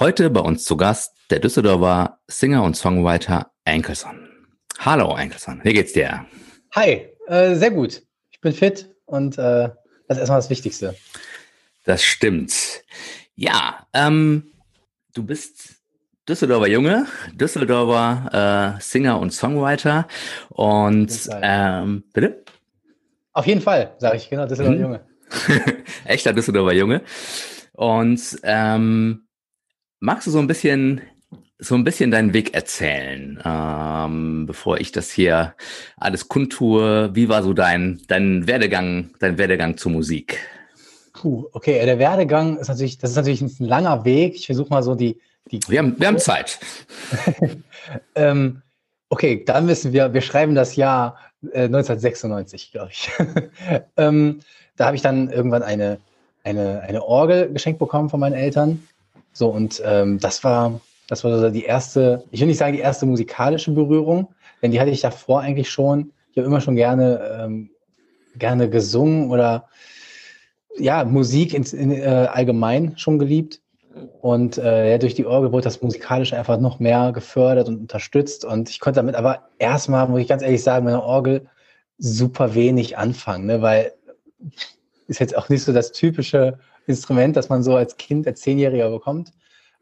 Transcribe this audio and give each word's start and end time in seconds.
Heute 0.00 0.28
bei 0.28 0.40
uns 0.40 0.64
zu 0.64 0.76
Gast 0.76 1.14
der 1.30 1.38
Düsseldorfer 1.38 2.18
Singer 2.26 2.64
und 2.64 2.76
Songwriter 2.76 3.52
Ankelson. 3.64 4.28
Hallo 4.80 5.12
Ankelson, 5.12 5.60
wie 5.62 5.72
geht's 5.72 5.92
dir? 5.92 6.26
Hi, 6.72 7.06
äh, 7.28 7.54
sehr 7.54 7.70
gut. 7.70 8.02
Ich 8.32 8.40
bin 8.40 8.52
fit 8.52 8.92
und 9.06 9.38
äh, 9.38 9.70
das 10.08 10.16
ist 10.16 10.18
erstmal 10.18 10.38
das 10.40 10.50
Wichtigste. 10.50 10.96
Das 11.84 12.02
stimmt. 12.02 12.82
Ja, 13.36 13.86
ähm, 13.92 14.50
du 15.14 15.22
bist 15.22 15.76
Düsseldorfer 16.28 16.66
Junge, 16.66 17.06
Düsseldorfer 17.32 18.74
äh, 18.78 18.82
Singer 18.82 19.20
und 19.20 19.32
Songwriter 19.32 20.08
und 20.48 21.30
ähm, 21.40 22.02
bitte? 22.12 22.42
Auf 23.32 23.46
jeden 23.46 23.60
Fall, 23.60 23.94
sage 23.98 24.16
ich, 24.16 24.28
genau, 24.28 24.48
Düsseldorfer 24.48 24.76
mhm. 24.76 24.82
Junge. 24.82 25.06
Echter 26.04 26.32
Düsseldorfer 26.32 26.74
Junge. 26.74 27.02
Und 27.74 28.40
ähm, 28.42 29.23
magst 30.04 30.26
du 30.26 30.30
so 30.30 30.38
ein 30.38 30.46
bisschen 30.46 31.00
so 31.58 31.76
ein 31.76 31.84
bisschen 31.84 32.10
deinen 32.10 32.34
Weg 32.34 32.52
erzählen, 32.52 33.40
ähm, 33.44 34.44
bevor 34.44 34.78
ich 34.78 34.92
das 34.92 35.10
hier 35.10 35.54
alles 35.96 36.28
kundtue. 36.28 37.10
Wie 37.14 37.28
war 37.28 37.42
so 37.42 37.54
dein, 37.54 38.02
dein 38.08 38.46
Werdegang, 38.46 39.10
dein 39.20 39.38
Werdegang 39.38 39.76
zur 39.78 39.92
Musik? 39.92 40.40
Puh, 41.14 41.46
okay, 41.52 41.82
der 41.86 41.98
Werdegang 41.98 42.58
ist 42.58 42.68
natürlich, 42.68 42.98
das 42.98 43.10
ist 43.10 43.16
natürlich 43.16 43.40
ein 43.40 43.50
langer 43.60 44.04
Weg. 44.04 44.34
Ich 44.34 44.46
versuche 44.46 44.68
mal 44.68 44.82
so 44.82 44.94
die, 44.94 45.18
die. 45.50 45.60
Wir 45.68 45.78
haben, 45.78 45.98
wir 45.98 46.08
haben 46.08 46.18
Zeit. 46.18 46.58
ähm, 48.14 48.62
okay, 49.08 49.42
dann 49.46 49.68
wissen 49.68 49.92
wir, 49.92 50.12
wir 50.12 50.22
schreiben 50.22 50.54
das 50.54 50.76
Jahr 50.76 51.16
1996, 51.42 52.72
glaube 52.72 52.90
ich. 52.90 53.10
ähm, 53.96 54.40
da 54.76 54.86
habe 54.86 54.96
ich 54.96 55.02
dann 55.02 55.30
irgendwann 55.30 55.62
eine, 55.62 55.98
eine, 56.42 56.80
eine 56.80 57.02
Orgel 57.04 57.52
geschenkt 57.52 57.78
bekommen 57.78 58.10
von 58.10 58.20
meinen 58.20 58.34
Eltern. 58.34 58.82
So, 59.34 59.50
und 59.50 59.82
ähm, 59.84 60.18
das 60.18 60.44
war, 60.44 60.80
das 61.08 61.24
war 61.24 61.38
so 61.38 61.50
die 61.50 61.64
erste, 61.64 62.24
ich 62.30 62.40
will 62.40 62.46
nicht 62.46 62.58
sagen 62.58 62.72
die 62.72 62.78
erste 62.78 63.04
musikalische 63.04 63.72
Berührung, 63.72 64.28
denn 64.62 64.70
die 64.70 64.80
hatte 64.80 64.90
ich 64.90 65.00
davor 65.00 65.40
eigentlich 65.40 65.70
schon. 65.70 66.12
Ich 66.30 66.38
habe 66.38 66.46
immer 66.46 66.60
schon 66.60 66.76
gerne, 66.76 67.40
ähm, 67.40 67.70
gerne 68.36 68.70
gesungen 68.70 69.30
oder 69.30 69.68
ja, 70.78 71.04
Musik 71.04 71.52
in, 71.52 71.64
in, 71.64 71.90
äh, 71.90 72.28
allgemein 72.32 72.96
schon 72.96 73.18
geliebt. 73.18 73.60
Und 74.20 74.58
äh, 74.58 74.92
ja, 74.92 74.98
durch 74.98 75.14
die 75.14 75.26
Orgel 75.26 75.52
wurde 75.52 75.64
das 75.64 75.82
musikalisch 75.82 76.32
einfach 76.32 76.58
noch 76.58 76.80
mehr 76.80 77.12
gefördert 77.12 77.68
und 77.68 77.78
unterstützt. 77.78 78.44
Und 78.44 78.70
ich 78.70 78.80
konnte 78.80 78.98
damit 78.98 79.14
aber 79.14 79.48
erstmal, 79.58 80.08
muss 80.08 80.20
ich 80.20 80.28
ganz 80.28 80.42
ehrlich 80.42 80.62
sagen, 80.62 80.84
mit 80.84 80.94
einer 80.94 81.04
Orgel 81.04 81.46
super 81.98 82.54
wenig 82.54 82.98
anfangen, 82.98 83.46
ne? 83.46 83.62
weil 83.62 83.92
ist 85.06 85.20
jetzt 85.20 85.36
auch 85.36 85.48
nicht 85.48 85.62
so 85.62 85.72
das 85.72 85.92
typische 85.92 86.58
Instrument, 86.86 87.36
das 87.36 87.48
man 87.48 87.62
so 87.62 87.76
als 87.76 87.96
Kind, 87.96 88.26
als 88.26 88.40
Zehnjähriger 88.40 88.90
bekommt. 88.90 89.32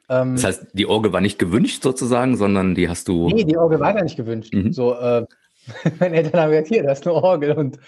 Ähm, 0.08 0.34
das 0.34 0.44
heißt, 0.44 0.66
die 0.72 0.86
Orgel 0.86 1.12
war 1.12 1.20
nicht 1.20 1.38
gewünscht 1.38 1.82
sozusagen, 1.82 2.36
sondern 2.36 2.74
die 2.74 2.88
hast 2.88 3.08
du. 3.08 3.28
Nee, 3.28 3.44
die 3.44 3.56
Orgel 3.56 3.80
war 3.80 3.94
gar 3.94 4.02
nicht 4.02 4.16
gewünscht. 4.16 4.52
Mhm. 4.54 4.72
So, 4.72 4.94
äh, 4.94 5.26
meine 6.00 6.16
Eltern 6.16 6.40
haben 6.40 6.50
gesagt, 6.50 6.68
hier, 6.68 6.82
da 6.82 6.92
ist 6.92 7.06
eine 7.06 7.14
Orgel 7.14 7.52
und 7.52 7.78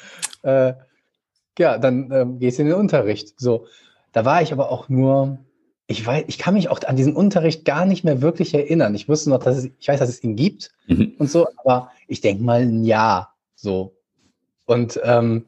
äh, 0.43 0.75
ja, 1.59 1.79
dann 1.79 2.11
äh, 2.11 2.27
gehst 2.39 2.59
du 2.59 2.63
in 2.63 2.69
den 2.69 2.77
Unterricht. 2.77 3.41
So, 3.41 3.67
da 4.13 4.25
war 4.25 4.43
ich 4.43 4.53
aber 4.53 4.71
auch 4.71 4.89
nur 4.89 5.39
ich 5.87 6.05
weiß, 6.05 6.25
ich 6.29 6.39
kann 6.39 6.55
mich 6.55 6.69
auch 6.69 6.83
an 6.85 6.97
diesen 6.97 7.15
Unterricht 7.15 7.65
gar 7.65 7.85
nicht 7.85 8.05
mehr 8.05 8.23
wirklich 8.23 8.55
erinnern. 8.55 8.95
Ich 8.95 9.09
wusste 9.09 9.31
noch, 9.31 9.43
dass 9.43 9.59
es, 9.59 9.71
ich 9.79 9.89
weiß, 9.89 10.01
dass 10.01 10.09
es 10.09 10.25
ihn 10.25 10.37
gibt 10.37 10.71
mhm. 10.87 11.15
und 11.19 11.31
so, 11.31 11.47
aber 11.57 11.91
ich 12.09 12.21
denke 12.21 12.43
mal 12.43 12.63
ein 12.63 12.85
Jahr 12.85 13.35
so. 13.55 13.95
Und 14.67 14.99
ähm, 15.05 15.45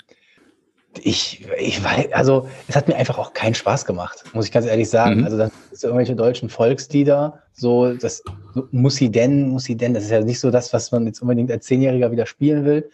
ich, 1.03 1.47
ich 1.59 1.83
weiß, 1.83 2.13
also 2.13 2.49
es 2.69 2.77
hat 2.77 2.89
mir 2.89 2.97
einfach 2.97 3.19
auch 3.19 3.33
keinen 3.33 3.55
Spaß 3.55 3.85
gemacht, 3.85 4.25
muss 4.33 4.47
ich 4.47 4.53
ganz 4.53 4.67
ehrlich 4.67 4.89
sagen. 4.89 5.21
Mhm. 5.21 5.25
Also 5.25 5.39
dann 5.39 5.51
so 5.73 5.89
irgendwelche 5.89 6.17
deutschen 6.17 6.49
Volkslieder, 6.49 7.43
so 7.53 7.93
das 7.95 8.23
muss 8.71 8.97
sie 8.97 9.11
denn, 9.11 9.49
muss 9.49 9.65
sie 9.65 9.77
denn, 9.77 9.95
das 9.95 10.05
ist 10.05 10.11
ja 10.11 10.21
nicht 10.21 10.41
so 10.41 10.51
das, 10.51 10.73
was 10.73 10.93
man 10.93 11.07
jetzt 11.07 11.21
unbedingt 11.21 11.51
als 11.51 11.67
Zehnjähriger 11.67 12.11
wieder 12.13 12.27
spielen 12.27 12.65
will. 12.65 12.91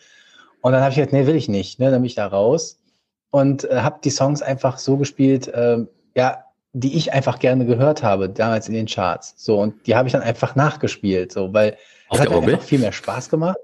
Und 0.61 0.73
dann 0.73 0.81
habe 0.81 0.91
ich 0.91 0.97
gesagt, 0.97 1.13
nee, 1.13 1.27
will 1.27 1.37
ich 1.37 1.49
nicht. 1.49 1.81
Ne? 1.81 1.91
Dann 1.91 2.01
bin 2.01 2.07
ich 2.07 2.15
da 2.15 2.27
raus 2.27 2.81
und 3.31 3.65
äh, 3.65 3.81
habe 3.81 3.99
die 4.05 4.11
Songs 4.11 4.43
einfach 4.43 4.79
so 4.79 4.97
gespielt, 4.97 5.49
äh, 5.49 5.79
ja, 6.17 6.45
die 6.73 6.97
ich 6.97 7.13
einfach 7.13 7.39
gerne 7.39 7.67
gehört 7.67 8.03
habe, 8.03 8.29
damals 8.29 8.69
in 8.69 8.75
den 8.75 8.87
Charts. 8.87 9.35
So, 9.37 9.61
und 9.61 9.87
die 9.87 9.95
habe 9.95 10.09
ich 10.09 10.13
dann 10.13 10.23
einfach 10.23 10.55
nachgespielt, 10.55 11.33
so, 11.33 11.53
weil 11.53 11.77
es 12.11 12.21
hat 12.21 12.31
mir 12.31 12.37
einfach 12.37 12.63
viel 12.63 12.79
mehr 12.79 12.93
Spaß 12.93 13.29
gemacht. 13.29 13.59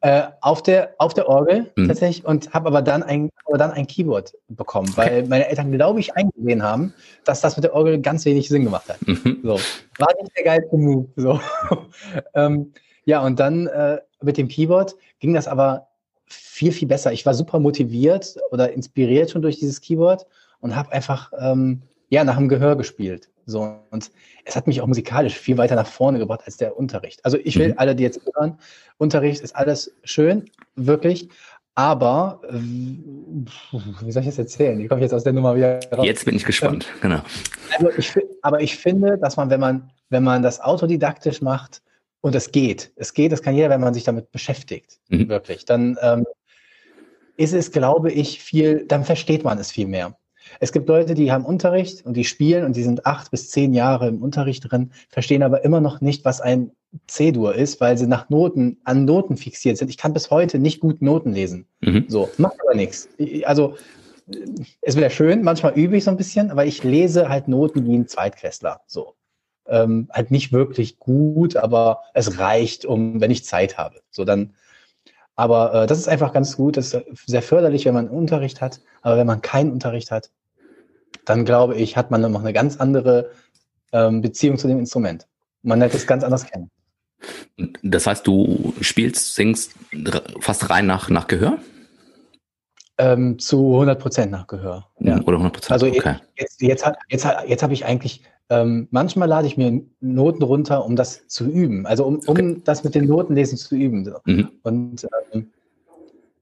Äh, 0.00 0.28
auf 0.42 0.62
der 0.62 0.94
auf 0.98 1.12
der 1.12 1.28
Orgel 1.28 1.72
mhm. 1.74 1.88
tatsächlich 1.88 2.24
und 2.24 2.54
habe 2.54 2.68
aber 2.68 2.82
dann 2.82 3.02
ein 3.02 3.30
aber 3.46 3.58
dann 3.58 3.72
ein 3.72 3.88
Keyboard 3.88 4.32
bekommen, 4.46 4.88
weil 4.94 5.22
okay. 5.22 5.26
meine 5.28 5.48
Eltern 5.48 5.72
glaube 5.72 5.98
ich 5.98 6.14
eingesehen 6.14 6.62
haben, 6.62 6.94
dass 7.24 7.40
das 7.40 7.56
mit 7.56 7.64
der 7.64 7.74
Orgel 7.74 8.00
ganz 8.00 8.24
wenig 8.24 8.48
Sinn 8.48 8.62
gemacht 8.62 8.88
hat. 8.88 9.04
Mhm. 9.04 9.40
So 9.42 9.58
war 9.98 10.08
nicht 10.22 10.36
der 10.36 10.44
geilste 10.44 10.76
Move. 10.76 11.08
So 11.16 11.40
ähm, 12.34 12.72
ja 13.06 13.24
und 13.24 13.40
dann 13.40 13.66
äh, 13.66 13.98
mit 14.22 14.36
dem 14.36 14.46
Keyboard 14.46 14.94
ging 15.18 15.34
das 15.34 15.48
aber 15.48 15.88
viel 16.26 16.70
viel 16.70 16.86
besser. 16.86 17.12
Ich 17.12 17.26
war 17.26 17.34
super 17.34 17.58
motiviert 17.58 18.36
oder 18.52 18.72
inspiriert 18.72 19.32
schon 19.32 19.42
durch 19.42 19.58
dieses 19.58 19.80
Keyboard 19.80 20.26
und 20.60 20.76
habe 20.76 20.92
einfach 20.92 21.32
ähm, 21.40 21.82
ja 22.08 22.24
nach 22.24 22.36
dem 22.36 22.48
Gehör 22.48 22.76
gespielt. 22.76 23.28
So 23.46 23.78
und 23.90 24.10
es 24.44 24.56
hat 24.56 24.66
mich 24.66 24.80
auch 24.80 24.86
musikalisch 24.86 25.38
viel 25.38 25.56
weiter 25.56 25.74
nach 25.74 25.86
vorne 25.86 26.18
gebracht 26.18 26.42
als 26.44 26.56
der 26.56 26.76
Unterricht. 26.76 27.24
Also 27.24 27.38
ich 27.42 27.58
will 27.58 27.68
mhm. 27.68 27.74
alle, 27.78 27.94
die 27.94 28.02
jetzt 28.02 28.20
hören, 28.34 28.58
Unterricht 28.98 29.40
ist 29.40 29.56
alles 29.56 29.94
schön, 30.04 30.50
wirklich. 30.74 31.28
Aber 31.74 32.40
äh, 32.48 32.54
wie 32.54 34.12
soll 34.12 34.22
ich 34.22 34.28
das 34.28 34.38
erzählen? 34.38 34.80
Ich 34.80 34.88
komme 34.88 35.00
jetzt 35.00 35.14
aus 35.14 35.22
der 35.22 35.32
Nummer 35.32 35.54
wieder 35.54 35.78
raus. 35.92 36.04
Jetzt 36.04 36.24
bin 36.24 36.34
ich 36.34 36.44
gespannt, 36.44 36.86
ähm, 36.94 37.00
genau. 37.00 37.22
Also 37.78 37.90
ich, 37.96 38.18
aber 38.42 38.60
ich 38.60 38.76
finde, 38.76 39.16
dass 39.16 39.36
man, 39.36 39.48
wenn 39.48 39.60
man, 39.60 39.90
wenn 40.10 40.24
man 40.24 40.42
das 40.42 40.60
autodidaktisch 40.60 41.40
macht, 41.40 41.80
und 42.20 42.34
es 42.34 42.50
geht, 42.50 42.92
es 42.96 43.14
geht, 43.14 43.32
das 43.32 43.42
kann 43.42 43.54
jeder, 43.54 43.70
wenn 43.70 43.80
man 43.80 43.94
sich 43.94 44.04
damit 44.04 44.32
beschäftigt, 44.32 44.98
mhm. 45.08 45.28
wirklich, 45.28 45.64
dann 45.64 45.96
ähm, 46.02 46.26
ist 47.36 47.54
es, 47.54 47.70
glaube 47.70 48.10
ich, 48.10 48.42
viel, 48.42 48.84
dann 48.86 49.04
versteht 49.04 49.44
man 49.44 49.58
es 49.58 49.70
viel 49.70 49.86
mehr. 49.86 50.16
Es 50.60 50.72
gibt 50.72 50.88
Leute, 50.88 51.14
die 51.14 51.32
haben 51.32 51.44
Unterricht 51.44 52.04
und 52.04 52.16
die 52.16 52.24
spielen 52.24 52.64
und 52.64 52.76
die 52.76 52.82
sind 52.82 53.06
acht 53.06 53.30
bis 53.30 53.50
zehn 53.50 53.74
Jahre 53.74 54.08
im 54.08 54.22
Unterricht 54.22 54.70
drin, 54.70 54.92
verstehen 55.08 55.42
aber 55.42 55.64
immer 55.64 55.80
noch 55.80 56.00
nicht, 56.00 56.24
was 56.24 56.40
ein 56.40 56.72
C-Dur 57.06 57.54
ist, 57.54 57.80
weil 57.80 57.98
sie 57.98 58.06
nach 58.06 58.30
Noten, 58.30 58.78
an 58.84 59.04
Noten 59.04 59.36
fixiert 59.36 59.76
sind. 59.76 59.90
Ich 59.90 59.98
kann 59.98 60.14
bis 60.14 60.30
heute 60.30 60.58
nicht 60.58 60.80
gut 60.80 61.02
Noten 61.02 61.32
lesen. 61.32 61.66
Mhm. 61.80 62.06
So, 62.08 62.30
macht 62.38 62.56
aber 62.62 62.74
nichts. 62.74 63.08
Also, 63.44 63.76
es 64.82 64.96
wäre 64.96 65.10
schön, 65.10 65.42
manchmal 65.42 65.72
übe 65.74 65.96
ich 65.96 66.04
so 66.04 66.10
ein 66.10 66.16
bisschen, 66.16 66.50
aber 66.50 66.66
ich 66.66 66.84
lese 66.84 67.28
halt 67.28 67.48
Noten 67.48 67.86
wie 67.86 67.96
ein 67.96 68.08
Zweitklässler. 68.08 68.80
So. 68.86 69.14
Ähm, 69.66 70.08
halt 70.10 70.30
nicht 70.30 70.52
wirklich 70.52 70.98
gut, 70.98 71.56
aber 71.56 72.02
es 72.14 72.38
reicht, 72.38 72.86
um, 72.86 73.20
wenn 73.20 73.30
ich 73.30 73.44
Zeit 73.44 73.76
habe. 73.76 74.00
So, 74.10 74.24
dann, 74.24 74.54
aber 75.36 75.74
äh, 75.74 75.86
das 75.86 75.98
ist 75.98 76.08
einfach 76.08 76.32
ganz 76.32 76.56
gut. 76.56 76.76
Das 76.76 76.94
ist 76.94 77.04
sehr 77.26 77.42
förderlich, 77.42 77.84
wenn 77.84 77.94
man 77.94 78.08
Unterricht 78.08 78.60
hat. 78.60 78.80
Aber 79.02 79.16
wenn 79.16 79.26
man 79.26 79.42
keinen 79.42 79.72
Unterricht 79.72 80.10
hat, 80.10 80.30
dann 81.24 81.44
glaube 81.44 81.74
ich, 81.76 81.96
hat 81.96 82.10
man 82.10 82.20
noch 82.20 82.40
eine 82.40 82.52
ganz 82.52 82.78
andere 82.78 83.30
ähm, 83.92 84.20
Beziehung 84.20 84.58
zu 84.58 84.68
dem 84.68 84.78
Instrument. 84.78 85.26
Man 85.62 85.78
lernt 85.78 85.94
es 85.94 86.06
ganz 86.06 86.24
anders 86.24 86.46
kennen. 86.46 86.70
Das 87.82 88.06
heißt, 88.06 88.26
du 88.26 88.72
spielst, 88.80 89.34
singst 89.34 89.72
fast 90.40 90.70
rein 90.70 90.86
nach, 90.86 91.10
nach 91.10 91.26
Gehör? 91.26 91.58
Ähm, 92.96 93.38
zu 93.38 93.74
100 93.74 94.00
Prozent 94.00 94.32
nach 94.32 94.46
Gehör. 94.46 94.86
Ja. 95.00 95.20
Oder 95.20 95.36
100 95.36 95.52
Prozent. 95.52 95.72
Also 95.72 95.86
okay. 95.86 96.16
jetzt, 96.36 96.60
jetzt, 96.60 96.84
jetzt, 96.86 96.86
jetzt, 97.08 97.26
jetzt 97.46 97.62
habe 97.62 97.72
ich 97.72 97.84
eigentlich 97.84 98.22
ähm, 98.50 98.88
manchmal 98.90 99.28
lade 99.28 99.46
ich 99.46 99.56
mir 99.56 99.82
Noten 100.00 100.42
runter, 100.42 100.84
um 100.84 100.96
das 100.96 101.26
zu 101.28 101.46
üben, 101.46 101.86
also 101.86 102.04
um, 102.06 102.16
um 102.16 102.28
okay. 102.28 102.56
das 102.64 102.82
mit 102.82 102.94
den 102.94 103.06
Notenlesen 103.06 103.58
zu 103.58 103.76
üben. 103.76 104.10
Mhm. 104.24 104.50
Und 104.62 105.06
ähm, 105.32 105.50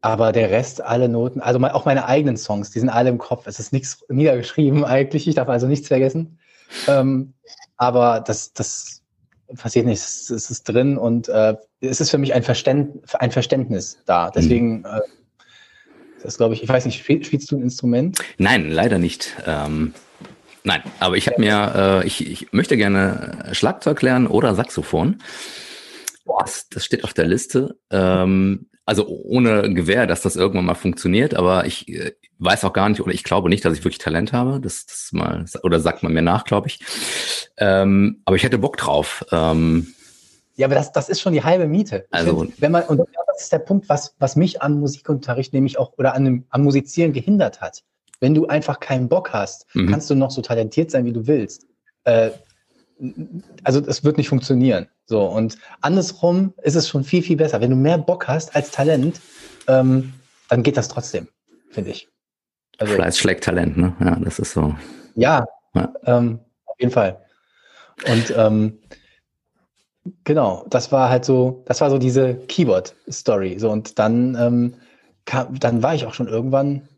aber 0.07 0.33
der 0.33 0.51
Rest, 0.51 0.81
alle 0.81 1.09
Noten, 1.09 1.41
also 1.41 1.61
auch 1.61 1.85
meine 1.85 2.07
eigenen 2.07 2.37
Songs, 2.37 2.71
die 2.71 2.81
sind 2.81 2.89
alle 2.89 3.09
im 3.09 3.19
Kopf. 3.19 3.47
Es 3.47 3.59
ist 3.59 3.73
nichts 3.73 4.05
niedergeschrieben 4.09 4.85
eigentlich. 4.87 5.27
Ich 5.27 5.35
darf 5.35 5.49
also 5.49 5.67
nichts 5.67 5.89
vergessen. 5.89 6.39
Ähm, 6.87 7.35
aber 7.77 8.21
das, 8.27 8.53
das 8.53 9.03
passiert 9.57 9.87
nicht. 9.87 9.99
Es, 9.99 10.31
es 10.31 10.51
ist 10.51 10.65
drin 10.65 10.97
und 10.97 11.29
äh, 11.29 11.57
es 11.81 12.01
ist 12.01 12.11
für 12.11 12.19
mich 12.19 12.35
ein, 12.35 12.43
Verständ, 12.43 13.15
ein 13.15 13.31
Verständnis 13.31 13.99
da. 14.07 14.31
Deswegen, 14.31 14.79
mhm. 14.79 14.85
äh, 14.87 15.01
das 16.23 16.37
glaube 16.37 16.55
ich, 16.55 16.63
ich 16.63 16.69
weiß 16.69 16.85
nicht, 16.87 17.05
spielst 17.05 17.51
du 17.51 17.57
ein 17.57 17.63
Instrument? 17.63 18.19
Nein, 18.39 18.71
leider 18.71 18.99
nicht. 18.99 19.37
Ähm, 19.47 19.93
Nein, 20.67 20.83
aber 20.99 21.17
ich 21.17 21.29
habe 21.29 21.41
mir, 21.41 22.03
äh, 22.03 22.07
ich, 22.09 22.27
ich 22.29 22.53
möchte 22.53 22.77
gerne 22.77 23.51
Schlagzeug 23.53 24.03
lernen 24.03 24.27
oder 24.27 24.57
Saxophon. 24.57 25.23
Das, 26.41 26.69
das 26.69 26.85
steht 26.85 27.05
auf 27.05 27.15
der 27.15 27.27
Liste. 27.27 27.79
Ähm, 27.91 28.67
also 28.87 29.07
ohne 29.09 29.75
Gewehr, 29.75 30.07
dass 30.07 30.23
das 30.23 30.37
irgendwann 30.37 30.65
mal 30.65 30.75
funktioniert, 30.75 31.35
aber 31.35 31.67
ich 31.67 31.89
äh, 31.89 32.13
weiß 32.39 32.65
auch 32.65 32.73
gar 32.73 32.89
nicht 32.89 33.01
oder 33.01 33.13
ich 33.13 33.25
glaube 33.25 33.49
nicht, 33.49 33.65
dass 33.65 33.75
ich 33.75 33.85
wirklich 33.85 33.99
Talent 33.99 34.33
habe. 34.33 34.61
Das, 34.61 34.87
das 34.87 35.11
mal, 35.13 35.45
oder 35.65 35.81
sagt 35.81 36.05
man 36.05 36.13
mir 36.13 36.23
nach, 36.23 36.45
glaube 36.45 36.69
ich. 36.69 36.79
Ähm, 37.59 38.23
aber 38.25 38.37
ich 38.37 38.45
hätte 38.45 38.59
Bock 38.59 38.77
drauf. 38.77 39.27
Ähm, 39.33 39.89
ja, 40.55 40.69
aber 40.69 40.77
das, 40.77 40.93
das 40.93 41.09
ist 41.09 41.21
schon 41.21 41.33
die 41.33 41.43
halbe 41.43 41.67
Miete. 41.67 42.07
Also, 42.13 42.41
find, 42.41 42.61
wenn 42.61 42.73
man, 42.73 42.85
und 42.85 42.99
das 42.99 43.43
ist 43.43 43.53
der 43.53 43.59
Punkt, 43.59 43.89
was, 43.89 44.15
was 44.21 44.37
mich 44.37 44.63
am 44.63 44.79
Musikunterricht 44.79 45.53
nämlich 45.53 45.79
auch 45.79 45.93
oder 45.99 46.15
an 46.15 46.25
dem, 46.25 46.45
am 46.51 46.63
Musizieren 46.63 47.13
gehindert 47.13 47.61
hat. 47.61 47.83
Wenn 48.21 48.35
du 48.35 48.47
einfach 48.47 48.81
keinen 48.81 49.09
Bock 49.09 49.33
hast, 49.33 49.67
mhm. 49.75 49.91
kannst 49.91 50.09
du 50.09 50.15
noch 50.15 50.31
so 50.31 50.41
talentiert 50.43 50.93
sein, 50.93 51.05
wie 51.05 51.13
du 51.13 51.27
willst. 51.27 51.67
Äh, 52.05 52.31
also 53.63 53.81
es 53.87 54.05
wird 54.05 54.17
nicht 54.17 54.29
funktionieren. 54.29 54.89
So 55.05 55.25
und 55.25 55.59
andersrum 55.81 56.55
ist 56.63 56.75
es 56.75 56.89
schon 56.89 57.05
viel 57.05 57.23
viel 57.23 57.37
besser. 57.37 57.61
Wenn 57.61 57.71
du 57.71 57.77
mehr 57.77 57.99
Bock 57.99 58.29
hast 58.29 58.55
als 58.57 58.71
Talent, 58.71 59.21
ähm, 59.69 60.15
dann 60.49 60.63
geht 60.63 60.77
das 60.77 60.89
trotzdem, 60.89 61.29
finde 61.71 61.91
ich. 61.91 62.09
Also, 62.79 62.95
Fleiß 62.95 63.19
schlägt 63.19 63.45
Talent, 63.45 63.77
ne? 63.77 63.95
Ja, 64.01 64.17
das 64.17 64.39
ist 64.39 64.53
so. 64.53 64.75
Ja, 65.15 65.47
ja. 65.75 65.93
Ähm, 66.05 66.41
auf 66.67 66.79
jeden 66.79 66.93
Fall. 66.93 67.21
Und 68.07 68.35
ähm, 68.37 68.79
Genau, 70.25 70.65
das 70.69 70.93
war 70.93 71.11
halt 71.11 71.25
so, 71.25 71.63
das 71.67 71.81
war 71.81 71.91
so 71.91 71.99
diese 71.99 72.35
Keyboard-Story. 72.35 73.59
So, 73.59 73.71
und 73.71 73.99
dann, 73.99 74.37
ähm, 74.39 74.75
kam, 75.25 75.59
dann 75.59 75.83
war 75.83 75.95
ich 75.95 76.07
auch 76.07 76.15
schon 76.15 76.29
irgendwann, 76.29 76.89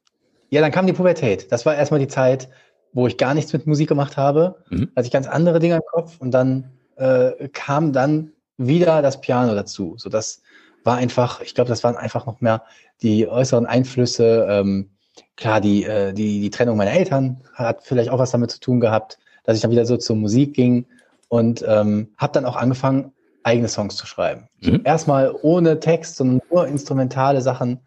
ja, 0.50 0.60
dann 0.60 0.72
kam 0.72 0.86
die 0.86 0.92
Pubertät. 0.92 1.50
Das 1.52 1.64
war 1.66 1.74
erstmal 1.74 2.00
die 2.00 2.08
Zeit, 2.08 2.48
wo 2.92 3.06
ich 3.06 3.16
gar 3.16 3.34
nichts 3.34 3.52
mit 3.52 3.66
Musik 3.66 3.88
gemacht 3.88 4.16
habe. 4.16 4.56
Mhm. 4.70 4.90
Hatte 4.96 5.06
ich 5.06 5.12
ganz 5.12 5.26
andere 5.26 5.58
Dinge 5.58 5.76
im 5.76 5.82
Kopf 5.90 6.16
und 6.20 6.30
dann 6.32 6.70
äh, 6.96 7.48
kam 7.48 7.92
dann 7.92 8.32
wieder 8.56 9.02
das 9.02 9.20
Piano 9.20 9.54
dazu. 9.54 9.94
So, 9.98 10.08
das 10.08 10.42
war 10.84 10.96
einfach, 10.96 11.40
ich 11.42 11.54
glaube, 11.54 11.68
das 11.68 11.84
waren 11.84 11.96
einfach 11.96 12.26
noch 12.26 12.40
mehr 12.40 12.62
die 13.02 13.28
äußeren 13.28 13.66
Einflüsse. 13.66 14.46
Ähm, 14.48 14.90
klar, 15.36 15.60
die, 15.60 15.84
äh, 15.84 16.12
die, 16.12 16.40
die 16.40 16.50
Trennung 16.50 16.76
meiner 16.76 16.92
Eltern 16.92 17.42
hat 17.54 17.82
vielleicht 17.84 18.10
auch 18.10 18.18
was 18.18 18.30
damit 18.30 18.50
zu 18.50 18.60
tun 18.60 18.80
gehabt, 18.80 19.18
dass 19.44 19.56
ich 19.56 19.62
dann 19.62 19.70
wieder 19.70 19.86
so 19.86 19.96
zur 19.96 20.16
Musik 20.16 20.54
ging 20.54 20.86
und 21.28 21.64
ähm, 21.66 22.08
habe 22.16 22.32
dann 22.32 22.44
auch 22.44 22.56
angefangen, 22.56 23.12
eigene 23.44 23.68
Songs 23.68 23.96
zu 23.96 24.06
schreiben. 24.06 24.48
Mhm. 24.60 24.82
Erstmal 24.84 25.34
ohne 25.42 25.80
Text, 25.80 26.16
sondern 26.16 26.40
nur 26.50 26.66
instrumentale 26.66 27.40
Sachen 27.40 27.80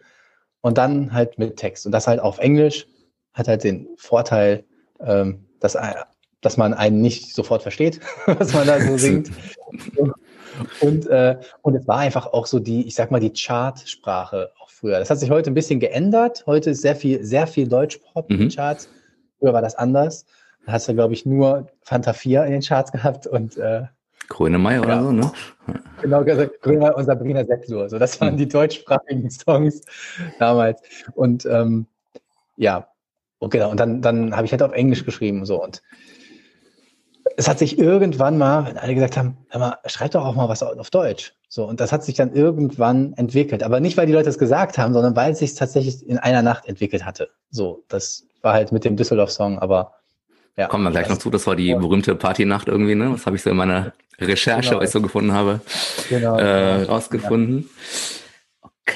und 0.62 0.78
dann 0.78 1.14
halt 1.14 1.38
mit 1.38 1.58
Text. 1.58 1.86
Und 1.86 1.92
das 1.92 2.08
halt 2.08 2.20
auf 2.20 2.40
Englisch 2.40 2.88
hat 3.34 3.48
halt 3.48 3.64
den 3.64 3.88
Vorteil, 3.98 4.64
ähm, 5.06 5.46
dass, 5.60 5.78
dass 6.42 6.58
man 6.58 6.74
einen 6.74 7.02
nicht 7.02 7.34
sofort 7.34 7.62
versteht, 7.62 8.00
was 8.26 8.54
man 8.54 8.68
da 8.68 8.80
so 8.80 8.98
singt. 8.98 9.32
Und, 10.82 11.08
äh, 11.08 11.38
und 11.62 11.76
es 11.76 11.88
war 11.88 12.00
einfach 12.00 12.28
auch 12.28 12.46
so 12.46 12.60
die, 12.60 12.86
ich 12.88 12.96
sag 12.96 13.10
mal, 13.10 13.20
die 13.20 13.32
Chartsprache 13.32 14.52
auch 14.60 14.70
früher. 14.70 15.00
Das 15.00 15.10
hat 15.10 15.20
sich 15.20 15.30
heute 15.30 15.50
ein 15.50 15.54
bisschen 15.54 15.80
geändert. 15.80 16.44
Heute 16.46 16.72
ist 16.72 16.82
sehr 16.82 16.96
viel, 16.96 17.24
sehr 17.24 17.48
viel 17.48 17.68
Deutschpop 17.68 18.30
in 18.30 18.38
den 18.38 18.46
mhm. 18.48 18.52
Charts. 18.52 18.90
Früher 19.40 19.54
war 19.54 19.62
das 19.62 19.76
anders. 19.76 20.26
Da 20.66 20.74
hast 20.74 20.88
du, 20.88 20.94
glaube 20.94 21.14
ich, 21.14 21.26
nur 21.26 21.68
Fanta 21.82 22.14
4 22.14 22.46
in 22.46 22.52
den 22.52 22.62
Charts 22.62 22.92
gehabt 22.92 23.28
und 23.28 23.58
äh, 23.58 23.84
Grönemeyer 24.30 24.82
oder 24.84 25.04
so, 25.04 25.12
ne? 25.12 25.32
Genau, 26.02 26.22
also 26.22 26.48
Grönemeyer 26.62 26.96
und 26.96 27.06
Sabrina 27.06 27.44
Setlur. 27.44 27.90
So, 27.90 28.00
das 28.00 28.20
waren 28.22 28.32
hm. 28.32 28.38
die 28.38 28.48
deutschsprachigen 28.48 29.30
Songs 29.30 29.82
damals. 30.40 30.82
Und 31.16 31.46
ähm, 31.46 31.86
ja, 32.56 32.88
und 33.42 33.50
genau, 33.50 33.72
und 33.72 33.80
dann, 33.80 34.02
dann 34.02 34.36
habe 34.36 34.46
ich 34.46 34.52
halt 34.52 34.62
auf 34.62 34.72
Englisch 34.72 35.04
geschrieben 35.04 35.46
so 35.46 35.62
und 35.62 35.82
es 37.38 37.48
hat 37.48 37.60
sich 37.60 37.80
irgendwann 37.80 38.38
mal, 38.38 38.66
wenn 38.66 38.78
alle 38.78 38.94
gesagt 38.94 39.18
haben, 39.18 39.38
hör 39.50 39.60
mal, 39.60 39.78
schreib 39.86 40.12
doch 40.12 40.26
auch 40.26 40.36
mal 40.36 40.50
was 40.50 40.64
auf 40.64 40.90
Deutsch. 40.90 41.34
So, 41.48 41.66
und 41.66 41.80
das 41.80 41.92
hat 41.92 42.04
sich 42.04 42.16
dann 42.16 42.34
irgendwann 42.34 43.14
entwickelt. 43.14 43.64
Aber 43.64 43.80
nicht, 43.80 43.98
weil 43.98 44.08
die 44.08 44.14
Leute 44.14 44.30
es 44.30 44.38
gesagt 44.38 44.78
haben, 44.78 44.94
sondern 44.94 45.16
weil 45.16 45.32
es 45.32 45.40
sich 45.40 45.54
tatsächlich 45.56 46.08
in 46.08 46.18
einer 46.18 46.42
Nacht 46.42 46.66
entwickelt 46.68 47.06
hatte. 47.06 47.30
So, 47.50 47.84
das 47.88 48.26
war 48.42 48.54
halt 48.54 48.72
mit 48.72 48.86
dem 48.86 48.96
Düsseldorf-Song, 48.96 49.60
aber 49.60 49.94
ja, 50.58 50.68
Kommen 50.68 50.84
wir 50.84 50.92
gleich 50.92 51.10
noch 51.10 51.18
zu, 51.18 51.30
das 51.30 51.48
war 51.48 51.56
die 51.56 51.74
berühmte 51.74 52.14
Partynacht 52.16 52.68
irgendwie, 52.68 52.96
ne? 52.96 53.10
Das 53.12 53.26
habe 53.26 53.38
ich 53.38 53.42
so 53.42 53.50
in 53.50 53.56
meiner 53.56 53.94
Recherche, 54.20 54.70
genau. 54.70 54.82
was 54.82 54.90
ich 54.90 54.94
so 54.94 55.02
gefunden 55.02 55.32
habe, 55.32 55.62
genau. 56.10 56.38
äh, 56.38 56.84
rausgefunden. 56.84 57.70
Ja. 57.70 58.21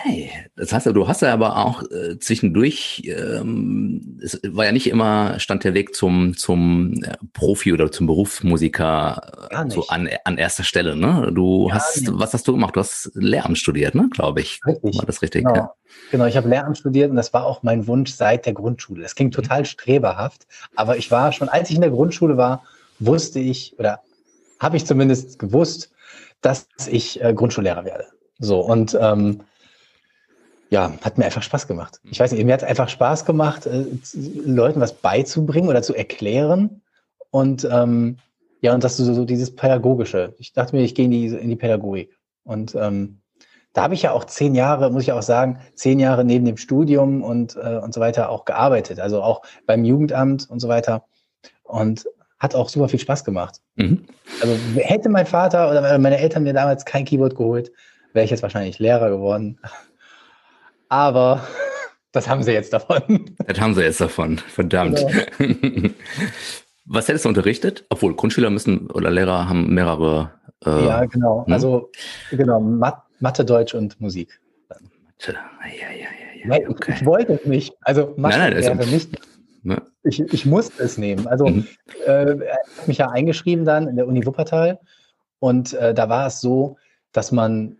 Okay, 0.06 0.30
das 0.56 0.72
heißt, 0.72 0.86
du 0.88 1.08
hast 1.08 1.22
ja 1.22 1.34
aber 1.34 1.58
auch 1.58 1.84
äh, 1.84 2.20
zwischendurch, 2.20 3.04
ähm, 3.06 4.20
es 4.24 4.40
war 4.48 4.66
ja 4.66 4.72
nicht 4.72 4.88
immer, 4.88 5.40
stand 5.40 5.64
der 5.64 5.74
Weg 5.74 5.96
zum, 5.96 6.38
zum 6.38 7.04
äh, 7.04 7.16
Profi 7.34 7.74
oder 7.74 7.92
zum 7.92 8.06
Berufsmusiker 8.06 9.50
äh, 9.50 9.70
so 9.70 9.88
an, 9.88 10.08
an 10.24 10.38
erster 10.38 10.64
Stelle, 10.64 10.96
ne? 10.96 11.32
Du 11.34 11.68
Gar 11.68 11.78
hast, 11.78 12.02
nicht. 12.02 12.12
was 12.14 12.34
hast 12.34 12.48
du 12.48 12.54
gemacht? 12.54 12.76
Du 12.76 12.82
hast 12.82 13.12
Lehramt 13.16 13.58
studiert, 13.58 13.96
ne, 13.96 14.10
glaube 14.12 14.42
ich. 14.42 14.60
Richtig. 14.66 14.98
War 14.98 15.06
das 15.06 15.22
richtig? 15.22 15.44
Genau, 15.44 15.56
ja. 15.56 15.74
genau 16.12 16.26
ich 16.26 16.38
habe 16.38 16.50
Lehramt 16.50 16.78
studiert 16.78 17.10
und 17.10 17.16
das 17.16 17.34
war 17.34 17.46
auch 17.46 17.64
mein 17.64 17.88
Wunsch 17.88 18.12
seit 18.12 18.46
der 18.46 18.54
Grundschule. 18.54 19.02
Das 19.02 19.16
klingt 19.16 19.34
total 19.34 19.66
streberhaft, 19.66 20.46
aber 20.76 20.98
ich 20.98 21.10
war 21.10 21.32
schon, 21.32 21.50
als 21.50 21.70
ich 21.70 21.76
in 21.76 21.82
der 21.82 21.92
Grundschule 21.92 22.38
war, 22.38 22.64
wusste 23.00 23.40
ich 23.40 23.74
oder 23.80 24.02
habe 24.60 24.78
ich 24.78 24.86
zumindest 24.86 25.40
gewusst, 25.40 25.92
dass 26.42 26.68
ich 26.90 27.24
äh, 27.24 27.34
Grundschullehrer 27.34 27.86
werde. 27.86 28.06
So 28.38 28.60
und 28.60 28.96
ähm, 29.00 29.42
ja, 30.76 30.92
hat 31.02 31.18
mir 31.18 31.24
einfach 31.24 31.42
Spaß 31.42 31.68
gemacht. 31.68 32.02
Ich 32.04 32.20
weiß 32.20 32.34
nicht, 32.34 32.44
mir 32.44 32.52
hat 32.52 32.62
es 32.62 32.68
einfach 32.68 32.90
Spaß 32.90 33.24
gemacht, 33.24 33.66
äh, 33.66 33.86
Leuten 34.46 34.82
was 34.82 34.92
beizubringen 34.92 35.70
oder 35.70 35.82
zu 35.82 35.96
erklären. 35.96 36.82
Und 37.32 37.66
ähm, 37.72 38.18
ja, 38.60 38.74
und 38.74 38.84
das 38.84 38.98
so, 38.98 39.14
so 39.14 39.24
dieses 39.24 39.56
Pädagogische. 39.56 40.36
Ich 40.38 40.52
dachte 40.52 40.76
mir, 40.76 40.82
ich 40.84 40.94
gehe 40.94 41.06
in 41.06 41.12
die, 41.12 41.28
in 41.28 41.48
die 41.48 41.56
Pädagogik. 41.56 42.18
Und 42.44 42.76
ähm, 42.76 43.22
da 43.72 43.84
habe 43.84 43.94
ich 43.94 44.02
ja 44.02 44.12
auch 44.12 44.26
zehn 44.26 44.54
Jahre, 44.54 44.92
muss 44.92 45.04
ich 45.04 45.14
auch 45.14 45.22
sagen, 45.22 45.60
zehn 45.76 45.98
Jahre 45.98 46.26
neben 46.26 46.44
dem 46.44 46.58
Studium 46.58 47.24
und, 47.24 47.56
äh, 47.56 47.78
und 47.78 47.94
so 47.94 48.02
weiter 48.02 48.30
auch 48.30 48.44
gearbeitet. 48.44 49.00
Also 49.00 49.24
auch 49.24 49.44
beim 49.66 49.86
Jugendamt 49.86 50.50
und 50.50 50.60
so 50.60 50.68
weiter. 50.68 51.06
Und 51.64 52.06
hat 52.38 52.54
auch 52.54 52.68
super 52.68 52.90
viel 52.90 53.00
Spaß 53.00 53.24
gemacht. 53.24 53.62
Mhm. 53.76 54.08
Also 54.42 54.58
hätte 54.76 55.08
mein 55.08 55.26
Vater 55.26 55.72
oder 55.72 55.98
meine 56.00 56.18
Eltern 56.18 56.44
mir 56.44 56.52
damals 56.52 56.84
kein 56.84 57.06
Keyboard 57.06 57.36
geholt, 57.38 57.72
wäre 58.12 58.26
ich 58.26 58.32
jetzt 58.32 58.44
wahrscheinlich 58.44 58.78
Lehrer 58.80 59.10
geworden. 59.10 59.58
Aber 60.90 61.46
das 62.12 62.28
haben 62.28 62.44
sie 62.44 62.52
jetzt 62.52 62.74
davon. 62.74 63.36
Das 63.48 63.60
haben 63.60 63.74
sie 63.74 63.82
jetzt 63.82 64.02
davon, 64.02 64.38
verdammt. 64.38 65.06
Genau. 65.38 65.90
Was 66.86 67.08
hättest 67.08 67.26
du 67.26 67.30
unterrichtet? 67.30 67.86
Obwohl 67.90 68.16
Grundschüler 68.16 68.52
müssen 68.52 68.92
oder 68.92 69.10
Lehrer 69.10 69.50
haben 69.50 69.74
mehrere. 69.74 70.32
Äh, 70.64 70.86
ja, 70.86 71.06
genau. 71.06 71.46
Hm? 71.46 71.54
Also 71.54 71.90
genau, 72.32 72.60
Mat 72.60 73.02
Mathe, 73.20 73.44
Deutsch 73.44 73.74
und 73.74 74.00
Musik. 74.00 74.40
Mathe. 74.70 75.34
Ja, 75.64 75.70
ja, 75.70 76.06
ja, 76.50 76.58
ja. 76.60 76.70
Okay. 76.70 76.92
Ich, 76.92 77.02
ich, 77.02 77.06
wollte 77.06 77.34
es 77.34 77.46
nicht. 77.46 77.74
Also 77.82 78.14
Mathe 78.18 78.38
nein, 78.38 78.54
nein, 78.54 78.64
wäre 78.64 78.84
ist 78.84 78.92
nicht. 78.92 79.20
Ne? 79.64 79.82
Ich, 80.04 80.20
ich 80.20 80.46
musste 80.46 80.84
es 80.84 81.00
nehmen. 81.00 81.26
Also 81.28 81.48
mhm. 81.48 81.68
äh, 82.06 82.38
er 82.40 82.58
hat 82.78 82.88
mich 82.88 83.00
ja 83.00 83.10
eingeschrieben 83.10 83.66
dann 83.66 83.88
in 83.88 83.96
der 83.96 84.08
Uni 84.08 84.24
Wuppertal 84.26 84.80
und 85.40 85.74
äh, 85.74 85.96
da 85.96 86.08
war 86.08 86.28
es 86.28 86.40
so, 86.40 86.78
dass 87.12 87.32
man 87.32 87.78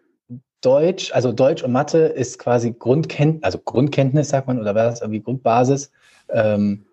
Deutsch, 0.66 1.12
also 1.14 1.32
Deutsch 1.32 1.64
und 1.64 1.72
Mathe 1.72 2.00
ist 2.00 2.40
quasi 2.40 2.74
Grundkenntnis, 2.78 3.44
also 3.44 3.60
Grundkenntnis, 3.60 4.30
sagt 4.30 4.48
man, 4.48 4.60
oder 4.60 4.74
war 4.74 4.86
das 4.86 5.02
irgendwie 5.02 5.22
Grundbasis 5.22 5.92
ähm, 6.30 6.86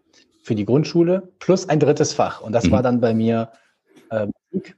für 0.42 0.54
die 0.54 0.66
Grundschule, 0.66 1.28
plus 1.38 1.68
ein 1.68 1.80
drittes 1.80 2.12
Fach. 2.12 2.42
Und 2.42 2.52
das 2.52 2.64
mhm. 2.64 2.72
war 2.72 2.82
dann 2.82 3.00
bei 3.00 3.14
mir 3.14 3.50
äh, 4.10 4.26
Musik. 4.50 4.76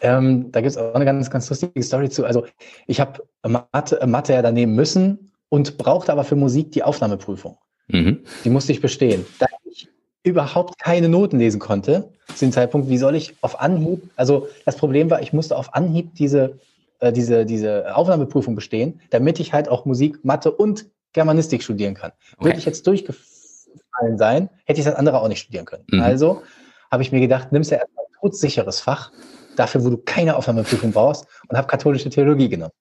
Ähm, 0.00 0.50
da 0.50 0.60
gibt 0.60 0.72
es 0.72 0.76
auch 0.76 0.94
eine 0.94 1.04
ganz, 1.04 1.30
ganz 1.30 1.48
lustige 1.48 1.82
Story 1.82 2.10
zu. 2.10 2.24
Also 2.24 2.44
ich 2.86 2.98
habe 2.98 3.22
Mathe, 3.46 4.04
Mathe 4.06 4.32
ja 4.32 4.42
dann 4.42 4.54
nehmen 4.54 4.74
müssen 4.74 5.30
und 5.48 5.78
brauchte 5.78 6.10
aber 6.10 6.24
für 6.24 6.36
Musik 6.36 6.72
die 6.72 6.82
Aufnahmeprüfung. 6.82 7.56
Mhm. 7.86 8.24
Die 8.44 8.50
musste 8.50 8.72
ich 8.72 8.80
bestehen. 8.80 9.24
Da 9.38 9.46
ich 9.64 9.88
überhaupt 10.24 10.80
keine 10.80 11.08
Noten 11.08 11.38
lesen 11.38 11.60
konnte, 11.60 12.10
zu 12.34 12.44
dem 12.44 12.52
Zeitpunkt, 12.52 12.88
wie 12.88 12.98
soll 12.98 13.14
ich 13.14 13.34
auf 13.40 13.60
Anhieb, 13.60 14.02
also 14.16 14.48
das 14.64 14.76
Problem 14.76 15.10
war, 15.10 15.22
ich 15.22 15.32
musste 15.32 15.56
auf 15.56 15.74
Anhieb 15.74 16.14
diese 16.16 16.58
äh, 17.00 17.12
diese, 17.12 17.44
diese 17.44 17.96
Aufnahmeprüfung 17.96 18.54
bestehen, 18.54 19.00
damit 19.10 19.40
ich 19.40 19.52
halt 19.52 19.68
auch 19.68 19.84
Musik, 19.84 20.24
Mathe 20.24 20.52
und 20.52 20.86
Germanistik 21.12 21.62
studieren 21.62 21.94
kann. 21.94 22.12
Okay. 22.36 22.46
Würde 22.46 22.58
ich 22.58 22.64
jetzt 22.64 22.86
durchgefallen 22.86 24.18
sein, 24.18 24.50
hätte 24.64 24.80
ich 24.80 24.86
das 24.86 24.94
andere 24.94 25.20
auch 25.20 25.28
nicht 25.28 25.40
studieren 25.40 25.64
können. 25.64 25.84
Mhm. 25.90 26.00
Also 26.00 26.42
habe 26.90 27.02
ich 27.02 27.12
mir 27.12 27.20
gedacht, 27.20 27.52
nimmst 27.52 27.70
ja 27.70 27.78
erstmal 27.78 28.04
ein 28.04 28.20
todsicheres 28.20 28.80
Fach, 28.80 29.12
dafür, 29.56 29.84
wo 29.84 29.90
du 29.90 29.98
keine 29.98 30.36
Aufnahmeprüfung 30.36 30.92
brauchst, 30.92 31.26
und 31.48 31.56
habe 31.56 31.68
katholische 31.68 32.10
Theologie 32.10 32.48
genommen. 32.48 32.72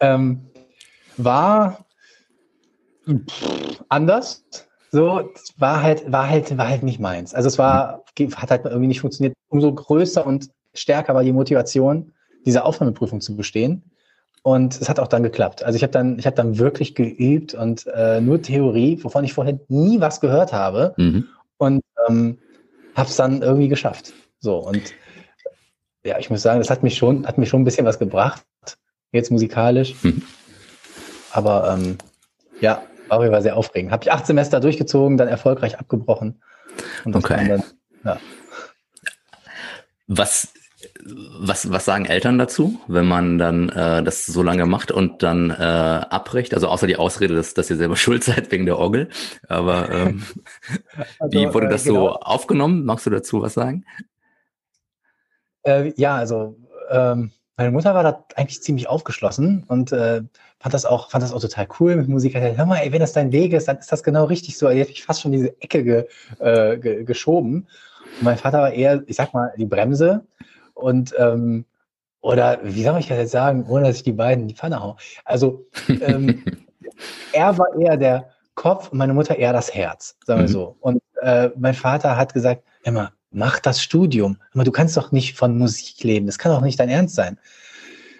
Ähm, 0.00 0.50
war 1.16 1.86
pff, 3.08 3.82
anders. 3.88 4.44
So, 4.90 5.30
war 5.56 5.82
halt, 5.82 6.10
war 6.12 6.28
halt, 6.28 6.56
war 6.58 6.68
halt 6.68 6.82
nicht 6.82 7.00
meins. 7.00 7.34
Also 7.34 7.48
es 7.48 7.58
war, 7.58 8.04
hat 8.36 8.50
halt 8.50 8.66
irgendwie 8.66 8.88
nicht 8.88 9.00
funktioniert. 9.00 9.34
Umso 9.48 9.72
größer 9.72 10.26
und 10.26 10.50
stärker 10.74 11.14
war 11.14 11.24
die 11.24 11.32
Motivation, 11.32 12.12
diese 12.44 12.64
Aufnahmeprüfung 12.64 13.20
zu 13.20 13.36
bestehen. 13.36 13.82
Und 14.42 14.80
es 14.80 14.88
hat 14.88 14.98
auch 14.98 15.06
dann 15.06 15.22
geklappt. 15.22 15.62
Also 15.62 15.76
ich 15.76 15.82
habe 15.82 15.92
dann, 15.92 16.18
ich 16.18 16.26
habe 16.26 16.34
dann 16.34 16.58
wirklich 16.58 16.96
geübt 16.96 17.54
und 17.54 17.86
äh, 17.94 18.20
nur 18.20 18.42
Theorie, 18.42 18.98
wovon 19.02 19.24
ich 19.24 19.34
vorher 19.34 19.60
nie 19.68 20.00
was 20.00 20.20
gehört 20.20 20.52
habe. 20.52 20.94
Mhm. 20.96 21.28
Und 21.58 21.82
ähm, 22.08 22.38
habe 22.94 23.08
es 23.08 23.16
dann 23.16 23.42
irgendwie 23.42 23.68
geschafft. 23.68 24.12
So 24.40 24.56
und 24.56 24.94
ja, 26.04 26.18
ich 26.18 26.30
muss 26.30 26.42
sagen, 26.42 26.58
das 26.58 26.70
hat 26.70 26.82
mich 26.82 26.96
schon, 26.96 27.26
hat 27.26 27.38
mich 27.38 27.48
schon 27.48 27.62
ein 27.62 27.64
bisschen 27.64 27.86
was 27.86 27.98
gebracht, 27.98 28.42
jetzt 29.12 29.30
musikalisch. 29.30 29.94
Hm. 30.02 30.22
Aber 31.30 31.72
ähm, 31.72 31.98
ja, 32.60 32.82
war 33.08 33.30
war 33.30 33.42
sehr 33.42 33.56
aufregend. 33.56 33.92
Habe 33.92 34.04
ich 34.04 34.12
acht 34.12 34.26
Semester 34.26 34.60
durchgezogen, 34.60 35.16
dann 35.16 35.28
erfolgreich 35.28 35.78
abgebrochen. 35.78 36.42
Okay. 37.04 37.48
Dann, 37.48 37.62
ja. 38.04 38.18
Was 40.06 40.52
was, 41.04 41.70
was 41.70 41.84
sagen 41.84 42.04
Eltern 42.04 42.38
dazu, 42.38 42.80
wenn 42.86 43.06
man 43.06 43.38
dann 43.38 43.68
äh, 43.68 44.02
das 44.02 44.26
so 44.26 44.42
lange 44.42 44.66
macht 44.66 44.90
und 44.90 45.22
dann 45.22 45.50
äh, 45.50 45.54
abbricht? 45.54 46.54
Also 46.54 46.68
außer 46.68 46.86
die 46.86 46.96
Ausrede, 46.96 47.34
dass, 47.34 47.54
dass 47.54 47.70
ihr 47.70 47.76
selber 47.76 47.96
schuld 48.02 48.24
seid 48.24 48.50
wegen 48.52 48.66
der 48.66 48.78
Orgel. 48.78 49.08
Aber 49.48 49.90
ähm, 49.90 50.22
also, 51.18 51.38
wie 51.38 51.52
wurde 51.52 51.68
das 51.68 51.84
äh, 51.84 51.88
genau. 51.88 52.08
so 52.08 52.14
aufgenommen? 52.16 52.84
Magst 52.84 53.06
du 53.06 53.10
dazu 53.10 53.42
was 53.42 53.54
sagen? 53.54 53.84
Äh, 55.64 55.92
ja, 55.96 56.16
also 56.16 56.56
ähm, 56.90 57.32
meine 57.56 57.70
Mutter 57.70 57.94
war 57.94 58.02
da 58.02 58.24
eigentlich 58.34 58.62
ziemlich 58.62 58.88
aufgeschlossen 58.88 59.64
und 59.68 59.92
äh, 59.92 60.22
fand 60.58 60.74
das 60.74 60.84
auch 60.84 61.10
fand 61.10 61.22
das 61.22 61.32
auch 61.32 61.40
total 61.40 61.68
cool 61.78 61.96
mit 61.96 62.08
Musik. 62.08 62.34
Hat 62.34 62.56
hör 62.56 62.66
mal, 62.66 62.78
ey, 62.78 62.92
wenn 62.92 63.00
das 63.00 63.12
dein 63.12 63.32
Weg 63.32 63.52
ist, 63.52 63.68
dann 63.68 63.78
ist 63.78 63.92
das 63.92 64.02
genau 64.02 64.24
richtig 64.24 64.56
so. 64.56 64.68
Die 64.68 64.80
hat 64.80 64.88
mich 64.88 65.04
fast 65.04 65.20
schon 65.20 65.32
diese 65.32 65.60
Ecke 65.60 65.84
ge, 65.84 66.06
äh, 66.38 66.78
ge, 66.78 67.04
geschoben. 67.04 67.68
Und 68.18 68.22
mein 68.22 68.38
Vater 68.38 68.58
war 68.58 68.72
eher, 68.72 69.02
ich 69.06 69.16
sag 69.16 69.32
mal, 69.34 69.52
die 69.56 69.66
Bremse 69.66 70.26
und 70.82 71.14
ähm, 71.18 71.64
oder 72.20 72.60
wie 72.62 72.84
soll 72.84 73.00
ich 73.00 73.08
das 73.08 73.18
jetzt 73.18 73.32
sagen, 73.32 73.64
ohne 73.68 73.86
dass 73.86 73.96
ich 73.96 74.02
die 74.02 74.12
beiden 74.12 74.42
in 74.42 74.48
die 74.48 74.54
Pfanne 74.54 74.80
hau. 74.80 74.96
Also 75.24 75.66
ähm, 75.88 76.44
er 77.32 77.58
war 77.58 77.66
eher 77.78 77.96
der 77.96 78.30
Kopf 78.54 78.90
und 78.92 78.98
meine 78.98 79.14
Mutter 79.14 79.36
eher 79.36 79.52
das 79.52 79.74
Herz, 79.74 80.16
sagen 80.24 80.40
wir 80.40 80.48
mhm. 80.48 80.52
so. 80.52 80.76
Und 80.80 81.02
äh, 81.20 81.50
mein 81.56 81.74
Vater 81.74 82.16
hat 82.16 82.32
gesagt, 82.34 82.62
immer 82.84 83.12
mach 83.32 83.58
das 83.58 83.82
Studium. 83.82 84.36
Aber 84.54 84.64
du 84.64 84.70
kannst 84.70 84.96
doch 84.96 85.12
nicht 85.12 85.36
von 85.36 85.58
Musik 85.58 86.02
leben. 86.04 86.26
Das 86.26 86.38
kann 86.38 86.52
doch 86.52 86.60
nicht 86.60 86.78
dein 86.78 86.88
Ernst 86.88 87.14
sein. 87.14 87.38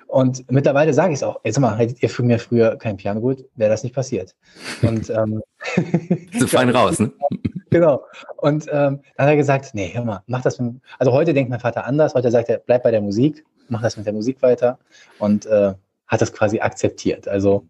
Und 0.07 0.50
mittlerweile 0.50 0.92
sage 0.92 1.12
ich 1.12 1.21
es 1.21 1.23
auch. 1.23 1.40
Jetzt 1.45 1.59
mal, 1.59 1.76
hättet 1.78 2.02
ihr 2.02 2.11
für 2.11 2.23
mir 2.23 2.38
früher 2.38 2.76
kein 2.76 2.97
Piano 2.97 3.21
gut, 3.21 3.45
wäre 3.54 3.71
das 3.71 3.83
nicht 3.83 3.95
passiert. 3.95 4.35
Und 4.83 5.09
ähm, 5.09 5.42
so 6.38 6.47
fein 6.47 6.69
raus, 6.71 6.99
ne? 6.99 7.12
Genau. 7.72 8.04
Und 8.36 8.66
ähm, 8.68 9.00
dann 9.16 9.26
hat 9.26 9.28
er 9.28 9.36
gesagt, 9.36 9.74
nee, 9.74 9.90
hör 9.94 10.04
mal, 10.04 10.22
mach 10.26 10.42
das 10.42 10.58
mit, 10.58 10.80
also 10.98 11.12
heute 11.12 11.34
denkt 11.34 11.50
mein 11.50 11.60
Vater 11.60 11.86
anders, 11.86 12.14
heute 12.14 12.30
sagt 12.30 12.48
er, 12.48 12.58
bleib 12.58 12.82
bei 12.82 12.90
der 12.90 13.00
Musik, 13.00 13.44
mach 13.68 13.82
das 13.82 13.96
mit 13.96 14.06
der 14.06 14.12
Musik 14.12 14.42
weiter 14.42 14.78
und 15.18 15.46
äh, 15.46 15.74
hat 16.06 16.20
das 16.20 16.32
quasi 16.32 16.60
akzeptiert. 16.60 17.26
Also 17.26 17.66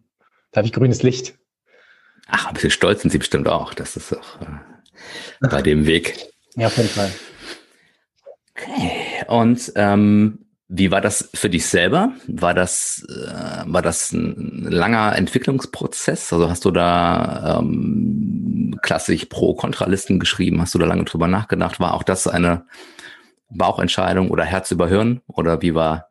da 0.51 0.59
habe 0.59 0.67
ich 0.67 0.73
grünes 0.73 1.03
Licht. 1.03 1.39
Ach, 2.27 2.49
ein 2.49 2.55
bisschen 2.55 2.71
stolz 2.71 3.03
sind 3.03 3.11
Sie 3.11 3.19
bestimmt 3.19 3.49
auch. 3.49 3.75
Das 3.75 3.97
ist 3.97 4.13
auch 4.13 4.41
äh, 4.41 5.49
bei 5.49 5.63
dem 5.63 5.87
Weg. 5.87 6.17
Ja, 6.57 6.67
auf 6.67 6.77
jeden 6.77 6.89
Fall. 6.89 7.11
Okay. 8.55 9.25
Und 9.29 9.73
ähm, 9.77 10.47
wie 10.69 10.91
war 10.91 11.01
das 11.01 11.29
für 11.35 11.51
dich 11.51 11.67
selber? 11.67 12.13
War 12.27 12.55
das, 12.55 13.05
äh, 13.09 13.65
war 13.67 13.83
das 13.83 14.13
ein 14.13 14.67
langer 14.71 15.15
Entwicklungsprozess? 15.17 16.33
Also 16.33 16.49
hast 16.49 16.65
du 16.65 16.71
da 16.71 17.59
ähm, 17.61 18.52
klassisch 18.81 19.27
Pro-Kontralisten 19.27 20.19
geschrieben? 20.19 20.61
Hast 20.61 20.75
du 20.75 20.79
da 20.79 20.87
lange 20.87 21.05
drüber 21.05 21.29
nachgedacht? 21.29 21.81
War 21.81 21.95
auch 21.95 22.03
das 22.03 22.27
eine 22.27 22.67
Bauchentscheidung 23.51 24.31
oder 24.31 24.45
Herz 24.45 24.71
über 24.71 24.89
Hirn? 24.89 25.21
Oder 25.27 25.63
wie 25.63 25.75
war 25.75 26.09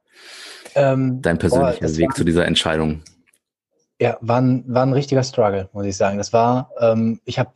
ähm, 0.75 1.21
dein 1.21 1.37
persönlicher 1.37 1.87
boah, 1.87 1.97
Weg 1.97 2.09
war, 2.09 2.15
zu 2.15 2.23
dieser 2.23 2.45
Entscheidung? 2.45 3.01
Ja, 3.99 4.17
war 4.21 4.41
ein, 4.41 4.63
war 4.67 4.83
ein 4.83 4.93
richtiger 4.93 5.23
Struggle, 5.23 5.69
muss 5.73 5.85
ich 5.85 5.97
sagen. 5.97 6.17
Das 6.17 6.33
war, 6.33 6.71
ähm, 6.79 7.19
ich 7.25 7.39
habe 7.39 7.51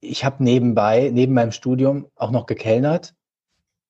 ich 0.00 0.24
hab 0.24 0.40
nebenbei, 0.40 1.10
neben 1.12 1.34
meinem 1.34 1.52
Studium 1.52 2.06
auch 2.16 2.30
noch 2.30 2.46
gekellnert 2.46 3.14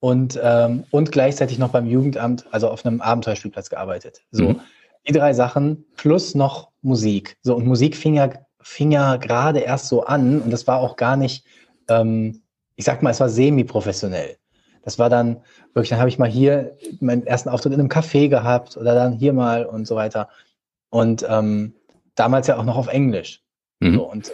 und, 0.01 0.39
ähm, 0.43 0.85
und 0.91 1.13
gleichzeitig 1.13 1.59
noch 1.59 1.71
beim 1.71 1.87
Jugendamt, 1.87 2.47
also 2.51 2.69
auf 2.69 2.85
einem 2.85 3.01
Abenteuerspielplatz 3.01 3.71
gearbeitet. 3.71 4.23
So, 4.33 4.51
mhm. 4.51 4.61
die 5.07 5.13
drei 5.13 5.33
Sachen 5.33 5.85
plus 5.97 6.35
noch 6.35 6.71
Musik. 6.83 7.37
So, 7.43 7.55
und 7.55 7.67
Musik 7.67 7.97
fing 7.97 8.15
ja, 8.15 8.31
fing 8.63 8.93
ja 8.93 9.17
gerade 9.17 9.61
erst 9.61 9.89
so 9.89 10.05
an 10.05 10.41
und 10.41 10.51
das 10.51 10.67
war 10.67 10.81
auch 10.81 10.97
gar 10.97 11.17
nicht, 11.17 11.45
ähm, 11.89 12.43
ich 12.77 12.85
sag 12.85 13.03
mal, 13.03 13.11
es 13.11 13.21
war 13.21 13.29
semi-professionell. 13.29 14.37
Das 14.83 14.99
war 14.99 15.11
dann 15.11 15.43
wirklich, 15.75 15.91
dann 15.91 15.99
habe 15.99 16.09
ich 16.09 16.19
mal 16.19 16.29
hier 16.29 16.77
meinen 17.01 17.27
ersten 17.27 17.49
Auftritt 17.49 17.73
in 17.73 17.81
einem 17.81 17.89
Café 17.89 18.29
gehabt 18.29 18.77
oder 18.77 18.95
dann 18.95 19.13
hier 19.13 19.33
mal 19.33 19.67
und 19.67 19.87
so 19.87 19.97
weiter. 19.97 20.29
Und 20.89 21.25
ähm, 21.29 21.75
damals 22.15 22.47
ja 22.47 22.57
auch 22.57 22.65
noch 22.65 22.77
auf 22.77 22.89
Englisch. 22.89 23.43
Mhm. 23.81 23.95
So, 23.95 24.11
und 24.11 24.33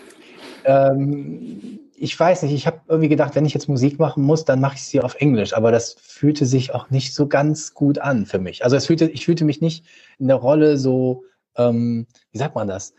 ähm, 0.65 1.81
ich 1.99 2.19
weiß 2.19 2.43
nicht, 2.43 2.53
ich 2.53 2.67
habe 2.67 2.81
irgendwie 2.89 3.09
gedacht, 3.09 3.35
wenn 3.35 3.47
ich 3.47 3.55
jetzt 3.55 3.69
Musik 3.69 3.99
machen 3.99 4.23
muss, 4.23 4.45
dann 4.45 4.61
mache 4.61 4.77
ich 4.77 4.83
sie 4.85 5.01
auf 5.01 5.15
Englisch, 5.17 5.55
aber 5.55 5.73
das 5.73 5.97
fühlte 5.99 6.45
sich 6.45 6.75
auch 6.75 6.91
nicht 6.91 7.15
so 7.15 7.27
ganz 7.27 7.75
gut 7.75 7.99
an 7.99 8.27
für 8.27 8.39
mich. 8.39 8.65
Also 8.65 8.77
es 8.77 8.87
fühlte, 8.87 9.07
ich 9.07 9.25
fühlte 9.25 9.45
mich 9.45 9.61
nicht 9.61 9.85
in 10.19 10.29
der 10.29 10.37
Rolle 10.37 10.77
so, 10.77 11.25
ähm, 11.57 12.07
wie 12.33 12.39
sagt 12.39 12.55
man 12.55 12.69
das? 12.69 12.95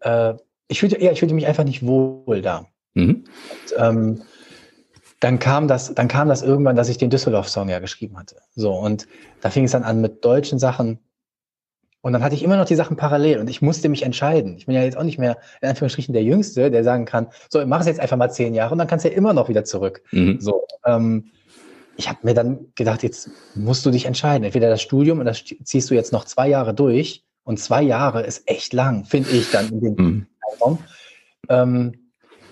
Äh, 0.00 0.34
ich 0.70 0.80
fühlte, 0.80 1.02
ja, 1.02 1.12
ich 1.12 1.18
fühlte 1.18 1.34
mich 1.34 1.46
einfach 1.46 1.64
nicht 1.64 1.84
wohl 1.84 2.42
da. 2.42 2.66
Mhm. 2.94 3.08
Und, 3.08 3.74
ähm, 3.76 4.22
dann 5.20 5.38
kam 5.38 5.68
das, 5.68 5.94
dann 5.94 6.08
kam 6.08 6.28
das 6.28 6.42
irgendwann, 6.42 6.76
dass 6.76 6.88
ich 6.88 6.96
den 6.96 7.10
Düsseldorf-Song 7.10 7.68
ja 7.68 7.78
geschrieben 7.78 8.16
hatte. 8.18 8.36
So 8.54 8.72
und 8.72 9.06
da 9.42 9.50
fing 9.50 9.64
es 9.64 9.72
dann 9.72 9.82
an 9.82 10.00
mit 10.00 10.24
deutschen 10.24 10.58
Sachen 10.58 10.98
und 12.00 12.14
dann 12.14 12.22
hatte 12.22 12.34
ich 12.34 12.42
immer 12.42 12.56
noch 12.56 12.64
die 12.64 12.74
Sachen 12.76 12.96
parallel 12.96 13.38
und 13.38 13.50
ich 13.50 13.60
musste 13.60 13.90
mich 13.90 14.02
entscheiden. 14.04 14.56
Ich 14.56 14.66
bin 14.66 14.74
ja 14.74 14.82
jetzt 14.82 14.96
auch 14.96 15.02
nicht 15.02 15.18
mehr 15.18 15.36
in 15.60 15.68
Anführungsstrichen 15.68 16.14
der 16.14 16.22
Jüngste, 16.22 16.70
der 16.70 16.84
sagen 16.84 17.04
kann, 17.04 17.26
so, 17.50 17.64
mach 17.66 17.80
es 17.80 17.86
jetzt 17.86 18.00
einfach 18.00 18.16
mal 18.16 18.30
zehn 18.30 18.54
Jahre 18.54 18.72
und 18.72 18.78
dann 18.78 18.86
kannst 18.88 19.04
du 19.04 19.10
ja 19.10 19.16
immer 19.16 19.34
noch 19.34 19.50
wieder 19.50 19.64
zurück. 19.64 20.02
Mhm. 20.12 20.40
So, 20.40 20.66
ähm, 20.86 21.26
ich 21.96 22.08
habe 22.08 22.20
mir 22.22 22.32
dann 22.32 22.72
gedacht, 22.74 23.02
jetzt 23.02 23.28
musst 23.54 23.84
du 23.84 23.90
dich 23.90 24.06
entscheiden. 24.06 24.44
Entweder 24.44 24.70
das 24.70 24.80
Studium 24.80 25.18
und 25.18 25.26
das 25.26 25.44
ziehst 25.64 25.90
du 25.90 25.94
jetzt 25.94 26.12
noch 26.12 26.24
zwei 26.24 26.48
Jahre 26.48 26.72
durch 26.72 27.26
und 27.44 27.58
zwei 27.58 27.82
Jahre 27.82 28.22
ist 28.22 28.48
echt 28.48 28.72
lang, 28.72 29.04
finde 29.04 29.30
ich 29.30 29.50
dann 29.50 29.68
in 29.68 29.80
dem 29.80 29.94
mhm. 29.94 30.26
Zeitraum. 30.50 30.78
Ähm, 31.48 31.92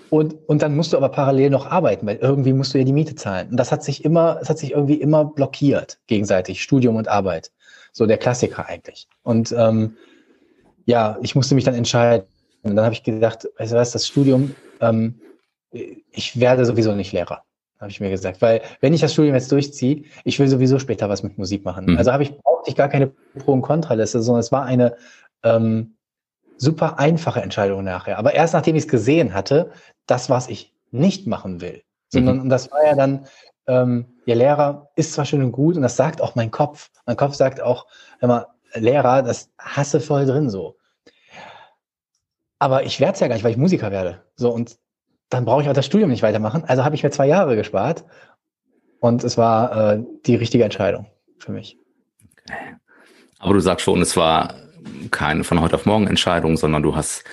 und, 0.09 0.35
und 0.47 0.61
dann 0.61 0.75
musst 0.75 0.93
du 0.93 0.97
aber 0.97 1.09
parallel 1.09 1.51
noch 1.51 1.67
arbeiten, 1.67 2.07
weil 2.07 2.17
irgendwie 2.17 2.53
musst 2.53 2.73
du 2.73 2.79
ja 2.79 2.83
die 2.83 2.93
Miete 2.93 3.15
zahlen. 3.15 3.49
Und 3.49 3.57
das 3.57 3.71
hat 3.71 3.83
sich 3.83 4.03
immer, 4.03 4.39
es 4.41 4.49
hat 4.49 4.57
sich 4.57 4.71
irgendwie 4.71 4.95
immer 4.95 5.25
blockiert, 5.25 5.99
gegenseitig, 6.07 6.63
Studium 6.63 6.95
und 6.95 7.07
Arbeit. 7.07 7.51
So 7.91 8.05
der 8.05 8.17
Klassiker 8.17 8.67
eigentlich. 8.67 9.07
Und 9.23 9.53
ähm, 9.57 9.97
ja, 10.85 11.17
ich 11.21 11.35
musste 11.35 11.53
mich 11.55 11.63
dann 11.63 11.75
entscheiden. 11.75 12.25
Und 12.63 12.75
dann 12.75 12.85
habe 12.85 12.93
ich 12.93 13.03
gedacht, 13.03 13.47
weißt 13.57 13.71
du 13.71 13.75
was, 13.75 13.91
das 13.91 14.07
Studium, 14.07 14.55
ähm, 14.81 15.19
ich 15.71 16.39
werde 16.39 16.65
sowieso 16.65 16.95
nicht 16.95 17.13
Lehrer, 17.13 17.43
habe 17.79 17.91
ich 17.91 17.99
mir 17.99 18.09
gesagt. 18.09 18.41
Weil 18.41 18.61
wenn 18.81 18.93
ich 18.93 19.01
das 19.01 19.13
Studium 19.13 19.35
jetzt 19.35 19.51
durchziehe, 19.51 20.03
ich 20.23 20.39
will 20.39 20.47
sowieso 20.47 20.79
später 20.79 21.07
was 21.07 21.21
mit 21.21 21.37
Musik 21.37 21.63
machen. 21.63 21.85
Mhm. 21.85 21.97
Also 21.97 22.11
habe 22.11 22.23
ich 22.23 22.35
brauchte 22.37 22.69
ich 22.69 22.75
gar 22.75 22.89
keine 22.89 23.07
Pro- 23.07 23.53
und 23.53 23.61
Kontraliste, 23.61 24.21
sondern 24.21 24.39
es 24.39 24.51
war 24.51 24.65
eine 24.65 24.95
ähm, 25.43 25.95
super 26.59 26.99
einfache 26.99 27.41
Entscheidung 27.41 27.83
nachher. 27.83 28.19
Aber 28.19 28.33
erst 28.33 28.53
nachdem 28.53 28.75
ich 28.75 28.83
es 28.83 28.89
gesehen 28.89 29.33
hatte, 29.33 29.71
das, 30.05 30.29
was 30.29 30.47
ich 30.47 30.73
nicht 30.91 31.25
machen 31.25 31.61
will. 31.61 31.81
Sondern 32.09 32.37
mhm. 32.37 32.41
und 32.43 32.49
das 32.49 32.71
war 32.71 32.85
ja 32.85 32.95
dann 32.95 33.25
ähm, 33.67 34.07
ihr 34.25 34.35
Lehrer 34.35 34.89
ist 34.95 35.13
zwar 35.13 35.25
schön 35.25 35.43
und 35.43 35.51
gut 35.51 35.75
und 35.75 35.83
das 35.83 35.95
sagt 35.95 36.21
auch 36.21 36.35
mein 36.35 36.51
Kopf. 36.51 36.89
Mein 37.05 37.17
Kopf 37.17 37.35
sagt 37.35 37.61
auch 37.61 37.85
immer, 38.19 38.47
Lehrer, 38.73 39.21
das 39.21 39.51
hasse 39.59 39.99
voll 39.99 40.25
drin 40.25 40.49
so. 40.49 40.75
Aber 42.57 42.83
ich 42.83 42.99
werde 42.99 43.13
es 43.13 43.19
ja 43.19 43.27
gar 43.27 43.35
nicht, 43.35 43.43
weil 43.43 43.51
ich 43.51 43.57
Musiker 43.57 43.91
werde. 43.91 44.23
So 44.35 44.51
und 44.51 44.77
dann 45.29 45.45
brauche 45.45 45.61
ich 45.61 45.69
auch 45.69 45.73
das 45.73 45.85
Studium 45.85 46.09
nicht 46.09 46.23
weitermachen. 46.23 46.63
Also 46.65 46.83
habe 46.83 46.95
ich 46.95 47.03
mir 47.03 47.11
zwei 47.11 47.27
Jahre 47.27 47.55
gespart 47.55 48.03
und 48.99 49.23
es 49.23 49.37
war 49.37 49.93
äh, 49.93 50.03
die 50.25 50.35
richtige 50.35 50.63
Entscheidung 50.63 51.05
für 51.37 51.51
mich. 51.51 51.77
Aber 53.37 53.53
du 53.53 53.59
sagst 53.59 53.85
schon, 53.85 54.01
es 54.01 54.17
war 54.17 54.55
keine 55.11 55.43
von 55.43 55.61
heute 55.61 55.75
auf 55.75 55.85
morgen 55.85 56.07
Entscheidung, 56.07 56.57
sondern 56.57 56.83
du 56.83 56.95
hast 56.95 57.23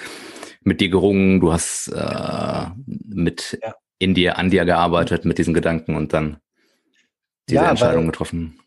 mit 0.63 0.81
dir 0.81 0.89
gerungen, 0.89 1.41
du 1.41 1.53
hast 1.53 1.89
äh, 1.89 2.67
mit 2.87 3.59
ja 3.63 3.75
in 3.99 4.15
dir, 4.15 4.39
an 4.39 4.51
dir 4.51 4.65
gearbeitet 4.65 5.25
mit 5.25 5.39
diesen 5.39 5.55
Gedanken 5.55 5.97
und 5.97 6.13
dann 6.13 6.39
diese 7.49 7.63
ja, 7.63 7.71
Entscheidung 7.71 8.05
weil, 8.05 8.11
getroffen. 8.11 8.59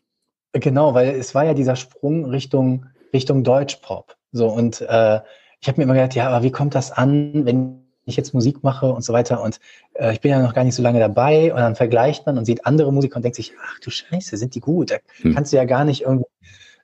Genau, 0.52 0.94
weil 0.94 1.10
es 1.10 1.34
war 1.34 1.44
ja 1.44 1.54
dieser 1.54 1.76
Sprung 1.76 2.24
Richtung, 2.24 2.86
Richtung 3.12 3.44
Deutschpop. 3.44 4.16
So, 4.32 4.48
und 4.48 4.80
äh, 4.80 5.20
ich 5.60 5.68
habe 5.68 5.78
mir 5.78 5.84
immer 5.84 5.94
gedacht, 5.94 6.14
ja, 6.14 6.28
aber 6.28 6.42
wie 6.42 6.50
kommt 6.50 6.74
das 6.74 6.90
an, 6.90 7.44
wenn 7.44 7.84
ich 8.06 8.16
jetzt 8.16 8.34
Musik 8.34 8.64
mache 8.64 8.90
und 8.92 9.04
so 9.04 9.12
weiter 9.12 9.42
und 9.42 9.60
äh, 9.94 10.12
ich 10.12 10.20
bin 10.20 10.30
ja 10.30 10.40
noch 10.40 10.54
gar 10.54 10.64
nicht 10.64 10.74
so 10.74 10.82
lange 10.82 10.98
dabei 10.98 11.52
und 11.52 11.60
dann 11.60 11.76
vergleicht 11.76 12.26
man 12.26 12.38
und 12.38 12.44
sieht 12.44 12.66
andere 12.66 12.92
Musiker 12.92 13.16
und 13.16 13.22
denkt 13.22 13.36
sich, 13.36 13.52
ach 13.62 13.78
du 13.80 13.90
Scheiße, 13.90 14.36
sind 14.36 14.54
die 14.54 14.60
gut. 14.60 14.90
Da 14.90 14.96
hm. 15.20 15.34
kannst 15.34 15.52
du 15.52 15.56
ja 15.56 15.64
gar 15.64 15.84
nicht 15.84 16.02
irgendwie 16.02 16.24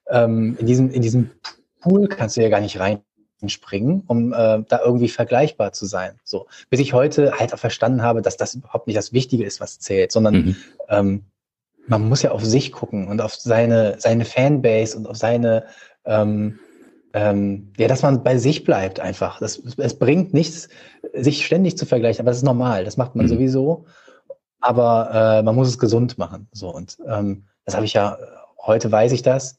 ähm, 0.08 0.56
in 0.60 0.66
diesem 0.66 0.90
in 0.90 1.02
diesem 1.02 1.30
Pool 1.86 2.08
kannst 2.08 2.36
du 2.36 2.42
ja 2.42 2.48
gar 2.48 2.60
nicht 2.60 2.80
rein 2.80 3.00
springen, 3.46 4.02
um 4.06 4.32
äh, 4.32 4.64
da 4.66 4.80
irgendwie 4.84 5.08
vergleichbar 5.08 5.72
zu 5.72 5.86
sein. 5.86 6.18
So, 6.24 6.46
bis 6.70 6.80
ich 6.80 6.94
heute 6.94 7.38
halt 7.38 7.54
auch 7.54 7.58
verstanden 7.58 8.02
habe, 8.02 8.22
dass 8.22 8.36
das 8.36 8.54
überhaupt 8.54 8.86
nicht 8.86 8.96
das 8.96 9.12
Wichtige 9.12 9.44
ist, 9.44 9.60
was 9.60 9.78
zählt, 9.78 10.10
sondern 10.10 10.34
mhm. 10.34 10.56
ähm, 10.88 11.24
man 11.86 12.08
muss 12.08 12.22
ja 12.22 12.32
auf 12.32 12.44
sich 12.44 12.72
gucken 12.72 13.06
und 13.06 13.20
auf 13.20 13.36
seine 13.36 13.96
seine 13.98 14.24
Fanbase 14.24 14.96
und 14.96 15.06
auf 15.06 15.16
seine 15.16 15.64
ähm, 16.04 16.58
ähm, 17.12 17.72
ja, 17.76 17.86
dass 17.88 18.02
man 18.02 18.24
bei 18.24 18.36
sich 18.36 18.64
bleibt 18.64 19.00
einfach. 19.00 19.38
Das, 19.38 19.58
es 19.76 19.98
bringt 19.98 20.34
nichts, 20.34 20.68
sich 21.14 21.46
ständig 21.46 21.78
zu 21.78 21.86
vergleichen, 21.86 22.22
aber 22.22 22.30
das 22.30 22.38
ist 22.38 22.42
normal. 22.42 22.84
Das 22.84 22.96
macht 22.96 23.14
man 23.14 23.26
mhm. 23.26 23.30
sowieso. 23.30 23.86
aber 24.60 25.10
äh, 25.38 25.42
man 25.42 25.54
muss 25.54 25.68
es 25.68 25.78
gesund 25.78 26.18
machen. 26.18 26.48
So 26.52 26.68
und 26.74 26.98
ähm, 27.06 27.44
das 27.64 27.74
habe 27.74 27.84
ich 27.84 27.92
ja, 27.92 28.18
heute 28.58 28.90
weiß 28.90 29.12
ich 29.12 29.22
das. 29.22 29.58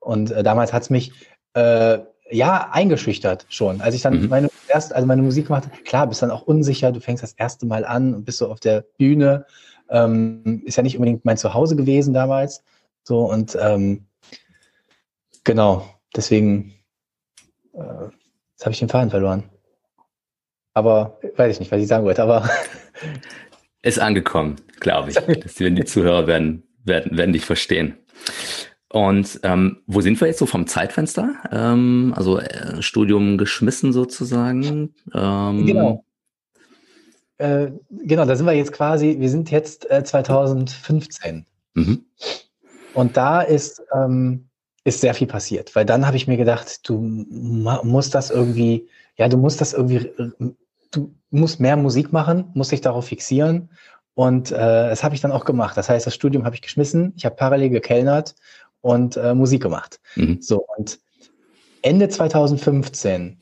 Und 0.00 0.30
äh, 0.30 0.42
damals 0.42 0.72
hat 0.72 0.82
es 0.82 0.90
mich 0.90 1.12
äh, 1.54 1.98
ja 2.30 2.70
eingeschüchtert 2.72 3.46
schon. 3.48 3.80
Als 3.80 3.94
ich 3.94 4.02
dann 4.02 4.22
mhm. 4.22 4.28
meine 4.28 4.48
erst, 4.68 4.92
also 4.92 5.06
meine 5.06 5.22
Musik 5.22 5.46
gemacht 5.46 5.64
habe, 5.64 5.82
klar, 5.82 6.06
bist 6.06 6.22
dann 6.22 6.30
auch 6.30 6.42
unsicher, 6.42 6.92
du 6.92 7.00
fängst 7.00 7.22
das 7.22 7.32
erste 7.32 7.66
Mal 7.66 7.84
an 7.84 8.14
und 8.14 8.24
bist 8.24 8.38
so 8.38 8.50
auf 8.50 8.60
der 8.60 8.84
Bühne. 8.98 9.46
Ähm, 9.90 10.62
ist 10.64 10.76
ja 10.76 10.82
nicht 10.82 10.96
unbedingt 10.96 11.24
mein 11.24 11.38
Zuhause 11.38 11.76
gewesen 11.76 12.12
damals. 12.12 12.62
So 13.02 13.20
und 13.20 13.56
ähm, 13.60 14.06
genau, 15.44 15.88
deswegen 16.14 16.74
äh, 17.72 18.08
jetzt 18.52 18.64
habe 18.64 18.72
ich 18.72 18.78
den 18.78 18.88
Faden 18.88 19.10
verloren. 19.10 19.44
Aber 20.74 21.18
weiß 21.36 21.54
ich 21.54 21.60
nicht, 21.60 21.72
was 21.72 21.80
ich 21.80 21.88
sagen 21.88 22.04
wollte, 22.04 22.22
aber 22.22 22.48
ist 23.82 23.98
angekommen, 23.98 24.56
glaube 24.80 25.10
ich. 25.10 25.16
Dass 25.16 25.54
die, 25.54 25.74
die 25.74 25.84
Zuhörer 25.84 26.26
werden, 26.26 26.62
werden, 26.84 27.16
werden 27.16 27.32
dich 27.32 27.44
verstehen. 27.44 27.96
Und 28.90 29.40
ähm, 29.42 29.82
wo 29.86 30.00
sind 30.00 30.18
wir 30.20 30.28
jetzt 30.28 30.38
so 30.38 30.46
vom 30.46 30.66
Zeitfenster? 30.66 31.34
Ähm, 31.52 32.14
also 32.16 32.38
äh, 32.38 32.80
Studium 32.80 33.36
geschmissen 33.36 33.92
sozusagen. 33.92 34.94
Ähm, 35.14 35.66
genau. 35.66 36.04
Äh, 37.36 37.70
genau, 37.90 38.24
da 38.24 38.34
sind 38.34 38.46
wir 38.46 38.54
jetzt 38.54 38.72
quasi, 38.72 39.16
wir 39.20 39.28
sind 39.28 39.50
jetzt 39.50 39.90
äh, 39.90 40.02
2015. 40.02 41.46
Mhm. 41.74 42.04
Und 42.94 43.16
da 43.16 43.42
ist, 43.42 43.82
ähm, 43.94 44.48
ist 44.84 45.02
sehr 45.02 45.14
viel 45.14 45.26
passiert, 45.26 45.76
weil 45.76 45.84
dann 45.84 46.06
habe 46.06 46.16
ich 46.16 46.26
mir 46.26 46.38
gedacht, 46.38 46.88
du 46.88 46.98
musst 46.98 48.14
das 48.14 48.30
irgendwie, 48.30 48.88
ja, 49.16 49.28
du 49.28 49.36
musst 49.36 49.60
das 49.60 49.74
irgendwie, 49.74 50.10
du 50.90 51.14
musst 51.30 51.60
mehr 51.60 51.76
Musik 51.76 52.12
machen, 52.12 52.50
musst 52.54 52.72
dich 52.72 52.80
darauf 52.80 53.06
fixieren. 53.06 53.68
Und 54.14 54.50
äh, 54.50 54.56
das 54.56 55.04
habe 55.04 55.14
ich 55.14 55.20
dann 55.20 55.30
auch 55.30 55.44
gemacht. 55.44 55.76
Das 55.76 55.88
heißt, 55.88 56.06
das 56.06 56.14
Studium 56.14 56.44
habe 56.44 56.56
ich 56.56 56.62
geschmissen. 56.62 57.12
Ich 57.16 57.24
habe 57.24 57.36
parallel 57.36 57.70
gekellnert 57.70 58.34
und 58.80 59.16
äh, 59.16 59.34
Musik 59.34 59.62
gemacht. 59.62 60.00
Mhm. 60.16 60.40
So, 60.40 60.64
und 60.76 60.98
Ende 61.82 62.08
2015, 62.08 63.38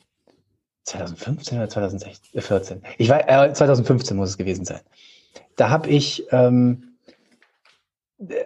2015 0.83 1.57
oder 1.57 1.69
2014? 1.69 2.81
Ich 2.97 3.09
war, 3.09 3.27
äh, 3.27 3.53
2015 3.53 4.15
muss 4.15 4.29
es 4.29 4.37
gewesen 4.37 4.65
sein. 4.65 4.81
Da 5.55 5.69
habe 5.69 5.89
ich 5.89 6.25
ähm, 6.31 6.97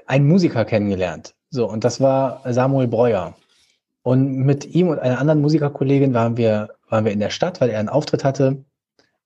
einen 0.05 0.27
Musiker 0.27 0.65
kennengelernt. 0.65 1.36
So, 1.50 1.69
und 1.69 1.83
das 1.83 2.00
war 2.00 2.41
Samuel 2.51 2.88
Breuer. 2.88 3.36
Und 4.03 4.38
mit 4.38 4.65
ihm 4.74 4.88
und 4.88 5.00
einer 5.00 5.19
anderen 5.19 5.41
Musikerkollegin 5.41 6.13
waren 6.13 6.38
wir, 6.38 6.69
waren 6.89 7.05
wir 7.05 7.12
in 7.12 7.19
der 7.19 7.29
Stadt, 7.29 7.62
weil 7.62 7.69
er 7.69 7.79
einen 7.79 7.89
Auftritt 7.89 8.24
hatte 8.24 8.63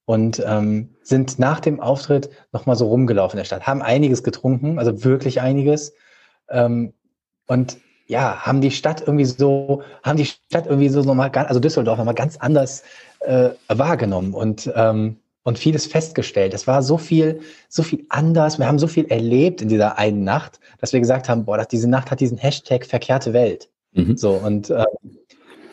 und 0.06 0.44
ähm, 0.46 0.96
sind 1.02 1.40
nach 1.40 1.60
dem 1.60 1.80
Auftritt 1.80 2.30
nochmal 2.52 2.76
so 2.76 2.88
rumgelaufen 2.88 3.38
in 3.38 3.42
der 3.42 3.46
Stadt, 3.46 3.68
haben 3.68 3.82
einiges 3.82 4.24
getrunken, 4.24 4.78
also 4.78 5.04
wirklich 5.04 5.42
einiges. 5.42 5.94
Ähm, 6.50 6.94
und 7.48 7.78
ja, 8.08 8.46
haben 8.46 8.62
die 8.62 8.72
Stadt 8.72 9.02
irgendwie 9.02 9.26
so, 9.26 9.84
haben 10.04 10.18
die 10.18 10.26
Stadt 10.26 10.68
irgendwie 10.68 10.90
so 10.90 11.02
nochmal, 11.02 11.32
also 11.32 11.60
Düsseldorf 11.60 11.98
nochmal 11.98 12.14
ganz 12.14 12.38
anders 12.38 12.84
äh, 13.22 13.50
wahrgenommen 13.68 14.34
und, 14.34 14.72
ähm, 14.76 15.18
und 15.44 15.58
vieles 15.58 15.86
festgestellt. 15.88 16.54
Es 16.54 16.68
war 16.68 16.84
so 16.84 16.98
viel, 16.98 17.42
so 17.68 17.84
viel 17.84 18.06
anders. 18.10 18.60
Wir 18.60 18.68
haben 18.68 18.80
so 18.80 18.88
viel 18.88 19.06
erlebt 19.06 19.62
in 19.62 19.70
dieser 19.70 19.98
einen 19.98 20.24
Nacht, 20.24 20.60
dass 20.80 20.94
wir 20.94 21.00
gesagt 21.00 21.30
haben, 21.30 21.46
boah, 21.46 21.58
dass 21.58 21.68
diese 21.68 21.90
Nacht 21.90 22.12
hat 22.12 22.20
diesen 22.20 22.38
Hashtag 22.38 22.86
verkehrte 22.86 23.34
Welt. 23.34 23.70
Mhm. 23.94 24.18
So, 24.18 24.34
und 24.34 24.70
äh, 24.70 24.84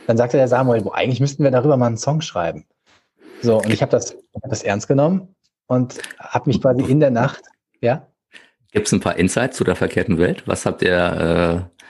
dann 0.06 0.16
sagte 0.16 0.36
der 0.36 0.48
Samuel, 0.48 0.82
boah, 0.82 0.94
eigentlich 0.94 1.20
müssten 1.20 1.44
wir 1.44 1.50
darüber 1.50 1.76
mal 1.76 1.86
einen 1.86 1.96
Song 1.96 2.20
schreiben. 2.20 2.64
So, 3.42 3.58
und 3.58 3.70
ich 3.70 3.82
habe 3.82 3.90
das, 3.90 4.16
hab 4.42 4.50
das 4.50 4.62
ernst 4.62 4.88
genommen 4.88 5.34
und 5.66 5.98
habe 6.18 6.48
mich 6.48 6.60
quasi 6.60 6.82
in 6.82 7.00
der 7.00 7.10
Nacht, 7.10 7.42
ja. 7.80 8.06
Gibt 8.72 8.86
es 8.86 8.92
ein 8.92 9.00
paar 9.00 9.16
Insights 9.16 9.58
zu 9.58 9.64
der 9.64 9.76
verkehrten 9.76 10.18
Welt? 10.18 10.42
Was 10.46 10.66
habt 10.66 10.82
ihr, 10.82 11.68
äh, 11.70 11.82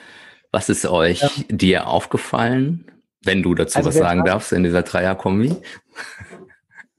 was 0.51 0.69
ist 0.69 0.85
euch 0.85 1.21
ja. 1.21 1.29
dir 1.49 1.87
aufgefallen, 1.87 2.91
wenn 3.25 3.43
du 3.43 3.55
dazu 3.55 3.79
also 3.79 3.89
was 3.89 3.97
sagen 3.97 4.21
haben, 4.21 4.27
darfst 4.27 4.53
in 4.53 4.65
dieser 4.65 4.83
Dreier-Kombi? 4.83 5.55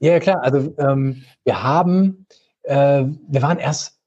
Ja, 0.00 0.18
klar. 0.20 0.42
Also 0.42 0.74
ähm, 0.78 1.22
wir 1.44 1.62
haben, 1.62 2.26
äh, 2.62 3.04
wir 3.28 3.42
waren 3.42 3.58
erst 3.58 3.98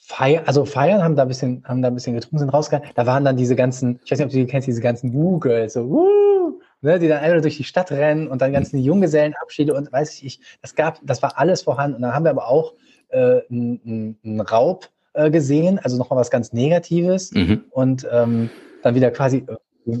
feiern, 0.00 0.44
also 0.46 0.64
feiern, 0.64 1.04
haben 1.04 1.14
da 1.14 1.22
ein 1.22 1.28
bisschen, 1.28 1.62
haben 1.66 1.82
da 1.82 1.88
ein 1.88 1.94
bisschen 1.94 2.14
getrunken, 2.14 2.38
sind 2.38 2.48
rausgegangen. 2.48 2.90
Da 2.94 3.04
waren 3.04 3.24
dann 3.24 3.36
diese 3.36 3.54
ganzen, 3.54 4.00
ich 4.04 4.10
weiß 4.10 4.18
nicht, 4.18 4.26
ob 4.26 4.32
du 4.32 4.38
die 4.38 4.46
kennst, 4.46 4.66
diese 4.66 4.80
ganzen 4.80 5.12
Google, 5.12 5.68
so, 5.68 5.82
uh, 5.82 6.60
ne, 6.80 6.98
die 6.98 7.08
dann 7.08 7.18
einfach 7.22 7.42
durch 7.42 7.58
die 7.58 7.64
Stadt 7.64 7.90
rennen 7.90 8.28
und 8.28 8.40
dann 8.40 8.52
ganzen 8.52 8.78
Junggesellenabschiede 8.78 9.74
und 9.74 9.92
weiß 9.92 10.22
ich, 10.22 10.40
das 10.62 10.74
gab, 10.74 11.00
das 11.02 11.22
war 11.22 11.38
alles 11.38 11.62
vorhanden. 11.62 11.96
Und 11.96 12.02
dann 12.02 12.14
haben 12.14 12.24
wir 12.24 12.30
aber 12.30 12.48
auch 12.48 12.72
äh, 13.10 13.40
einen 13.50 14.40
Raub 14.50 14.88
äh, 15.14 15.30
gesehen, 15.30 15.78
also 15.78 15.96
nochmal 15.96 16.18
was 16.18 16.30
ganz 16.30 16.52
Negatives 16.52 17.32
mhm. 17.32 17.64
und 17.70 18.06
ähm, 18.10 18.50
dann 18.82 18.94
wieder 18.94 19.10
quasi 19.10 19.44
äh, 19.46 19.94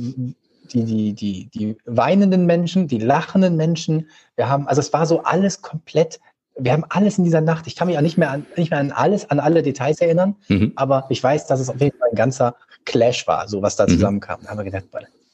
die, 0.72 0.84
die, 0.84 1.12
die, 1.14 1.48
die 1.54 1.76
weinenden 1.86 2.46
Menschen, 2.46 2.88
die 2.88 2.98
lachenden 2.98 3.56
Menschen. 3.56 4.08
Wir 4.36 4.48
haben, 4.48 4.68
also 4.68 4.80
es 4.80 4.92
war 4.92 5.06
so 5.06 5.22
alles 5.22 5.62
komplett, 5.62 6.20
wir 6.58 6.72
haben 6.72 6.84
alles 6.88 7.18
in 7.18 7.24
dieser 7.24 7.40
Nacht. 7.40 7.66
Ich 7.66 7.76
kann 7.76 7.88
mich 7.88 7.96
auch 7.96 8.02
nicht 8.02 8.18
mehr 8.18 8.30
an, 8.30 8.46
nicht 8.56 8.70
mehr 8.70 8.80
an 8.80 8.90
alles, 8.90 9.30
an 9.30 9.40
alle 9.40 9.62
Details 9.62 10.00
erinnern, 10.00 10.36
mhm. 10.48 10.72
aber 10.76 11.06
ich 11.08 11.22
weiß, 11.22 11.46
dass 11.46 11.60
es 11.60 11.70
auf 11.70 11.80
jeden 11.80 11.96
Fall 11.98 12.08
ein 12.10 12.16
ganzer 12.16 12.56
Clash 12.84 13.26
war, 13.26 13.48
so 13.48 13.62
was 13.62 13.76
da 13.76 13.84
mhm. 13.84 13.90
zusammenkam. 13.90 14.40
Da 14.42 14.50
haben 14.50 14.58
wir 14.58 14.64
gedacht, 14.64 14.84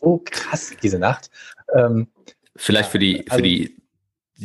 so 0.00 0.22
krass, 0.24 0.72
diese 0.82 0.98
Nacht. 0.98 1.30
Ähm, 1.74 2.08
Vielleicht 2.56 2.90
für 2.90 2.98
die, 2.98 3.24
für 3.26 3.32
also, 3.32 3.42
die 3.42 3.74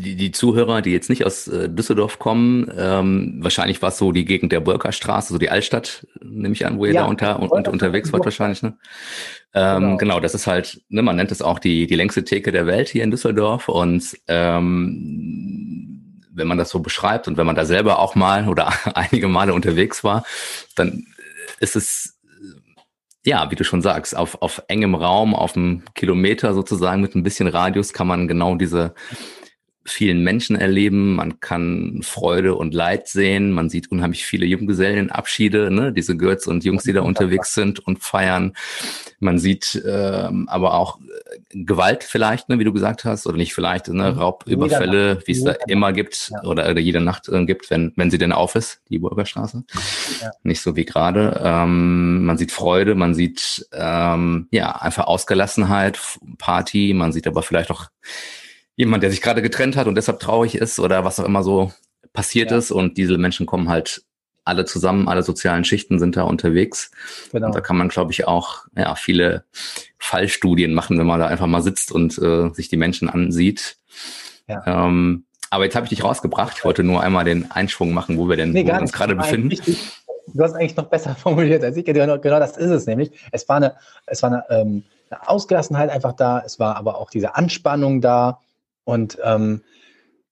die, 0.01 0.15
die 0.15 0.31
Zuhörer, 0.31 0.81
die 0.81 0.91
jetzt 0.91 1.09
nicht 1.09 1.25
aus 1.25 1.47
äh, 1.47 1.69
Düsseldorf 1.69 2.19
kommen, 2.19 2.71
ähm, 2.77 3.39
wahrscheinlich 3.41 3.81
war 3.81 3.89
es 3.89 3.97
so 3.97 4.11
die 4.11 4.25
Gegend 4.25 4.51
der 4.51 4.59
Burgerstraße, 4.59 5.33
so 5.33 5.39
die 5.39 5.49
Altstadt, 5.49 6.07
nehme 6.21 6.53
ich 6.53 6.65
an, 6.65 6.77
wo 6.77 6.85
ihr 6.85 6.93
ja, 6.93 7.01
da 7.01 7.07
unter, 7.07 7.41
un, 7.41 7.49
unterwegs 7.67 8.11
wart 8.13 8.25
wahrscheinlich, 8.25 8.61
ne? 8.61 8.77
Ähm, 9.53 9.81
genau. 9.81 9.97
genau, 9.97 10.19
das 10.19 10.35
ist 10.35 10.47
halt, 10.47 10.81
ne, 10.89 11.01
man 11.01 11.15
nennt 11.15 11.31
es 11.31 11.41
auch 11.41 11.59
die, 11.59 11.87
die 11.87 11.95
längste 11.95 12.23
Theke 12.23 12.51
der 12.51 12.67
Welt 12.67 12.89
hier 12.89 13.03
in 13.03 13.11
Düsseldorf 13.11 13.67
und 13.67 14.17
ähm, 14.27 16.21
wenn 16.31 16.47
man 16.47 16.57
das 16.57 16.69
so 16.69 16.79
beschreibt 16.79 17.27
und 17.27 17.37
wenn 17.37 17.45
man 17.45 17.55
da 17.55 17.65
selber 17.65 17.99
auch 17.99 18.15
mal 18.15 18.47
oder 18.47 18.71
einige 18.95 19.27
Male 19.27 19.53
unterwegs 19.53 20.03
war, 20.03 20.23
dann 20.75 21.05
ist 21.59 21.75
es 21.75 22.19
ja, 23.25 23.51
wie 23.51 23.55
du 23.55 23.63
schon 23.63 23.81
sagst, 23.81 24.15
auf, 24.15 24.41
auf 24.41 24.63
engem 24.67 24.95
Raum, 24.95 25.35
auf 25.35 25.55
einem 25.55 25.83
Kilometer 25.93 26.53
sozusagen 26.53 27.01
mit 27.01 27.15
ein 27.15 27.23
bisschen 27.23 27.47
Radius 27.47 27.91
kann 27.91 28.07
man 28.07 28.27
genau 28.27 28.55
diese 28.55 28.93
vielen 29.85 30.23
Menschen 30.23 30.55
erleben, 30.55 31.15
man 31.15 31.39
kann 31.39 32.01
Freude 32.03 32.55
und 32.55 32.73
Leid 32.73 33.07
sehen, 33.07 33.51
man 33.51 33.69
sieht 33.69 33.91
unheimlich 33.91 34.25
viele 34.25 34.45
Junggesellenabschiede, 34.45 35.71
ne? 35.71 35.93
diese 35.93 36.17
Girls 36.17 36.47
und 36.47 36.63
Jungs, 36.63 36.83
die 36.83 36.93
da 36.93 37.01
unterwegs 37.01 37.53
sind 37.53 37.79
und 37.79 38.03
feiern. 38.03 38.53
Man 39.19 39.39
sieht 39.39 39.81
ähm, 39.87 40.47
aber 40.49 40.73
auch 40.73 40.99
äh, 40.99 41.39
Gewalt 41.63 42.03
vielleicht, 42.03 42.49
ne, 42.49 42.59
wie 42.59 42.63
du 42.63 42.73
gesagt 42.73 43.05
hast, 43.05 43.27
oder 43.27 43.37
nicht 43.37 43.53
vielleicht, 43.53 43.87
ne, 43.87 44.11
mhm. 44.11 44.19
Raubüberfälle, 44.19 45.21
wie 45.25 45.31
es 45.31 45.43
da 45.43 45.55
immer 45.67 45.91
gibt 45.93 46.31
ja. 46.31 46.43
oder, 46.43 46.69
oder 46.69 46.79
jede 46.79 47.01
Nacht 47.01 47.27
äh, 47.27 47.45
gibt, 47.45 47.69
wenn, 47.69 47.91
wenn 47.95 48.11
sie 48.11 48.17
denn 48.17 48.31
auf 48.31 48.55
ist, 48.55 48.81
die 48.89 48.99
Bürgerstraße. 48.99 49.63
Ja. 50.21 50.31
Nicht 50.43 50.61
so 50.61 50.75
wie 50.75 50.85
gerade. 50.85 51.41
Ähm, 51.43 52.25
man 52.25 52.37
sieht 52.37 52.51
Freude, 52.51 52.95
man 52.95 53.13
sieht 53.13 53.67
ähm, 53.73 54.47
ja 54.51 54.71
einfach 54.73 55.07
Ausgelassenheit, 55.07 55.99
Party, 56.37 56.93
man 56.93 57.11
sieht 57.11 57.27
aber 57.27 57.43
vielleicht 57.43 57.71
auch 57.71 57.87
jemand, 58.79 59.03
der 59.03 59.11
sich 59.11 59.21
gerade 59.21 59.41
getrennt 59.41 59.75
hat 59.75 59.87
und 59.87 59.95
deshalb 59.95 60.21
traurig 60.21 60.55
ist 60.55 60.79
oder 60.79 61.03
was 61.03 61.19
auch 61.19 61.25
immer 61.25 61.43
so 61.43 61.73
passiert 62.13 62.49
ja. 62.49 62.57
ist. 62.57 62.71
Und 62.71 62.97
diese 62.97 63.17
Menschen 63.17 63.45
kommen 63.45 63.67
halt 63.67 64.03
alle 64.45 64.63
zusammen, 64.63 65.09
alle 65.09 65.21
sozialen 65.21 65.65
Schichten 65.65 65.99
sind 65.99 66.15
da 66.15 66.23
unterwegs. 66.23 66.89
Genau. 67.33 67.47
Und 67.47 67.55
da 67.55 67.59
kann 67.59 67.75
man, 67.75 67.89
glaube 67.89 68.13
ich, 68.13 68.25
auch 68.25 68.63
ja, 68.77 68.95
viele 68.95 69.43
Fallstudien 69.97 70.73
machen, 70.73 70.97
wenn 70.97 71.05
man 71.05 71.19
da 71.19 71.27
einfach 71.27 71.45
mal 71.45 71.61
sitzt 71.61 71.91
und 71.91 72.17
äh, 72.19 72.51
sich 72.53 72.69
die 72.69 72.77
Menschen 72.77 73.09
ansieht. 73.09 73.75
Ja. 74.47 74.63
Ähm, 74.65 75.25
aber 75.49 75.65
jetzt 75.65 75.75
habe 75.75 75.85
ich 75.85 75.89
dich 75.89 76.05
rausgebracht. 76.05 76.53
Ich 76.55 76.63
wollte 76.63 76.85
nur 76.85 77.03
einmal 77.03 77.25
den 77.25 77.51
Einschwung 77.51 77.93
machen, 77.93 78.17
wo 78.17 78.29
wir 78.29 78.37
denn 78.37 78.53
nee, 78.53 78.63
wo 78.63 78.67
wir 78.67 78.79
uns 78.79 78.93
gerade 78.93 79.13
befinden. 79.13 79.49
Du 80.27 80.41
hast 80.41 80.53
eigentlich 80.53 80.77
noch 80.77 80.85
besser 80.85 81.15
formuliert 81.21 81.65
als 81.65 81.75
ich. 81.75 81.83
Genau, 81.83 82.17
genau 82.17 82.39
das 82.39 82.55
ist 82.55 82.71
es 82.71 82.85
nämlich. 82.85 83.11
Es 83.33 83.49
war 83.49 83.57
eine, 83.57 83.75
es 84.05 84.23
war 84.23 84.31
eine, 84.31 84.45
ähm, 84.49 84.83
eine 85.09 85.27
Ausgelassenheit 85.27 85.89
einfach 85.89 86.13
da. 86.13 86.41
Es 86.45 86.59
war 86.59 86.77
aber 86.77 86.97
auch 86.97 87.09
diese 87.09 87.35
Anspannung 87.35 87.99
da. 87.99 88.39
Und 88.89 89.19
ähm, 89.23 89.61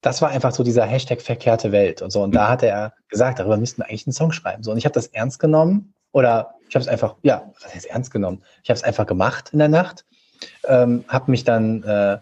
das 0.02 0.22
war 0.22 0.30
einfach 0.30 0.52
so 0.52 0.64
dieser 0.64 0.86
Hashtag 0.86 1.22
verkehrte 1.22 1.72
Welt 1.72 2.02
und 2.02 2.12
so. 2.12 2.24
Und 2.24 2.34
da 2.34 2.50
hat 2.50 2.64
er 2.64 2.94
gesagt, 3.08 3.38
darüber 3.40 3.58
müssten 3.58 3.82
wir 3.82 3.86
eigentlich 3.86 4.08
einen 4.08 4.14
Song 4.14 4.32
schreiben. 4.32 4.64
So, 4.64 4.72
und 4.72 4.78
ich 4.78 4.86
habe 4.86 4.94
das 4.94 5.08
ernst 5.08 5.40
genommen 5.40 5.94
oder 6.12 6.56
ich 6.68 6.76
habe 6.76 6.82
es 6.82 6.88
einfach, 6.88 7.16
ja, 7.22 7.52
was 7.62 7.76
heißt 7.76 7.86
ernst 7.86 8.12
genommen? 8.12 8.42
Ich 8.64 8.70
habe 8.70 8.78
es 8.78 8.84
einfach 8.84 9.06
gemacht 9.06 9.50
in 9.54 9.60
der 9.60 9.70
Nacht, 9.70 10.06
ähm, 10.68 11.04
habe 11.08 11.30
mich 11.30 11.44
dann, 11.44 11.84
äh, 11.84 12.18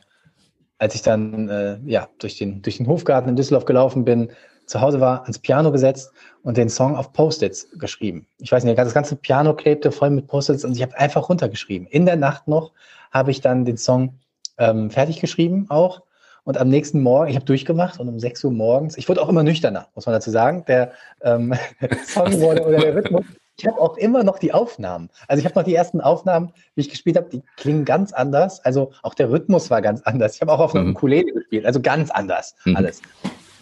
als 0.78 0.96
ich 0.96 1.04
dann 1.04 1.48
äh, 1.48 1.78
ja 1.86 2.10
durch 2.20 2.38
den 2.38 2.62
durch 2.62 2.78
den 2.78 2.88
Hofgarten 2.88 3.30
in 3.30 3.38
Düsseldorf 3.38 3.64
gelaufen 3.66 4.04
bin, 4.04 4.30
zu 4.66 4.82
Hause 4.82 5.00
war, 5.00 5.22
ans 5.22 5.40
Piano 5.40 5.72
gesetzt 5.72 6.12
und 6.44 6.58
den 6.58 6.70
Song 6.70 6.98
auf 6.98 7.14
Post-its 7.14 7.70
geschrieben. 7.80 8.28
Ich 8.40 8.52
weiß 8.52 8.66
nicht, 8.66 8.78
das 8.78 8.94
ganze 8.94 9.16
Piano 9.16 9.54
klebte 9.54 9.92
voll 9.92 10.10
mit 10.10 10.28
Post-its 10.28 10.66
und 10.66 10.76
ich 10.76 10.82
habe 10.82 10.98
einfach 10.98 11.30
runtergeschrieben. 11.30 11.88
In 11.88 12.06
der 12.06 12.18
Nacht 12.18 12.48
noch 12.48 12.74
habe 13.12 13.32
ich 13.32 13.40
dann 13.40 13.64
den 13.64 13.78
Song 13.78 14.20
ähm, 14.58 14.90
fertig 14.90 15.22
geschrieben 15.22 15.68
auch 15.70 16.02
Und 16.46 16.60
am 16.60 16.70
nächsten 16.70 17.02
Morgen, 17.02 17.30
ich 17.30 17.36
habe 17.36 17.46
durchgemacht 17.46 18.00
und 18.00 18.08
um 18.08 18.20
6 18.20 18.44
Uhr 18.44 18.52
morgens, 18.52 18.98
ich 18.98 19.10
wurde 19.10 19.22
auch 19.22 19.30
immer 19.30 19.42
nüchterner, 19.42 19.88
muss 19.96 20.06
man 20.06 20.14
dazu 20.14 20.30
sagen. 20.30 20.64
Der 20.68 20.92
ähm, 21.22 21.56
Song 22.06 22.40
wurde 22.40 22.64
oder 22.64 22.78
der 22.78 22.96
Rhythmus. 22.96 23.26
Ich 23.58 23.66
habe 23.66 23.82
auch 23.82 23.98
immer 23.98 24.24
noch 24.24 24.38
die 24.38 24.54
Aufnahmen. 24.54 25.10
Also 25.28 25.40
ich 25.40 25.46
habe 25.46 25.58
noch 25.58 25.64
die 25.64 25.74
ersten 25.74 26.02
Aufnahmen, 26.02 26.52
wie 26.76 26.82
ich 26.82 26.90
gespielt 26.90 27.18
habe, 27.18 27.30
die 27.30 27.42
klingen 27.58 27.84
ganz 27.84 28.14
anders. 28.14 28.64
Also 28.64 28.92
auch 29.02 29.16
der 29.16 29.32
Rhythmus 29.32 29.72
war 29.72 29.82
ganz 29.82 30.04
anders. 30.04 30.36
Ich 30.36 30.42
habe 30.42 30.52
auch 30.52 30.60
auf 30.60 30.76
einem 30.76 30.90
mhm. 30.90 30.96
Ukulele 30.96 31.32
gespielt, 31.32 31.66
also 31.66 31.82
ganz 31.82 32.12
anders 32.12 32.56
mhm. 32.66 32.76
alles. 32.76 33.02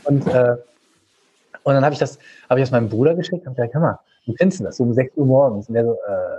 Und, 0.03 0.27
äh, 0.27 0.57
und 1.63 1.73
dann 1.73 1.85
habe 1.85 1.93
ich 1.93 1.99
das, 1.99 2.19
habe 2.49 2.59
ich 2.59 2.65
das 2.65 2.71
meinem 2.71 2.89
Bruder 2.89 3.15
geschickt 3.15 3.47
und 3.47 3.55
gesagt, 3.55 3.73
hör 3.75 3.81
mal, 3.81 3.99
wie 4.25 4.35
findest 4.35 4.59
du 4.59 4.65
das? 4.65 4.77
So 4.77 4.83
um 4.83 4.93
6 4.93 5.15
Uhr 5.15 5.25
morgens. 5.25 5.69
Und 5.69 5.75
der 5.75 5.85
so, 5.85 5.93
äh, 5.93 6.37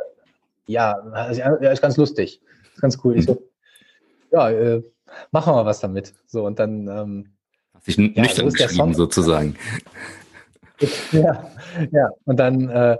ja, 0.66 1.32
ja, 1.32 1.70
ist 1.70 1.80
ganz 1.80 1.96
lustig. 1.96 2.42
Ist 2.74 2.82
ganz 2.82 2.98
cool. 3.02 3.16
Ich 3.16 3.24
so, 3.24 3.42
ja, 4.30 4.50
äh, 4.50 4.82
machen 5.30 5.52
wir 5.52 5.56
mal 5.56 5.66
was 5.66 5.80
damit. 5.80 6.14
So, 6.26 6.44
und 6.44 6.58
dann. 6.58 6.88
Ähm, 6.88 7.30
Hast 7.74 7.86
dich 7.86 7.96
ja, 7.96 8.22
nüchtern 8.22 8.50
so 8.50 8.56
geschrieben, 8.56 8.94
sozusagen. 8.94 9.56
Ja, 11.12 11.50
ja. 11.92 12.10
Und 12.24 12.38
dann, 12.38 12.68
äh, 12.68 12.98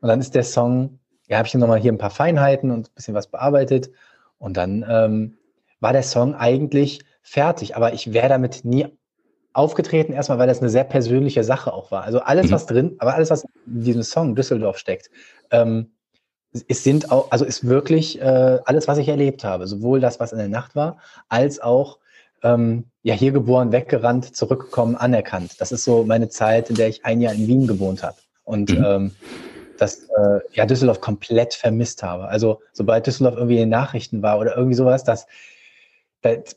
und 0.00 0.08
dann 0.08 0.20
ist 0.20 0.34
der 0.34 0.42
Song, 0.42 0.98
ja, 1.28 1.38
habe 1.38 1.46
ich 1.46 1.54
nochmal 1.54 1.78
hier 1.78 1.92
ein 1.92 1.96
paar 1.96 2.10
Feinheiten 2.10 2.70
und 2.70 2.88
ein 2.88 2.94
bisschen 2.94 3.14
was 3.14 3.28
bearbeitet. 3.28 3.90
Und 4.38 4.56
dann 4.56 4.84
ähm, 4.88 5.38
war 5.80 5.92
der 5.92 6.02
Song 6.02 6.34
eigentlich 6.34 7.00
fertig, 7.22 7.76
aber 7.76 7.94
ich 7.94 8.12
wäre 8.12 8.28
damit 8.28 8.64
nie 8.64 8.88
aufgetreten, 9.54 10.12
erstmal, 10.12 10.38
weil 10.38 10.48
das 10.48 10.60
eine 10.60 10.68
sehr 10.68 10.84
persönliche 10.84 11.44
Sache 11.44 11.72
auch 11.72 11.90
war. 11.90 12.02
Also 12.02 12.20
alles, 12.20 12.48
mhm. 12.48 12.50
was 12.50 12.66
drin, 12.66 12.96
aber 12.98 13.14
alles, 13.14 13.30
was 13.30 13.44
in 13.66 13.82
diesem 13.84 14.02
Song 14.02 14.34
Düsseldorf 14.34 14.78
steckt, 14.78 15.10
ähm, 15.50 15.93
es 16.68 16.84
sind 16.84 17.10
auch, 17.10 17.30
also 17.30 17.44
ist 17.44 17.66
wirklich 17.66 18.20
äh, 18.20 18.58
alles, 18.64 18.86
was 18.86 18.98
ich 18.98 19.08
erlebt 19.08 19.44
habe, 19.44 19.66
sowohl 19.66 20.00
das, 20.00 20.20
was 20.20 20.32
in 20.32 20.38
der 20.38 20.48
Nacht 20.48 20.76
war, 20.76 20.98
als 21.28 21.60
auch 21.60 21.98
ähm, 22.42 22.84
ja 23.02 23.14
hier 23.14 23.32
geboren, 23.32 23.72
weggerannt, 23.72 24.36
zurückgekommen, 24.36 24.94
anerkannt. 24.94 25.60
Das 25.60 25.72
ist 25.72 25.84
so 25.84 26.04
meine 26.04 26.28
Zeit, 26.28 26.70
in 26.70 26.76
der 26.76 26.88
ich 26.88 27.04
ein 27.04 27.20
Jahr 27.20 27.34
in 27.34 27.48
Wien 27.48 27.66
gewohnt 27.66 28.02
habe 28.02 28.16
und 28.44 28.70
mhm. 28.70 28.84
ähm, 28.84 29.10
das 29.78 30.04
äh, 30.16 30.40
ja 30.52 30.66
Düsseldorf 30.66 31.00
komplett 31.00 31.54
vermisst 31.54 32.02
habe. 32.02 32.28
Also 32.28 32.60
sobald 32.72 33.06
Düsseldorf 33.06 33.34
irgendwie 33.34 33.56
in 33.56 33.62
den 33.62 33.68
Nachrichten 33.70 34.22
war 34.22 34.38
oder 34.38 34.56
irgendwie 34.56 34.76
sowas, 34.76 35.02
das, 35.02 35.26
das 36.22 36.56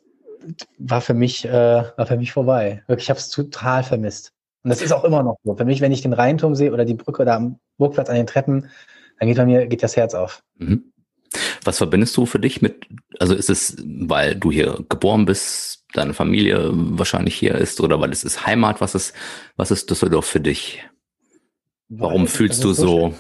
war 0.77 1.01
für 1.01 1.15
mich 1.15 1.45
äh, 1.45 1.83
war 1.95 2.05
für 2.05 2.17
mich 2.17 2.31
vorbei. 2.31 2.83
Wirklich, 2.85 3.05
ich 3.05 3.09
habe 3.09 3.19
es 3.19 3.29
total 3.29 3.83
vermisst. 3.83 4.33
Und 4.63 4.69
das 4.69 4.81
ist 4.81 4.91
auch 4.91 5.03
immer 5.03 5.23
noch 5.23 5.37
so. 5.43 5.55
Für 5.55 5.65
mich, 5.65 5.81
wenn 5.81 5.91
ich 5.91 6.01
den 6.01 6.13
Rheinturm 6.13 6.53
sehe 6.53 6.71
oder 6.71 6.85
die 6.85 6.93
Brücke 6.93 7.25
da 7.25 7.37
am 7.37 7.59
Burgplatz 7.77 8.09
an 8.09 8.15
den 8.15 8.27
Treppen, 8.27 8.69
dann 9.19 9.27
geht 9.27 9.37
bei 9.37 9.45
mir 9.45 9.67
geht 9.67 9.83
das 9.83 9.95
Herz 9.95 10.13
auf. 10.13 10.43
Mhm. 10.57 10.91
Was 11.63 11.77
verbindest 11.77 12.15
du 12.15 12.25
für 12.25 12.39
dich 12.39 12.61
mit, 12.61 12.87
also 13.19 13.33
ist 13.35 13.49
es, 13.49 13.75
weil 13.83 14.35
du 14.35 14.51
hier 14.51 14.79
geboren 14.87 15.25
bist, 15.25 15.85
deine 15.93 16.13
Familie 16.13 16.69
wahrscheinlich 16.71 17.35
hier 17.35 17.55
ist 17.55 17.81
oder 17.81 17.99
weil 17.99 18.11
es 18.11 18.23
ist 18.23 18.45
Heimat, 18.45 18.81
was 18.81 18.95
ist, 18.95 19.13
was 19.55 19.71
ist 19.71 19.89
Düsseldorf 19.89 20.25
für 20.25 20.39
dich? 20.39 20.83
Warum 21.89 22.21
weil, 22.21 22.27
fühlst 22.27 22.63
du 22.63 22.73
so? 22.73 23.13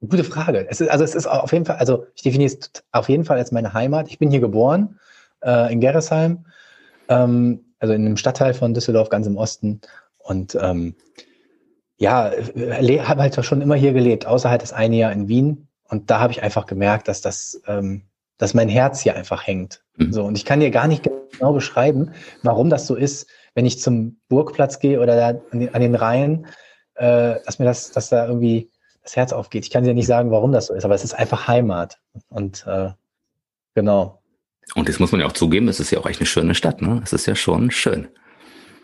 Gute 0.00 0.24
Frage. 0.24 0.66
Es 0.68 0.80
ist, 0.80 0.90
also 0.90 1.04
es 1.04 1.14
ist 1.14 1.26
auf 1.26 1.52
jeden 1.52 1.64
Fall, 1.64 1.76
also 1.76 2.06
ich 2.14 2.22
definiere 2.22 2.52
es 2.52 2.70
auf 2.92 3.08
jeden 3.08 3.24
Fall 3.24 3.38
als 3.38 3.52
meine 3.52 3.72
Heimat. 3.72 4.08
Ich 4.08 4.18
bin 4.18 4.30
hier 4.30 4.40
geboren, 4.40 4.98
äh, 5.42 5.72
in 5.72 5.80
Gerresheim, 5.80 6.44
ähm, 7.08 7.64
also 7.78 7.94
in 7.94 8.06
einem 8.06 8.16
Stadtteil 8.16 8.54
von 8.54 8.74
Düsseldorf, 8.74 9.08
ganz 9.08 9.26
im 9.26 9.36
Osten. 9.36 9.80
Und 10.18 10.56
ähm, 10.60 10.94
ja, 11.98 12.30
habe 12.30 13.22
halt 13.22 13.44
schon 13.44 13.60
immer 13.60 13.74
hier 13.74 13.92
gelebt, 13.92 14.26
außer 14.26 14.48
halt 14.48 14.62
das 14.62 14.72
eine 14.72 14.96
Jahr 14.96 15.12
in 15.12 15.28
Wien. 15.28 15.68
Und 15.88 16.10
da 16.10 16.20
habe 16.20 16.32
ich 16.32 16.42
einfach 16.42 16.66
gemerkt, 16.66 17.08
dass 17.08 17.20
das, 17.20 17.60
ähm, 17.66 18.02
dass 18.38 18.54
mein 18.54 18.68
Herz 18.68 19.00
hier 19.00 19.16
einfach 19.16 19.46
hängt. 19.46 19.82
Mhm. 19.96 20.12
So, 20.12 20.24
und 20.24 20.36
ich 20.36 20.44
kann 20.44 20.60
dir 20.60 20.70
gar 20.70 20.86
nicht 20.86 21.08
genau 21.32 21.52
beschreiben, 21.52 22.12
warum 22.42 22.70
das 22.70 22.86
so 22.86 22.94
ist, 22.94 23.28
wenn 23.54 23.66
ich 23.66 23.80
zum 23.80 24.20
Burgplatz 24.28 24.78
gehe 24.78 25.00
oder 25.00 25.16
da 25.16 25.40
an 25.50 25.60
den, 25.60 25.74
an 25.74 25.80
den 25.80 25.94
Rhein, 25.96 26.46
äh, 26.94 27.36
dass 27.44 27.58
mir 27.58 27.64
das, 27.64 27.90
dass 27.90 28.10
da 28.10 28.26
irgendwie 28.26 28.70
das 29.02 29.16
Herz 29.16 29.32
aufgeht. 29.32 29.64
Ich 29.64 29.70
kann 29.70 29.84
dir 29.84 29.94
nicht 29.94 30.06
sagen, 30.06 30.30
warum 30.30 30.52
das 30.52 30.66
so 30.66 30.74
ist, 30.74 30.84
aber 30.84 30.94
es 30.94 31.02
ist 31.02 31.14
einfach 31.14 31.48
Heimat. 31.48 31.98
Und 32.28 32.64
äh, 32.66 32.90
genau. 33.74 34.22
Und 34.74 34.88
das 34.88 34.98
muss 35.00 35.10
man 35.10 35.20
ja 35.20 35.26
auch 35.26 35.32
zugeben, 35.32 35.66
es 35.68 35.80
ist 35.80 35.90
ja 35.90 35.98
auch 35.98 36.06
echt 36.06 36.20
eine 36.20 36.26
schöne 36.26 36.54
Stadt, 36.54 36.82
ne? 36.82 37.00
Es 37.02 37.12
ist 37.12 37.26
ja 37.26 37.34
schon 37.34 37.70
schön. 37.70 38.06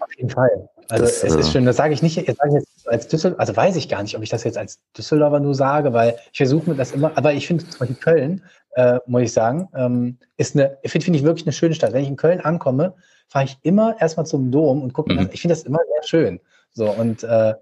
Auf 0.00 0.12
jeden 0.16 0.30
Fall. 0.30 0.68
Also 0.88 1.04
das, 1.04 1.22
es 1.22 1.34
ist 1.34 1.48
äh, 1.48 1.52
schön, 1.52 1.64
das 1.66 1.76
sage 1.76 1.94
ich 1.94 2.02
nicht, 2.02 2.16
jetzt 2.16 2.38
sage 2.38 2.50
ich 2.50 2.54
jetzt 2.54 2.63
als 2.86 3.08
Düsseldorf, 3.08 3.40
also 3.40 3.56
weiß 3.56 3.76
ich 3.76 3.88
gar 3.88 4.02
nicht, 4.02 4.16
ob 4.16 4.22
ich 4.22 4.28
das 4.28 4.44
jetzt 4.44 4.58
als 4.58 4.80
Düsseldorfer 4.96 5.40
nur 5.40 5.54
sage, 5.54 5.92
weil 5.92 6.16
ich 6.32 6.38
versuche 6.38 6.70
mir 6.70 6.76
das 6.76 6.92
immer, 6.92 7.12
aber 7.16 7.32
ich 7.32 7.46
finde 7.46 7.68
zum 7.68 7.78
Beispiel 7.78 7.96
Köln, 7.96 8.42
äh, 8.74 8.98
muss 9.06 9.22
ich 9.22 9.32
sagen, 9.32 9.68
ähm, 9.74 10.18
ist 10.36 10.54
eine, 10.54 10.78
finde 10.84 11.04
find 11.04 11.16
ich 11.16 11.24
wirklich 11.24 11.46
eine 11.46 11.52
schöne 11.52 11.74
Stadt. 11.74 11.92
Wenn 11.92 12.02
ich 12.02 12.08
in 12.08 12.16
Köln 12.16 12.40
ankomme, 12.40 12.94
fahre 13.28 13.44
ich 13.44 13.58
immer 13.62 14.00
erstmal 14.00 14.26
zum 14.26 14.50
Dom 14.50 14.82
und 14.82 14.92
gucke, 14.92 15.12
mhm. 15.12 15.28
ich 15.32 15.40
finde 15.40 15.54
das 15.54 15.64
immer 15.64 15.80
sehr 15.92 16.02
schön. 16.08 16.40
So 16.72 16.90
und 16.90 17.22
äh, 17.22 17.54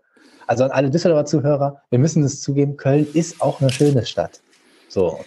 also 0.47 0.65
an 0.65 0.71
alle 0.71 0.91
Düsseldorfer 0.91 1.27
Zuhörer, 1.27 1.83
wir 1.91 1.99
müssen 1.99 2.23
es 2.25 2.41
zugeben, 2.41 2.77
Köln 2.77 3.07
ist 3.13 3.41
auch 3.41 3.61
eine 3.61 3.71
schöne 3.71 4.05
Stadt. 4.07 4.41
So. 4.89 5.21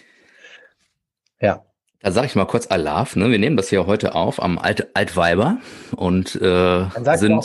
Ja. 1.40 1.64
Da 2.02 2.12
sage 2.12 2.28
ich 2.28 2.36
mal 2.36 2.46
kurz 2.46 2.70
Alaf, 2.70 3.16
ne? 3.16 3.32
Wir 3.32 3.40
nehmen 3.40 3.58
das 3.58 3.70
hier 3.70 3.88
heute 3.88 4.14
auf 4.14 4.42
am 4.42 4.60
Alt 4.60 4.96
Altweiber 4.96 5.58
und 5.96 6.36
äh, 6.36 6.86
sind 7.16 7.44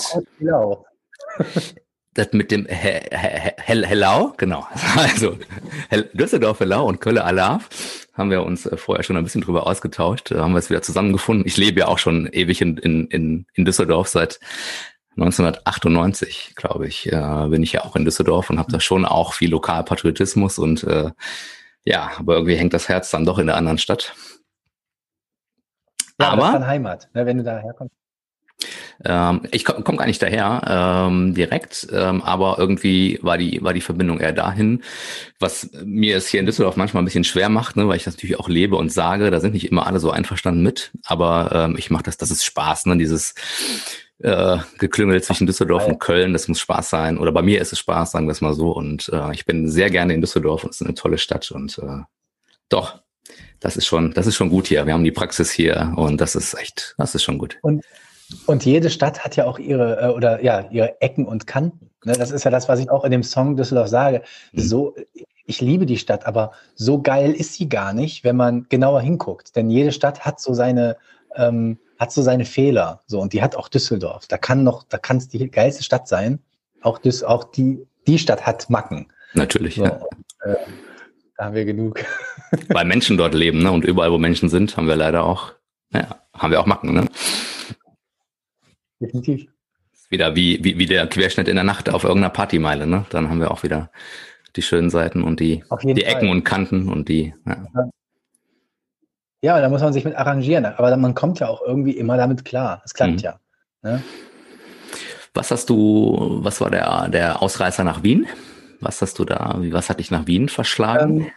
das 2.15 2.33
mit 2.33 2.51
dem 2.51 2.67
He 2.67 3.01
He 3.11 3.53
He 3.65 3.87
Hellau, 3.87 4.35
genau. 4.37 4.67
Also 4.97 5.39
Düsseldorf 6.13 6.61
Hellau 6.61 6.87
und 6.87 7.01
Köln 7.01 7.19
Alaf 7.19 7.69
haben 8.15 8.31
wir 8.31 8.43
uns 8.43 8.67
äh, 8.67 8.77
vorher 8.77 9.03
schon 9.03 9.17
ein 9.17 9.25
bisschen 9.25 9.43
drüber 9.43 9.67
ausgetauscht, 9.67 10.31
da 10.31 10.43
haben 10.43 10.53
wir 10.53 10.59
es 10.59 10.71
wieder 10.71 10.83
zusammengefunden. 10.83 11.47
Ich 11.47 11.57
lebe 11.57 11.81
ja 11.81 11.87
auch 11.87 11.99
schon 11.99 12.27
ewig 12.27 12.61
in, 12.61 12.77
in, 12.79 13.47
in 13.55 13.65
Düsseldorf 13.65 14.09
seit 14.09 14.41
1998, 15.17 16.55
glaube 16.57 16.87
ich, 16.87 17.13
äh, 17.13 17.47
bin 17.49 17.63
ich 17.63 17.73
ja 17.73 17.85
auch 17.85 17.97
in 17.97 18.05
Düsseldorf 18.05 18.51
und 18.51 18.59
habe 18.59 18.73
da 18.73 18.81
schon 18.81 19.05
auch 19.05 19.35
viel 19.35 19.51
Lokalpatriotismus 19.51 20.59
und 20.59 20.85
äh, 20.85 21.11
ja, 21.85 22.11
aber 22.19 22.35
irgendwie 22.35 22.57
hängt 22.57 22.75
das 22.75 22.89
Herz 22.89 23.11
dann 23.11 23.25
doch 23.25 23.39
in 23.39 23.47
der 23.47 23.57
anderen 23.57 23.79
Stadt. 23.79 24.15
Ja, 26.19 26.31
aber 26.31 26.37
das 26.37 26.47
ist 26.47 26.55
dann 26.55 26.67
Heimat, 26.67 27.09
ne, 27.15 27.27
wenn 27.27 27.39
du 27.39 27.45
da 27.45 27.59
herkommst. 27.59 27.95
Ähm, 29.05 29.43
ich 29.51 29.65
komme 29.65 29.83
komm 29.83 29.97
gar 29.97 30.07
nicht 30.07 30.23
daher 30.23 31.07
ähm, 31.09 31.35
direkt, 31.35 31.89
ähm, 31.93 32.23
aber 32.23 32.57
irgendwie 32.59 33.19
war 33.23 33.39
die 33.39 33.63
war 33.63 33.73
die 33.73 33.81
Verbindung 33.81 34.21
eher 34.21 34.33
dahin, 34.33 34.83
was 35.39 35.71
mir 35.85 36.17
es 36.17 36.29
hier 36.29 36.41
in 36.41 36.47
Düsseldorf 36.47 36.77
manchmal 36.77 37.03
ein 37.03 37.07
bisschen 37.07 37.25
schwer 37.25 37.49
macht, 37.49 37.77
ne, 37.77 37.89
weil 37.89 37.97
ich 37.97 38.05
das 38.05 38.15
natürlich 38.15 38.39
auch 38.39 38.49
lebe 38.49 38.77
und 38.77 38.93
sage. 38.93 39.31
Da 39.31 39.41
sind 39.41 39.55
nicht 39.55 39.71
immer 39.71 39.87
alle 39.87 40.01
so 40.01 40.11
einverstanden 40.11 40.63
mit, 40.63 40.91
aber 41.05 41.51
ähm, 41.55 41.77
ich 41.79 41.91
mache 41.91 42.03
das, 42.03 42.19
das 42.19 42.31
ist 42.31 42.45
Spaß, 42.45 42.87
ne, 42.87 42.99
dieses 42.99 43.35
äh, 44.23 44.59
Geklüngel 44.79 45.23
zwischen 45.23 45.47
Düsseldorf 45.47 45.87
und 45.87 45.99
Köln, 45.99 46.33
das 46.33 46.49
muss 46.49 46.61
Spaß 46.61 46.91
sein. 46.91 47.19
Oder 47.19 47.33
bei 47.33 47.43
mir 47.43 47.61
ist 47.61 47.73
es 47.73 47.79
Spaß, 47.79 48.13
sagen 48.13 48.27
wir 48.27 48.33
es 48.33 48.41
mal 48.41 48.55
so. 48.55 48.71
Und 48.73 49.09
äh, 49.13 49.33
ich 49.33 49.47
bin 49.47 49.69
sehr 49.69 49.91
gerne 49.91 50.15
in 50.15 50.21
Düsseldorf 50.21 50.65
und 50.65 50.71
es 50.71 50.81
ist 50.81 50.87
eine 50.87 50.95
tolle 50.95 51.19
Stadt 51.19 51.51
und 51.51 51.79
äh, 51.79 52.03
doch, 52.69 53.01
das 53.61 53.77
ist 53.77 53.87
schon, 53.87 54.13
das 54.13 54.27
ist 54.27 54.37
schon 54.37 54.51
gut 54.51 54.67
hier. 54.67 54.87
Wir 54.87 54.95
haben 54.95 55.05
die 55.05 55.11
Praxis 55.11 55.51
hier 55.51 55.93
und 55.97 56.21
das 56.21 56.35
ist 56.35 56.55
echt, 56.55 56.95
das 56.99 57.15
ist 57.15 57.23
schon 57.23 57.39
gut. 57.39 57.59
Und, 57.63 57.85
und 58.47 58.65
jede 58.65 58.91
Stadt 58.91 59.25
hat 59.25 59.37
ja 59.37 59.47
auch 59.47 59.59
ihre, 59.59 60.01
äh, 60.01 60.09
oder 60.09 60.43
ja, 60.43 60.69
ihre 60.71 61.01
Ecken 61.01 61.27
und 61.27 61.47
Kanten. 61.47 61.91
Ne? 62.05 62.13
Das 62.13 62.31
ist 62.31 62.45
ja 62.45 62.51
das, 62.51 62.69
was 62.69 62.81
ich 62.81 62.91
auch 62.91 63.05
in 63.05 63.11
dem 63.11 63.23
Song 63.23 63.57
Düsseldorf 63.57 63.89
sage. 63.89 64.23
Mhm. 64.53 64.61
So, 64.61 64.95
ich 65.47 65.61
liebe 65.61 65.87
die 65.87 65.99
Stadt, 65.99 66.27
aber 66.27 66.53
so 66.75 67.03
geil 67.03 67.33
ist 67.33 67.55
sie 67.55 67.69
gar 67.69 67.93
nicht, 67.93 68.25
wenn 68.25 68.37
man 68.37 68.67
genauer 68.69 69.01
hinguckt. 69.01 69.57
Denn 69.57 69.71
jede 69.71 69.93
Stadt 69.93 70.21
hat 70.25 70.41
so 70.41 70.55
seine, 70.55 70.97
ähm, 71.35 71.79
hat 71.99 72.13
so 72.13 72.23
seine 72.23 72.45
Fehler. 72.45 73.01
So, 73.07 73.21
und 73.21 73.33
die 73.33 73.43
hat 73.43 73.57
auch 73.57 73.69
Düsseldorf. 73.69 74.27
Da 74.29 74.39
kann 74.39 74.63
noch, 74.63 74.85
da 74.85 74.99
kann 74.99 75.17
es 75.17 75.29
die 75.29 75.51
geilste 75.51 75.83
Stadt 75.83 76.09
sein. 76.09 76.39
Auch, 76.83 76.99
Düs, 76.99 77.23
auch 77.25 77.45
die, 77.45 77.87
die 78.07 78.19
Stadt 78.19 78.47
hat 78.47 78.71
Macken. 78.71 79.09
Natürlich, 79.35 79.75
so, 79.77 79.85
ja. 79.85 79.91
Und, 79.91 80.51
äh, 80.53 80.57
da 81.37 81.47
haben 81.47 81.55
wir 81.55 81.65
genug. 81.65 82.05
Weil 82.69 82.85
Menschen 82.85 83.17
dort 83.17 83.35
leben, 83.35 83.63
ne? 83.63 83.73
Und 83.73 83.85
überall, 83.85 84.13
wo 84.13 84.19
Menschen 84.19 84.49
sind, 84.49 84.77
haben 84.77 84.87
wir 84.87 84.97
leider 84.97 85.25
auch, 85.25 85.53
ja, 85.93 86.17
haben 86.37 86.51
wir 86.51 86.61
auch 86.61 86.67
Macken, 86.67 86.93
ne? 86.93 87.07
Definitiv. 89.01 89.47
Wieder 90.09 90.35
wie, 90.35 90.63
wie, 90.63 90.79
wie 90.79 90.87
der 90.87 91.07
Querschnitt 91.07 91.49
in 91.49 91.55
der 91.55 91.65
Nacht 91.65 91.89
auf 91.89 92.05
irgendeiner 92.05 92.33
Partymeile, 92.33 92.87
ne? 92.87 93.07
Dann 93.11 93.29
haben 93.29 93.41
wir 93.41 93.51
auch 93.51 93.63
wieder 93.63 93.91
die 94.57 94.63
schönen 94.63 94.91
Seiten 94.91 95.23
und 95.23 95.41
die, 95.41 95.63
die 95.83 96.05
Ecken 96.05 96.29
und 96.29 96.45
Kanten 96.45 96.89
und 96.89 97.09
die. 97.09 97.33
Ja. 97.47 97.91
ja, 99.43 99.61
da 99.61 99.69
muss 99.69 99.81
man 99.81 99.93
sich 99.93 100.05
mit 100.05 100.17
arrangieren. 100.17 100.65
Aber 100.65 100.97
man 100.97 101.15
kommt 101.15 101.39
ja 101.39 101.49
auch 101.49 101.63
irgendwie 101.63 101.93
immer 101.93 102.17
damit 102.17 102.45
klar. 102.45 102.83
Es 102.85 102.95
klappt 102.95 103.13
mhm. 103.13 103.19
ja. 103.19 103.41
Ne? 103.83 104.03
Was 105.33 105.51
hast 105.53 105.71
du, 105.71 106.41
was 106.43 106.61
war 106.61 106.71
der, 106.71 107.09
der 107.09 107.41
Ausreißer 107.41 107.85
nach 107.85 108.03
Wien? 108.03 108.27
Was 108.81 109.01
hast 109.03 109.19
du 109.19 109.25
da, 109.25 109.57
was 109.59 109.89
hat 109.89 110.01
dich 110.01 110.11
nach 110.11 110.27
Wien 110.27 110.49
verschlagen? 110.49 111.31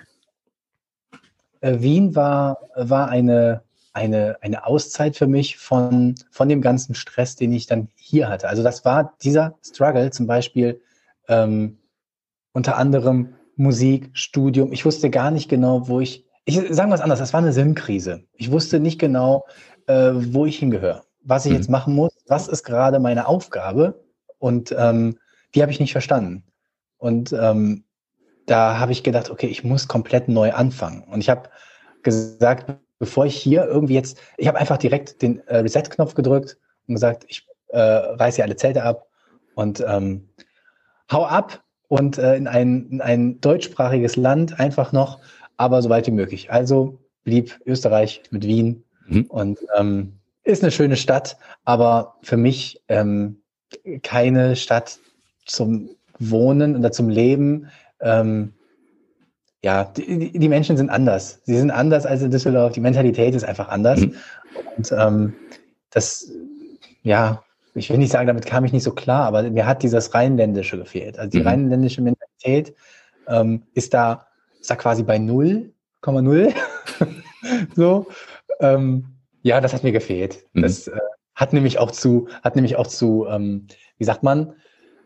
Ähm, 1.61 1.75
äh, 1.75 1.81
Wien 1.81 2.15
war, 2.15 2.57
war 2.75 3.09
eine, 3.09 3.61
eine, 3.93 4.37
eine 4.41 4.65
Auszeit 4.65 5.15
für 5.15 5.27
mich 5.27 5.57
von, 5.57 6.15
von 6.31 6.49
dem 6.49 6.61
ganzen 6.61 6.95
Stress, 6.95 7.35
den 7.35 7.53
ich 7.53 7.67
dann 7.67 7.89
hier 7.95 8.27
hatte. 8.27 8.49
Also 8.49 8.63
das 8.63 8.83
war 8.83 9.13
dieser 9.21 9.55
Struggle 9.63 10.09
zum 10.11 10.27
Beispiel 10.27 10.81
ähm, 11.27 11.77
unter 12.53 12.77
anderem 12.77 13.35
Musik, 13.55 14.09
Studium. 14.13 14.73
Ich 14.73 14.85
wusste 14.85 15.09
gar 15.09 15.31
nicht 15.31 15.47
genau, 15.47 15.87
wo 15.87 15.99
ich, 15.99 16.25
ich 16.45 16.59
sage 16.71 16.91
was 16.91 17.01
anderes, 17.01 17.19
das 17.19 17.33
war 17.33 17.41
eine 17.41 17.53
Sinnkrise. 17.53 18.23
Ich 18.33 18.51
wusste 18.51 18.79
nicht 18.79 18.99
genau, 18.99 19.45
äh, 19.87 20.11
wo 20.13 20.45
ich 20.45 20.57
hingehöre, 20.57 21.03
was 21.21 21.45
ich 21.45 21.51
mhm. 21.51 21.57
jetzt 21.57 21.69
machen 21.69 21.93
muss, 21.93 22.11
was 22.27 22.47
ist 22.47 22.63
gerade 22.63 22.99
meine 22.99 23.27
Aufgabe 23.27 24.03
und 24.39 24.75
ähm, 24.77 25.19
die 25.53 25.61
habe 25.61 25.71
ich 25.71 25.79
nicht 25.79 25.91
verstanden. 25.91 26.43
Und 26.97 27.31
ähm, 27.33 27.83
da 28.47 28.79
habe 28.79 28.91
ich 28.91 29.03
gedacht, 29.03 29.29
okay, 29.29 29.47
ich 29.47 29.63
muss 29.63 29.87
komplett 29.87 30.27
neu 30.27 30.51
anfangen. 30.51 31.03
Und 31.03 31.21
ich 31.21 31.29
habe 31.29 31.49
gesagt, 32.01 32.77
bevor 32.99 33.25
ich 33.25 33.35
hier 33.35 33.65
irgendwie 33.65 33.93
jetzt, 33.93 34.19
ich 34.37 34.47
habe 34.47 34.59
einfach 34.59 34.77
direkt 34.77 35.21
den 35.21 35.45
äh, 35.47 35.57
Reset-Knopf 35.57 36.13
gedrückt 36.13 36.57
und 36.87 36.95
gesagt, 36.95 37.25
ich 37.27 37.47
äh, 37.69 37.79
reiße 37.79 38.37
hier 38.37 38.45
alle 38.45 38.55
Zelte 38.55 38.83
ab 38.83 39.07
und 39.55 39.83
ähm, 39.87 40.29
hau 41.11 41.25
ab 41.25 41.63
und 41.87 42.17
äh, 42.17 42.35
in, 42.35 42.47
ein, 42.47 42.87
in 42.89 43.01
ein 43.01 43.41
deutschsprachiges 43.41 44.15
Land 44.15 44.59
einfach 44.59 44.91
noch, 44.91 45.19
aber 45.57 45.81
so 45.81 45.89
weit 45.89 46.07
wie 46.07 46.11
möglich. 46.11 46.51
Also 46.51 46.99
blieb 47.23 47.59
Österreich 47.65 48.23
mit 48.31 48.45
Wien 48.45 48.83
mhm. 49.07 49.25
und 49.25 49.59
ähm, 49.77 50.13
ist 50.43 50.63
eine 50.63 50.71
schöne 50.71 50.95
Stadt, 50.95 51.37
aber 51.63 52.15
für 52.21 52.37
mich 52.37 52.81
ähm, 52.89 53.41
keine 54.01 54.55
Stadt 54.55 54.99
zum 55.45 55.89
Wohnen 56.19 56.75
oder 56.75 56.91
zum 56.91 57.09
Leben. 57.09 57.69
Ähm, 58.01 58.53
ja, 59.63 59.85
die, 59.85 60.37
die, 60.37 60.49
Menschen 60.49 60.75
sind 60.75 60.89
anders. 60.89 61.41
Sie 61.45 61.57
sind 61.57 61.71
anders 61.71 62.05
als 62.05 62.21
in 62.21 62.31
Düsseldorf. 62.31 62.73
Die 62.73 62.81
Mentalität 62.81 63.33
ist 63.33 63.45
einfach 63.45 63.69
anders. 63.69 64.01
Mhm. 64.01 64.15
Und 64.75 64.91
ähm, 64.91 65.33
das, 65.89 66.29
ja, 67.01 67.43
ich 67.73 67.89
will 67.89 67.97
nicht 67.97 68.11
sagen, 68.11 68.27
damit 68.27 68.45
kam 68.45 68.65
ich 68.65 68.73
nicht 68.73 68.83
so 68.83 68.91
klar, 68.91 69.25
aber 69.25 69.43
mir 69.43 69.65
hat 69.65 69.81
dieses 69.81 70.13
Rheinländische 70.13 70.77
gefehlt. 70.77 71.17
Also 71.17 71.31
die 71.31 71.39
mhm. 71.39 71.47
rheinländische 71.47 72.01
Mentalität 72.01 72.75
ähm, 73.27 73.63
ist 73.73 73.93
da, 73.93 74.27
ist 74.59 74.69
da 74.69 74.75
quasi 74.75 75.01
bei 75.01 75.15
0,0. 75.15 76.53
so. 77.75 78.07
Ähm, 78.59 79.05
ja, 79.43 79.61
das 79.61 79.73
hat 79.73 79.83
mir 79.83 79.93
gefehlt. 79.93 80.43
Mhm. 80.51 80.61
Das 80.61 80.89
äh, 80.89 80.99
hat 81.35 81.53
nämlich 81.53 81.79
auch 81.79 81.91
zu, 81.91 82.27
hat 82.43 82.55
nämlich 82.55 82.75
auch 82.75 82.87
zu, 82.87 83.27
ähm, 83.29 83.67
wie 83.97 84.03
sagt 84.03 84.23
man, 84.23 84.55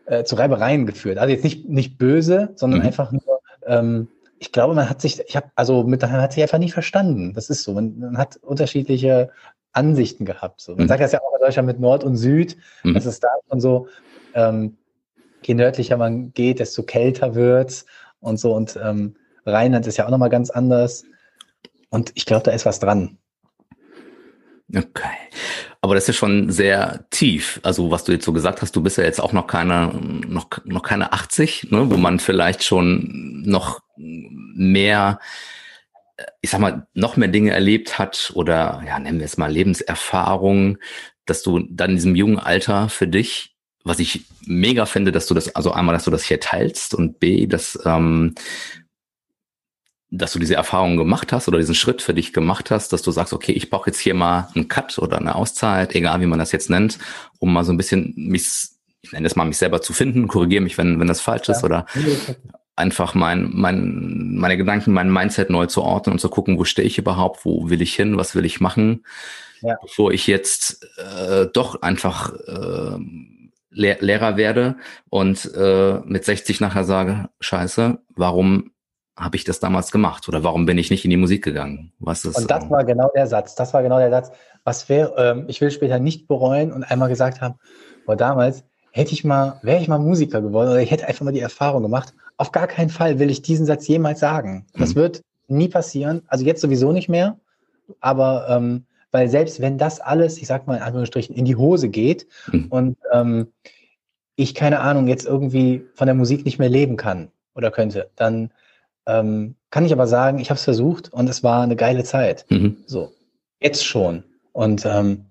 äh, 0.06 0.24
zu 0.24 0.34
Reibereien 0.34 0.84
geführt. 0.84 1.18
Also 1.18 1.32
jetzt 1.32 1.44
nicht, 1.44 1.68
nicht 1.68 1.96
böse, 1.96 2.50
sondern 2.56 2.80
mhm. 2.80 2.86
einfach 2.86 3.12
nur, 3.12 3.40
ähm, 3.64 4.08
ich 4.40 4.52
glaube, 4.52 4.74
man 4.74 4.88
hat 4.88 5.00
sich, 5.00 5.20
ich 5.26 5.36
habe, 5.36 5.50
also 5.54 5.82
miteinander 5.84 6.22
hat 6.22 6.32
sich 6.32 6.42
einfach 6.42 6.58
nie 6.58 6.70
verstanden. 6.70 7.34
Das 7.34 7.50
ist 7.50 7.62
so. 7.62 7.74
Man, 7.74 7.98
man 7.98 8.18
hat 8.18 8.36
unterschiedliche 8.36 9.30
Ansichten 9.72 10.24
gehabt. 10.24 10.60
So. 10.60 10.72
Man 10.72 10.84
mhm. 10.84 10.88
sagt 10.88 11.00
das 11.00 11.12
ja 11.12 11.20
auch 11.20 11.34
in 11.34 11.44
Deutschland 11.44 11.66
mit 11.66 11.80
Nord 11.80 12.04
und 12.04 12.16
Süd. 12.16 12.56
Mhm. 12.82 12.94
Das 12.94 13.06
ist 13.06 13.22
da 13.22 13.28
schon 13.48 13.60
so, 13.60 13.88
ähm, 14.34 14.76
je 15.42 15.54
nördlicher 15.54 15.96
man 15.96 16.32
geht, 16.32 16.60
desto 16.60 16.82
kälter 16.82 17.34
wird's 17.34 17.86
und 18.20 18.38
so. 18.38 18.54
Und 18.54 18.78
ähm, 18.82 19.16
Rheinland 19.44 19.86
ist 19.86 19.96
ja 19.96 20.06
auch 20.06 20.10
nochmal 20.10 20.30
ganz 20.30 20.50
anders. 20.50 21.04
Und 21.90 22.12
ich 22.14 22.26
glaube, 22.26 22.44
da 22.44 22.50
ist 22.52 22.66
was 22.66 22.80
dran. 22.80 23.18
Okay. 24.74 25.16
Aber 25.80 25.94
das 25.94 26.08
ist 26.08 26.16
schon 26.16 26.50
sehr 26.50 27.06
tief. 27.10 27.60
Also 27.62 27.90
was 27.90 28.04
du 28.04 28.12
jetzt 28.12 28.24
so 28.24 28.32
gesagt 28.32 28.62
hast, 28.62 28.74
du 28.74 28.82
bist 28.82 28.98
ja 28.98 29.04
jetzt 29.04 29.20
auch 29.20 29.32
noch 29.32 29.46
keine, 29.46 29.92
noch, 30.26 30.48
noch 30.64 30.82
keine 30.82 31.12
80, 31.12 31.70
ne, 31.70 31.90
wo 31.90 31.96
man 31.96 32.18
vielleicht 32.18 32.64
schon 32.64 33.42
noch 33.46 33.80
mehr, 33.96 35.20
ich 36.40 36.50
sag 36.50 36.60
mal, 36.60 36.86
noch 36.94 37.16
mehr 37.16 37.28
Dinge 37.28 37.52
erlebt 37.52 37.98
hat 37.98 38.32
oder 38.34 38.82
ja, 38.86 38.98
nennen 38.98 39.20
wir 39.20 39.26
es 39.26 39.38
mal 39.38 39.52
Lebenserfahrung, 39.52 40.78
dass 41.26 41.42
du 41.42 41.60
dann 41.70 41.90
in 41.90 41.96
diesem 41.96 42.16
jungen 42.16 42.38
Alter 42.40 42.88
für 42.88 43.06
dich, 43.06 43.54
was 43.84 44.00
ich 44.00 44.24
mega 44.46 44.84
finde, 44.84 45.12
dass 45.12 45.26
du 45.26 45.34
das, 45.34 45.54
also 45.54 45.72
einmal, 45.72 45.94
dass 45.94 46.04
du 46.04 46.10
das 46.10 46.24
hier 46.24 46.40
teilst 46.40 46.94
und 46.94 47.20
B, 47.20 47.46
dass 47.46 47.78
ähm, 47.84 48.34
dass 50.10 50.32
du 50.32 50.38
diese 50.38 50.54
Erfahrung 50.54 50.96
gemacht 50.96 51.32
hast 51.32 51.48
oder 51.48 51.58
diesen 51.58 51.74
Schritt 51.74 52.00
für 52.00 52.14
dich 52.14 52.32
gemacht 52.32 52.70
hast, 52.70 52.92
dass 52.92 53.02
du 53.02 53.10
sagst, 53.10 53.32
okay, 53.32 53.52
ich 53.52 53.68
brauche 53.68 53.90
jetzt 53.90 54.00
hier 54.00 54.14
mal 54.14 54.48
einen 54.54 54.68
Cut 54.68 54.98
oder 54.98 55.18
eine 55.18 55.34
Auszeit, 55.34 55.94
egal 55.94 56.20
wie 56.20 56.26
man 56.26 56.38
das 56.38 56.52
jetzt 56.52 56.70
nennt, 56.70 56.98
um 57.38 57.52
mal 57.52 57.64
so 57.64 57.72
ein 57.72 57.76
bisschen 57.76 58.14
mich, 58.16 58.48
ich 59.02 59.12
nenne 59.12 59.28
das 59.28 59.36
mal 59.36 59.44
mich 59.44 59.58
selber 59.58 59.82
zu 59.82 59.92
finden, 59.92 60.26
korrigiere 60.26 60.62
mich, 60.62 60.78
wenn, 60.78 60.98
wenn 60.98 61.08
das 61.08 61.20
falsch 61.20 61.48
ist, 61.50 61.62
oder 61.62 61.84
einfach 62.74 63.14
mein, 63.14 63.50
mein, 63.52 64.36
meine 64.36 64.56
Gedanken, 64.56 64.92
mein 64.92 65.12
Mindset 65.12 65.50
neu 65.50 65.66
zu 65.66 65.82
ordnen 65.82 66.14
und 66.14 66.20
zu 66.20 66.30
gucken, 66.30 66.58
wo 66.58 66.64
stehe 66.64 66.86
ich 66.86 66.96
überhaupt, 66.96 67.44
wo 67.44 67.68
will 67.68 67.82
ich 67.82 67.94
hin, 67.94 68.16
was 68.16 68.34
will 68.34 68.46
ich 68.46 68.60
machen, 68.60 69.04
ja. 69.60 69.76
bevor 69.82 70.12
ich 70.12 70.26
jetzt 70.26 70.86
äh, 70.96 71.46
doch 71.52 71.82
einfach 71.82 72.32
äh, 72.32 72.98
Lehr 73.70 73.98
Lehrer 74.00 74.38
werde 74.38 74.76
und 75.10 75.52
äh, 75.54 76.00
mit 76.04 76.24
60 76.24 76.60
nachher 76.60 76.84
sage, 76.84 77.28
scheiße, 77.40 77.98
warum 78.16 78.70
habe 79.18 79.36
ich 79.36 79.44
das 79.44 79.60
damals 79.60 79.90
gemacht 79.90 80.28
oder 80.28 80.44
warum 80.44 80.64
bin 80.64 80.78
ich 80.78 80.90
nicht 80.90 81.04
in 81.04 81.10
die 81.10 81.16
Musik 81.16 81.44
gegangen? 81.44 81.92
Was 81.98 82.24
ist, 82.24 82.36
und 82.36 82.50
das 82.50 82.64
ähm, 82.64 82.70
war 82.70 82.84
genau 82.84 83.10
der 83.14 83.26
Satz. 83.26 83.54
Das 83.54 83.74
war 83.74 83.82
genau 83.82 83.98
der 83.98 84.10
Satz. 84.10 84.30
Was 84.64 84.88
wäre, 84.88 85.14
ähm, 85.16 85.44
ich 85.48 85.60
will 85.60 85.70
später 85.70 85.98
nicht 85.98 86.28
bereuen 86.28 86.72
und 86.72 86.84
einmal 86.84 87.08
gesagt 87.08 87.40
haben, 87.40 87.56
boah, 88.06 88.16
damals 88.16 88.64
hätte 88.92 89.12
ich 89.12 89.24
mal, 89.24 89.58
wäre 89.62 89.80
ich 89.80 89.88
mal 89.88 89.98
Musiker 89.98 90.40
geworden 90.40 90.68
oder 90.68 90.80
ich 90.80 90.90
hätte 90.90 91.08
einfach 91.08 91.24
mal 91.24 91.32
die 91.32 91.40
Erfahrung 91.40 91.82
gemacht. 91.82 92.14
Auf 92.36 92.52
gar 92.52 92.66
keinen 92.66 92.90
Fall 92.90 93.18
will 93.18 93.30
ich 93.30 93.42
diesen 93.42 93.66
Satz 93.66 93.86
jemals 93.88 94.20
sagen. 94.20 94.66
Das 94.74 94.90
mhm. 94.90 95.00
wird 95.00 95.22
nie 95.48 95.68
passieren. 95.68 96.22
Also 96.28 96.44
jetzt 96.44 96.60
sowieso 96.60 96.92
nicht 96.92 97.08
mehr. 97.08 97.38
Aber 98.00 98.46
ähm, 98.48 98.84
weil 99.10 99.28
selbst 99.28 99.60
wenn 99.60 99.78
das 99.78 100.00
alles, 100.00 100.38
ich 100.38 100.46
sag 100.46 100.66
mal 100.66 100.76
in 100.76 100.82
Anführungsstrichen, 100.82 101.34
in 101.34 101.44
die 101.44 101.56
Hose 101.56 101.88
geht 101.88 102.26
mhm. 102.52 102.66
und 102.68 102.96
ähm, 103.12 103.48
ich 104.36 104.54
keine 104.54 104.80
Ahnung 104.80 105.08
jetzt 105.08 105.26
irgendwie 105.26 105.84
von 105.94 106.06
der 106.06 106.14
Musik 106.14 106.44
nicht 106.44 106.58
mehr 106.58 106.68
leben 106.68 106.96
kann 106.96 107.28
oder 107.54 107.70
könnte, 107.70 108.10
dann 108.14 108.52
ähm, 109.08 109.56
kann 109.70 109.84
ich 109.84 109.92
aber 109.92 110.06
sagen, 110.06 110.38
ich 110.38 110.50
habe 110.50 110.58
es 110.58 110.64
versucht 110.64 111.12
und 111.12 111.28
es 111.28 111.42
war 111.42 111.62
eine 111.62 111.76
geile 111.76 112.04
Zeit. 112.04 112.46
Mhm. 112.48 112.76
So, 112.86 113.12
jetzt 113.60 113.84
schon. 113.84 114.22
Und 114.52 114.86
ähm, 114.86 115.26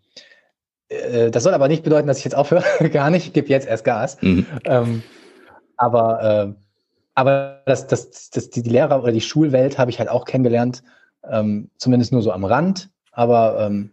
äh, 0.90 1.32
das 1.32 1.44
soll 1.44 1.54
aber 1.54 1.68
nicht 1.68 1.84
bedeuten, 1.84 2.08
dass 2.08 2.18
ich 2.18 2.26
jetzt 2.26 2.36
aufhöre. 2.36 2.64
Gar 2.92 3.10
nicht. 3.10 3.28
Ich 3.28 3.34
gebe 3.34 3.48
jetzt 3.48 3.68
erst 3.68 3.86
Gas. 3.86 4.18
Mhm. 4.22 4.46
Ähm, 4.66 5.04
aber 5.78 6.24
äh, 6.48 6.68
aber 7.18 7.64
das, 7.66 7.88
das, 7.88 8.30
das, 8.30 8.52
die 8.52 8.62
Lehrer 8.62 9.02
oder 9.02 9.12
die 9.12 9.22
Schulwelt 9.22 9.80
habe 9.80 9.90
ich 9.90 9.98
halt 9.98 10.08
auch 10.08 10.26
kennengelernt. 10.26 10.84
Ähm, 11.28 11.72
zumindest 11.78 12.12
nur 12.12 12.22
so 12.22 12.32
am 12.32 12.46
Rand. 12.46 12.92
Aber, 13.12 13.60
ähm, 13.60 13.92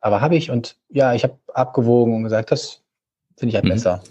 aber 0.00 0.22
habe 0.22 0.36
ich 0.36 0.50
und 0.50 0.78
ja, 0.88 1.12
ich 1.12 1.22
habe 1.22 1.36
abgewogen 1.52 2.14
und 2.14 2.22
gesagt, 2.22 2.50
das 2.50 2.80
finde 3.36 3.50
ich 3.50 3.56
halt 3.56 3.66
mhm. 3.66 3.68
besser. 3.68 4.02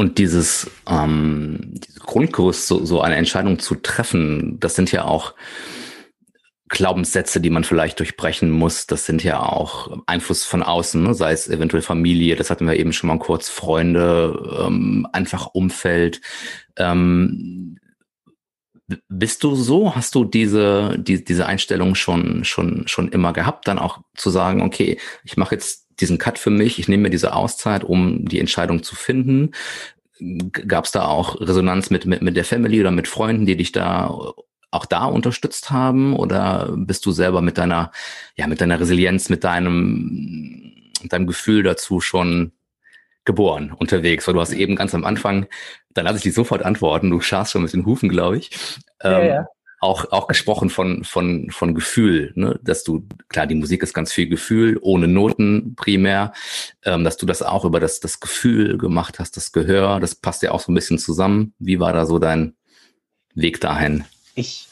Und 0.00 0.16
dieses, 0.16 0.70
ähm, 0.88 1.58
dieses 1.74 2.00
Grundkurs, 2.00 2.66
so, 2.66 2.82
so 2.86 3.02
eine 3.02 3.16
Entscheidung 3.16 3.58
zu 3.58 3.74
treffen, 3.74 4.58
das 4.58 4.74
sind 4.74 4.90
ja 4.92 5.04
auch 5.04 5.34
Glaubenssätze, 6.70 7.38
die 7.38 7.50
man 7.50 7.64
vielleicht 7.64 7.98
durchbrechen 7.98 8.50
muss. 8.50 8.86
Das 8.86 9.04
sind 9.04 9.22
ja 9.22 9.42
auch 9.42 9.98
Einfluss 10.06 10.46
von 10.46 10.62
außen, 10.62 11.02
ne? 11.02 11.12
sei 11.12 11.32
es 11.32 11.48
eventuell 11.48 11.82
Familie, 11.82 12.34
das 12.34 12.48
hatten 12.48 12.66
wir 12.66 12.78
eben 12.78 12.94
schon 12.94 13.08
mal 13.08 13.18
kurz, 13.18 13.50
Freunde, 13.50 14.62
ähm, 14.64 15.06
einfach 15.12 15.48
Umfeld. 15.48 16.22
Ähm, 16.78 17.78
bist 19.10 19.44
du 19.44 19.54
so? 19.54 19.94
Hast 19.94 20.14
du 20.14 20.24
diese, 20.24 20.96
die, 20.98 21.22
diese 21.22 21.44
Einstellung 21.44 21.94
schon, 21.94 22.44
schon, 22.44 22.88
schon 22.88 23.10
immer 23.10 23.34
gehabt, 23.34 23.68
dann 23.68 23.78
auch 23.78 23.98
zu 24.16 24.30
sagen, 24.30 24.62
okay, 24.62 24.98
ich 25.24 25.36
mache 25.36 25.56
jetzt 25.56 25.89
diesen 26.00 26.18
Cut 26.18 26.38
für 26.38 26.50
mich, 26.50 26.78
ich 26.78 26.88
nehme 26.88 27.04
mir 27.04 27.10
diese 27.10 27.34
Auszeit, 27.34 27.84
um 27.84 28.24
die 28.24 28.40
Entscheidung 28.40 28.82
zu 28.82 28.96
finden. 28.96 29.52
Gab 30.50 30.84
es 30.84 30.92
da 30.92 31.06
auch 31.06 31.40
Resonanz 31.40 31.90
mit, 31.90 32.06
mit, 32.06 32.22
mit 32.22 32.36
der 32.36 32.44
Family 32.44 32.80
oder 32.80 32.90
mit 32.90 33.08
Freunden, 33.08 33.46
die 33.46 33.56
dich 33.56 33.72
da 33.72 34.08
auch 34.70 34.86
da 34.86 35.04
unterstützt 35.04 35.70
haben? 35.70 36.14
Oder 36.16 36.72
bist 36.76 37.06
du 37.06 37.12
selber 37.12 37.40
mit 37.40 37.58
deiner, 37.58 37.90
ja, 38.36 38.46
mit 38.46 38.60
deiner 38.60 38.80
Resilienz, 38.80 39.28
mit 39.28 39.44
deinem, 39.44 40.72
deinem 41.04 41.26
Gefühl 41.26 41.62
dazu 41.62 42.00
schon 42.00 42.52
geboren 43.24 43.72
unterwegs? 43.72 44.26
Weil 44.26 44.34
du 44.34 44.40
hast 44.40 44.52
eben 44.52 44.76
ganz 44.76 44.94
am 44.94 45.04
Anfang, 45.04 45.46
da 45.90 46.02
lasse 46.02 46.18
ich 46.18 46.22
dich 46.22 46.34
sofort 46.34 46.62
antworten, 46.62 47.10
du 47.10 47.20
scharst 47.20 47.52
schon 47.52 47.62
mit 47.62 47.72
den 47.72 47.86
Hufen, 47.86 48.08
glaube 48.08 48.38
ich. 48.38 48.50
Ja, 49.02 49.18
ähm, 49.20 49.28
ja 49.28 49.46
auch, 49.80 50.12
auch 50.12 50.26
gesprochen 50.26 50.68
von, 50.68 51.04
von, 51.04 51.50
von 51.50 51.74
Gefühl, 51.74 52.32
ne? 52.36 52.60
dass 52.62 52.84
du, 52.84 53.06
klar, 53.28 53.46
die 53.46 53.54
Musik 53.54 53.82
ist 53.82 53.94
ganz 53.94 54.12
viel 54.12 54.28
Gefühl, 54.28 54.78
ohne 54.82 55.08
Noten 55.08 55.74
primär, 55.74 56.34
ähm, 56.84 57.02
dass 57.02 57.16
du 57.16 57.24
das 57.24 57.42
auch 57.42 57.64
über 57.64 57.80
das, 57.80 57.98
das 57.98 58.20
Gefühl 58.20 58.76
gemacht 58.76 59.18
hast, 59.18 59.38
das 59.38 59.52
Gehör, 59.52 59.98
das 59.98 60.14
passt 60.14 60.42
ja 60.42 60.52
auch 60.52 60.60
so 60.60 60.70
ein 60.70 60.74
bisschen 60.74 60.98
zusammen. 60.98 61.54
Wie 61.58 61.80
war 61.80 61.94
da 61.94 62.04
so 62.04 62.18
dein 62.18 62.54
Weg 63.34 63.62
dahin? 63.62 64.04
Ich, 64.34 64.68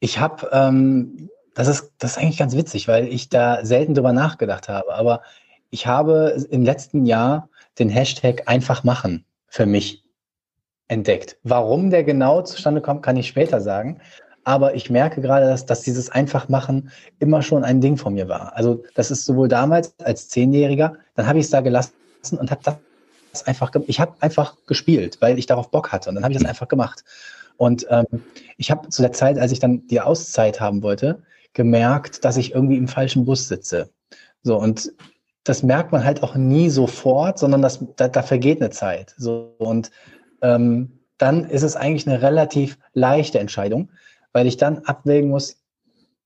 ich 0.00 0.18
habe, 0.18 0.48
ähm, 0.52 1.30
das, 1.54 1.68
ist, 1.68 1.92
das 1.98 2.12
ist 2.12 2.18
eigentlich 2.18 2.38
ganz 2.38 2.56
witzig, 2.56 2.88
weil 2.88 3.06
ich 3.06 3.28
da 3.28 3.64
selten 3.64 3.94
drüber 3.94 4.12
nachgedacht 4.12 4.68
habe, 4.68 4.92
aber 4.94 5.22
ich 5.70 5.86
habe 5.86 6.44
im 6.50 6.64
letzten 6.64 7.06
Jahr 7.06 7.48
den 7.78 7.88
Hashtag 7.88 8.48
einfach 8.48 8.82
machen 8.82 9.24
für 9.46 9.64
mich 9.64 10.01
entdeckt. 10.88 11.38
Warum 11.42 11.90
der 11.90 12.04
genau 12.04 12.42
zustande 12.42 12.80
kommt, 12.80 13.02
kann 13.02 13.16
ich 13.16 13.28
später 13.28 13.60
sagen. 13.60 14.00
Aber 14.44 14.74
ich 14.74 14.90
merke 14.90 15.20
gerade, 15.20 15.46
dass, 15.46 15.66
dass 15.66 15.82
dieses 15.82 16.10
Einfachmachen 16.10 16.90
immer 17.20 17.42
schon 17.42 17.64
ein 17.64 17.80
Ding 17.80 17.96
von 17.96 18.14
mir 18.14 18.28
war. 18.28 18.56
Also 18.56 18.82
das 18.94 19.10
ist 19.10 19.24
sowohl 19.24 19.48
damals 19.48 19.94
als 20.02 20.28
Zehnjähriger, 20.28 20.96
dann 21.14 21.26
habe 21.28 21.38
ich 21.38 21.44
es 21.44 21.50
da 21.50 21.60
gelassen 21.60 21.92
und 22.38 22.50
habe 22.50 22.60
das 22.64 23.46
einfach, 23.46 23.70
ich 23.86 24.00
habe 24.00 24.14
einfach 24.20 24.56
gespielt, 24.66 25.18
weil 25.20 25.38
ich 25.38 25.46
darauf 25.46 25.70
Bock 25.70 25.92
hatte 25.92 26.08
und 26.08 26.16
dann 26.16 26.24
habe 26.24 26.34
ich 26.34 26.40
das 26.40 26.48
einfach 26.48 26.68
gemacht. 26.68 27.04
Und 27.56 27.86
ähm, 27.90 28.06
ich 28.56 28.70
habe 28.70 28.88
zu 28.88 29.02
der 29.02 29.12
Zeit, 29.12 29.38
als 29.38 29.52
ich 29.52 29.60
dann 29.60 29.86
die 29.86 30.00
Auszeit 30.00 30.60
haben 30.60 30.82
wollte, 30.82 31.22
gemerkt, 31.52 32.24
dass 32.24 32.36
ich 32.36 32.54
irgendwie 32.54 32.76
im 32.76 32.88
falschen 32.88 33.24
Bus 33.24 33.46
sitze. 33.46 33.90
So, 34.42 34.58
und 34.58 34.92
das 35.44 35.62
merkt 35.62 35.92
man 35.92 36.04
halt 36.04 36.22
auch 36.22 36.34
nie 36.34 36.70
sofort, 36.70 37.38
sondern 37.38 37.62
das, 37.62 37.84
da, 37.96 38.08
da 38.08 38.22
vergeht 38.22 38.60
eine 38.60 38.70
Zeit. 38.70 39.14
So, 39.16 39.54
und 39.58 39.90
ähm, 40.42 40.98
dann 41.18 41.48
ist 41.48 41.62
es 41.62 41.76
eigentlich 41.76 42.06
eine 42.06 42.22
relativ 42.22 42.78
leichte 42.94 43.38
Entscheidung, 43.38 43.90
weil 44.32 44.46
ich 44.46 44.56
dann 44.56 44.78
abwägen 44.78 45.30
muss, 45.30 45.56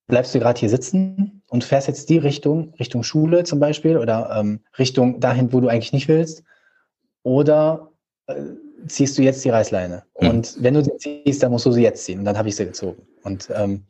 bleibst 0.06 0.34
du 0.34 0.38
gerade 0.38 0.58
hier 0.58 0.70
sitzen 0.70 1.42
und 1.48 1.64
fährst 1.64 1.88
jetzt 1.88 2.08
die 2.08 2.18
Richtung, 2.18 2.72
Richtung 2.78 3.02
Schule 3.02 3.44
zum 3.44 3.60
Beispiel 3.60 3.98
oder 3.98 4.36
ähm, 4.38 4.60
Richtung 4.78 5.20
dahin, 5.20 5.52
wo 5.52 5.60
du 5.60 5.68
eigentlich 5.68 5.92
nicht 5.92 6.08
willst, 6.08 6.44
oder 7.22 7.90
äh, 8.26 8.34
ziehst 8.86 9.18
du 9.18 9.22
jetzt 9.22 9.44
die 9.44 9.50
Reißleine. 9.50 10.04
Mhm. 10.20 10.28
Und 10.28 10.56
wenn 10.60 10.74
du 10.74 10.84
sie 10.84 10.96
ziehst, 10.96 11.42
dann 11.42 11.50
musst 11.50 11.66
du 11.66 11.72
sie 11.72 11.82
jetzt 11.82 12.04
ziehen. 12.04 12.20
Und 12.20 12.24
dann 12.24 12.38
habe 12.38 12.48
ich 12.48 12.56
sie 12.56 12.64
gezogen. 12.64 13.02
Und 13.22 13.48
ähm, 13.54 13.84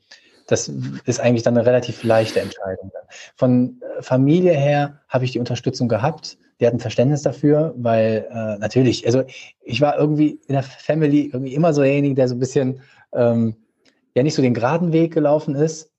das 0.47 0.71
ist 1.05 1.21
eigentlich 1.21 1.43
dann 1.43 1.57
eine 1.57 1.67
relativ 1.67 2.03
leichte 2.03 2.41
Entscheidung. 2.41 2.91
Von 3.35 3.81
Familie 4.01 4.53
her 4.53 5.01
habe 5.09 5.25
ich 5.25 5.33
die 5.33 5.39
Unterstützung 5.39 5.89
gehabt. 5.89 6.39
Die 6.61 6.66
hatten 6.66 6.81
Verständnis 6.81 7.23
dafür, 7.23 7.75
weil 7.77 8.27
äh, 8.31 8.59
natürlich, 8.59 9.07
also 9.07 9.25
ich 9.61 9.81
war 9.81 9.99
irgendwie 9.99 10.40
in 10.47 10.55
der 10.55 10.62
Family 10.62 11.27
irgendwie 11.27 11.55
immer 11.55 11.75
so 11.75 11.83
derjenige, 11.83 12.14
der 12.14 12.29
so 12.29 12.35
ein 12.35 12.40
bisschen 12.40 12.81
ähm, 13.12 13.57
ja 14.14 14.23
nicht 14.23 14.35
so 14.35 14.42
den 14.42 14.55
geraden 14.55 14.92
Weg 14.92 15.12
gelaufen 15.12 15.55
ist. 15.55 15.92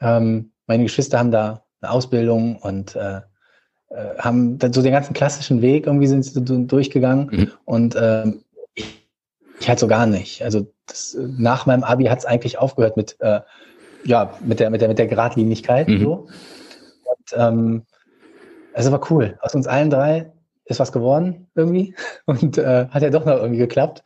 Ähm, 0.00 0.52
meine 0.66 0.82
Geschwister 0.82 1.18
haben 1.18 1.30
da 1.30 1.64
eine 1.80 1.90
Ausbildung 1.90 2.56
und 2.56 2.94
äh, 2.96 3.22
äh, 3.94 4.18
haben 4.18 4.58
dann 4.58 4.72
so 4.72 4.82
den 4.82 4.92
ganzen 4.92 5.14
klassischen 5.14 5.62
Weg 5.62 5.86
irgendwie 5.86 6.06
sind 6.06 6.24
sie 6.24 6.42
durchgegangen 6.42 7.28
mhm. 7.30 7.52
und 7.64 7.96
ähm, 7.98 8.42
ich, 8.74 9.08
ich 9.60 9.68
halt 9.68 9.78
so 9.78 9.86
gar 9.86 10.06
nicht. 10.06 10.42
Also 10.42 10.66
das, 10.86 11.16
nach 11.20 11.66
meinem 11.66 11.84
Abi 11.84 12.04
hat 12.04 12.18
es 12.18 12.26
eigentlich 12.26 12.58
aufgehört 12.58 12.96
mit 12.96 13.16
äh, 13.20 13.40
ja 14.04 14.34
mit 14.44 14.60
der 14.60 14.70
mit 14.70 14.80
der 14.80 14.88
mit 14.88 14.98
der 14.98 15.06
Geradlinigkeit 15.06 15.88
mhm. 15.88 16.00
so. 16.00 16.12
Und, 17.04 17.34
ähm, 17.36 17.82
also 18.74 18.92
war 18.92 19.10
cool. 19.10 19.38
Aus 19.40 19.54
uns 19.54 19.66
allen 19.66 19.90
drei 19.90 20.32
ist 20.64 20.80
was 20.80 20.92
geworden 20.92 21.46
irgendwie 21.54 21.94
und 22.26 22.58
äh, 22.58 22.88
hat 22.88 23.02
ja 23.02 23.10
doch 23.10 23.24
noch 23.24 23.36
irgendwie 23.36 23.58
geklappt. 23.58 24.02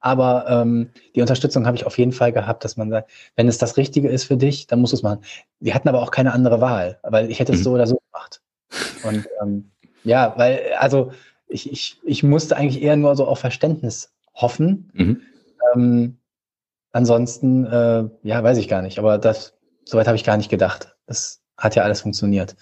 Aber 0.00 0.44
ähm, 0.48 0.90
die 1.14 1.22
Unterstützung 1.22 1.66
habe 1.66 1.78
ich 1.78 1.86
auf 1.86 1.96
jeden 1.96 2.12
Fall 2.12 2.30
gehabt, 2.30 2.62
dass 2.62 2.76
man 2.76 2.90
sagt, 2.90 3.10
wenn 3.36 3.48
es 3.48 3.56
das 3.56 3.78
Richtige 3.78 4.08
ist 4.08 4.24
für 4.24 4.36
dich, 4.36 4.66
dann 4.66 4.80
musst 4.80 4.92
du 4.92 4.98
es 4.98 5.02
machen. 5.02 5.20
Wir 5.60 5.74
hatten 5.74 5.88
aber 5.88 6.02
auch 6.02 6.10
keine 6.10 6.34
andere 6.34 6.60
Wahl, 6.60 6.98
weil 7.02 7.30
ich 7.30 7.40
hätte 7.40 7.52
es 7.52 7.60
mhm. 7.60 7.64
so 7.64 7.72
oder 7.72 7.86
so 7.86 7.98
gemacht. 8.12 8.42
Und 9.02 9.26
ähm, 9.40 9.70
ja, 10.04 10.34
weil, 10.36 10.60
also 10.78 11.12
ich, 11.48 11.72
ich, 11.72 12.00
ich 12.04 12.22
musste 12.22 12.56
eigentlich 12.56 12.82
eher 12.82 12.96
nur 12.96 13.16
so 13.16 13.26
auf 13.26 13.38
Verständnis 13.38 14.12
hoffen. 14.34 14.90
Mhm. 14.92 15.22
Ähm, 15.74 16.18
ansonsten, 16.92 17.64
äh, 17.64 18.04
ja, 18.22 18.42
weiß 18.42 18.58
ich 18.58 18.68
gar 18.68 18.82
nicht. 18.82 18.98
Aber 18.98 19.16
das, 19.16 19.54
soweit 19.86 20.06
habe 20.06 20.16
ich 20.16 20.24
gar 20.24 20.36
nicht 20.36 20.50
gedacht. 20.50 20.96
Das 21.06 21.40
hat 21.56 21.76
ja 21.76 21.82
alles 21.82 22.02
funktioniert. 22.02 22.56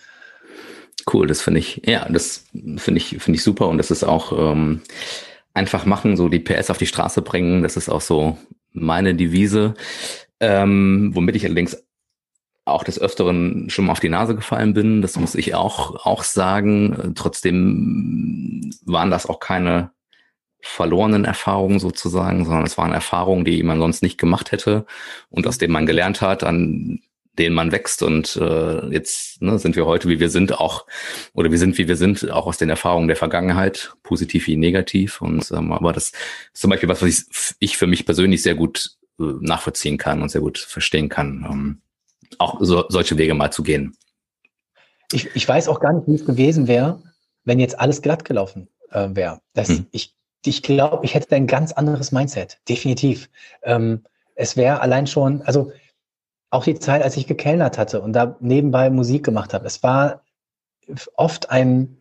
Cool, 1.11 1.27
das 1.27 1.43
finde 1.43 1.61
ich, 1.61 1.83
ja, 1.85 2.07
das 2.09 2.47
finde 2.77 2.99
ich, 2.99 3.19
finde 3.19 3.37
ich 3.37 3.43
super 3.43 3.69
und 3.69 3.79
das 3.79 3.91
ist 3.91 4.05
auch 4.05 4.33
ähm, 4.53 4.83
einfach 5.55 5.85
machen, 5.85 6.17
so 6.17 6.29
die 6.29 6.39
PS 6.39 6.71
auf 6.71 6.79
die 6.79 6.87
Straße 6.87 7.23
bringen. 7.23 7.63
Das 7.63 7.77
ist 7.77 7.89
auch 7.89 8.01
so 8.01 8.39
meine 8.73 9.15
Devise, 9.15 9.75
ähm, 10.41 11.11
womit 11.15 11.37
ich 11.37 11.45
allerdings 11.45 11.85
auch 12.65 12.85
des 12.85 13.01
Öfteren 13.01 13.69
schon 13.71 13.87
mal 13.87 13.93
auf 13.93 14.01
die 14.01 14.09
Nase 14.09 14.37
gefallen 14.37 14.73
bin. 14.73 15.03
Das 15.03 15.19
muss 15.19 15.35
ich 15.35 15.55
auch, 15.55 16.07
auch 16.07 16.23
sagen. 16.23 17.13
Trotzdem 17.17 18.71
waren 18.85 19.11
das 19.11 19.27
auch 19.27 19.41
keine 19.41 19.91
verlorenen 20.61 21.25
Erfahrungen 21.25 21.81
sozusagen, 21.81 22.45
sondern 22.45 22.65
es 22.65 22.79
waren 22.79 22.93
Erfahrungen, 22.93 23.45
die 23.45 23.63
man 23.65 23.81
sonst 23.81 24.03
nicht 24.03 24.17
gemacht 24.17 24.53
hätte 24.53 24.87
und 25.29 25.47
aus 25.49 25.59
denen 25.59 25.73
man 25.73 25.87
gelernt 25.87 26.21
hat, 26.21 26.45
an 26.45 27.01
denen 27.39 27.55
man 27.55 27.73
wächst. 27.73 28.03
Und 28.03 28.37
äh, 28.37 28.87
jetzt 28.89 29.41
ne, 29.41 29.59
sind 29.59 29.77
wir 29.77 29.87
heute, 29.87 30.09
wie 30.09 30.21
wir 30.21 30.31
sind, 30.31 30.59
auch, 30.59 30.87
oder 31.33 31.51
wir 31.51 31.59
sind, 31.59 31.79
wie 31.79 31.89
wir 31.89 31.97
sind, 31.97 32.31
auch 32.31 32.47
aus 32.47 32.59
den 32.59 32.71
Erfahrungen 32.71 33.09
der 33.09 33.17
Vergangenheit, 33.17 33.95
positiv 34.03 34.47
wie 34.47 34.57
negativ. 34.57 35.21
Und 35.23 35.51
ähm, 35.51 35.73
aber 35.73 35.93
das 35.93 36.11
ist 36.11 36.17
zum 36.55 36.71
Beispiel 36.71 36.89
was, 36.89 37.03
was 37.03 37.09
ich, 37.09 37.55
ich 37.59 37.77
für 37.77 37.87
mich 37.87 38.05
persönlich 38.05 38.43
sehr 38.43 38.55
gut 38.55 38.97
äh, 39.19 39.25
nachvollziehen 39.41 39.99
kann 39.99 40.23
und 40.23 40.31
sehr 40.31 40.41
gut 40.41 40.59
verstehen 40.59 41.09
kann. 41.09 41.47
Ähm, 41.51 41.81
auch 42.39 42.59
so, 42.61 42.85
solche 42.89 43.19
Wege 43.19 43.35
mal 43.35 43.51
zu 43.51 43.63
gehen. 43.63 43.97
Ich, 45.13 45.35
ich 45.35 45.47
weiß 45.47 45.69
auch 45.69 45.81
gar 45.81 45.93
nicht, 45.93 46.09
wie 46.09 46.15
es 46.15 46.25
gewesen 46.25 46.69
wäre, 46.69 47.03
wenn 47.45 47.59
jetzt 47.59 47.79
alles 47.79 48.03
glatt 48.03 48.25
gelaufen 48.25 48.69
äh, 48.91 49.09
wäre. 49.13 49.41
Hm. 49.57 49.87
Ich, 49.91 50.15
ich 50.45 50.63
glaube, 50.63 51.05
ich 51.05 51.15
hätte 51.15 51.35
ein 51.35 51.47
ganz 51.47 51.73
anderes 51.73 52.13
Mindset, 52.13 52.59
definitiv. 52.69 53.29
Ähm, 53.63 54.05
es 54.35 54.57
wäre 54.57 54.81
allein 54.81 55.07
schon, 55.07 55.43
also 55.43 55.73
auch 56.53 56.65
die 56.65 56.79
Zeit, 56.79 57.03
als 57.03 57.17
ich 57.17 57.27
gekellnert 57.27 57.79
hatte 57.79 58.03
und 58.03 58.13
da 58.13 58.37
nebenbei 58.41 58.91
Musik 58.91 59.25
gemacht 59.25 59.55
habe, 59.55 59.67
es 59.67 59.83
war 59.83 60.23
oft 61.17 61.51
ein, 61.51 61.97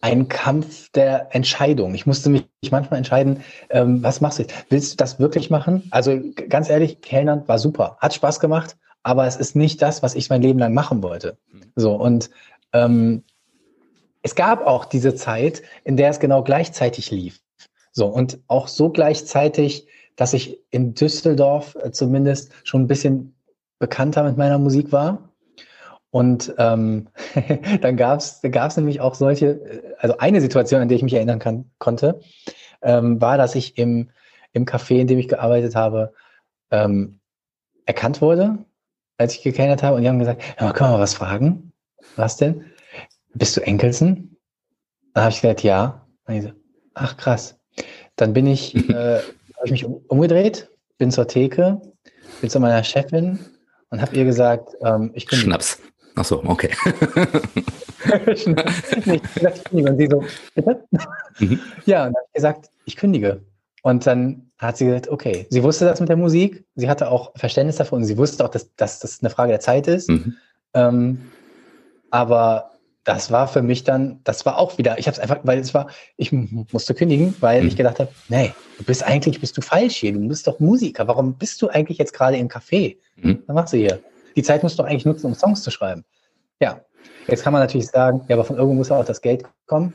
ein 0.00 0.28
Kampf 0.28 0.90
der 0.92 1.34
Entscheidung. 1.34 1.94
Ich 1.94 2.06
musste 2.06 2.30
mich 2.30 2.46
manchmal 2.70 2.96
entscheiden, 2.96 3.44
ähm, 3.68 4.02
was 4.02 4.22
machst 4.22 4.38
du 4.38 4.44
jetzt? 4.44 4.54
Willst 4.70 4.92
du 4.92 4.96
das 4.96 5.20
wirklich 5.20 5.50
machen? 5.50 5.86
Also 5.90 6.18
ganz 6.48 6.70
ehrlich, 6.70 7.02
Kellnern 7.02 7.46
war 7.48 7.58
super, 7.58 7.98
hat 8.00 8.14
Spaß 8.14 8.40
gemacht, 8.40 8.78
aber 9.02 9.26
es 9.26 9.36
ist 9.36 9.54
nicht 9.54 9.82
das, 9.82 10.02
was 10.02 10.14
ich 10.14 10.30
mein 10.30 10.40
Leben 10.40 10.58
lang 10.58 10.72
machen 10.72 11.02
wollte. 11.02 11.36
Mhm. 11.52 11.60
So 11.76 11.94
und 11.96 12.30
ähm, 12.72 13.24
es 14.22 14.34
gab 14.34 14.66
auch 14.66 14.86
diese 14.86 15.14
Zeit, 15.14 15.62
in 15.84 15.98
der 15.98 16.08
es 16.08 16.18
genau 16.18 16.42
gleichzeitig 16.42 17.10
lief. 17.10 17.42
So 17.92 18.06
und 18.06 18.38
auch 18.46 18.68
so 18.68 18.88
gleichzeitig, 18.88 19.86
dass 20.16 20.32
ich 20.32 20.60
in 20.70 20.94
Düsseldorf 20.94 21.76
äh, 21.82 21.90
zumindest 21.90 22.52
schon 22.64 22.82
ein 22.82 22.86
bisschen 22.86 23.35
bekannter 23.78 24.22
mit 24.24 24.36
meiner 24.36 24.58
Musik 24.58 24.92
war. 24.92 25.30
Und 26.10 26.54
ähm, 26.58 27.08
dann 27.80 27.96
gab 27.96 28.20
es 28.20 28.40
gab's 28.50 28.76
nämlich 28.76 29.00
auch 29.00 29.14
solche, 29.14 29.46
äh, 29.46 29.94
also 29.98 30.18
eine 30.18 30.40
Situation, 30.40 30.80
an 30.80 30.88
die 30.88 30.94
ich 30.94 31.02
mich 31.02 31.14
erinnern 31.14 31.38
kann, 31.38 31.70
konnte, 31.78 32.20
ähm, 32.82 33.20
war, 33.20 33.36
dass 33.36 33.54
ich 33.54 33.76
im, 33.76 34.10
im 34.52 34.64
Café, 34.64 35.00
in 35.00 35.06
dem 35.06 35.18
ich 35.18 35.28
gearbeitet 35.28 35.74
habe, 35.74 36.14
ähm, 36.70 37.20
erkannt 37.84 38.20
wurde 38.20 38.58
als 39.18 39.34
ich 39.34 39.42
gekennert 39.42 39.82
habe 39.82 39.96
und 39.96 40.02
die 40.02 40.08
haben 40.08 40.18
gesagt, 40.18 40.42
ja, 40.60 40.72
können 40.72 40.92
wir 40.92 40.98
was 40.98 41.14
fragen? 41.14 41.72
Was 42.16 42.36
denn? 42.36 42.64
Bist 43.34 43.56
du 43.56 43.60
Enkelsen? 43.62 44.36
Dann 45.14 45.24
habe 45.24 45.32
ich 45.32 45.40
gesagt, 45.40 45.62
ja. 45.62 46.06
Ich 46.28 46.42
so, 46.42 46.52
ach 46.94 47.16
krass. 47.16 47.58
Dann 48.16 48.32
bin 48.32 48.46
ich, 48.46 48.74
äh, 48.90 49.20
habe 49.20 49.64
ich 49.64 49.70
mich 49.70 49.86
umgedreht, 49.86 50.68
bin 50.98 51.10
zur 51.10 51.28
Theke, 51.28 51.80
bin 52.40 52.50
zu 52.50 52.60
meiner 52.60 52.84
Chefin 52.84 53.38
und 53.90 54.00
habe 54.00 54.16
ihr 54.16 54.24
gesagt, 54.24 54.74
ähm, 54.82 55.10
ich 55.14 55.26
kündige. 55.26 55.50
Schnaps. 55.50 55.78
Ach 56.16 56.24
so, 56.24 56.42
okay. 56.44 56.70
nee, 59.04 59.88
und 59.88 59.98
sie 59.98 60.08
so, 60.10 60.24
bitte? 60.54 60.82
Mhm. 61.38 61.60
Ja, 61.84 62.06
und 62.06 62.14
dann 62.14 62.14
habe 62.14 62.26
ich 62.28 62.34
gesagt, 62.34 62.70
ich 62.86 62.96
kündige. 62.96 63.42
Und 63.82 64.06
dann 64.06 64.50
hat 64.58 64.78
sie 64.78 64.86
gesagt, 64.86 65.08
okay, 65.08 65.46
sie 65.50 65.62
wusste 65.62 65.84
das 65.84 66.00
mit 66.00 66.08
der 66.08 66.16
Musik, 66.16 66.64
sie 66.74 66.88
hatte 66.88 67.10
auch 67.10 67.32
Verständnis 67.36 67.76
dafür 67.76 67.98
und 67.98 68.04
sie 68.04 68.16
wusste 68.16 68.44
auch, 68.44 68.48
dass, 68.48 68.74
dass 68.76 69.00
das 69.00 69.20
eine 69.20 69.30
Frage 69.30 69.52
der 69.52 69.60
Zeit 69.60 69.86
ist. 69.86 70.08
Mhm. 70.08 70.36
Ähm, 70.72 71.20
aber 72.10 72.70
das 73.04 73.30
war 73.30 73.46
für 73.46 73.62
mich 73.62 73.84
dann, 73.84 74.20
das 74.24 74.44
war 74.46 74.58
auch 74.58 74.78
wieder, 74.78 74.98
ich 74.98 75.06
habe 75.06 75.14
es 75.14 75.20
einfach, 75.20 75.38
weil 75.44 75.60
es 75.60 75.74
war, 75.74 75.88
ich 76.16 76.32
musste 76.32 76.94
kündigen, 76.94 77.36
weil 77.40 77.62
mhm. 77.62 77.68
ich 77.68 77.76
gedacht 77.76 78.00
habe, 78.00 78.10
nee, 78.28 78.52
du 78.78 78.84
bist 78.84 79.04
eigentlich, 79.04 79.40
bist 79.40 79.56
du 79.56 79.60
falsch 79.60 79.96
hier, 79.96 80.12
du 80.12 80.26
bist 80.26 80.46
doch 80.46 80.58
Musiker, 80.58 81.06
warum 81.06 81.34
bist 81.34 81.62
du 81.62 81.68
eigentlich 81.68 81.98
jetzt 81.98 82.14
gerade 82.14 82.36
im 82.36 82.48
Café? 82.48 82.96
Mhm. 83.16 83.42
Was 83.46 83.54
machst 83.54 83.72
du 83.72 83.78
hier? 83.78 84.00
Die 84.36 84.42
Zeit 84.42 84.62
musst 84.62 84.78
du 84.78 84.82
doch 84.82 84.90
eigentlich 84.90 85.06
nutzen, 85.06 85.26
um 85.26 85.34
Songs 85.34 85.62
zu 85.62 85.70
schreiben. 85.70 86.04
Ja, 86.60 86.80
jetzt 87.26 87.42
kann 87.42 87.52
man 87.52 87.62
natürlich 87.62 87.88
sagen, 87.88 88.22
ja, 88.28 88.36
aber 88.36 88.44
von 88.44 88.56
irgendwo 88.56 88.74
muss 88.74 88.90
auch 88.90 89.04
das 89.04 89.20
Geld 89.20 89.44
kommen. 89.66 89.92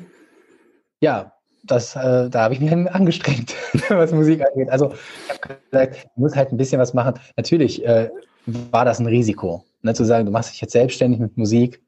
Ja, 0.99 1.33
das, 1.63 1.95
äh, 1.95 2.29
da 2.29 2.43
habe 2.43 2.53
ich 2.53 2.59
mich 2.59 2.71
angestrengt, 2.71 3.55
was 3.89 4.11
Musik 4.11 4.41
angeht. 4.41 4.69
Also 4.69 4.93
ich 4.93 5.29
habe 5.29 5.59
gesagt, 5.69 5.95
ich 5.95 6.05
muss 6.15 6.35
halt 6.35 6.51
ein 6.51 6.57
bisschen 6.57 6.79
was 6.79 6.93
machen. 6.93 7.19
Natürlich 7.37 7.85
äh, 7.85 8.09
war 8.45 8.85
das 8.85 8.99
ein 8.99 9.05
Risiko, 9.05 9.63
ne, 9.81 9.93
zu 9.93 10.03
sagen, 10.03 10.25
du 10.25 10.31
machst 10.31 10.51
dich 10.51 10.61
jetzt 10.61 10.73
selbstständig 10.73 11.19
mit 11.19 11.37
Musik. 11.37 11.81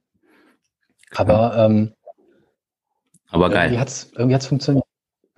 Aber, 1.15 1.55
ähm, 1.57 1.93
aber 3.29 3.49
geil. 3.49 3.65
Irgendwie 3.65 3.79
hat 3.79 3.87
es 3.87 4.11
irgendwie 4.13 4.35
hat's 4.35 4.47
funktioniert. 4.47 4.85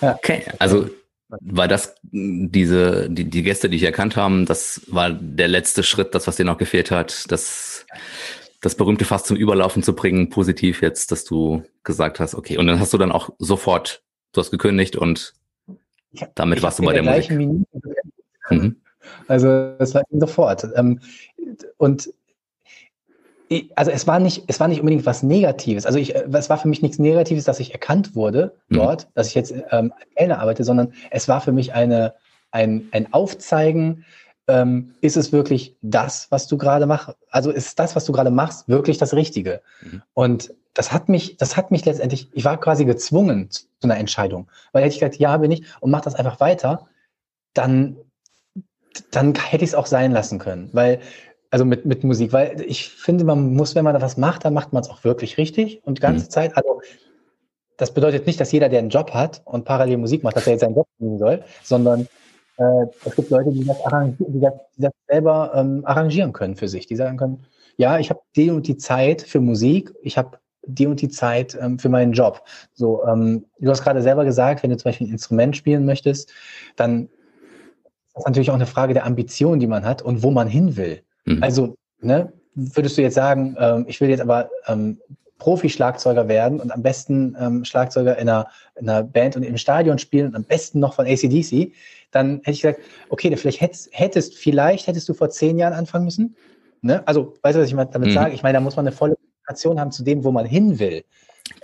ja. 0.00 0.14
Okay, 0.14 0.42
also 0.58 0.88
war 1.28 1.68
das 1.68 1.94
diese, 2.02 3.10
die, 3.10 3.24
die 3.24 3.42
Gäste, 3.42 3.68
die 3.68 3.76
ich 3.76 3.82
erkannt 3.82 4.16
haben, 4.16 4.46
das 4.46 4.82
war 4.88 5.10
der 5.10 5.48
letzte 5.48 5.82
Schritt, 5.82 6.14
das, 6.14 6.26
was 6.26 6.36
dir 6.36 6.44
noch 6.44 6.58
gefehlt 6.58 6.90
hat, 6.90 7.30
das 7.30 7.86
das 8.60 8.74
berühmte 8.74 9.04
Fass 9.04 9.24
zum 9.24 9.36
Überlaufen 9.36 9.82
zu 9.82 9.94
bringen, 9.94 10.30
positiv 10.30 10.82
jetzt, 10.82 11.12
dass 11.12 11.24
du 11.24 11.62
gesagt 11.84 12.20
hast, 12.20 12.34
okay, 12.34 12.58
und 12.58 12.66
dann 12.66 12.80
hast 12.80 12.92
du 12.92 12.98
dann 12.98 13.12
auch 13.12 13.30
sofort, 13.38 14.02
du 14.32 14.40
hast 14.40 14.50
gekündigt 14.50 14.96
und 14.96 15.34
damit 16.34 16.62
warst 16.62 16.78
du 16.78 16.84
bei 16.84 16.94
der, 16.94 17.02
der 17.02 17.16
Musik. 17.16 17.66
Mhm. 18.50 18.76
Also 19.28 19.76
das 19.78 19.94
war 19.94 20.02
sofort. 20.10 20.66
Ähm, 20.74 21.00
und 21.76 22.10
also 23.76 23.90
es 23.90 24.06
war 24.06 24.18
nicht, 24.18 24.44
es 24.48 24.58
war 24.58 24.68
nicht 24.68 24.80
unbedingt 24.80 25.06
was 25.06 25.22
Negatives. 25.22 25.86
Also 25.86 25.98
ich, 25.98 26.14
es 26.14 26.50
war 26.50 26.58
für 26.58 26.68
mich 26.68 26.82
nichts 26.82 26.98
Negatives, 26.98 27.44
dass 27.44 27.60
ich 27.60 27.72
erkannt 27.72 28.16
wurde 28.16 28.54
mhm. 28.68 28.76
dort, 28.76 29.04
mhm. 29.04 29.10
dass 29.14 29.28
ich 29.28 29.34
jetzt 29.34 29.54
ähm, 29.70 29.92
Kellner 30.16 30.40
arbeite, 30.40 30.64
sondern 30.64 30.92
es 31.10 31.28
war 31.28 31.40
für 31.40 31.52
mich 31.52 31.72
eine, 31.72 32.14
ein, 32.50 32.88
ein 32.90 33.12
Aufzeigen, 33.12 34.04
ähm, 34.48 34.94
ist 35.00 35.16
es 35.16 35.32
wirklich 35.32 35.76
das, 35.82 36.28
was 36.30 36.46
du 36.46 36.56
gerade 36.56 36.86
machst? 36.86 37.16
Also 37.30 37.50
ist 37.50 37.78
das, 37.78 37.96
was 37.96 38.04
du 38.04 38.12
gerade 38.12 38.30
machst, 38.30 38.68
wirklich 38.68 38.98
das 38.98 39.14
Richtige? 39.14 39.60
Mhm. 39.82 40.02
Und 40.14 40.54
das 40.74 40.92
hat 40.92 41.08
mich, 41.08 41.36
das 41.36 41.56
hat 41.56 41.70
mich 41.70 41.84
letztendlich, 41.84 42.28
ich 42.32 42.44
war 42.44 42.60
quasi 42.60 42.84
gezwungen 42.84 43.50
zu 43.50 43.66
einer 43.82 43.96
Entscheidung. 43.96 44.48
Weil 44.72 44.82
hätte 44.82 44.94
ich 44.94 45.00
gesagt, 45.00 45.16
ja, 45.16 45.36
bin 45.36 45.50
ich 45.50 45.64
und 45.80 45.90
mach 45.90 46.02
das 46.02 46.14
einfach 46.14 46.38
weiter, 46.40 46.86
dann, 47.54 47.96
dann 49.10 49.34
hätte 49.34 49.64
ich 49.64 49.70
es 49.70 49.74
auch 49.74 49.86
sein 49.86 50.12
lassen 50.12 50.38
können. 50.38 50.68
Weil, 50.72 51.00
also 51.56 51.64
mit, 51.64 51.86
mit 51.86 52.04
Musik, 52.04 52.34
weil 52.34 52.60
ich 52.60 52.90
finde, 52.90 53.24
man 53.24 53.54
muss, 53.54 53.74
wenn 53.74 53.84
man 53.84 53.94
da 53.94 54.02
was 54.02 54.18
macht, 54.18 54.44
dann 54.44 54.52
macht 54.52 54.74
man 54.74 54.82
es 54.82 54.90
auch 54.90 55.04
wirklich 55.04 55.38
richtig 55.38 55.80
und 55.86 55.96
die 55.96 56.02
ganze 56.02 56.26
mhm. 56.26 56.30
Zeit. 56.30 56.54
Also 56.54 56.82
das 57.78 57.94
bedeutet 57.94 58.26
nicht, 58.26 58.38
dass 58.38 58.52
jeder, 58.52 58.68
der 58.68 58.80
einen 58.80 58.90
Job 58.90 59.12
hat 59.14 59.40
und 59.46 59.64
parallel 59.64 59.96
Musik 59.96 60.22
macht, 60.22 60.36
dass 60.36 60.46
er 60.46 60.52
jetzt 60.52 60.60
seinen 60.60 60.74
Job 60.74 60.86
nehmen 60.98 61.16
soll, 61.16 61.42
sondern 61.62 62.08
äh, 62.58 62.86
es 63.06 63.16
gibt 63.16 63.30
Leute, 63.30 63.52
die 63.52 63.64
das, 63.64 63.78
die 64.18 64.38
das, 64.38 64.52
die 64.76 64.82
das 64.82 64.92
selber 65.08 65.52
ähm, 65.54 65.80
arrangieren 65.86 66.34
können 66.34 66.56
für 66.56 66.68
sich. 66.68 66.86
Die 66.88 66.94
sagen 66.94 67.16
können, 67.16 67.46
ja, 67.78 67.98
ich 67.98 68.10
habe 68.10 68.20
die 68.36 68.50
und 68.50 68.66
die 68.66 68.76
Zeit 68.76 69.22
für 69.22 69.40
Musik, 69.40 69.94
ich 70.02 70.18
habe 70.18 70.36
die 70.66 70.86
und 70.86 71.00
die 71.00 71.08
Zeit 71.08 71.56
ähm, 71.58 71.78
für 71.78 71.88
meinen 71.88 72.12
Job. 72.12 72.42
So, 72.74 73.02
ähm, 73.06 73.46
du 73.60 73.70
hast 73.70 73.82
gerade 73.82 74.02
selber 74.02 74.26
gesagt, 74.26 74.62
wenn 74.62 74.68
du 74.68 74.76
zum 74.76 74.90
Beispiel 74.90 75.06
ein 75.06 75.12
Instrument 75.12 75.56
spielen 75.56 75.86
möchtest, 75.86 76.30
dann 76.76 77.04
ist 77.04 78.16
das 78.16 78.26
natürlich 78.26 78.50
auch 78.50 78.54
eine 78.56 78.66
Frage 78.66 78.92
der 78.92 79.06
Ambition, 79.06 79.58
die 79.58 79.66
man 79.66 79.86
hat 79.86 80.02
und 80.02 80.22
wo 80.22 80.30
man 80.30 80.48
hin 80.48 80.76
will. 80.76 81.00
Mhm. 81.26 81.42
Also, 81.42 81.76
ne, 82.00 82.32
würdest 82.54 82.96
du 82.96 83.02
jetzt 83.02 83.14
sagen, 83.14 83.56
ähm, 83.58 83.84
ich 83.88 84.00
will 84.00 84.08
jetzt 84.08 84.20
aber 84.20 84.50
ähm, 84.66 84.98
Profi-Schlagzeuger 85.38 86.28
werden 86.28 86.60
und 86.60 86.72
am 86.72 86.82
besten 86.82 87.36
ähm, 87.38 87.64
Schlagzeuger 87.64 88.16
in 88.16 88.28
einer, 88.28 88.48
in 88.76 88.88
einer 88.88 89.02
Band 89.02 89.36
und 89.36 89.42
im 89.42 89.58
Stadion 89.58 89.98
spielen 89.98 90.28
und 90.28 90.34
am 90.34 90.44
besten 90.44 90.80
noch 90.80 90.94
von 90.94 91.06
ACDC, 91.06 91.72
dann 92.10 92.38
hätte 92.38 92.52
ich 92.52 92.62
gesagt, 92.62 92.80
okay, 93.10 93.36
vielleicht 93.36 93.60
hättest, 93.60 93.90
hättest, 93.92 94.34
vielleicht 94.36 94.86
hättest 94.86 95.08
du 95.08 95.14
vor 95.14 95.28
zehn 95.28 95.58
Jahren 95.58 95.74
anfangen 95.74 96.06
müssen. 96.06 96.36
Ne? 96.80 97.06
Also, 97.06 97.34
weißt 97.42 97.56
du, 97.56 97.60
was 97.60 97.68
ich 97.68 97.76
damit 97.76 98.08
mhm. 98.08 98.14
sage? 98.14 98.34
Ich 98.34 98.42
meine, 98.42 98.54
da 98.54 98.60
muss 98.60 98.76
man 98.76 98.86
eine 98.86 98.96
volle 98.96 99.16
Kommunikation 99.16 99.78
haben 99.78 99.92
zu 99.92 100.02
dem, 100.02 100.24
wo 100.24 100.32
man 100.32 100.46
hin 100.46 100.78
will. 100.78 101.04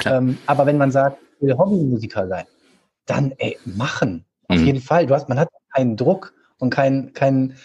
Ähm, 0.05 0.39
aber 0.47 0.67
wenn 0.67 0.79
man 0.79 0.91
sagt, 0.91 1.19
ich 1.37 1.47
will 1.47 1.57
Hobbymusiker 1.57 2.29
sein, 2.29 2.45
dann 3.07 3.33
ey, 3.39 3.59
machen. 3.65 4.25
Auf 4.49 4.59
mhm. 4.59 4.67
jeden 4.67 4.81
Fall. 4.81 5.07
Du 5.07 5.15
hast, 5.15 5.29
man 5.29 5.39
hat 5.39 5.49
keinen 5.75 5.97
Druck 5.97 6.35
und 6.59 6.71
keinen, 6.71 7.13
keinen, 7.15 7.57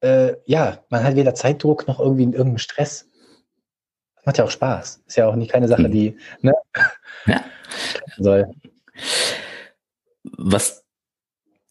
äh, 0.00 0.34
ja, 0.46 0.84
man 0.90 1.04
hat 1.04 1.16
weder 1.16 1.34
Zeitdruck 1.34 1.86
noch 1.88 2.00
irgendwie 2.00 2.24
irgendeinen 2.24 2.58
Stress. 2.58 3.08
Das 4.16 4.26
macht 4.26 4.38
ja 4.38 4.44
auch 4.44 4.50
Spaß. 4.50 5.02
Ist 5.06 5.16
ja 5.16 5.26
auch 5.26 5.36
nicht 5.36 5.50
keine 5.50 5.68
Sache, 5.68 5.88
mhm. 5.88 5.92
die, 5.92 6.16
ne? 6.40 6.54
Ja. 7.26 7.44
soll. 8.18 8.46
Was 10.22 10.84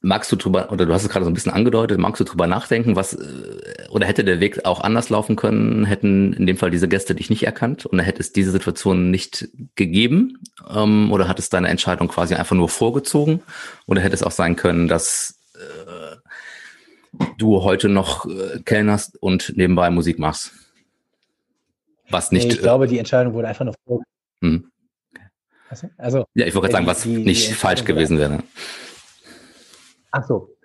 Magst 0.08 0.32
du 0.32 0.36
drüber, 0.36 0.72
oder 0.72 0.86
du 0.86 0.94
hast 0.94 1.04
es 1.04 1.10
gerade 1.10 1.26
so 1.26 1.32
ein 1.32 1.34
bisschen 1.34 1.52
angedeutet, 1.52 1.98
magst 1.98 2.20
du 2.20 2.24
drüber 2.24 2.46
nachdenken, 2.46 2.96
was, 2.96 3.14
äh, 3.14 3.88
oder 3.90 4.06
hätte 4.06 4.24
der 4.24 4.40
Weg 4.40 4.64
auch 4.64 4.80
anders 4.80 5.10
laufen 5.10 5.36
können, 5.36 5.86
hätten 5.86 6.34
in 6.34 6.46
dem 6.46 6.56
Fall 6.56 6.70
diese 6.70 6.88
Gäste 6.88 7.16
dich 7.16 7.32
nicht 7.32 7.44
erkannt 7.44 7.88
und 7.88 7.98
hätte 8.00 8.20
es 8.22 8.32
diese 8.32 8.52
Situation 8.52 9.10
nicht 9.10 9.50
gegeben? 9.76 10.38
Ähm, 10.70 11.12
oder 11.12 11.28
hat 11.28 11.40
es 11.40 11.50
deine 11.50 11.68
Entscheidung 11.70 12.10
quasi 12.10 12.36
einfach 12.36 12.56
nur 12.56 12.70
vorgezogen? 12.70 13.42
Oder 13.88 14.02
hätte 14.02 14.14
es 14.14 14.22
auch 14.22 14.32
sein 14.32 14.56
können, 14.56 14.88
dass 14.88 15.40
äh, 15.56 16.16
du 17.38 17.64
heute 17.64 17.90
noch 17.90 18.26
äh, 18.26 18.60
kellnerst 18.64 19.22
und 19.22 19.54
nebenbei 19.56 19.90
Musik 19.90 20.20
machst? 20.20 20.52
Was 22.10 22.32
nicht. 22.32 22.48
Nee, 22.48 22.54
ich 22.54 22.60
glaube, 22.60 22.88
die 22.88 23.00
Entscheidung 23.00 23.34
wurde 23.34 23.48
einfach 23.48 23.66
nur 23.66 23.76
vorgezogen. 23.86 24.12
Hm. 24.42 24.72
Also, 25.98 26.26
ja, 26.34 26.46
ich 26.46 26.56
wollte 26.56 26.70
gerade 26.70 26.74
sagen, 26.74 26.88
was 26.88 27.04
die, 27.04 27.18
nicht 27.18 27.50
die 27.50 27.54
falsch 27.54 27.84
gewesen 27.84 28.18
wäre. 28.18 28.42
Ach 30.12 30.26
so. 30.26 30.56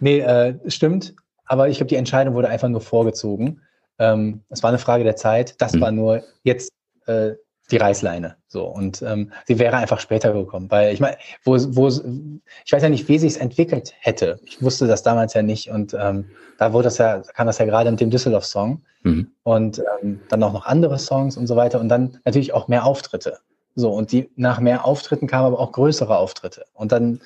Nee, 0.00 0.20
äh, 0.20 0.58
stimmt. 0.68 1.14
Aber 1.44 1.68
ich 1.68 1.76
glaube, 1.76 1.88
die 1.88 1.96
Entscheidung 1.96 2.34
wurde 2.34 2.48
einfach 2.48 2.68
nur 2.68 2.80
vorgezogen. 2.80 3.60
Ähm, 3.98 4.42
es 4.48 4.62
war 4.62 4.70
eine 4.70 4.78
Frage 4.78 5.04
der 5.04 5.16
Zeit. 5.16 5.60
Das 5.60 5.74
mhm. 5.74 5.80
war 5.80 5.90
nur 5.90 6.24
jetzt 6.42 6.72
äh, 7.06 7.32
die 7.70 7.76
Reißleine. 7.76 8.36
So. 8.46 8.66
Und 8.66 9.02
ähm, 9.02 9.32
sie 9.46 9.58
wäre 9.58 9.76
einfach 9.76 10.00
später 10.00 10.32
gekommen. 10.32 10.70
Weil 10.70 10.92
ich 10.92 11.00
meine, 11.00 11.16
wo, 11.44 11.56
wo, 11.56 11.88
ich 11.88 12.72
weiß 12.72 12.82
ja 12.82 12.88
nicht, 12.88 13.08
wie 13.08 13.18
sie 13.18 13.26
es 13.26 13.36
entwickelt 13.36 13.94
hätte. 13.98 14.40
Ich 14.44 14.62
wusste 14.62 14.86
das 14.86 15.02
damals 15.02 15.34
ja 15.34 15.42
nicht. 15.42 15.70
Und 15.70 15.94
ähm, 15.98 16.26
da 16.58 16.72
wurde 16.72 16.84
das 16.84 16.98
ja, 16.98 17.20
kam 17.34 17.46
das 17.46 17.58
ja 17.58 17.64
gerade 17.64 17.90
mit 17.90 18.00
dem 18.00 18.10
Düsseldorf-Song. 18.10 18.82
Mhm. 19.02 19.30
Und 19.42 19.82
ähm, 20.02 20.20
dann 20.28 20.42
auch 20.42 20.52
noch 20.52 20.66
andere 20.66 20.98
Songs 20.98 21.36
und 21.36 21.46
so 21.46 21.56
weiter. 21.56 21.80
Und 21.80 21.88
dann 21.88 22.18
natürlich 22.24 22.52
auch 22.52 22.68
mehr 22.68 22.84
Auftritte. 22.84 23.38
So, 23.74 23.92
und 23.92 24.12
die 24.12 24.30
nach 24.36 24.60
mehr 24.60 24.86
Auftritten 24.86 25.26
kamen 25.26 25.46
aber 25.46 25.60
auch 25.60 25.72
größere 25.72 26.16
Auftritte. 26.16 26.64
Und 26.72 26.92
dann 26.92 27.20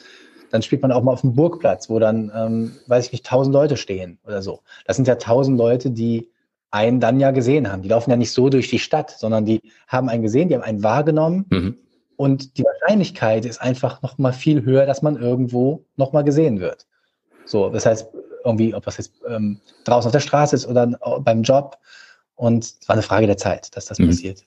dann 0.51 0.63
spielt 0.63 0.83
man 0.83 0.93
auch 0.93 1.03
mal 1.03 1.13
auf 1.13 1.21
dem 1.21 1.35
Burgplatz, 1.35 1.89
wo 1.89 1.99
dann, 1.99 2.31
ähm, 2.35 2.73
weiß 2.87 3.07
ich 3.07 3.13
nicht, 3.13 3.27
tausend 3.27 3.55
Leute 3.55 3.77
stehen 3.77 4.19
oder 4.27 4.43
so. 4.43 4.61
Das 4.85 4.97
sind 4.97 5.09
ja 5.09 5.15
tausend 5.15 5.57
Leute, 5.57 5.91
die 5.91 6.29
einen 6.71 7.01
dann 7.01 7.21
ja 7.21 7.31
gesehen 7.31 7.71
haben. 7.71 7.83
Die 7.83 7.89
laufen 7.89 8.11
ja 8.11 8.17
nicht 8.17 8.33
so 8.33 8.49
durch 8.49 8.69
die 8.69 8.79
Stadt, 8.79 9.11
sondern 9.11 9.45
die 9.45 9.61
haben 9.89 10.09
einen 10.09 10.23
gesehen, 10.23 10.49
die 10.49 10.55
haben 10.55 10.63
einen 10.63 10.83
wahrgenommen. 10.83 11.47
Mhm. 11.51 11.79
Und 12.17 12.59
die 12.59 12.65
Wahrscheinlichkeit 12.65 13.45
ist 13.45 13.61
einfach 13.61 14.03
noch 14.03 14.19
mal 14.19 14.33
viel 14.33 14.65
höher, 14.65 14.87
dass 14.87 15.03
man 15.03 15.17
irgendwo 15.17 15.87
noch 15.97 16.13
mal 16.13 16.23
gesehen 16.23 16.61
wird. 16.61 16.87
So, 17.47 17.71
das 17.71 17.87
heißt, 17.87 18.09
irgendwie, 18.45 18.75
ob 18.75 18.85
das 18.85 18.99
jetzt 18.99 19.15
ähm, 19.27 19.61
draußen 19.85 20.09
auf 20.09 20.13
der 20.13 20.21
Straße 20.21 20.55
ist 20.55 20.67
oder 20.67 20.87
beim 21.21 21.43
Job. 21.43 21.79
Und 22.35 22.65
es 22.65 22.89
war 22.89 22.95
eine 22.95 23.03
Frage 23.03 23.27
der 23.27 23.37
Zeit, 23.37 23.75
dass 23.77 23.87
das 23.87 23.99
mhm. 23.99 24.09
passiert. 24.09 24.45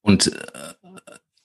Und 0.00 0.28
äh, 0.28 0.78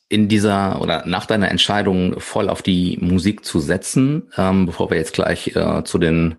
in 0.10 0.28
dieser 0.28 0.80
oder 0.80 1.06
nach 1.08 1.26
deiner 1.26 1.50
Entscheidung 1.50 2.20
voll 2.20 2.50
auf 2.50 2.62
die 2.62 2.98
Musik 3.02 3.44
zu 3.44 3.60
setzen, 3.60 4.32
ähm, 4.38 4.68
bevor 4.68 4.92
wir 4.92 4.98
jetzt 4.98 5.14
gleich 5.14 5.56
äh, 5.56 5.84
zu 5.84 5.98
den, 5.98 6.36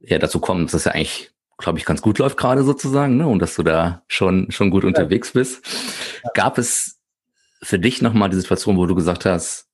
ja, 0.00 0.18
dazu 0.18 0.40
kommen, 0.40 0.64
dass 0.64 0.72
das 0.72 0.84
ja 0.86 0.92
eigentlich, 0.92 1.30
glaube 1.58 1.78
ich, 1.78 1.84
ganz 1.84 2.02
gut 2.02 2.18
läuft 2.18 2.36
gerade 2.36 2.62
sozusagen, 2.62 3.16
ne? 3.16 3.26
Und 3.26 3.40
dass 3.40 3.54
du 3.54 3.62
da 3.62 4.02
schon, 4.08 4.50
schon 4.50 4.70
gut 4.70 4.82
ja. 4.82 4.88
unterwegs 4.88 5.32
bist. 5.32 5.64
Gab 6.34 6.58
es 6.58 6.98
für 7.62 7.78
dich 7.78 8.02
nochmal 8.02 8.30
die 8.30 8.36
Situation, 8.36 8.76
wo 8.76 8.86
du 8.86 8.94
gesagt 8.94 9.24
hast, 9.24 9.68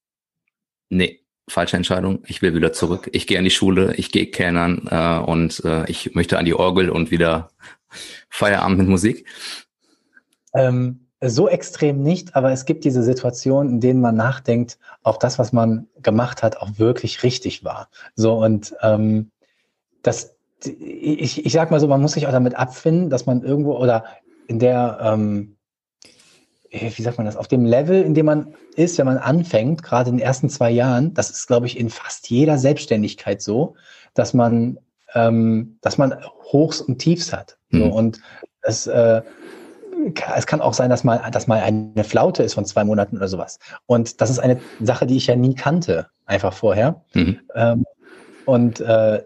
nee, 0.88 1.20
falsche 1.48 1.76
Entscheidung, 1.76 2.22
ich 2.26 2.40
will 2.40 2.54
wieder 2.54 2.72
zurück, 2.72 3.10
ich 3.12 3.26
gehe 3.26 3.38
an 3.38 3.44
die 3.44 3.50
Schule, 3.50 3.94
ich 3.96 4.12
gehe 4.12 4.26
Kellnern 4.26 4.86
äh, 4.90 5.18
und 5.18 5.64
äh, 5.64 5.90
ich 5.90 6.14
möchte 6.14 6.38
an 6.38 6.44
die 6.44 6.54
Orgel 6.54 6.88
und 6.88 7.10
wieder 7.10 7.50
Feierabend 8.28 8.78
mit 8.78 8.88
Musik? 8.88 9.26
Ähm, 10.54 11.08
so 11.20 11.48
extrem 11.48 12.02
nicht, 12.02 12.34
aber 12.34 12.52
es 12.52 12.64
gibt 12.64 12.84
diese 12.84 13.02
Situationen, 13.02 13.74
in 13.74 13.80
denen 13.80 14.00
man 14.00 14.16
nachdenkt, 14.16 14.78
ob 15.02 15.20
das, 15.20 15.38
was 15.38 15.52
man 15.52 15.88
gemacht 16.02 16.42
hat, 16.42 16.56
auch 16.56 16.78
wirklich 16.78 17.22
richtig 17.22 17.64
war. 17.64 17.88
So 18.14 18.34
und 18.34 18.74
ähm, 18.82 19.30
das, 20.02 20.31
ich, 20.66 21.44
ich 21.44 21.52
sag 21.52 21.70
mal 21.70 21.80
so, 21.80 21.88
man 21.88 22.00
muss 22.00 22.12
sich 22.12 22.26
auch 22.26 22.32
damit 22.32 22.54
abfinden, 22.54 23.10
dass 23.10 23.26
man 23.26 23.42
irgendwo 23.42 23.76
oder 23.76 24.04
in 24.46 24.58
der, 24.58 24.98
ähm, 25.02 25.56
wie 26.70 27.02
sagt 27.02 27.18
man 27.18 27.26
das, 27.26 27.36
auf 27.36 27.48
dem 27.48 27.64
Level, 27.64 28.02
in 28.02 28.14
dem 28.14 28.26
man 28.26 28.54
ist, 28.76 28.98
wenn 28.98 29.06
man 29.06 29.18
anfängt, 29.18 29.82
gerade 29.82 30.10
in 30.10 30.16
den 30.16 30.24
ersten 30.24 30.48
zwei 30.48 30.70
Jahren, 30.70 31.14
das 31.14 31.30
ist, 31.30 31.46
glaube 31.46 31.66
ich, 31.66 31.78
in 31.78 31.90
fast 31.90 32.30
jeder 32.30 32.58
Selbstständigkeit 32.58 33.42
so, 33.42 33.74
dass 34.14 34.34
man, 34.34 34.78
ähm, 35.14 35.78
dass 35.82 35.98
man 35.98 36.16
Hochs 36.52 36.80
und 36.80 36.98
Tiefs 36.98 37.32
hat. 37.32 37.58
So, 37.70 37.86
mhm. 37.86 37.92
und 37.92 38.20
das, 38.62 38.86
äh, 38.86 39.22
es 40.36 40.46
kann 40.46 40.60
auch 40.60 40.74
sein, 40.74 40.90
dass 40.90 41.04
mal, 41.04 41.30
dass 41.30 41.46
mal 41.46 41.60
eine 41.60 42.04
Flaute 42.04 42.42
ist 42.42 42.54
von 42.54 42.64
zwei 42.64 42.84
Monaten 42.84 43.16
oder 43.16 43.28
sowas. 43.28 43.58
Und 43.86 44.20
das 44.20 44.30
ist 44.30 44.38
eine 44.38 44.60
Sache, 44.80 45.06
die 45.06 45.16
ich 45.16 45.26
ja 45.26 45.36
nie 45.36 45.54
kannte, 45.54 46.08
einfach 46.26 46.52
vorher. 46.52 47.02
Mhm. 47.14 47.40
Ähm, 47.54 47.84
und 48.46 48.80
äh, 48.80 49.22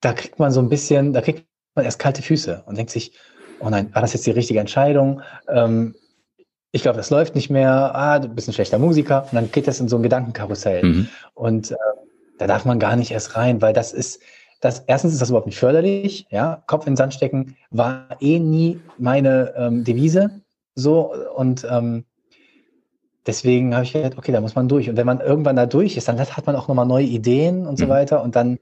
da 0.00 0.12
kriegt 0.12 0.38
man 0.38 0.50
so 0.52 0.60
ein 0.60 0.68
bisschen, 0.68 1.12
da 1.12 1.20
kriegt 1.20 1.46
man 1.74 1.84
erst 1.84 1.98
kalte 1.98 2.22
Füße 2.22 2.64
und 2.66 2.76
denkt 2.76 2.90
sich, 2.90 3.12
oh 3.60 3.68
nein, 3.68 3.94
war 3.94 4.02
das 4.02 4.12
jetzt 4.12 4.26
die 4.26 4.30
richtige 4.30 4.60
Entscheidung? 4.60 5.22
Ähm, 5.48 5.94
ich 6.70 6.82
glaube, 6.82 6.98
das 6.98 7.10
läuft 7.10 7.34
nicht 7.34 7.50
mehr. 7.50 7.94
Ah, 7.94 8.18
du 8.18 8.28
bist 8.28 8.48
ein 8.48 8.52
schlechter 8.52 8.78
Musiker. 8.78 9.22
Und 9.22 9.34
dann 9.34 9.50
geht 9.50 9.66
das 9.66 9.80
in 9.80 9.88
so 9.88 9.96
ein 9.96 10.02
Gedankenkarussell. 10.02 10.82
Mhm. 10.82 11.08
Und 11.34 11.70
äh, 11.70 11.76
da 12.38 12.46
darf 12.46 12.64
man 12.64 12.78
gar 12.78 12.96
nicht 12.96 13.10
erst 13.10 13.36
rein, 13.36 13.62
weil 13.62 13.72
das 13.72 13.92
ist, 13.92 14.20
das, 14.60 14.84
erstens 14.86 15.12
ist 15.12 15.22
das 15.22 15.30
überhaupt 15.30 15.46
nicht 15.46 15.58
förderlich, 15.58 16.26
ja. 16.30 16.62
Kopf 16.66 16.86
in 16.86 16.92
den 16.92 16.96
Sand 16.96 17.14
stecken 17.14 17.56
war 17.70 18.08
eh 18.20 18.38
nie 18.38 18.80
meine 18.98 19.54
ähm, 19.56 19.84
Devise. 19.84 20.42
So, 20.74 21.12
und 21.34 21.66
ähm, 21.68 22.04
deswegen 23.26 23.74
habe 23.74 23.84
ich 23.84 23.92
gedacht, 23.92 24.18
okay, 24.18 24.32
da 24.32 24.40
muss 24.40 24.54
man 24.54 24.68
durch. 24.68 24.90
Und 24.90 24.96
wenn 24.96 25.06
man 25.06 25.20
irgendwann 25.20 25.56
da 25.56 25.66
durch 25.66 25.96
ist, 25.96 26.08
dann 26.08 26.18
hat 26.18 26.46
man 26.46 26.56
auch 26.56 26.68
nochmal 26.68 26.86
neue 26.86 27.06
Ideen 27.06 27.66
und 27.66 27.78
mhm. 27.78 27.84
so 27.84 27.88
weiter 27.88 28.22
und 28.22 28.36
dann, 28.36 28.58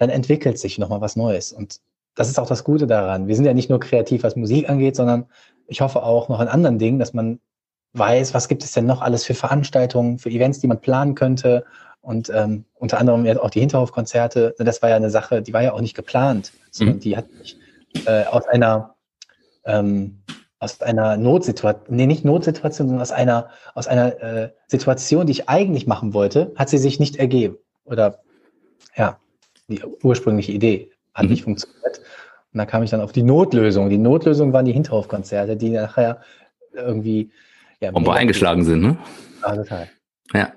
dann 0.00 0.08
entwickelt 0.08 0.58
sich 0.58 0.78
nochmal 0.78 1.02
was 1.02 1.14
Neues. 1.14 1.52
Und 1.52 1.80
das 2.14 2.28
ist 2.28 2.38
auch 2.38 2.48
das 2.48 2.64
Gute 2.64 2.86
daran. 2.86 3.28
Wir 3.28 3.36
sind 3.36 3.44
ja 3.44 3.52
nicht 3.52 3.68
nur 3.68 3.78
kreativ, 3.78 4.22
was 4.22 4.34
Musik 4.34 4.68
angeht, 4.68 4.96
sondern 4.96 5.26
ich 5.66 5.82
hoffe 5.82 6.02
auch 6.02 6.28
noch 6.28 6.40
an 6.40 6.48
anderen 6.48 6.78
Dingen, 6.78 6.98
dass 6.98 7.12
man 7.12 7.38
weiß, 7.92 8.32
was 8.32 8.48
gibt 8.48 8.64
es 8.64 8.72
denn 8.72 8.86
noch 8.86 9.02
alles 9.02 9.24
für 9.24 9.34
Veranstaltungen, 9.34 10.18
für 10.18 10.30
Events, 10.30 10.58
die 10.60 10.68
man 10.68 10.80
planen 10.80 11.14
könnte 11.14 11.64
und 12.00 12.30
ähm, 12.34 12.64
unter 12.74 12.98
anderem 12.98 13.26
jetzt 13.26 13.40
auch 13.40 13.50
die 13.50 13.60
Hinterhofkonzerte, 13.60 14.54
das 14.58 14.80
war 14.80 14.88
ja 14.88 14.96
eine 14.96 15.10
Sache, 15.10 15.42
die 15.42 15.52
war 15.52 15.62
ja 15.62 15.72
auch 15.74 15.82
nicht 15.82 15.94
geplant, 15.94 16.52
sondern 16.70 16.96
mhm. 16.96 17.00
die 17.00 17.16
hat 17.16 17.30
sich 17.30 17.58
äh, 18.06 18.24
aus 18.24 18.46
einer 18.46 18.94
ähm, 19.64 20.22
aus 20.60 20.80
einer 20.82 21.16
Notsituation, 21.16 21.96
nee, 21.96 22.06
nicht 22.06 22.24
Notsituation, 22.24 22.88
sondern 22.88 23.02
aus 23.02 23.12
einer, 23.12 23.48
aus 23.74 23.86
einer 23.86 24.22
äh, 24.22 24.50
Situation, 24.66 25.26
die 25.26 25.32
ich 25.32 25.48
eigentlich 25.48 25.86
machen 25.86 26.12
wollte, 26.12 26.52
hat 26.54 26.68
sie 26.68 26.78
sich 26.78 27.00
nicht 27.00 27.16
ergeben. 27.16 27.56
Oder 27.84 28.20
ja. 28.94 29.18
Die 29.70 29.82
ursprüngliche 30.02 30.52
Idee 30.52 30.90
hat 31.14 31.24
mhm. 31.24 31.30
nicht 31.30 31.44
funktioniert. 31.44 32.00
Und 32.52 32.58
da 32.58 32.66
kam 32.66 32.82
ich 32.82 32.90
dann 32.90 33.00
auf 33.00 33.12
die 33.12 33.22
Notlösung. 33.22 33.88
Die 33.88 33.98
Notlösung 33.98 34.52
waren 34.52 34.64
die 34.64 34.72
Hinterhofkonzerte, 34.72 35.56
die 35.56 35.70
nachher 35.70 36.20
irgendwie 36.74 37.30
ja, 37.80 37.90
Bombe 37.92 38.12
eingeschlagen 38.12 38.64
sind, 38.64 38.82
ne? 38.82 38.98
Ah, 39.42 39.54
total. 39.54 39.88
Ja. 40.34 40.52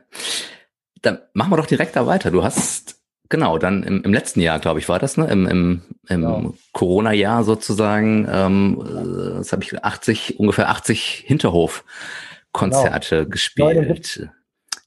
Dann 1.01 1.19
machen 1.33 1.51
wir 1.51 1.57
doch 1.57 1.65
direkt 1.65 1.95
da 1.95 2.05
weiter. 2.07 2.31
Du 2.31 2.43
hast, 2.43 2.97
genau, 3.29 3.57
dann 3.57 3.83
im, 3.83 4.03
im 4.03 4.13
letzten 4.13 4.41
Jahr, 4.41 4.59
glaube 4.59 4.79
ich, 4.79 4.89
war 4.89 4.99
das, 4.99 5.17
ne? 5.17 5.27
Im, 5.27 5.47
im, 5.47 5.81
im 6.09 6.21
genau. 6.21 6.53
Corona-Jahr 6.73 7.43
sozusagen, 7.43 8.27
ähm, 8.29 8.81
äh, 8.81 9.37
das 9.37 9.51
habe 9.51 9.63
ich 9.63 9.83
80, 9.83 10.39
ungefähr 10.39 10.69
80 10.69 11.23
Hinterhof-Konzerte 11.27 13.17
genau. 13.19 13.29
gespielt. 13.29 13.75
79. 13.75 14.29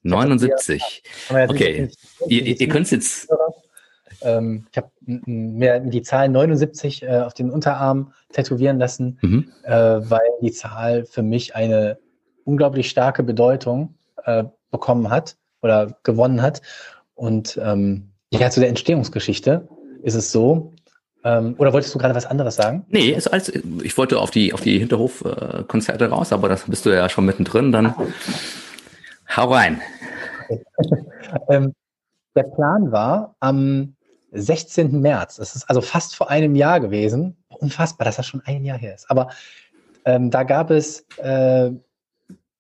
79. 0.03 1.03
Okay. 1.29 1.91
Ihr, 2.29 2.61
ihr 2.61 2.69
könnt 2.69 2.91
jetzt. 2.91 3.29
Ähm, 4.23 4.67
ich 4.71 4.77
habe 4.77 4.91
mir 5.05 5.81
die 5.81 6.03
Zahl 6.03 6.29
79 6.29 7.03
äh, 7.03 7.19
auf 7.21 7.35
den 7.35 7.51
Unterarm 7.51 8.13
tätowieren 8.33 8.79
lassen, 8.79 9.19
mhm. 9.23 9.53
äh, 9.65 9.73
weil 9.73 10.29
die 10.43 10.53
Zahl 10.53 11.05
für 11.05 11.23
mich 11.23 11.55
eine 11.55 11.99
unglaublich 12.45 12.89
starke 12.89 13.23
Bedeutung 13.23 13.95
äh, 14.25 14.45
bekommen 14.71 15.11
hat 15.11 15.37
oder 15.63 15.97
gewonnen 16.03 16.43
hat. 16.43 16.63
Und 17.15 17.59
ähm, 17.63 18.11
ja, 18.33 18.51
zu 18.51 18.61
der 18.61 18.69
Entstehungsgeschichte 18.69 19.69
ist 20.03 20.15
es 20.15 20.33
so, 20.33 20.75
ähm, 21.25 21.57
oder 21.59 21.73
wolltest 21.73 21.93
du 21.93 21.99
gerade 21.99 22.15
was 22.15 22.27
anderes 22.27 22.55
sagen? 22.55 22.87
Nee, 22.89 23.11
ist 23.11 23.27
alles, 23.27 23.53
ich 23.83 23.99
wollte 23.99 24.21
auf 24.21 24.31
die, 24.31 24.53
auf 24.53 24.61
die 24.61 24.79
Hinterhofkonzerte 24.79 26.09
raus, 26.09 26.33
aber 26.33 26.49
das 26.49 26.65
bist 26.65 26.87
du 26.87 26.91
ja 26.91 27.09
schon 27.09 27.25
mittendrin, 27.25 27.73
dann 27.73 27.95
hau 29.37 29.53
rein. 29.53 29.81
ähm, 31.49 31.75
der 32.37 32.45
Plan 32.45 32.93
war, 32.93 33.35
am 33.41 33.96
16. 34.37 35.01
März. 35.01 35.37
Das 35.37 35.55
ist 35.55 35.69
also 35.69 35.81
fast 35.81 36.17
vor 36.17 36.31
einem 36.31 36.55
Jahr 36.55 36.81
gewesen. 36.81 37.37
Unfassbar, 37.49 38.05
dass 38.05 38.17
das 38.17 38.27
schon 38.27 38.43
ein 38.45 38.65
Jahr 38.65 38.79
her 38.79 38.95
ist. 38.95 39.11
Aber 39.11 39.31
ähm, 40.05 40.31
da 40.31 40.43
gab 40.43 40.71
es, 40.71 41.07
äh, 41.19 41.71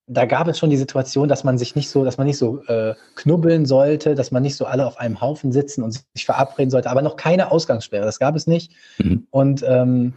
da 0.07 0.25
gab 0.25 0.49
es 0.49 0.59
schon 0.59 0.71
die 0.71 0.77
Situation, 0.77 1.29
dass 1.29 1.45
man 1.45 1.59
sich 1.59 1.75
nicht 1.75 1.91
so, 1.91 2.05
dass 2.05 2.17
man 2.17 2.27
nicht 2.27 2.39
so 2.39 2.63
äh, 2.65 2.95
knubbeln 3.17 3.67
sollte, 3.67 4.15
dass 4.15 4.31
man 4.31 4.43
nicht 4.43 4.57
so 4.57 4.65
alle 4.65 4.87
auf 4.87 4.99
einem 4.99 5.21
Haufen 5.21 5.53
sitzen 5.53 5.83
und 5.83 6.05
sich 6.15 6.25
verabreden 6.25 6.71
sollte, 6.71 6.91
aber 6.91 7.03
noch 7.03 7.17
keine 7.17 7.51
Ausgangssperre. 7.51 8.05
Das 8.05 8.19
gab 8.19 8.37
es 8.37 8.47
nicht. 8.47 8.73
Mhm. 8.99 9.27
Und, 9.31 9.65
ähm, 9.67 10.15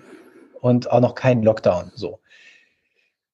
und 0.61 0.91
auch 0.91 1.01
noch 1.01 1.15
keinen 1.15 1.43
Lockdown. 1.43 1.91
So. 1.95 2.19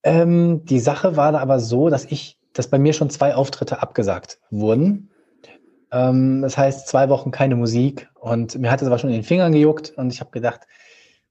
Ähm, 0.03 0.65
die 0.65 0.79
Sache 0.79 1.17
war 1.17 1.31
da 1.31 1.39
aber 1.39 1.59
so, 1.59 1.89
dass 1.89 2.05
ich, 2.05 2.37
dass 2.53 2.69
bei 2.69 2.79
mir 2.79 2.93
schon 2.93 3.09
zwei 3.09 3.35
Auftritte 3.35 3.81
abgesagt 3.81 4.39
wurden 4.49 5.09
das 6.41 6.57
heißt, 6.57 6.87
zwei 6.89 7.07
Wochen 7.07 7.31
keine 7.31 7.55
Musik 7.55 8.09
und 8.15 8.57
mir 8.57 8.69
hat 8.69 8.81
es 8.81 8.87
aber 8.87 8.97
schon 8.97 9.11
in 9.11 9.17
den 9.17 9.23
Fingern 9.23 9.53
gejuckt 9.53 9.93
und 9.95 10.11
ich 10.11 10.19
habe 10.19 10.31
gedacht, 10.31 10.61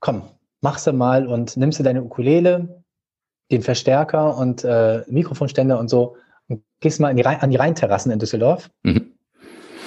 komm, 0.01 0.23
mach's 0.62 0.91
mal 0.91 1.27
und 1.27 1.57
nimmst 1.59 1.79
du 1.79 1.83
deine 1.83 2.03
Ukulele, 2.03 2.83
den 3.51 3.61
Verstärker 3.61 4.39
und 4.39 4.65
äh, 4.65 5.03
Mikrofonständer 5.07 5.79
und 5.79 5.89
so 5.91 6.17
und 6.49 6.62
gehst 6.81 6.99
mal 6.99 7.15
die 7.15 7.27
an 7.27 7.51
die 7.51 7.57
Rheinterrassen 7.57 8.11
in 8.11 8.19
Düsseldorf. 8.19 8.71
Mhm. 8.85 9.12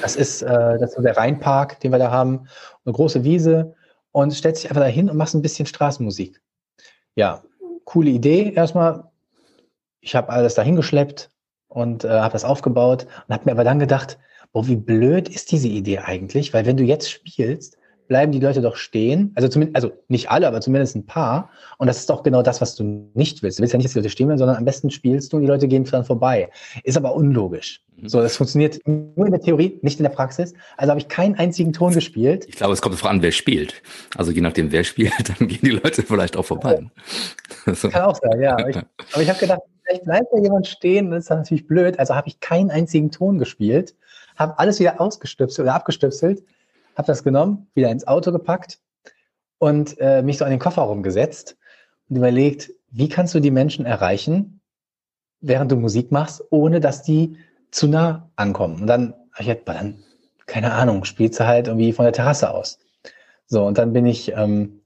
Das 0.03 0.15
ist, 0.15 0.43
äh, 0.43 0.77
das 0.77 0.95
ist 0.95 1.03
der 1.03 1.17
Rheinpark, 1.17 1.79
den 1.79 1.91
wir 1.91 1.97
da 1.97 2.11
haben, 2.11 2.47
eine 2.85 2.93
große 2.93 3.23
Wiese 3.23 3.73
und 4.11 4.31
stellst 4.31 4.63
dich 4.63 4.69
einfach 4.69 4.83
da 4.83 4.87
hin 4.87 5.09
und 5.09 5.17
machst 5.17 5.33
ein 5.33 5.41
bisschen 5.41 5.65
Straßenmusik. 5.65 6.39
Ja, 7.15 7.41
coole 7.83 8.11
Idee 8.11 8.53
erstmal. 8.53 9.05
Ich 10.01 10.15
habe 10.15 10.29
alles 10.29 10.53
dahin 10.53 10.75
geschleppt 10.75 11.31
und 11.67 12.03
äh, 12.03 12.09
habe 12.09 12.33
das 12.33 12.45
aufgebaut 12.45 13.07
und 13.27 13.33
habe 13.33 13.45
mir 13.45 13.53
aber 13.53 13.63
dann 13.63 13.79
gedacht, 13.79 14.19
oh, 14.57 14.67
wie 14.67 14.75
blöd 14.75 15.29
ist 15.29 15.51
diese 15.51 15.67
Idee 15.67 15.99
eigentlich? 15.99 16.53
Weil 16.53 16.65
wenn 16.65 16.77
du 16.77 16.83
jetzt 16.83 17.11
spielst, 17.11 17.77
bleiben 18.07 18.31
die 18.31 18.39
Leute 18.39 18.61
doch 18.61 18.75
stehen. 18.75 19.31
Also 19.35 19.47
zumindest, 19.49 19.75
also 19.75 19.91
nicht 20.07 20.31
alle, 20.31 20.47
aber 20.47 20.61
zumindest 20.61 20.95
ein 20.95 21.05
paar. 21.05 21.49
Und 21.77 21.87
das 21.87 21.97
ist 21.99 22.09
doch 22.09 22.23
genau 22.23 22.41
das, 22.41 22.61
was 22.61 22.75
du 22.75 23.09
nicht 23.13 23.43
willst. 23.43 23.59
Du 23.59 23.61
willst 23.61 23.73
ja 23.73 23.77
nicht, 23.77 23.85
dass 23.85 23.93
die 23.93 23.99
Leute 23.99 24.09
stehen 24.09 24.27
bleiben, 24.27 24.39
sondern 24.39 24.57
am 24.57 24.65
besten 24.65 24.89
spielst 24.89 25.31
du 25.31 25.37
und 25.37 25.43
die 25.43 25.47
Leute 25.47 25.67
gehen 25.67 25.83
dann 25.83 26.05
vorbei. 26.05 26.49
Ist 26.83 26.97
aber 26.97 27.13
unlogisch. 27.13 27.81
Mhm. 27.97 28.09
So, 28.09 28.21
das 28.21 28.37
funktioniert 28.37 28.79
nur 28.85 29.25
in 29.25 29.31
der 29.31 29.41
Theorie, 29.41 29.79
nicht 29.81 29.99
in 29.99 30.03
der 30.03 30.09
Praxis. 30.09 30.53
Also 30.77 30.89
habe 30.89 30.99
ich 30.99 31.07
keinen 31.07 31.35
einzigen 31.35 31.73
Ton 31.73 31.93
gespielt. 31.93 32.45
Ich 32.47 32.55
glaube, 32.55 32.73
es 32.73 32.81
kommt 32.81 32.95
darauf 32.95 33.09
an, 33.09 33.21
wer 33.21 33.31
spielt. 33.31 33.81
Also 34.15 34.31
je 34.31 34.41
nachdem, 34.41 34.71
wer 34.71 34.83
spielt, 34.83 35.13
dann 35.39 35.47
gehen 35.47 35.59
die 35.61 35.71
Leute 35.71 36.01
vielleicht 36.03 36.37
auch 36.37 36.45
vorbei. 36.45 36.79
So. 37.73 37.89
Kann 37.89 38.03
auch 38.03 38.15
sein, 38.15 38.41
ja. 38.41 38.53
Aber 38.53 38.69
ich, 38.69 38.77
aber 38.77 39.21
ich 39.21 39.29
habe 39.29 39.39
gedacht, 39.39 39.59
vielleicht 39.83 40.05
bleibt 40.05 40.27
da 40.31 40.41
jemand 40.41 40.67
stehen, 40.67 41.11
das 41.11 41.23
ist 41.23 41.29
dann 41.29 41.39
natürlich 41.39 41.67
blöd. 41.67 41.99
Also 41.99 42.15
habe 42.15 42.29
ich 42.29 42.39
keinen 42.39 42.71
einzigen 42.71 43.11
Ton 43.11 43.39
gespielt 43.39 43.93
habe 44.37 44.57
alles 44.59 44.79
wieder 44.79 45.01
ausgestöpselt 45.01 45.65
oder 45.65 45.75
abgestöpselt, 45.75 46.43
habe 46.95 47.07
das 47.07 47.23
genommen, 47.23 47.67
wieder 47.73 47.89
ins 47.89 48.07
Auto 48.07 48.31
gepackt 48.31 48.79
und 49.59 49.99
äh, 49.99 50.21
mich 50.21 50.37
so 50.37 50.45
an 50.45 50.51
den 50.51 50.59
Kofferraum 50.59 51.03
gesetzt 51.03 51.57
und 52.09 52.15
überlegt, 52.15 52.71
wie 52.91 53.09
kannst 53.09 53.35
du 53.35 53.39
die 53.39 53.51
Menschen 53.51 53.85
erreichen, 53.85 54.61
während 55.41 55.71
du 55.71 55.75
Musik 55.75 56.11
machst, 56.11 56.43
ohne 56.49 56.79
dass 56.79 57.03
die 57.03 57.37
zu 57.71 57.87
nah 57.87 58.29
ankommen. 58.35 58.81
Und 58.81 58.87
dann 58.87 59.13
ich 59.39 59.47
halt, 59.47 59.67
dann, 59.67 59.99
keine 60.45 60.73
Ahnung, 60.73 61.05
spielst 61.05 61.39
du 61.39 61.45
halt 61.45 61.67
irgendwie 61.67 61.93
von 61.93 62.05
der 62.05 62.13
Terrasse 62.13 62.51
aus. 62.51 62.79
So, 63.45 63.65
und 63.65 63.77
dann 63.77 63.93
bin 63.93 64.05
ich 64.05 64.31
ähm, 64.33 64.81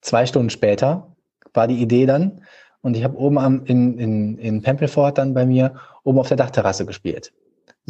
zwei 0.00 0.26
Stunden 0.26 0.50
später, 0.50 1.14
war 1.52 1.68
die 1.68 1.80
Idee 1.80 2.06
dann, 2.06 2.42
und 2.82 2.96
ich 2.96 3.04
habe 3.04 3.18
oben 3.18 3.38
am, 3.38 3.64
in, 3.66 3.98
in, 3.98 4.38
in 4.38 4.62
Pempelfort 4.62 5.12
dann 5.12 5.34
bei 5.34 5.44
mir 5.44 5.74
oben 6.02 6.18
auf 6.18 6.28
der 6.28 6.38
Dachterrasse 6.38 6.86
gespielt. 6.86 7.32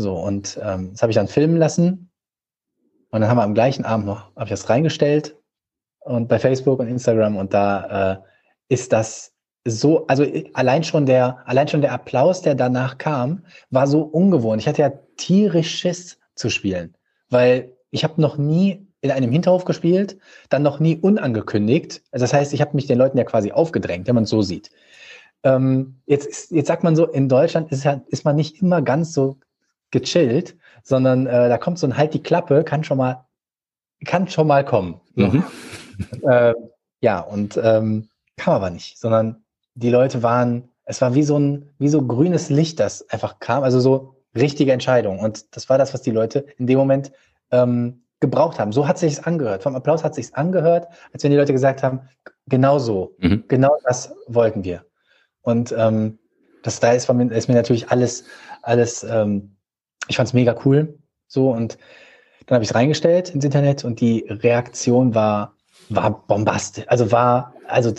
So, 0.01 0.15
und 0.15 0.59
ähm, 0.63 0.93
das 0.93 1.03
habe 1.03 1.13
ich 1.13 1.17
dann 1.17 1.29
filmen 1.29 1.57
lassen. 1.57 2.11
Und 3.11 3.21
dann 3.21 3.29
haben 3.29 3.39
wir 3.39 3.43
am 3.43 3.55
gleichen 3.55 3.85
Abend 3.85 4.07
noch, 4.07 4.35
habe 4.35 4.45
ich 4.45 4.51
das 4.51 4.69
reingestellt 4.71 5.37
und 6.01 6.29
bei 6.29 6.39
Facebook 6.39 6.79
und 6.79 6.89
Instagram 6.89 7.37
und 7.37 7.53
da 7.53 8.13
äh, 8.13 8.17
ist 8.69 8.93
das 8.93 9.33
so, 9.67 10.07
also 10.07 10.25
allein 10.55 10.85
schon 10.85 11.07
der, 11.07 11.39
allein 11.47 11.69
schon 11.69 11.83
der 11.83 11.93
Applaus, 11.93 12.41
der 12.41 12.55
danach 12.55 12.99
kam, 12.99 13.45
war 13.71 13.87
so 13.87 14.03
ungewohnt. 14.03 14.63
Ich 14.63 14.69
hatte 14.69 14.83
ja 14.83 14.93
tierisch 15.17 15.71
Schiss 15.71 16.19
zu 16.35 16.49
spielen, 16.49 16.97
weil 17.29 17.73
ich 17.91 18.05
habe 18.05 18.21
noch 18.21 18.39
nie 18.39 18.87
in 19.03 19.11
einem 19.11 19.33
Hinterhof 19.33 19.65
gespielt, 19.65 20.19
dann 20.49 20.63
noch 20.63 20.79
nie 20.81 20.97
unangekündigt. 20.97 22.03
Also 22.13 22.25
das 22.25 22.33
heißt, 22.33 22.55
ich 22.55 22.61
habe 22.61 22.75
mich 22.75 22.87
den 22.87 22.99
Leuten 22.99 23.19
ja 23.19 23.25
quasi 23.25 23.53
aufgedrängt, 23.53 24.07
wenn 24.07 24.15
man 24.15 24.25
es 24.25 24.31
so 24.31 24.41
sieht. 24.41 24.71
Ähm, 25.43 26.01
jetzt, 26.07 26.51
jetzt 26.51 26.69
sagt 26.69 26.85
man 26.85 26.97
so, 26.97 27.07
in 27.07 27.29
Deutschland 27.29 27.73
ist, 27.73 27.85
ja, 27.85 28.01
ist 28.09 28.25
man 28.25 28.37
nicht 28.37 28.63
immer 28.63 28.83
ganz 28.83 29.13
so 29.13 29.39
gechillt, 29.91 30.57
sondern 30.83 31.27
äh, 31.27 31.49
da 31.49 31.59
kommt 31.59 31.79
so 31.79 31.87
ein 31.87 31.97
Halt 31.97 32.15
die 32.15 32.23
Klappe, 32.23 32.65
kann 32.65 32.85
schon 32.85 32.99
mal, 32.99 33.27
kann 34.05 34.29
schon 34.29 34.47
mal 34.47 34.65
kommen. 34.65 35.01
Mhm. 35.15 35.45
äh, 36.23 36.55
ja, 37.01 37.21
und 37.21 37.59
ähm, 37.63 38.09
kam 38.37 38.55
aber 38.55 38.71
nicht, 38.71 38.99
sondern 38.99 39.45
die 39.75 39.91
Leute 39.91 40.23
waren, 40.23 40.69
es 40.85 41.01
war 41.01 41.15
wie 41.15 41.23
so 41.23 41.39
ein, 41.39 41.71
wie 41.79 41.89
so 41.89 42.03
grünes 42.03 42.51
Licht, 42.51 42.81
das 42.81 43.09
einfach 43.11 43.39
kam, 43.39 43.63
also 43.63 43.81
so 43.81 44.17
richtige 44.35 44.73
Entscheidung. 44.73 45.19
Und 45.19 45.57
das 45.57 45.69
war 45.69 45.79
das, 45.79 45.95
was 45.95 46.03
die 46.03 46.11
Leute 46.11 46.47
in 46.59 46.67
dem 46.67 46.79
Moment 46.79 47.13
ähm, 47.51 48.03
gebraucht 48.21 48.59
haben. 48.59 48.73
So 48.73 48.87
hat 48.87 48.99
sich 48.99 49.25
angehört. 49.25 49.63
Vom 49.63 49.75
Applaus 49.75 50.05
hat 50.05 50.15
sich 50.15 50.35
angehört, 50.35 50.89
als 51.13 51.25
wenn 51.25 51.31
die 51.31 51.37
Leute 51.37 51.53
gesagt 51.53 51.83
haben, 51.83 52.01
genau 52.47 52.79
so, 52.79 53.15
mhm. 53.19 53.45
genau 53.49 53.77
das 53.85 54.15
wollten 54.27 54.65
wir. 54.65 54.85
Und 55.43 55.75
ähm, 55.77 56.19
das 56.63 56.81
da 56.81 56.93
ist, 56.93 57.11
mir, 57.11 57.33
ist 57.33 57.49
mir 57.49 57.55
natürlich 57.55 57.91
alles, 57.91 58.25
alles 58.63 59.03
ähm, 59.05 59.57
ich 60.11 60.17
fand 60.17 60.29
es 60.29 60.35
mega 60.35 60.55
cool. 60.65 60.99
So 61.27 61.51
und 61.51 61.79
dann 62.47 62.57
habe 62.57 62.65
ich 62.65 62.71
es 62.71 62.75
reingestellt 62.75 63.31
ins 63.31 63.45
Internet 63.45 63.85
und 63.85 64.01
die 64.01 64.27
Reaktion 64.29 65.15
war, 65.15 65.55
war 65.89 66.27
bombastisch. 66.27 66.85
Also 66.89 67.13
war, 67.13 67.55
also 67.67 67.93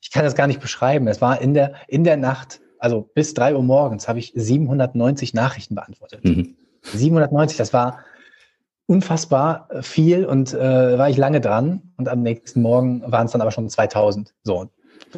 ich 0.00 0.10
kann 0.12 0.24
das 0.24 0.34
gar 0.34 0.46
nicht 0.46 0.60
beschreiben. 0.60 1.08
Es 1.08 1.20
war 1.20 1.40
in 1.40 1.54
der, 1.54 1.74
in 1.88 2.04
der 2.04 2.18
Nacht, 2.18 2.60
also 2.78 3.08
bis 3.14 3.34
drei 3.34 3.54
Uhr 3.54 3.62
morgens, 3.62 4.08
habe 4.08 4.18
ich 4.18 4.32
790 4.34 5.32
Nachrichten 5.34 5.74
beantwortet. 5.74 6.24
Mhm. 6.24 6.56
790, 6.82 7.56
das 7.56 7.72
war 7.72 8.00
unfassbar 8.86 9.68
viel 9.80 10.24
und 10.24 10.54
äh, 10.54 10.98
war 10.98 11.10
ich 11.10 11.16
lange 11.16 11.40
dran 11.40 11.92
und 11.96 12.08
am 12.08 12.22
nächsten 12.22 12.62
Morgen 12.62 13.02
waren 13.10 13.26
es 13.26 13.32
dann 13.32 13.40
aber 13.40 13.50
schon 13.50 13.68
2000. 13.68 14.34
So, 14.42 14.70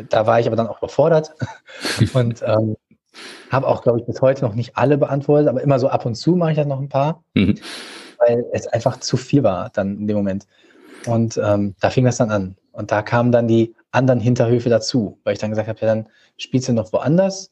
da 0.08 0.26
war 0.26 0.40
ich 0.40 0.46
aber 0.46 0.56
dann 0.56 0.66
auch 0.66 0.78
überfordert 0.78 1.34
und 2.14 2.42
ähm, 2.42 2.76
habe 3.50 3.66
auch, 3.66 3.82
glaube 3.82 4.00
ich, 4.00 4.06
bis 4.06 4.20
heute 4.20 4.44
noch 4.44 4.54
nicht 4.54 4.76
alle 4.76 4.98
beantwortet, 4.98 5.48
aber 5.48 5.62
immer 5.62 5.78
so 5.78 5.88
ab 5.88 6.06
und 6.06 6.14
zu 6.14 6.36
mache 6.36 6.52
ich 6.52 6.56
das 6.56 6.66
noch 6.66 6.80
ein 6.80 6.88
paar, 6.88 7.22
mhm. 7.34 7.56
weil 8.18 8.44
es 8.52 8.66
einfach 8.66 9.00
zu 9.00 9.16
viel 9.16 9.42
war 9.42 9.70
dann 9.72 9.98
in 9.98 10.06
dem 10.06 10.16
Moment. 10.16 10.46
Und 11.06 11.40
ähm, 11.42 11.74
da 11.80 11.90
fing 11.90 12.04
das 12.04 12.18
dann 12.18 12.30
an. 12.30 12.56
Und 12.72 12.92
da 12.92 13.02
kamen 13.02 13.32
dann 13.32 13.48
die 13.48 13.74
anderen 13.90 14.20
Hinterhöfe 14.20 14.68
dazu, 14.68 15.18
weil 15.24 15.32
ich 15.32 15.38
dann 15.38 15.50
gesagt 15.50 15.68
habe, 15.68 15.80
ja, 15.80 15.86
dann 15.86 16.08
spielst 16.36 16.68
du 16.68 16.72
noch 16.72 16.92
woanders, 16.92 17.50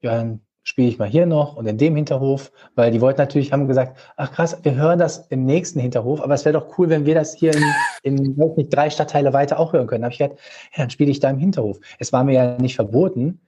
ja, 0.00 0.14
dann 0.14 0.40
spiele 0.62 0.88
ich 0.88 0.98
mal 0.98 1.08
hier 1.08 1.26
noch 1.26 1.56
und 1.56 1.66
in 1.66 1.78
dem 1.78 1.96
Hinterhof, 1.96 2.52
weil 2.74 2.90
die 2.90 3.00
wollten 3.00 3.20
natürlich, 3.20 3.52
haben 3.52 3.66
gesagt, 3.66 3.98
ach 4.16 4.30
krass, 4.30 4.58
wir 4.62 4.74
hören 4.74 4.98
das 4.98 5.26
im 5.28 5.44
nächsten 5.44 5.80
Hinterhof, 5.80 6.20
aber 6.20 6.34
es 6.34 6.44
wäre 6.44 6.58
doch 6.58 6.78
cool, 6.78 6.90
wenn 6.90 7.06
wir 7.06 7.14
das 7.14 7.34
hier 7.34 7.52
in, 7.54 7.64
in 8.02 8.38
weiß 8.38 8.56
nicht, 8.56 8.74
drei 8.74 8.90
Stadtteile 8.90 9.32
weiter 9.32 9.58
auch 9.58 9.72
hören 9.72 9.86
können. 9.86 10.02
Da 10.02 10.06
habe 10.06 10.12
ich 10.12 10.18
gesagt, 10.18 10.38
ja, 10.72 10.82
dann 10.82 10.90
spiele 10.90 11.10
ich 11.10 11.18
da 11.18 11.30
im 11.30 11.38
Hinterhof. 11.38 11.80
Es 11.98 12.12
war 12.12 12.24
mir 12.24 12.34
ja 12.34 12.58
nicht 12.58 12.76
verboten, 12.76 13.40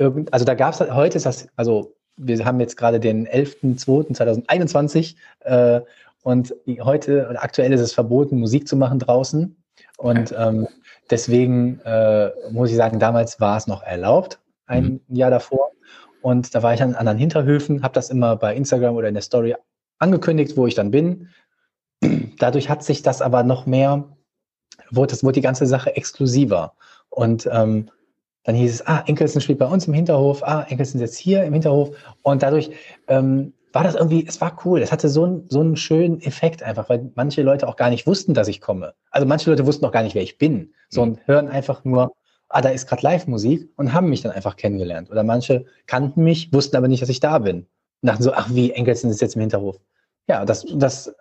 irgend, 0.00 0.32
also 0.32 0.44
da 0.44 0.54
gab 0.54 0.72
es, 0.74 0.80
heute 0.80 1.18
ist 1.18 1.26
das, 1.26 1.46
also 1.56 1.94
wir 2.16 2.44
haben 2.44 2.58
jetzt 2.58 2.76
gerade 2.76 2.98
den 2.98 3.28
11.02.2021 3.28 5.14
äh, 5.40 5.80
Und 6.22 6.54
heute 6.82 7.28
oder 7.30 7.42
aktuell 7.42 7.72
ist 7.72 7.80
es 7.80 7.92
verboten, 7.92 8.38
Musik 8.38 8.66
zu 8.66 8.76
machen 8.76 8.98
draußen. 8.98 9.56
Und 9.96 10.34
ähm, 10.36 10.66
deswegen 11.10 11.80
äh, 11.80 12.30
muss 12.50 12.70
ich 12.70 12.76
sagen, 12.76 12.98
damals 12.98 13.40
war 13.40 13.56
es 13.56 13.66
noch 13.66 13.82
erlaubt, 13.82 14.40
ein 14.66 15.00
mhm. 15.06 15.16
Jahr 15.16 15.30
davor. 15.30 15.70
Und 16.22 16.54
da 16.54 16.62
war 16.62 16.74
ich 16.74 16.82
an 16.82 16.94
anderen 16.94 17.18
Hinterhöfen, 17.18 17.82
habe 17.82 17.94
das 17.94 18.10
immer 18.10 18.36
bei 18.36 18.54
Instagram 18.54 18.96
oder 18.96 19.08
in 19.08 19.14
der 19.14 19.22
Story 19.22 19.54
angekündigt, 19.98 20.56
wo 20.56 20.66
ich 20.66 20.74
dann 20.74 20.90
bin. 20.90 21.28
Dadurch 22.38 22.68
hat 22.68 22.82
sich 22.82 23.02
das 23.02 23.22
aber 23.22 23.42
noch 23.42 23.66
mehr, 23.66 24.04
wurde, 24.90 25.12
das, 25.12 25.22
wurde 25.22 25.34
die 25.34 25.40
ganze 25.40 25.66
Sache 25.66 25.96
exklusiver. 25.96 26.74
Und 27.08 27.48
ähm, 27.50 27.90
dann 28.44 28.54
hieß 28.54 28.74
es, 28.74 28.86
ah, 28.86 29.02
Enkelsen 29.06 29.40
spielt 29.40 29.58
bei 29.58 29.66
uns 29.66 29.86
im 29.86 29.94
Hinterhof, 29.94 30.42
ah, 30.42 30.62
Enkelsen 30.68 31.00
ist 31.00 31.10
jetzt 31.10 31.18
hier 31.18 31.44
im 31.44 31.52
Hinterhof. 31.52 31.90
Und 32.22 32.42
dadurch 32.42 32.70
ähm, 33.08 33.52
war 33.72 33.84
das 33.84 33.94
irgendwie, 33.94 34.26
es 34.26 34.40
war 34.40 34.58
cool. 34.64 34.80
Es 34.80 34.92
hatte 34.92 35.08
so, 35.08 35.26
ein, 35.26 35.44
so 35.48 35.60
einen 35.60 35.76
schönen 35.76 36.20
Effekt 36.22 36.62
einfach, 36.62 36.88
weil 36.88 37.10
manche 37.14 37.42
Leute 37.42 37.68
auch 37.68 37.76
gar 37.76 37.90
nicht 37.90 38.06
wussten, 38.06 38.34
dass 38.34 38.48
ich 38.48 38.60
komme. 38.60 38.94
Also 39.10 39.26
manche 39.26 39.50
Leute 39.50 39.66
wussten 39.66 39.84
auch 39.84 39.92
gar 39.92 40.02
nicht, 40.02 40.14
wer 40.14 40.22
ich 40.22 40.38
bin, 40.38 40.72
sondern 40.88 41.20
mhm. 41.20 41.26
hören 41.26 41.48
einfach 41.48 41.84
nur, 41.84 42.12
ah, 42.48 42.60
da 42.60 42.70
ist 42.70 42.88
gerade 42.88 43.02
Live-Musik 43.02 43.68
und 43.76 43.92
haben 43.92 44.08
mich 44.08 44.22
dann 44.22 44.32
einfach 44.32 44.56
kennengelernt. 44.56 45.10
Oder 45.10 45.22
manche 45.22 45.66
kannten 45.86 46.24
mich, 46.24 46.52
wussten 46.52 46.76
aber 46.76 46.88
nicht, 46.88 47.02
dass 47.02 47.08
ich 47.08 47.20
da 47.20 47.38
bin. 47.38 47.66
Und 48.02 48.06
dachten 48.06 48.22
so, 48.22 48.32
ach 48.32 48.48
wie, 48.50 48.72
Enkelsen 48.72 49.10
ist 49.10 49.20
jetzt 49.20 49.36
im 49.36 49.42
Hinterhof. 49.42 49.76
Ja, 50.28 50.44
das, 50.44 50.64
das 50.74 51.14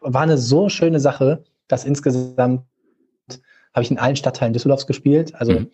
war 0.00 0.22
eine 0.22 0.38
so 0.38 0.68
schöne 0.68 1.00
Sache, 1.00 1.44
dass 1.66 1.84
insgesamt 1.84 2.62
habe 3.74 3.82
ich 3.82 3.90
in 3.90 3.98
allen 3.98 4.16
Stadtteilen 4.16 4.52
Düsseldorfs 4.52 4.86
gespielt. 4.86 5.34
Also 5.34 5.52
mhm. 5.52 5.70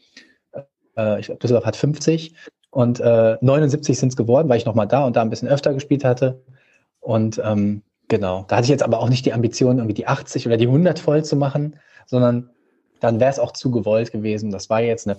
Äh, 0.97 1.21
ich 1.21 1.27
glaube, 1.27 1.41
Düsseldorf 1.41 1.67
hat 1.67 1.77
50 1.77 2.35
und 2.71 3.01
äh, 3.01 3.39
79 3.41 3.99
sind 3.99 4.09
es 4.09 4.17
geworden, 4.17 4.49
weil 4.49 4.59
ich 4.59 4.67
nochmal 4.67 4.89
da 4.89 5.05
und 5.05 5.17
da 5.17 5.23
ein 5.23 5.31
bisschen 5.31 5.49
öfter 5.49 5.73
gespielt 5.75 6.05
hatte. 6.05 6.43
Und 7.01 7.41
ähm, 7.45 7.83
genau, 8.09 8.45
da 8.49 8.57
hatte 8.57 8.65
ich 8.65 8.71
jetzt 8.71 8.83
aber 8.83 8.99
auch 9.01 9.09
nicht 9.09 9.27
die 9.27 9.33
Ambition, 9.33 9.79
irgendwie 9.79 9.95
die 9.95 10.07
80 10.07 10.47
oder 10.47 10.57
die 10.57 10.67
100 10.67 10.99
voll 10.99 11.25
zu 11.25 11.37
machen, 11.37 11.77
sondern 12.07 12.51
dann 13.01 13.21
wäre 13.21 13.31
es 13.31 13.39
auch 13.39 13.53
zu 13.53 13.71
gewollt 13.71 14.13
gewesen. 14.13 14.51
Das 14.51 14.71
war 14.71 14.81
jetzt 14.81 15.07
eine 15.07 15.19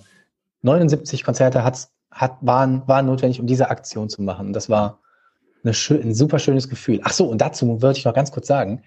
79 0.62 1.24
Konzerte 1.24 1.64
hat's, 1.64 1.92
hat, 2.10 2.36
waren, 2.40 2.86
waren 2.86 3.06
notwendig, 3.06 3.40
um 3.40 3.46
diese 3.46 3.70
Aktion 3.70 4.08
zu 4.08 4.22
machen. 4.22 4.48
Und 4.48 4.52
das 4.52 4.68
war 4.68 5.00
eine 5.62 5.74
schön, 5.74 6.02
ein 6.02 6.14
super 6.14 6.38
schönes 6.38 6.68
Gefühl. 6.68 7.00
Ach 7.04 7.12
so, 7.12 7.26
und 7.28 7.40
dazu 7.40 7.80
würde 7.82 7.98
ich 7.98 8.04
noch 8.04 8.14
ganz 8.14 8.32
kurz 8.32 8.46
sagen, 8.46 8.82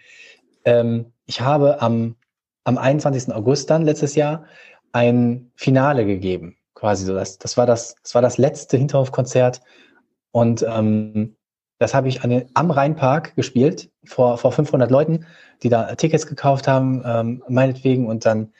ähm, 0.65 1.13
ich 1.25 1.41
habe 1.41 1.81
am, 1.81 2.15
am 2.63 2.77
21. 2.77 3.33
August 3.33 3.69
dann 3.69 3.83
letztes 3.83 4.15
Jahr 4.15 4.45
ein 4.91 5.51
Finale 5.55 6.05
gegeben. 6.05 6.57
Quasi 6.79 7.05
so. 7.05 7.13
Das, 7.13 7.37
das, 7.37 7.57
war, 7.57 7.65
das, 7.65 7.95
das 8.01 8.15
war 8.15 8.21
das 8.21 8.37
letzte 8.37 8.77
Hinterhofkonzert. 8.77 9.61
Und 10.31 10.65
ähm, 10.67 11.35
das 11.77 11.93
habe 11.93 12.07
ich 12.07 12.23
an 12.23 12.29
den, 12.29 12.45
am 12.53 12.71
Rheinpark 12.71 13.35
gespielt, 13.35 13.89
vor, 14.05 14.37
vor 14.37 14.53
500 14.53 14.89
Leuten, 14.89 15.25
die 15.61 15.67
da 15.67 15.95
Tickets 15.95 16.25
gekauft 16.25 16.69
haben, 16.69 17.03
ähm, 17.05 17.43
meinetwegen. 17.49 18.07
Und 18.07 18.25
dann 18.25 18.53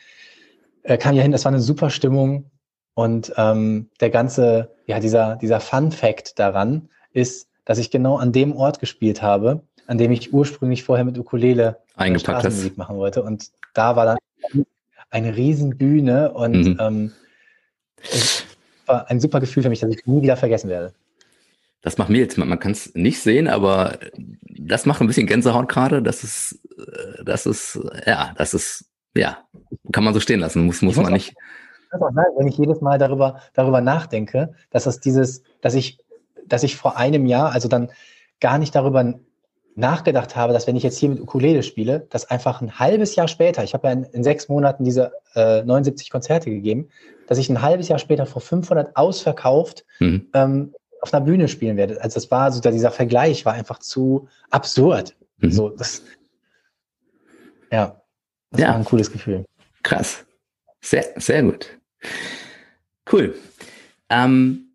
äh, 0.84 0.98
kam 0.98 1.16
ja 1.16 1.22
hin, 1.22 1.32
das 1.32 1.46
war 1.46 1.52
eine 1.54 1.62
super 1.62 1.90
Stimmung. 1.90 2.52
Und 2.94 3.32
ähm, 3.38 3.90
der 4.02 4.10
ganze, 4.10 4.76
ja, 4.86 5.00
dieser, 5.00 5.38
dieser 5.38 5.62
Fun 5.62 5.94
Fact 5.94 6.38
daran 6.40 6.90
ist, 7.14 7.48
dass 7.64 7.78
ich 7.78 7.90
genau 7.90 8.18
an 8.18 8.34
dem 8.34 8.54
Ort 8.54 8.80
gespielt 8.82 9.22
habe, 9.22 9.62
an 9.88 9.98
dem 9.98 10.12
ich 10.12 10.34
ursprünglich 10.34 10.84
vorher 10.84 11.06
mit 11.06 11.18
Ukulele 11.18 11.78
eingepackt 11.96 12.42
Straßenmusik 12.42 12.78
machen 12.78 12.98
wollte. 12.98 13.24
Und 13.24 13.52
da 13.74 13.96
war 13.96 14.06
dann 14.06 14.18
eine 15.10 15.38
riesen 15.38 15.78
Bühne 15.78 16.34
und 16.34 16.66
mhm. 16.66 16.78
ähm, 16.82 17.12
ein 18.88 19.20
super 19.20 19.40
Gefühl 19.40 19.64
für 19.64 19.70
mich, 19.70 19.80
das 19.80 19.92
ich 19.92 20.06
nie 20.06 20.22
wieder 20.22 20.38
vergessen 20.38 20.70
werde. 20.70 20.94
Das 21.82 21.98
macht 21.98 22.10
mir 22.10 22.20
jetzt, 22.20 22.38
man 22.38 22.60
kann 22.60 22.74
es 22.74 22.94
nicht 22.94 23.22
sehen, 23.22 23.48
aber 23.48 23.98
das 24.44 24.86
macht 24.86 25.00
ein 25.00 25.08
bisschen 25.08 25.28
Gänsehaut 25.28 25.70
gerade. 25.70 26.02
Das 26.02 26.24
ist, 26.24 26.60
äh, 26.78 27.24
das 27.24 27.46
ist, 27.46 27.80
ja, 28.06 28.34
das 28.38 28.54
ist 28.54 28.90
ja, 29.16 29.38
kann 29.92 30.04
man 30.04 30.14
so 30.14 30.20
stehen 30.20 30.40
lassen, 30.40 30.66
muss, 30.66 30.82
muss 30.82 30.98
man 30.98 31.14
nicht. 31.14 31.36
Auch, 31.92 32.02
auch 32.02 32.14
sagen, 32.14 32.36
wenn 32.38 32.48
ich 32.48 32.58
jedes 32.58 32.82
Mal 32.82 32.98
darüber, 32.98 33.42
darüber 33.54 33.82
nachdenke, 33.82 34.54
dass 34.70 34.84
das 34.84 35.00
dieses, 35.00 35.44
dass 35.62 35.74
ich, 35.74 36.00
dass 36.46 36.64
ich 36.64 36.76
vor 36.76 36.98
einem 36.98 37.26
Jahr, 37.26 37.52
also 37.52 37.68
dann 37.68 37.92
gar 38.40 38.58
nicht 38.58 38.76
darüber 38.76 39.20
nachgedacht 39.76 40.36
habe, 40.36 40.54
dass 40.54 40.68
wenn 40.68 40.76
ich 40.76 40.84
jetzt 40.84 40.98
hier 40.98 41.10
mit 41.10 41.22
Ukulele 41.22 41.64
spiele, 41.64 42.08
dass 42.10 42.30
einfach 42.30 42.62
ein 42.62 42.80
halbes 42.80 43.16
Jahr 43.16 43.28
später, 43.28 43.64
ich 43.64 43.74
habe 43.74 43.88
ja 43.88 43.94
in, 43.94 44.04
in, 44.06 44.24
sechs 44.24 44.50
Monaten 44.50 44.84
diese 44.84 45.14
äh, 45.36 45.64
79 45.64 46.10
Konzerte 46.10 46.50
gegeben, 46.50 46.90
dass 47.28 47.38
ich 47.38 47.50
ein 47.50 47.62
halbes 47.62 47.88
Jahr 47.88 48.00
später 48.00 48.26
vor 48.26 48.42
500 48.42 48.96
ausverkauft 48.96 49.86
mhm. 50.00 50.28
ähm, 50.34 50.76
auf 51.02 51.14
einer 51.14 51.24
Bühne 51.24 51.48
spielen 51.48 51.78
werde. 51.78 52.02
Also 52.02 52.16
das 52.16 52.30
war 52.30 52.52
so, 52.52 52.60
dieser 52.60 52.92
Vergleich 52.92 53.46
war 53.46 53.54
einfach 53.54 53.80
zu 53.80 54.28
absurd. 54.50 55.16
Mhm. 55.38 55.52
So, 55.52 55.70
das, 55.70 56.04
ja. 57.72 58.02
Das 58.52 58.62
ja. 58.62 58.70
war 58.70 58.76
ein 58.76 58.86
cooles 58.86 59.12
Gefühl. 59.12 59.46
Krass. 59.84 60.26
Sehr, 60.82 61.06
sehr 61.16 61.44
gut. 61.44 61.78
Cool. 63.12 63.36
Ähm, 64.10 64.69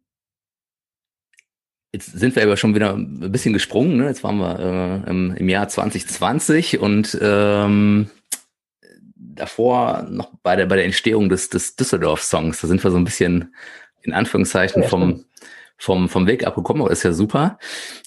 jetzt 1.94 2.18
sind 2.18 2.34
wir 2.34 2.42
aber 2.42 2.56
schon 2.56 2.74
wieder 2.74 2.94
ein 2.94 3.30
bisschen 3.30 3.52
gesprungen. 3.52 3.96
Ne? 3.96 4.06
Jetzt 4.06 4.24
waren 4.24 4.38
wir 4.38 4.58
äh, 4.58 5.10
im, 5.10 5.34
im, 5.36 5.48
Jahr 5.48 5.68
2020 5.68 6.80
und 6.80 7.16
ähm, 7.22 8.10
davor 9.16 10.04
noch 10.10 10.32
bei 10.42 10.56
der, 10.56 10.66
bei 10.66 10.74
der 10.74 10.84
Entstehung 10.84 11.28
des, 11.28 11.50
des 11.50 11.76
Düsseldorf-Songs. 11.76 12.60
Da 12.60 12.66
sind 12.66 12.82
wir 12.82 12.90
so 12.90 12.96
ein 12.96 13.04
bisschen 13.04 13.54
in 14.02 14.12
Anführungszeichen 14.12 14.82
ja, 14.82 14.88
vom, 14.88 15.24
vom, 15.78 16.08
vom 16.08 16.26
Weg 16.26 16.44
abgekommen, 16.44 16.82
aber 16.82 16.90
ist 16.90 17.04
ja 17.04 17.12
super. 17.12 17.58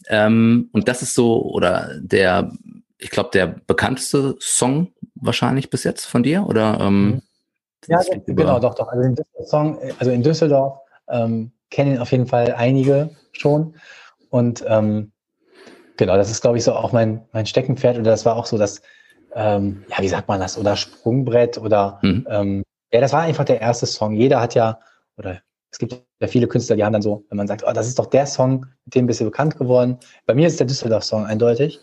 Ähm, 0.10 0.70
und 0.74 0.90
das 0.90 1.02
ist 1.02 1.16
so, 1.16 1.42
oder 1.44 1.98
der, 2.02 2.52
ich 2.98 3.10
glaube, 3.10 3.30
der 3.34 3.48
bekannteste 3.48 4.36
Song 4.40 4.92
wahrscheinlich 5.16 5.70
bis 5.70 5.86
jetzt 5.86 6.06
von 6.06 6.24
dir? 6.24 6.46
Oder, 6.46 6.78
ähm, 6.82 7.22
ja, 7.88 8.02
genau, 8.26 8.60
doch, 8.60 8.76
doch. 8.76 8.90
Also 8.90 9.04
in 9.04 9.16
Düsseldorf, 9.16 9.48
Song, 9.48 9.80
also 9.98 10.12
in 10.12 10.24
Düsseldorf 10.24 10.80
ähm, 11.08 11.52
kennen 11.70 12.00
auf 12.00 12.12
jeden 12.12 12.28
Fall 12.28 12.54
einige 12.54 13.12
schon. 13.32 13.76
Und 14.30 14.64
ähm, 14.68 15.12
genau, 15.98 16.16
das 16.16 16.32
ist, 16.32 16.42
glaube 16.42 16.58
ich, 16.58 16.64
so 16.64 16.74
auch 16.74 16.92
mein, 16.92 17.26
mein 17.32 17.46
Steckenpferd. 17.46 17.98
Oder 17.98 18.12
das 18.12 18.26
war 18.26 18.36
auch 18.36 18.46
so 18.46 18.58
das, 18.58 18.82
ähm, 19.36 19.84
ja, 19.90 20.02
wie 20.02 20.08
sagt 20.08 20.28
man 20.28 20.40
das? 20.40 20.58
Oder 20.58 20.76
Sprungbrett 20.76 21.58
oder 21.58 22.00
mhm. 22.02 22.28
ähm, 22.30 22.64
ja, 22.92 23.02
das 23.02 23.14
war 23.14 23.22
einfach 23.22 23.46
der 23.46 23.62
erste 23.62 23.86
Song. 23.86 24.14
Jeder 24.14 24.40
hat 24.40 24.56
ja, 24.56 24.80
oder 25.18 25.42
es 25.72 25.78
gibt 25.78 26.02
ja 26.20 26.28
viele 26.28 26.48
Künstler, 26.48 26.76
die 26.76 26.84
haben 26.84 26.94
dann 26.94 27.02
so, 27.02 27.26
wenn 27.30 27.38
man 27.38 27.48
sagt, 27.48 27.64
oh, 27.68 27.74
das 27.74 27.88
ist 27.88 28.00
doch 28.00 28.06
der 28.06 28.26
Song, 28.26 28.66
mit 28.86 28.96
dem 28.96 29.08
bist 29.08 29.20
du 29.20 29.26
bekannt 29.26 29.58
geworden. 29.58 29.98
Bei 30.26 30.34
mir 30.34 30.48
ist 30.48 30.60
der 30.60 30.68
Düsseldorf-Song 30.68 31.26
eindeutig. 31.26 31.80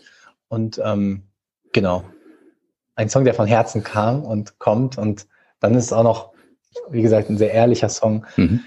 Und 0.47 0.81
ähm, 0.83 1.23
genau, 1.73 2.03
ein 2.95 3.09
Song, 3.09 3.23
der 3.23 3.33
von 3.33 3.47
Herzen 3.47 3.83
kam 3.83 4.23
und 4.23 4.57
kommt. 4.59 4.97
Und 4.97 5.27
dann 5.59 5.75
ist 5.75 5.85
es 5.85 5.93
auch 5.93 6.03
noch, 6.03 6.31
wie 6.89 7.01
gesagt, 7.01 7.29
ein 7.29 7.37
sehr 7.37 7.51
ehrlicher 7.51 7.89
Song, 7.89 8.25
mhm. 8.35 8.61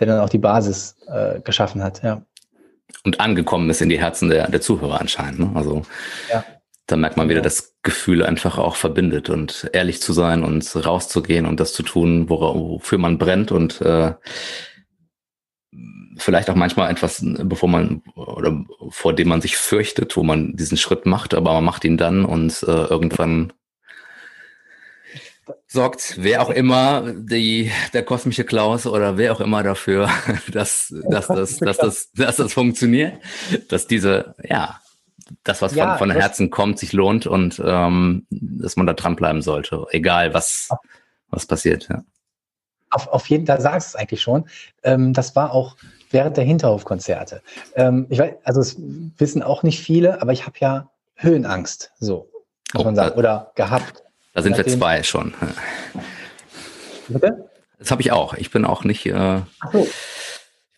Der 0.00 0.06
dann 0.06 0.20
auch 0.20 0.28
die 0.28 0.38
Basis 0.38 0.96
äh, 1.06 1.40
geschaffen 1.40 1.82
hat. 1.82 2.02
Ja. 2.02 2.22
Und 3.04 3.20
angekommen 3.20 3.70
ist 3.70 3.80
in 3.80 3.88
die 3.88 4.00
Herzen 4.00 4.28
der, 4.30 4.48
der 4.48 4.60
Zuhörer 4.60 5.00
anscheinend. 5.00 5.40
Ne? 5.40 5.50
Also 5.54 5.82
ja. 6.32 6.44
da 6.86 6.96
merkt 6.96 7.16
man 7.16 7.28
wieder, 7.28 7.40
das 7.40 7.76
Gefühl 7.82 8.24
einfach 8.24 8.58
auch 8.58 8.76
verbindet 8.76 9.30
und 9.30 9.70
ehrlich 9.72 10.02
zu 10.02 10.12
sein 10.12 10.42
und 10.42 10.74
rauszugehen 10.84 11.46
und 11.46 11.60
das 11.60 11.72
zu 11.72 11.82
tun, 11.82 12.28
wofür 12.28 12.98
man 12.98 13.18
brennt 13.18 13.52
und 13.52 13.80
äh, 13.80 14.14
vielleicht 16.16 16.50
auch 16.50 16.54
manchmal 16.54 16.90
etwas, 16.90 17.24
bevor 17.24 17.68
man 17.68 18.02
oder 18.14 18.64
vor 18.90 19.14
dem 19.14 19.28
man 19.28 19.40
sich 19.40 19.56
fürchtet, 19.56 20.16
wo 20.16 20.22
man 20.22 20.56
diesen 20.56 20.76
Schritt 20.76 21.06
macht, 21.06 21.34
aber 21.34 21.54
man 21.54 21.64
macht 21.64 21.84
ihn 21.84 21.96
dann 21.96 22.24
und 22.24 22.62
äh, 22.64 22.84
irgendwann 22.84 23.52
sorgt 25.66 26.16
wer 26.18 26.42
auch 26.42 26.50
immer, 26.50 27.12
die, 27.12 27.70
der 27.92 28.04
kosmische 28.04 28.44
Klaus 28.44 28.86
oder 28.86 29.16
wer 29.16 29.32
auch 29.32 29.40
immer 29.40 29.62
dafür, 29.62 30.08
dass, 30.52 30.94
dass, 31.08 31.26
das, 31.26 31.58
dass, 31.58 31.76
das, 31.78 32.12
dass 32.12 32.36
das 32.36 32.52
funktioniert, 32.52 33.14
dass 33.68 33.86
diese, 33.86 34.34
ja, 34.42 34.80
das, 35.44 35.62
was 35.62 35.74
ja, 35.74 35.96
von, 35.96 36.08
von 36.08 36.10
Herzen 36.10 36.50
kommt, 36.50 36.78
sich 36.78 36.92
lohnt 36.92 37.26
und 37.26 37.62
ähm, 37.64 38.26
dass 38.30 38.76
man 38.76 38.86
da 38.86 38.94
dranbleiben 38.94 39.42
sollte, 39.42 39.86
egal 39.90 40.34
was, 40.34 40.70
was 41.30 41.46
passiert. 41.46 41.88
Ja. 41.88 42.02
Auf, 42.90 43.06
auf 43.08 43.26
jeden 43.28 43.46
Fall, 43.46 43.56
da 43.56 43.62
sagst 43.62 43.94
du 43.94 43.96
es 43.96 44.00
eigentlich 44.00 44.22
schon. 44.22 44.46
Ähm, 44.82 45.12
das 45.12 45.36
war 45.36 45.52
auch 45.52 45.76
während 46.10 46.36
der 46.36 46.44
Hinterhofkonzerte. 46.44 47.42
Ähm, 47.76 48.06
ich 48.08 48.18
weiß, 48.18 48.34
also 48.42 48.60
es 48.60 48.76
wissen 48.78 49.42
auch 49.42 49.62
nicht 49.62 49.80
viele, 49.80 50.20
aber 50.20 50.32
ich 50.32 50.46
habe 50.46 50.56
ja 50.58 50.90
Höhenangst, 51.14 51.92
so 52.00 52.30
muss 52.74 52.82
oh, 52.82 52.84
man 52.84 52.96
sagen, 52.96 53.18
oder 53.18 53.52
gehabt. 53.54 54.02
Da 54.32 54.42
sind 54.42 54.56
wir 54.56 54.66
zwei 54.66 55.02
schon. 55.02 55.34
Bitte? 57.08 57.50
Das 57.78 57.90
habe 57.90 58.02
ich 58.02 58.12
auch. 58.12 58.34
Ich 58.34 58.50
bin 58.50 58.64
auch 58.64 58.84
nicht. 58.84 59.06
Äh, 59.06 59.12
Ach 59.60 59.72
so. 59.72 59.88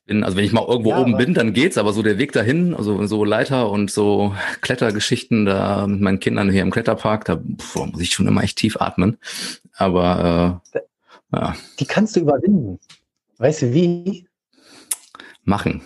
Bin, 0.07 0.25
also 0.25 0.37
wenn 0.37 0.45
ich 0.45 0.53
mal 0.53 0.67
irgendwo 0.67 0.91
ja, 0.91 1.01
oben 1.01 1.17
bin, 1.17 1.33
dann 1.33 1.53
geht's, 1.53 1.79
aber 1.79 1.93
so 1.93 2.03
der 2.03 2.19
Weg 2.19 2.33
dahin, 2.33 2.75
also 2.75 3.07
so 3.07 3.25
Leiter 3.25 3.71
und 3.71 3.91
so 3.91 4.35
Klettergeschichten 4.61 5.47
da 5.47 5.87
mit 5.87 6.01
meinen 6.01 6.19
Kindern 6.19 6.51
hier 6.51 6.63
im 6.63 6.73
Kletterpark, 6.73 7.25
da 7.25 7.37
pf, 7.37 7.77
muss 7.77 8.01
ich 8.01 8.13
schon 8.13 8.27
immer 8.27 8.43
echt 8.43 8.59
tief 8.59 8.81
atmen. 8.81 9.19
Aber 9.77 10.61
äh, 10.75 11.37
ja. 11.37 11.57
Die 11.79 11.87
kannst 11.87 12.17
du 12.17 12.21
überwinden. 12.21 12.81
Weißt 13.39 13.63
du 13.63 13.73
wie? 13.73 14.27
machen. 15.45 15.83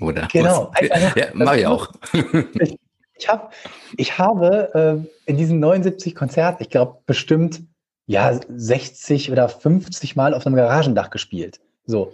Oder 0.00 0.28
genau. 0.32 0.72
ja, 1.14 1.26
mache 1.34 1.60
ich 1.60 1.66
auch. 1.66 1.92
ich, 2.12 2.76
hab, 3.24 3.52
ich 3.96 4.18
habe 4.18 5.04
äh, 5.06 5.30
in 5.30 5.36
diesen 5.36 5.60
79 5.60 6.14
Konzerten, 6.14 6.62
ich 6.62 6.70
glaube, 6.70 6.98
bestimmt 7.06 7.62
ja 8.06 8.38
60 8.48 9.32
oder 9.32 9.48
50 9.48 10.16
Mal 10.16 10.34
auf 10.34 10.46
einem 10.46 10.56
Garagendach 10.56 11.10
gespielt. 11.10 11.60
So. 11.86 12.12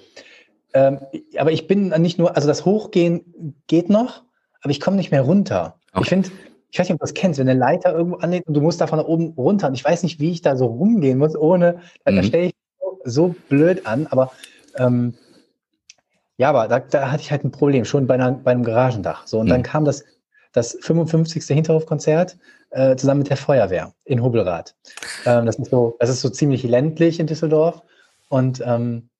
Ähm, 0.74 1.00
aber 1.36 1.52
ich 1.52 1.66
bin 1.66 1.88
nicht 1.88 2.18
nur, 2.18 2.34
also 2.34 2.48
das 2.48 2.64
Hochgehen 2.64 3.56
geht 3.66 3.88
noch, 3.90 4.22
aber 4.62 4.70
ich 4.70 4.80
komme 4.80 4.96
nicht 4.96 5.10
mehr 5.10 5.22
runter. 5.22 5.78
Okay. 5.92 6.02
Ich 6.02 6.08
finde, 6.08 6.30
ich 6.70 6.78
weiß 6.78 6.88
nicht, 6.88 6.94
ob 6.94 7.00
du 7.00 7.04
das 7.04 7.14
kennst, 7.14 7.38
wenn 7.38 7.48
eine 7.48 7.58
Leiter 7.58 7.92
irgendwo 7.92 8.16
anlegt 8.18 8.46
und 8.48 8.54
du 8.54 8.62
musst 8.62 8.80
da 8.80 8.86
von 8.86 9.00
oben 9.00 9.34
runter 9.36 9.68
und 9.68 9.74
ich 9.74 9.84
weiß 9.84 10.02
nicht, 10.04 10.20
wie 10.20 10.30
ich 10.30 10.40
da 10.40 10.56
so 10.56 10.66
rumgehen 10.66 11.18
muss, 11.18 11.36
ohne, 11.36 11.80
mhm. 12.06 12.16
da 12.16 12.22
stelle 12.22 12.46
ich 12.46 12.54
so, 12.80 13.00
so 13.04 13.34
blöd 13.50 13.86
an, 13.86 14.06
aber 14.06 14.32
ähm, 14.78 15.14
ja, 16.38 16.48
aber 16.48 16.68
da, 16.68 16.80
da 16.80 17.10
hatte 17.10 17.22
ich 17.22 17.30
halt 17.30 17.44
ein 17.44 17.50
Problem, 17.50 17.84
schon 17.84 18.06
bei, 18.06 18.14
einer, 18.14 18.32
bei 18.32 18.52
einem 18.52 18.64
Garagendach. 18.64 19.26
So, 19.26 19.40
und 19.40 19.46
mhm. 19.46 19.50
dann 19.50 19.62
kam 19.62 19.84
das, 19.84 20.04
das 20.52 20.76
55. 20.80 21.44
Hinterhofkonzert 21.44 22.38
äh, 22.70 22.96
zusammen 22.96 23.20
mit 23.20 23.30
der 23.30 23.36
Feuerwehr 23.36 23.94
in 24.04 24.22
Hobelrath. 24.22 24.74
Ähm, 25.26 25.46
das, 25.46 25.56
ist 25.56 25.70
so, 25.70 25.96
das 25.98 26.10
ist 26.10 26.20
so 26.20 26.28
ziemlich 26.28 26.62
ländlich 26.62 27.20
in 27.20 27.26
Düsseldorf. 27.26 27.82
Und 28.28 28.62
ähm, 28.64 29.10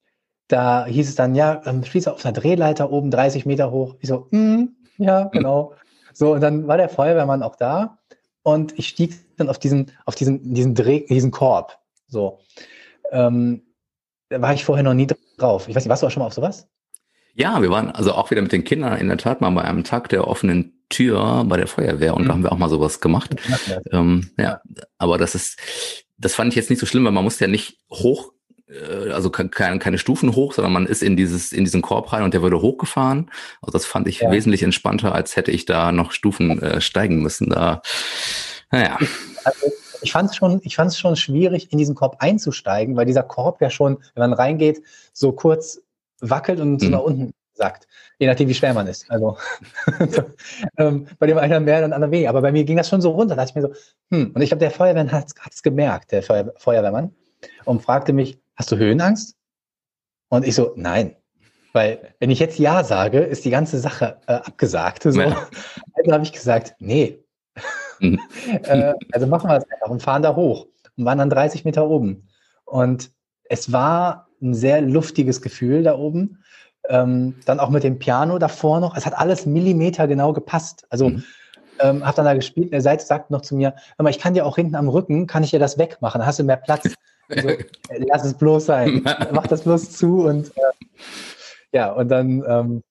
da 0.49 0.87
hieß 0.87 1.09
es 1.09 1.15
dann, 1.15 1.35
ja, 1.35 1.63
ähm, 1.65 1.85
schließe 1.85 2.13
auf 2.13 2.25
einer 2.25 2.33
Drehleiter 2.33 2.91
oben 2.91 3.11
30 3.11 3.47
Meter 3.47 3.71
hoch. 3.71 3.97
Ich 4.01 4.09
so, 4.09 4.29
mm, 4.31 4.69
ja, 4.99 5.25
genau. 5.25 5.75
So, 6.13 6.35
und 6.35 6.41
dann 6.41 6.67
war 6.67 6.77
der 6.77 6.89
Feuerwehrmann 6.89 7.43
auch 7.43 7.57
da 7.57 7.99
und 8.43 8.79
ich 8.79 8.89
stieg 8.89 9.15
dann 9.37 9.49
auf 9.49 9.59
diesen, 9.59 9.93
auf 10.05 10.15
diesen, 10.15 10.55
diesen 10.55 10.75
Dreh, 10.75 11.07
diesen 11.07 11.31
Korb. 11.31 11.79
So. 12.07 12.41
Ähm, 13.11 13.63
da 14.29 14.41
war 14.41 14.53
ich 14.53 14.65
vorher 14.65 14.83
noch 14.83 14.95
nie 14.95 15.07
drauf. 15.39 15.69
Ich 15.69 15.75
weiß 15.75 15.85
nicht, 15.85 15.91
warst 15.91 16.03
du 16.03 16.07
auch 16.07 16.11
schon 16.11 16.21
mal 16.21 16.27
auf 16.27 16.35
sowas? 16.35 16.69
Ja, 17.35 17.63
wir 17.63 17.71
waren 17.71 17.91
also 17.91 18.13
auch 18.13 18.31
wieder 18.31 18.43
mit 18.43 18.53
den 18.53 18.65
Kindern 18.65 18.99
in 18.99 19.09
der 19.09 19.17
Tat 19.17 19.41
mal 19.41 19.51
bei 19.51 19.63
einem 19.63 19.85
Tag 19.85 20.09
der 20.11 20.29
offenen 20.29 20.83
Tür 20.89 21.45
bei 21.47 21.57
der 21.57 21.67
Feuerwehr 21.67 22.15
und 22.15 22.25
mhm. 22.25 22.27
da 22.27 22.35
haben 22.35 22.43
wir 22.43 22.53
auch 22.53 22.59
mal 22.59 22.69
sowas 22.69 23.01
gemacht. 23.01 23.35
Ja, 23.67 23.81
ähm, 23.93 24.31
ja, 24.39 24.61
aber 24.99 25.17
das 25.17 25.35
ist, 25.35 25.59
das 26.19 26.35
fand 26.35 26.51
ich 26.51 26.57
jetzt 26.57 26.69
nicht 26.69 26.79
so 26.79 26.87
schlimm, 26.87 27.05
weil 27.05 27.13
man 27.13 27.25
muss 27.25 27.41
ja 27.41 27.47
nicht 27.47 27.79
hoch 27.91 28.33
äh, 28.69 29.11
also 29.11 29.31
keine, 29.31 29.79
keine 29.79 29.99
Stufen 29.99 30.35
hoch, 30.35 30.53
sondern 30.53 30.73
man 30.73 30.87
ist 30.87 31.03
in 31.03 31.17
dieses 31.17 31.53
in 31.53 31.65
diesen 31.65 31.83
Korb 31.83 32.13
rein 32.13 32.23
und 32.23 32.35
der 32.35 32.43
wurde 32.43 32.61
hochgefahren. 32.61 33.31
Also 33.61 33.73
das 33.73 33.87
fand 33.87 34.09
ich 34.09 34.21
ja. 34.21 34.31
wesentlich 34.31 34.63
entspannter, 34.63 35.15
als 35.15 35.37
hätte 35.37 35.51
ich 35.51 35.65
da 35.65 35.93
noch 35.93 36.13
Stufen 36.13 36.61
äh, 36.63 36.81
steigen 36.81 37.23
müssen. 37.23 37.51
Da, 37.51 37.83
naja. 38.71 38.99
Also 39.45 39.67
ich 40.03 40.13
fand 40.13 40.31
es 40.31 40.37
schon, 40.37 40.61
ich 40.65 40.77
fand 40.77 40.91
es 40.91 40.99
schon 40.99 41.17
schwierig, 41.17 41.73
in 41.73 41.79
diesen 41.79 41.95
Korb 41.95 42.17
einzusteigen, 42.19 42.97
weil 42.97 43.07
dieser 43.07 43.23
Korb 43.23 43.61
ja 43.61 43.71
schon, 43.71 43.99
wenn 44.15 44.31
man 44.31 44.33
reingeht, 44.33 44.83
so 45.13 45.33
kurz 45.33 45.81
wackelt 46.23 46.61
und 46.61 46.81
so 46.81 46.87
mhm. 46.87 46.93
nach 46.93 47.01
unten 47.01 47.35
sackt. 47.55 47.87
Je 48.19 48.27
nachdem, 48.27 48.49
wie 48.49 48.55
schwer 48.55 48.73
man 48.73 48.87
ist. 48.87 49.11
Also 49.11 49.37
ähm, 50.79 51.07
bei 51.19 51.27
dem 51.27 51.39
einen 51.39 51.65
mehr, 51.65 51.81
dann 51.83 51.93
anderen 51.93 52.13
weniger. 52.13 52.31
Aber 52.31 52.41
bei 52.41 52.53
mir 52.53 52.65
ging 52.65 52.77
das 52.77 52.89
schon 52.89 53.01
so 53.01 53.11
runter. 53.11 53.37
Da 53.37 53.45
dachte 53.45 53.51
ich 53.51 53.63
mir 53.63 53.69
so, 53.69 53.81
hm. 54.11 54.33
Und 54.35 54.43
ich 54.43 54.49
glaube, 54.49 54.61
der 54.61 54.71
Feuerwehrmann 54.71 55.13
hat 55.13 55.33
es 55.51 55.63
gemerkt, 55.63 56.13
der 56.13 56.23
Feuer, 56.23 56.53
Feuerwehrmann, 56.57 57.15
und 57.65 57.83
fragte 57.83 58.13
mich, 58.13 58.41
hast 58.57 58.73
du 58.73 58.77
Höhenangst? 58.77 59.37
Und 60.29 60.47
ich 60.47 60.55
so, 60.55 60.73
nein. 60.77 61.17
Weil 61.73 62.15
wenn 62.21 62.31
ich 62.31 62.39
jetzt 62.39 62.59
Ja 62.59 62.85
sage, 62.85 63.21
ist 63.21 63.45
die 63.45 63.51
ganze 63.51 63.79
Sache 63.79 64.19
äh, 64.27 64.35
abgesagt. 64.35 65.03
So. 65.03 65.21
Ja. 65.21 65.49
Also 65.95 66.13
habe 66.13 66.25
ich 66.25 66.33
gesagt, 66.33 66.75
nee. 66.79 67.23
Mhm. 68.01 68.19
äh, 68.65 68.95
also 69.13 69.27
machen 69.27 69.49
wir 69.49 69.57
es 69.57 69.71
einfach 69.71 69.89
und 69.89 70.03
fahren 70.03 70.23
da 70.23 70.35
hoch 70.35 70.67
und 70.97 71.05
waren 71.05 71.19
dann 71.19 71.31
30 71.31 71.65
Meter 71.65 71.89
oben. 71.89 72.29
Und 72.65 73.13
es 73.45 73.73
war 73.73 74.29
ein 74.43 74.55
sehr 74.55 74.81
luftiges 74.81 75.43
Gefühl 75.43 75.83
da 75.83 75.97
oben. 75.97 76.39
Ähm, 76.89 77.37
dann 77.45 77.61
auch 77.61 77.71
mit 77.71 77.85
dem 77.85 77.99
Piano 77.99 78.39
davor 78.39 78.81
noch. 78.81 78.97
Es 78.97 79.07
hat 79.07 79.17
alles 79.17 79.47
Millimeter 79.47 80.09
genau 80.09 80.33
gepasst. 80.33 80.85
Also 80.91 81.11
mhm. 81.11 81.25
ähm, 81.79 82.05
habe 82.05 82.17
dann 82.17 82.25
da 82.25 82.35
gespielt. 82.35 82.73
Der 82.73 82.81
Seite 82.81 83.05
sagt 83.05 83.31
noch 83.31 83.43
zu 83.43 83.55
mir, 83.55 83.75
mal, 83.99 84.11
ich 84.11 84.19
kann 84.19 84.35
dir 84.35 84.45
auch 84.45 84.57
hinten 84.57 84.75
am 84.75 84.89
Rücken, 84.89 85.27
kann 85.27 85.45
ich 85.45 85.51
dir 85.51 85.61
das 85.61 85.79
wegmachen, 85.79 86.19
dann 86.19 86.27
hast 86.27 86.41
du 86.41 86.45
mehr 86.45 86.57
Platz. 86.57 86.89
Also, 87.29 87.51
lass 88.09 88.25
es 88.25 88.35
bloß 88.35 88.67
sein. 88.67 89.03
Mach 89.33 89.47
das 89.47 89.63
bloß 89.63 89.93
zu 89.93 90.27
und 90.27 90.49
äh, 90.49 90.61
ja, 91.73 91.93
und 91.93 92.09
dann 92.09 92.45
ähm, 92.47 92.83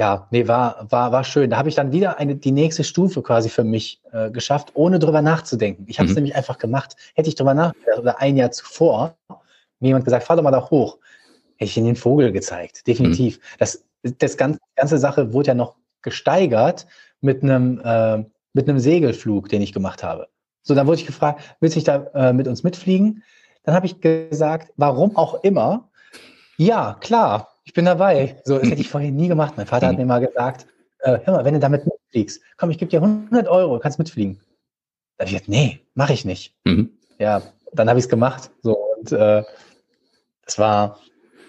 ja, 0.00 0.28
nee, 0.30 0.48
war, 0.48 0.86
war, 0.88 1.12
war 1.12 1.24
schön. 1.24 1.50
Da 1.50 1.58
habe 1.58 1.68
ich 1.68 1.74
dann 1.74 1.92
wieder 1.92 2.18
eine, 2.18 2.34
die 2.34 2.52
nächste 2.52 2.84
Stufe 2.84 3.20
quasi 3.20 3.50
für 3.50 3.64
mich 3.64 4.00
äh, 4.12 4.30
geschafft, 4.30 4.70
ohne 4.72 4.98
drüber 4.98 5.20
nachzudenken. 5.20 5.84
Ich 5.88 5.98
habe 5.98 6.06
es 6.06 6.12
mhm. 6.12 6.22
nämlich 6.22 6.36
einfach 6.36 6.56
gemacht. 6.56 6.96
Hätte 7.14 7.28
ich 7.28 7.34
drüber 7.34 7.52
nachgedacht 7.52 7.98
oder 7.98 8.18
ein 8.18 8.38
Jahr 8.38 8.50
zuvor, 8.50 9.18
mir 9.80 9.88
jemand 9.88 10.04
gesagt, 10.04 10.24
fahr 10.24 10.36
doch 10.36 10.42
mal 10.42 10.50
da 10.50 10.70
hoch, 10.70 10.98
hätte 11.56 11.70
ich 11.70 11.76
ihnen 11.76 11.86
den 11.86 11.96
Vogel 11.96 12.32
gezeigt. 12.32 12.86
Definitiv. 12.86 13.38
Mhm. 13.38 13.42
Das, 13.58 13.84
das 14.18 14.36
ganze, 14.36 14.60
ganze 14.76 14.98
Sache 14.98 15.32
wurde 15.32 15.48
ja 15.48 15.54
noch 15.54 15.76
gesteigert 16.02 16.86
mit 17.20 17.42
einem, 17.42 17.80
äh, 17.84 18.24
mit 18.52 18.68
einem 18.68 18.78
Segelflug, 18.78 19.48
den 19.48 19.62
ich 19.62 19.72
gemacht 19.72 20.02
habe. 20.02 20.28
So, 20.62 20.74
dann 20.74 20.86
wurde 20.86 21.00
ich 21.00 21.06
gefragt, 21.06 21.56
willst 21.60 21.76
du 21.76 21.82
da 21.82 22.06
äh, 22.14 22.32
mit 22.32 22.48
uns 22.48 22.62
mitfliegen? 22.62 23.22
Dann 23.62 23.74
habe 23.74 23.86
ich 23.86 24.00
gesagt, 24.00 24.72
warum 24.76 25.16
auch 25.16 25.42
immer. 25.42 25.90
Ja, 26.56 26.96
klar, 27.00 27.48
ich 27.64 27.72
bin 27.72 27.84
dabei. 27.84 28.40
So, 28.44 28.58
das 28.58 28.70
hätte 28.70 28.80
ich 28.80 28.88
vorher 28.88 29.10
nie 29.10 29.28
gemacht. 29.28 29.54
Mein 29.56 29.66
Vater 29.66 29.88
hat 29.88 29.96
mir 29.96 30.06
mal 30.06 30.20
gesagt, 30.20 30.66
äh, 31.00 31.18
hör 31.24 31.34
mal, 31.34 31.44
wenn 31.44 31.54
du 31.54 31.60
damit 31.60 31.86
mitfliegst, 31.86 32.42
komm, 32.56 32.70
ich 32.70 32.78
gebe 32.78 32.90
dir 32.90 33.02
100 33.02 33.48
Euro, 33.48 33.74
du 33.74 33.80
kannst 33.80 33.98
mitfliegen. 33.98 34.40
Da 35.16 35.24
habe 35.24 35.30
ich 35.30 35.32
gesagt, 35.32 35.48
nee, 35.48 35.80
mache 35.94 36.12
ich 36.12 36.24
nicht. 36.24 36.54
Mhm. 36.64 36.90
Ja, 37.18 37.42
dann 37.72 37.88
habe 37.88 37.98
ich 37.98 38.06
es 38.06 38.08
gemacht. 38.08 38.50
So, 38.62 38.76
und 38.76 39.12
äh, 39.12 39.42
es 40.46 40.58
war, 40.58 40.98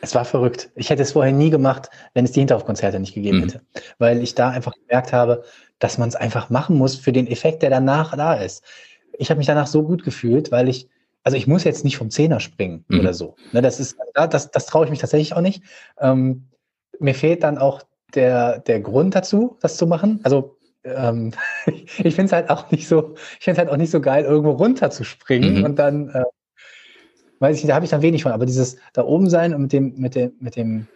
es 0.01 0.15
war 0.15 0.25
verrückt. 0.25 0.71
Ich 0.75 0.89
hätte 0.89 1.03
es 1.03 1.13
vorher 1.13 1.33
nie 1.33 1.49
gemacht, 1.49 1.89
wenn 2.13 2.25
es 2.25 2.31
die 2.31 2.39
Hinterhofkonzerte 2.39 2.99
nicht 2.99 3.13
gegeben 3.13 3.37
mhm. 3.37 3.43
hätte. 3.43 3.61
Weil 3.97 4.21
ich 4.21 4.35
da 4.35 4.49
einfach 4.49 4.73
gemerkt 4.73 5.13
habe, 5.13 5.43
dass 5.79 5.97
man 5.97 6.09
es 6.09 6.15
einfach 6.15 6.49
machen 6.49 6.77
muss 6.77 6.95
für 6.95 7.11
den 7.11 7.27
Effekt, 7.27 7.63
der 7.63 7.69
danach 7.69 8.15
da 8.15 8.33
ist 8.35 8.63
ich 9.21 9.29
habe 9.29 9.37
mich 9.37 9.47
danach 9.47 9.67
so 9.67 9.83
gut 9.83 10.03
gefühlt, 10.03 10.51
weil 10.51 10.67
ich, 10.67 10.89
also 11.23 11.37
ich 11.37 11.47
muss 11.47 11.63
jetzt 11.63 11.83
nicht 11.83 11.97
vom 11.97 12.09
Zehner 12.09 12.39
springen 12.39 12.85
mhm. 12.87 12.99
oder 12.99 13.13
so. 13.13 13.35
Ne, 13.51 13.61
das 13.61 13.79
ist, 13.79 13.97
das, 14.13 14.49
das 14.49 14.65
traue 14.65 14.85
ich 14.85 14.89
mich 14.89 14.99
tatsächlich 14.99 15.33
auch 15.33 15.41
nicht. 15.41 15.63
Ähm, 15.99 16.47
mir 16.99 17.15
fehlt 17.15 17.43
dann 17.43 17.59
auch 17.59 17.83
der, 18.15 18.59
der 18.59 18.79
Grund 18.79 19.15
dazu, 19.15 19.57
das 19.61 19.77
zu 19.77 19.87
machen. 19.87 20.19
Also 20.23 20.57
ähm, 20.83 21.33
ich 21.67 22.15
finde 22.15 22.23
es 22.23 22.31
halt 22.31 22.49
auch 22.49 22.71
nicht 22.71 22.87
so, 22.87 23.13
ich 23.37 23.45
finde 23.45 23.53
es 23.53 23.57
halt 23.59 23.69
auch 23.69 23.77
nicht 23.77 23.91
so 23.91 24.01
geil, 24.01 24.23
irgendwo 24.25 24.51
runter 24.51 24.89
zu 24.89 25.03
springen 25.03 25.59
mhm. 25.59 25.65
und 25.65 25.75
dann, 25.77 26.09
äh, 26.09 26.23
weiß 27.41 27.59
ich 27.59 27.67
da 27.67 27.75
habe 27.75 27.85
ich 27.85 27.91
dann 27.91 28.01
wenig 28.01 28.23
von. 28.23 28.31
Aber 28.31 28.45
dieses 28.45 28.77
da 28.93 29.03
oben 29.03 29.29
sein 29.29 29.53
und 29.53 29.63
mit 29.63 29.73
dem, 29.73 29.93
mit 29.97 30.15
dem, 30.15 30.33
mit 30.39 30.55
dem, 30.55 30.87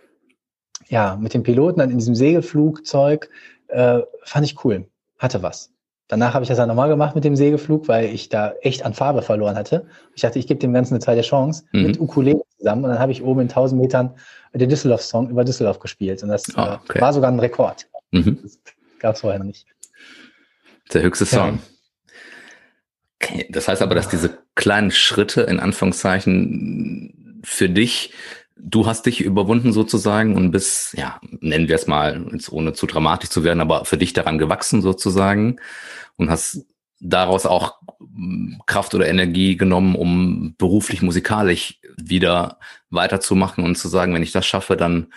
ja, 0.88 1.18
mit 1.20 1.34
dem 1.34 1.43
Piloten 1.43 1.80
dann 1.80 1.91
in 1.91 1.98
diesem 1.98 2.16
Segelflugzeug, 2.16 3.30
äh, 3.68 4.02
fand 4.24 4.46
ich 4.46 4.64
cool. 4.64 4.88
Hatte 5.18 5.41
was. 5.43 5.72
Danach 6.08 6.36
habe 6.36 6.43
ich 6.43 6.50
das 6.50 6.58
dann 6.58 6.68
nochmal 6.68 6.89
gemacht 6.89 7.16
mit 7.16 7.24
dem 7.24 7.36
Segelflug, 7.36 7.88
weil 7.88 8.14
ich 8.14 8.30
da 8.30 8.54
echt 8.62 8.86
an 8.86 8.93
Farbe 8.93 9.24
verloren 9.24 9.56
hatte. 9.56 9.88
Ich 10.14 10.22
dachte, 10.22 10.38
ich 10.38 10.46
gebe 10.46 10.60
dem 10.60 10.72
Ganzen 10.72 10.93
eine 10.93 11.00
zweite 11.00 11.22
Chance 11.22 11.64
mhm. 11.72 11.84
mit 11.84 12.00
Ukulele 12.00 12.41
zusammen 12.58 12.84
und 12.84 12.91
dann 12.91 13.00
habe 13.00 13.12
ich 13.12 13.24
oben 13.24 13.41
in 13.41 13.48
1000 13.48 13.82
Metern 13.82 14.14
den 14.54 14.70
Düsseldorf-Song 14.70 15.30
über 15.30 15.43
Düsseldorf 15.43 15.80
gespielt 15.80 16.22
und 16.22 16.30
das 16.30 16.43
oh, 16.56 16.78
okay. 16.84 17.02
war 17.02 17.12
sogar 17.12 17.32
ein 17.32 17.39
Rekord. 17.39 17.88
Mhm. 18.12 18.38
Das 18.43 18.60
gab 19.00 19.16
es 19.16 19.22
vorher 19.22 19.39
noch 19.39 19.48
nicht. 19.48 19.66
Der 20.93 21.02
höchste 21.02 21.26
Song. 21.26 21.60
Okay. 23.26 23.47
Das 23.49 23.67
heißt 23.67 23.82
aber, 23.82 23.95
dass 23.95 24.09
diese 24.09 24.38
kleinen 24.55 24.91
Schritte 24.91 25.41
in 25.41 25.59
Anführungszeichen 25.59 27.41
für 27.43 27.69
dich 27.69 28.13
du 28.57 28.88
hast 28.88 29.05
dich 29.05 29.21
überwunden 29.21 29.73
sozusagen 29.73 30.36
und 30.36 30.51
bist, 30.51 30.97
ja, 30.97 31.19
nennen 31.41 31.67
wir 31.67 31.76
es 31.76 31.88
mal, 31.88 32.26
jetzt 32.32 32.51
ohne 32.51 32.73
zu 32.73 32.88
dramatisch 32.88 33.30
zu 33.30 33.43
werden, 33.43 33.61
aber 33.61 33.86
für 33.86 33.97
dich 33.97 34.13
daran 34.13 34.38
gewachsen 34.38 34.82
sozusagen 34.82 35.57
und 36.17 36.30
hast 36.30 36.65
daraus 36.99 37.45
auch 37.45 37.76
hm, 37.99 38.61
Kraft 38.65 38.95
oder 38.95 39.07
Energie 39.07 39.57
genommen, 39.57 39.95
um 39.95 40.55
beruflich 40.57 41.01
musikalisch 41.01 41.80
wieder 41.97 42.59
weiterzumachen 42.89 43.63
und 43.63 43.76
zu 43.76 43.88
sagen, 43.88 44.13
wenn 44.13 44.23
ich 44.23 44.32
das 44.32 44.45
schaffe, 44.45 44.78
dann 44.78 45.07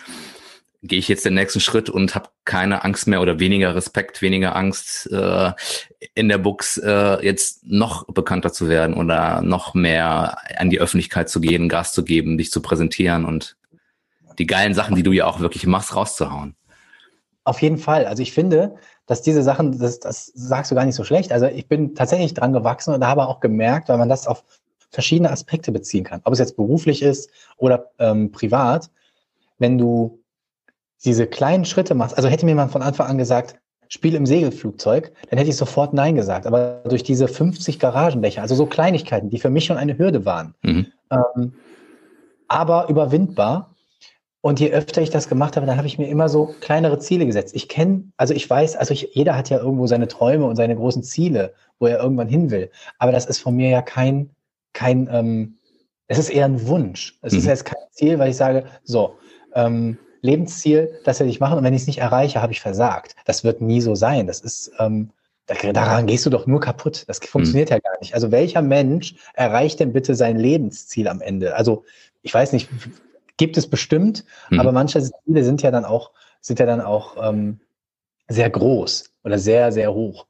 gehe 0.81 0.99
ich 0.99 1.07
jetzt 1.07 1.25
den 1.25 1.33
nächsten 1.33 1.59
Schritt 1.59 1.89
und 1.89 2.15
habe 2.15 2.29
keine 2.45 2.83
Angst 2.85 3.07
mehr 3.07 3.21
oder 3.21 3.39
weniger 3.39 3.75
Respekt, 3.75 4.21
weniger 4.21 4.55
Angst 4.55 5.11
äh, 5.11 5.51
in 6.15 6.29
der 6.29 6.37
Books 6.37 6.77
äh, 6.77 7.23
jetzt 7.23 7.65
noch 7.65 8.05
bekannter 8.05 8.53
zu 8.53 8.69
werden 8.69 8.95
oder 8.95 9.41
noch 9.41 9.73
mehr 9.73 10.37
an 10.57 10.69
die 10.69 10.79
Öffentlichkeit 10.79 11.29
zu 11.29 11.41
gehen, 11.41 11.69
Gas 11.69 11.91
zu 11.91 12.03
geben, 12.03 12.37
dich 12.37 12.51
zu 12.51 12.61
präsentieren 12.61 13.25
und 13.25 13.57
die 14.37 14.47
geilen 14.47 14.73
Sachen, 14.73 14.95
die 14.95 15.03
du 15.03 15.11
ja 15.11 15.25
auch 15.25 15.41
wirklich 15.41 15.67
machst, 15.67 15.95
rauszuhauen. 15.95 16.55
Auf 17.43 17.61
jeden 17.61 17.77
Fall. 17.77 18.05
Also 18.05 18.23
ich 18.23 18.31
finde, 18.31 18.75
dass 19.05 19.21
diese 19.21 19.43
Sachen, 19.43 19.79
das, 19.79 19.99
das 19.99 20.27
sagst 20.27 20.71
du 20.71 20.75
gar 20.75 20.85
nicht 20.85 20.95
so 20.95 21.03
schlecht. 21.03 21.31
Also 21.31 21.47
ich 21.47 21.67
bin 21.67 21.95
tatsächlich 21.95 22.33
dran 22.33 22.53
gewachsen 22.53 22.93
und 22.93 23.05
habe 23.05 23.27
auch 23.27 23.41
gemerkt, 23.41 23.89
weil 23.89 23.97
man 23.97 24.07
das 24.07 24.27
auf 24.27 24.45
verschiedene 24.91 25.31
Aspekte 25.31 25.71
beziehen 25.71 26.03
kann. 26.03 26.21
Ob 26.23 26.33
es 26.33 26.39
jetzt 26.39 26.55
beruflich 26.55 27.01
ist 27.01 27.29
oder 27.57 27.91
ähm, 27.99 28.31
privat. 28.31 28.89
Wenn 29.57 29.77
du 29.77 30.18
diese 31.05 31.27
kleinen 31.27 31.65
Schritte 31.65 31.95
machst, 31.95 32.17
also 32.17 32.29
hätte 32.29 32.45
mir 32.45 32.55
man 32.55 32.69
von 32.69 32.81
Anfang 32.81 33.07
an 33.07 33.17
gesagt, 33.17 33.55
spiel 33.87 34.15
im 34.15 34.25
Segelflugzeug, 34.25 35.11
dann 35.29 35.37
hätte 35.37 35.49
ich 35.49 35.57
sofort 35.57 35.93
Nein 35.93 36.15
gesagt. 36.15 36.45
Aber 36.45 36.83
durch 36.87 37.03
diese 37.03 37.27
50 37.27 37.79
Garagendächer, 37.79 38.41
also 38.41 38.55
so 38.55 38.65
Kleinigkeiten, 38.65 39.29
die 39.29 39.39
für 39.39 39.49
mich 39.49 39.65
schon 39.65 39.77
eine 39.77 39.97
Hürde 39.97 40.25
waren, 40.25 40.53
mhm. 40.61 40.87
ähm, 41.11 41.53
aber 42.47 42.89
überwindbar, 42.89 43.75
Und 44.41 44.59
je 44.61 44.71
öfter 44.71 45.01
ich 45.01 45.09
das 45.09 45.27
gemacht 45.27 45.57
habe, 45.57 45.65
dann 45.65 45.75
habe 45.75 45.87
ich 45.87 45.97
mir 45.97 46.07
immer 46.07 46.29
so 46.29 46.55
kleinere 46.61 46.99
Ziele 46.99 47.25
gesetzt. 47.25 47.53
Ich 47.55 47.67
kenne, 47.67 48.05
also 48.15 48.33
ich 48.33 48.49
weiß, 48.49 48.77
also 48.77 48.93
ich, 48.93 49.09
jeder 49.13 49.35
hat 49.35 49.49
ja 49.49 49.59
irgendwo 49.59 49.85
seine 49.85 50.07
Träume 50.07 50.45
und 50.45 50.55
seine 50.55 50.75
großen 50.75 51.03
Ziele, 51.03 51.53
wo 51.77 51.87
er 51.87 51.99
irgendwann 51.99 52.29
hin 52.29 52.49
will. 52.49 52.71
Aber 52.99 53.11
das 53.11 53.25
ist 53.25 53.39
von 53.39 53.55
mir 53.55 53.69
ja 53.69 53.81
kein, 53.81 54.29
kein, 54.73 55.09
ähm, 55.11 55.57
es 56.07 56.17
ist 56.17 56.29
eher 56.29 56.45
ein 56.45 56.67
Wunsch. 56.67 57.19
Es 57.21 57.33
mhm. 57.33 57.39
ist 57.39 57.45
jetzt 57.47 57.65
kein 57.65 57.83
Ziel, 57.91 58.17
weil 58.17 58.29
ich 58.29 58.37
sage, 58.37 58.63
so, 58.83 59.15
ähm, 59.55 59.97
Lebensziel, 60.21 60.99
das 61.05 61.19
werde 61.19 61.31
ich 61.31 61.39
machen 61.39 61.57
und 61.57 61.63
wenn 61.63 61.73
ich 61.73 61.81
es 61.81 61.87
nicht 61.87 61.99
erreiche, 61.99 62.41
habe 62.41 62.51
ich 62.51 62.61
versagt. 62.61 63.15
Das 63.25 63.43
wird 63.43 63.61
nie 63.61 63.81
so 63.81 63.95
sein. 63.95 64.27
Das 64.27 64.41
ist, 64.41 64.71
ähm, 64.79 65.11
daran 65.45 66.07
gehst 66.07 66.25
du 66.25 66.29
doch 66.29 66.45
nur 66.47 66.59
kaputt. 66.59 67.05
Das 67.07 67.19
funktioniert 67.19 67.69
mhm. 67.69 67.75
ja 67.75 67.79
gar 67.79 67.99
nicht. 67.99 68.13
Also 68.13 68.31
welcher 68.31 68.61
Mensch 68.61 69.15
erreicht 69.33 69.79
denn 69.79 69.93
bitte 69.93 70.15
sein 70.15 70.37
Lebensziel 70.37 71.07
am 71.07 71.21
Ende? 71.21 71.55
Also 71.55 71.85
ich 72.21 72.33
weiß 72.33 72.53
nicht, 72.53 72.69
gibt 73.37 73.57
es 73.57 73.69
bestimmt, 73.69 74.25
mhm. 74.49 74.59
aber 74.59 74.71
manche 74.71 75.01
Ziele 75.01 75.43
sind 75.43 75.61
ja 75.61 75.71
dann 75.71 75.85
auch, 75.85 76.11
sind 76.41 76.59
ja 76.59 76.65
dann 76.65 76.81
auch 76.81 77.15
ähm, 77.21 77.59
sehr 78.27 78.49
groß 78.49 79.11
oder 79.23 79.39
sehr, 79.39 79.71
sehr 79.71 79.93
hoch. 79.93 80.27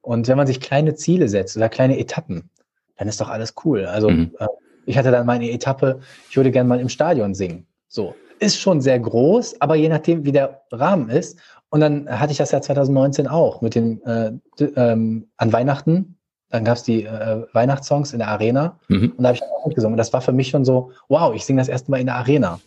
Und 0.00 0.28
wenn 0.28 0.36
man 0.36 0.46
sich 0.46 0.60
kleine 0.60 0.94
Ziele 0.94 1.28
setzt 1.28 1.56
oder 1.56 1.68
kleine 1.68 1.98
Etappen, 1.98 2.50
dann 2.96 3.08
ist 3.08 3.20
doch 3.20 3.28
alles 3.28 3.54
cool. 3.64 3.86
Also 3.86 4.10
mhm. 4.10 4.34
äh, 4.38 4.46
ich 4.86 4.98
hatte 4.98 5.10
dann 5.10 5.26
meine 5.26 5.50
Etappe, 5.50 6.00
ich 6.28 6.36
würde 6.36 6.50
gerne 6.50 6.68
mal 6.68 6.80
im 6.80 6.88
Stadion 6.88 7.34
singen. 7.34 7.66
So. 7.88 8.14
Ist 8.42 8.60
schon 8.60 8.80
sehr 8.80 8.98
groß, 8.98 9.60
aber 9.60 9.76
je 9.76 9.88
nachdem, 9.88 10.24
wie 10.24 10.32
der 10.32 10.62
Rahmen 10.72 11.08
ist. 11.08 11.38
Und 11.70 11.80
dann 11.80 12.08
hatte 12.08 12.32
ich 12.32 12.38
das 12.38 12.50
ja 12.50 12.60
2019 12.60 13.26
auch 13.26 13.62
mit 13.62 13.74
dem 13.74 14.02
äh, 14.04 14.32
ähm, 14.76 15.28
an 15.36 15.52
Weihnachten 15.52 16.18
dann 16.52 16.64
gab 16.64 16.76
es 16.76 16.82
die 16.82 17.04
äh, 17.04 17.46
Weihnachtssongs 17.54 18.12
in 18.12 18.18
der 18.18 18.28
Arena 18.28 18.78
mhm. 18.88 19.14
und 19.16 19.22
da 19.22 19.30
habe 19.30 19.36
ich 19.36 19.42
auch 19.42 19.66
mitgesungen. 19.66 19.94
Und 19.94 19.98
das 19.98 20.12
war 20.12 20.20
für 20.20 20.32
mich 20.32 20.50
schon 20.50 20.66
so, 20.66 20.92
wow, 21.08 21.34
ich 21.34 21.46
singe 21.46 21.62
das 21.62 21.68
erste 21.68 21.90
Mal 21.90 21.98
in 21.98 22.06
der 22.06 22.16
Arena. 22.16 22.60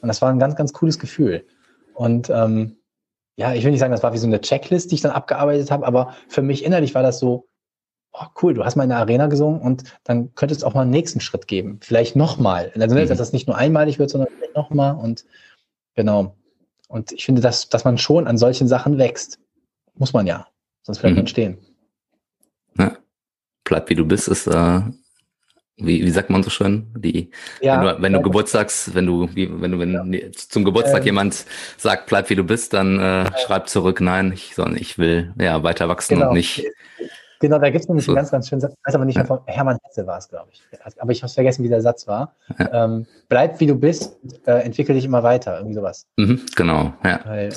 Und 0.00 0.06
das 0.06 0.22
war 0.22 0.30
ein 0.30 0.38
ganz, 0.38 0.54
ganz 0.54 0.72
cooles 0.72 1.00
Gefühl. 1.00 1.44
Und 1.94 2.30
ähm, 2.30 2.76
ja, 3.34 3.52
ich 3.52 3.64
will 3.64 3.72
nicht 3.72 3.80
sagen, 3.80 3.90
das 3.90 4.04
war 4.04 4.12
wie 4.12 4.18
so 4.18 4.28
eine 4.28 4.40
Checklist, 4.40 4.92
die 4.92 4.94
ich 4.94 5.00
dann 5.00 5.10
abgearbeitet 5.10 5.72
habe, 5.72 5.84
aber 5.84 6.14
für 6.28 6.40
mich 6.40 6.64
innerlich 6.64 6.94
war 6.94 7.02
das 7.02 7.18
so, 7.18 7.48
oh, 8.12 8.26
cool, 8.42 8.54
du 8.54 8.64
hast 8.64 8.76
mal 8.76 8.84
in 8.84 8.90
der 8.90 8.98
Arena 8.98 9.26
gesungen 9.26 9.60
und 9.60 9.84
dann 10.04 10.34
könnte 10.34 10.54
es 10.54 10.64
auch 10.64 10.74
mal 10.74 10.82
einen 10.82 10.90
nächsten 10.90 11.20
Schritt 11.20 11.46
geben. 11.46 11.78
Vielleicht 11.82 12.16
nochmal. 12.16 12.72
Also, 12.74 12.94
mhm. 12.94 13.08
dass 13.08 13.18
das 13.18 13.32
nicht 13.32 13.46
nur 13.46 13.56
einmalig 13.56 13.98
wird, 13.98 14.10
sondern 14.10 14.30
vielleicht 14.36 14.56
nochmal. 14.56 14.94
Und 14.94 15.24
genau. 15.94 16.36
Und 16.88 17.12
ich 17.12 17.24
finde, 17.24 17.40
dass, 17.40 17.68
dass 17.68 17.84
man 17.84 17.98
schon 17.98 18.26
an 18.26 18.38
solchen 18.38 18.68
Sachen 18.68 18.98
wächst. 18.98 19.38
Muss 19.94 20.12
man 20.12 20.26
ja. 20.26 20.46
Sonst 20.82 20.98
bleibt 20.98 21.12
mhm. 21.12 21.20
man 21.20 21.26
stehen. 21.26 21.58
Ja 22.78 22.96
bleib 23.72 23.88
wie 23.88 23.94
du 23.94 24.04
bist, 24.04 24.28
ist, 24.28 24.46
äh, 24.46 24.80
wie, 25.78 26.04
wie 26.04 26.10
sagt 26.10 26.28
man 26.28 26.42
so 26.42 26.50
schön? 26.50 26.86
Die, 26.94 27.30
ja, 27.62 27.80
wenn 27.80 27.96
du, 27.96 28.02
wenn 28.02 28.12
du 28.12 28.18
ja. 28.18 28.22
Geburtstags, 28.22 28.94
wenn 28.94 29.06
du, 29.06 29.28
wie, 29.34 29.48
wenn 29.60 29.72
du, 29.72 29.78
wenn 29.78 30.32
zum 30.34 30.64
Geburtstag 30.64 31.00
ähm, 31.00 31.06
jemand 31.06 31.46
sagt, 31.78 32.06
bleib 32.06 32.28
wie 32.28 32.34
du 32.34 32.44
bist, 32.44 32.74
dann 32.74 33.00
äh, 33.00 33.30
schreib 33.46 33.68
zurück, 33.68 34.02
nein, 34.02 34.32
ich, 34.32 34.54
sondern 34.54 34.76
ich 34.76 34.98
will 34.98 35.32
ja 35.40 35.62
weiter 35.62 35.88
wachsen 35.88 36.16
genau. 36.16 36.28
und 36.28 36.34
nicht. 36.34 36.66
Genau, 37.42 37.58
da 37.58 37.70
gibt 37.70 37.82
es 37.82 37.88
nämlich 37.88 38.06
so. 38.06 38.12
einen 38.12 38.18
ganz, 38.18 38.30
ganz 38.30 38.48
schönen 38.48 38.60
Satz. 38.60 38.72
Ich 38.72 38.86
weiß 38.86 38.94
aber 38.94 39.04
nicht 39.04 39.16
mehr 39.16 39.26
von 39.26 39.40
Hermann 39.46 39.76
Hesse 39.82 40.06
war 40.06 40.16
es, 40.16 40.28
glaube 40.28 40.48
ich. 40.52 40.62
Aber 41.00 41.10
ich 41.10 41.24
habe 41.24 41.32
vergessen, 41.32 41.64
wie 41.64 41.68
der 41.68 41.82
Satz 41.82 42.06
war. 42.06 42.36
Ja. 42.56 42.84
Ähm, 42.84 43.06
bleib 43.28 43.58
wie 43.58 43.66
du 43.66 43.74
bist, 43.74 44.16
äh, 44.46 44.62
entwickel 44.62 44.94
dich 44.94 45.04
immer 45.04 45.24
weiter, 45.24 45.56
irgendwie 45.56 45.74
sowas. 45.74 46.06
Mhm, 46.16 46.42
genau, 46.54 46.94
ja. 47.04 47.20
Weil, 47.24 47.48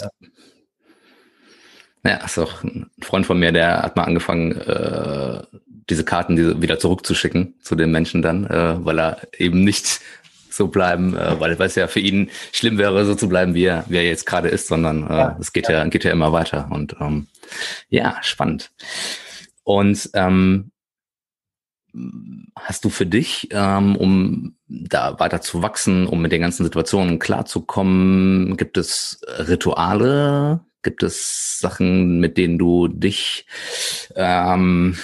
äh, 2.03 2.09
ja, 2.09 2.15
ist 2.25 2.39
auch 2.39 2.63
ein 2.63 2.89
Freund 2.99 3.27
von 3.27 3.37
mir, 3.37 3.51
der 3.51 3.83
hat 3.83 3.95
mal 3.95 4.05
angefangen, 4.05 4.53
äh, 4.53 5.43
diese 5.87 6.03
Karten 6.03 6.35
diese 6.35 6.59
wieder 6.63 6.79
zurückzuschicken 6.79 7.53
zu 7.61 7.75
den 7.75 7.91
Menschen 7.91 8.23
dann, 8.23 8.47
äh, 8.47 8.83
weil 8.83 8.99
er 8.99 9.17
eben 9.37 9.63
nicht 9.63 10.01
so 10.49 10.67
bleiben, 10.67 11.15
äh, 11.15 11.39
weil, 11.39 11.51
es 11.61 11.75
ja 11.75 11.87
für 11.87 11.99
ihn 11.99 12.31
schlimm 12.51 12.79
wäre, 12.79 13.05
so 13.05 13.13
zu 13.13 13.29
bleiben, 13.29 13.53
wie 13.53 13.65
er, 13.65 13.85
wie 13.87 13.97
er 13.97 14.03
jetzt 14.03 14.25
gerade 14.25 14.47
ist, 14.47 14.67
sondern 14.67 15.07
äh, 15.07 15.15
ja, 15.15 15.37
es 15.39 15.53
geht 15.53 15.69
ja. 15.69 15.77
ja, 15.77 15.85
geht 15.85 16.05
ja 16.05 16.11
immer 16.11 16.31
weiter. 16.31 16.69
Und 16.71 16.95
ähm, 16.99 17.27
ja, 17.89 18.17
spannend. 18.21 18.71
Und 19.65 20.09
ähm, 20.13 20.71
hast 22.57 22.85
du 22.85 22.89
für 22.89 23.05
dich, 23.05 23.49
ähm, 23.51 23.97
um 23.97 24.55
da 24.67 25.19
weiter 25.19 25.41
zu 25.41 25.61
wachsen, 25.61 26.07
um 26.07 26.21
mit 26.21 26.31
den 26.31 26.41
ganzen 26.41 26.63
Situationen 26.63 27.19
klarzukommen, 27.19 28.55
gibt 28.55 28.77
es 28.77 29.19
Rituale, 29.27 30.61
Gibt 30.85 31.01
es 31.01 31.57
Sachen, 31.59 32.19
mit 32.19 32.37
denen 32.37 32.59
du 32.59 32.87
dich, 32.87 33.47
ähm, 34.15 34.95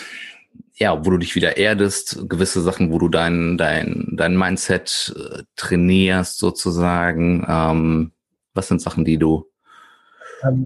ja, 0.76 1.04
wo 1.04 1.10
du 1.10 1.18
dich 1.18 1.34
wieder 1.34 1.58
erdest, 1.58 2.30
gewisse 2.30 2.62
Sachen, 2.62 2.92
wo 2.92 3.00
du 3.00 3.10
dein, 3.10 3.58
dein, 3.58 4.10
dein 4.12 4.38
Mindset 4.38 5.12
äh, 5.18 5.42
trainierst 5.56 6.38
sozusagen? 6.38 7.44
Ähm, 7.50 8.12
was 8.54 8.68
sind 8.68 8.80
Sachen, 8.80 9.06
die 9.06 9.18
du 9.18 9.50
ähm, 10.44 10.66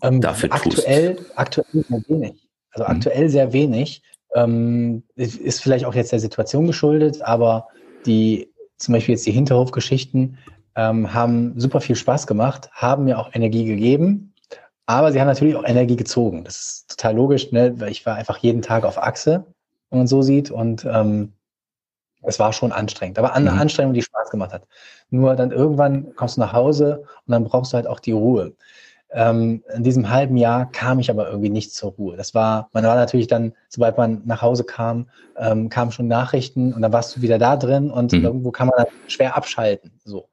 ähm 0.00 0.20
dafür 0.20 0.52
aktuell, 0.52 1.16
tust? 1.16 1.36
Aktuell 1.36 1.66
sehr 1.72 2.02
wenig. 2.06 2.43
Also 2.74 2.84
mhm. 2.84 2.96
aktuell 2.96 3.28
sehr 3.28 3.52
wenig. 3.52 4.02
Ähm, 4.34 5.04
ist 5.14 5.62
vielleicht 5.62 5.84
auch 5.84 5.94
jetzt 5.94 6.10
der 6.12 6.18
Situation 6.18 6.66
geschuldet, 6.66 7.22
aber 7.22 7.68
die, 8.04 8.52
zum 8.78 8.94
Beispiel 8.94 9.14
jetzt 9.14 9.26
die 9.26 9.32
Hinterhofgeschichten, 9.32 10.38
ähm, 10.76 11.14
haben 11.14 11.58
super 11.58 11.80
viel 11.80 11.94
Spaß 11.94 12.26
gemacht, 12.26 12.68
haben 12.72 13.04
mir 13.04 13.18
auch 13.18 13.32
Energie 13.32 13.64
gegeben, 13.64 14.34
aber 14.86 15.12
sie 15.12 15.20
haben 15.20 15.28
natürlich 15.28 15.54
auch 15.54 15.64
Energie 15.64 15.96
gezogen. 15.96 16.42
Das 16.42 16.56
ist 16.56 16.90
total 16.90 17.14
logisch, 17.14 17.52
ne? 17.52 17.78
weil 17.78 17.92
ich 17.92 18.04
war 18.06 18.16
einfach 18.16 18.38
jeden 18.38 18.60
Tag 18.60 18.84
auf 18.84 18.98
Achse, 18.98 19.46
wenn 19.90 20.00
man 20.00 20.06
so 20.08 20.20
sieht, 20.22 20.50
und 20.50 20.84
ähm, 20.84 21.32
es 22.22 22.38
war 22.38 22.52
schon 22.52 22.72
anstrengend, 22.72 23.18
aber 23.18 23.34
eine 23.34 23.52
mhm. 23.52 23.58
Anstrengung, 23.58 23.94
die 23.94 24.02
Spaß 24.02 24.30
gemacht 24.30 24.52
hat. 24.52 24.66
Nur 25.10 25.36
dann 25.36 25.52
irgendwann 25.52 26.14
kommst 26.16 26.36
du 26.36 26.40
nach 26.40 26.52
Hause 26.52 27.04
und 27.26 27.32
dann 27.32 27.44
brauchst 27.44 27.72
du 27.72 27.76
halt 27.76 27.86
auch 27.86 28.00
die 28.00 28.12
Ruhe. 28.12 28.54
Ähm, 29.16 29.62
in 29.72 29.84
diesem 29.84 30.10
halben 30.10 30.36
Jahr 30.36 30.70
kam 30.72 30.98
ich 30.98 31.08
aber 31.08 31.28
irgendwie 31.28 31.48
nicht 31.48 31.72
zur 31.72 31.92
Ruhe. 31.92 32.16
Das 32.16 32.34
war, 32.34 32.68
man 32.72 32.82
war 32.82 32.96
natürlich 32.96 33.28
dann, 33.28 33.52
sobald 33.68 33.96
man 33.96 34.22
nach 34.24 34.42
Hause 34.42 34.64
kam, 34.64 35.08
ähm, 35.38 35.68
kamen 35.68 35.92
schon 35.92 36.08
Nachrichten 36.08 36.72
und 36.72 36.82
dann 36.82 36.92
warst 36.92 37.16
du 37.16 37.22
wieder 37.22 37.38
da 37.38 37.56
drin 37.56 37.92
und 37.92 38.12
mhm. 38.12 38.24
irgendwo 38.24 38.50
kann 38.50 38.66
man 38.66 38.76
dann 38.78 38.86
schwer 39.06 39.36
abschalten. 39.36 39.92
So. 40.04 40.28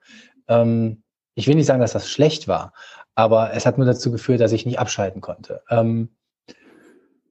Ähm, 0.48 1.04
ich 1.36 1.48
will 1.48 1.56
nicht 1.56 1.68
sagen, 1.68 1.80
dass 1.80 1.94
das 1.94 2.10
schlecht 2.10 2.48
war, 2.48 2.74
aber 3.14 3.54
es 3.54 3.68
hat 3.68 3.78
nur 3.78 3.86
dazu 3.86 4.12
geführt, 4.12 4.42
dass 4.42 4.52
ich 4.52 4.66
nicht 4.66 4.80
abschalten 4.80 5.22
konnte. 5.22 5.62
Ähm, 5.70 6.10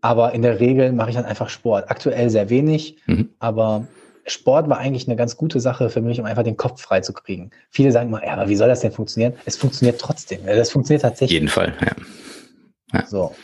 aber 0.00 0.32
in 0.32 0.42
der 0.42 0.60
Regel 0.60 0.92
mache 0.92 1.10
ich 1.10 1.16
dann 1.16 1.24
einfach 1.24 1.48
Sport. 1.48 1.90
Aktuell 1.90 2.30
sehr 2.30 2.48
wenig, 2.48 2.98
mhm. 3.06 3.30
aber 3.40 3.88
Sport 4.30 4.68
war 4.68 4.78
eigentlich 4.78 5.06
eine 5.06 5.16
ganz 5.16 5.36
gute 5.36 5.60
Sache 5.60 5.90
für 5.90 6.00
mich, 6.00 6.20
um 6.20 6.26
einfach 6.26 6.42
den 6.42 6.56
Kopf 6.56 6.80
frei 6.80 7.00
zu 7.00 7.12
kriegen. 7.12 7.50
Viele 7.70 7.92
sagen 7.92 8.10
mal, 8.10 8.22
ja, 8.24 8.34
aber 8.34 8.48
wie 8.48 8.56
soll 8.56 8.68
das 8.68 8.80
denn 8.80 8.92
funktionieren? 8.92 9.34
Es 9.44 9.56
funktioniert 9.56 10.00
trotzdem. 10.00 10.44
Das 10.46 10.70
funktioniert 10.70 11.02
tatsächlich. 11.02 11.34
Jeden 11.34 11.48
Fall, 11.48 11.74
ja. 11.80 12.98
ja. 12.98 13.06
So. 13.06 13.34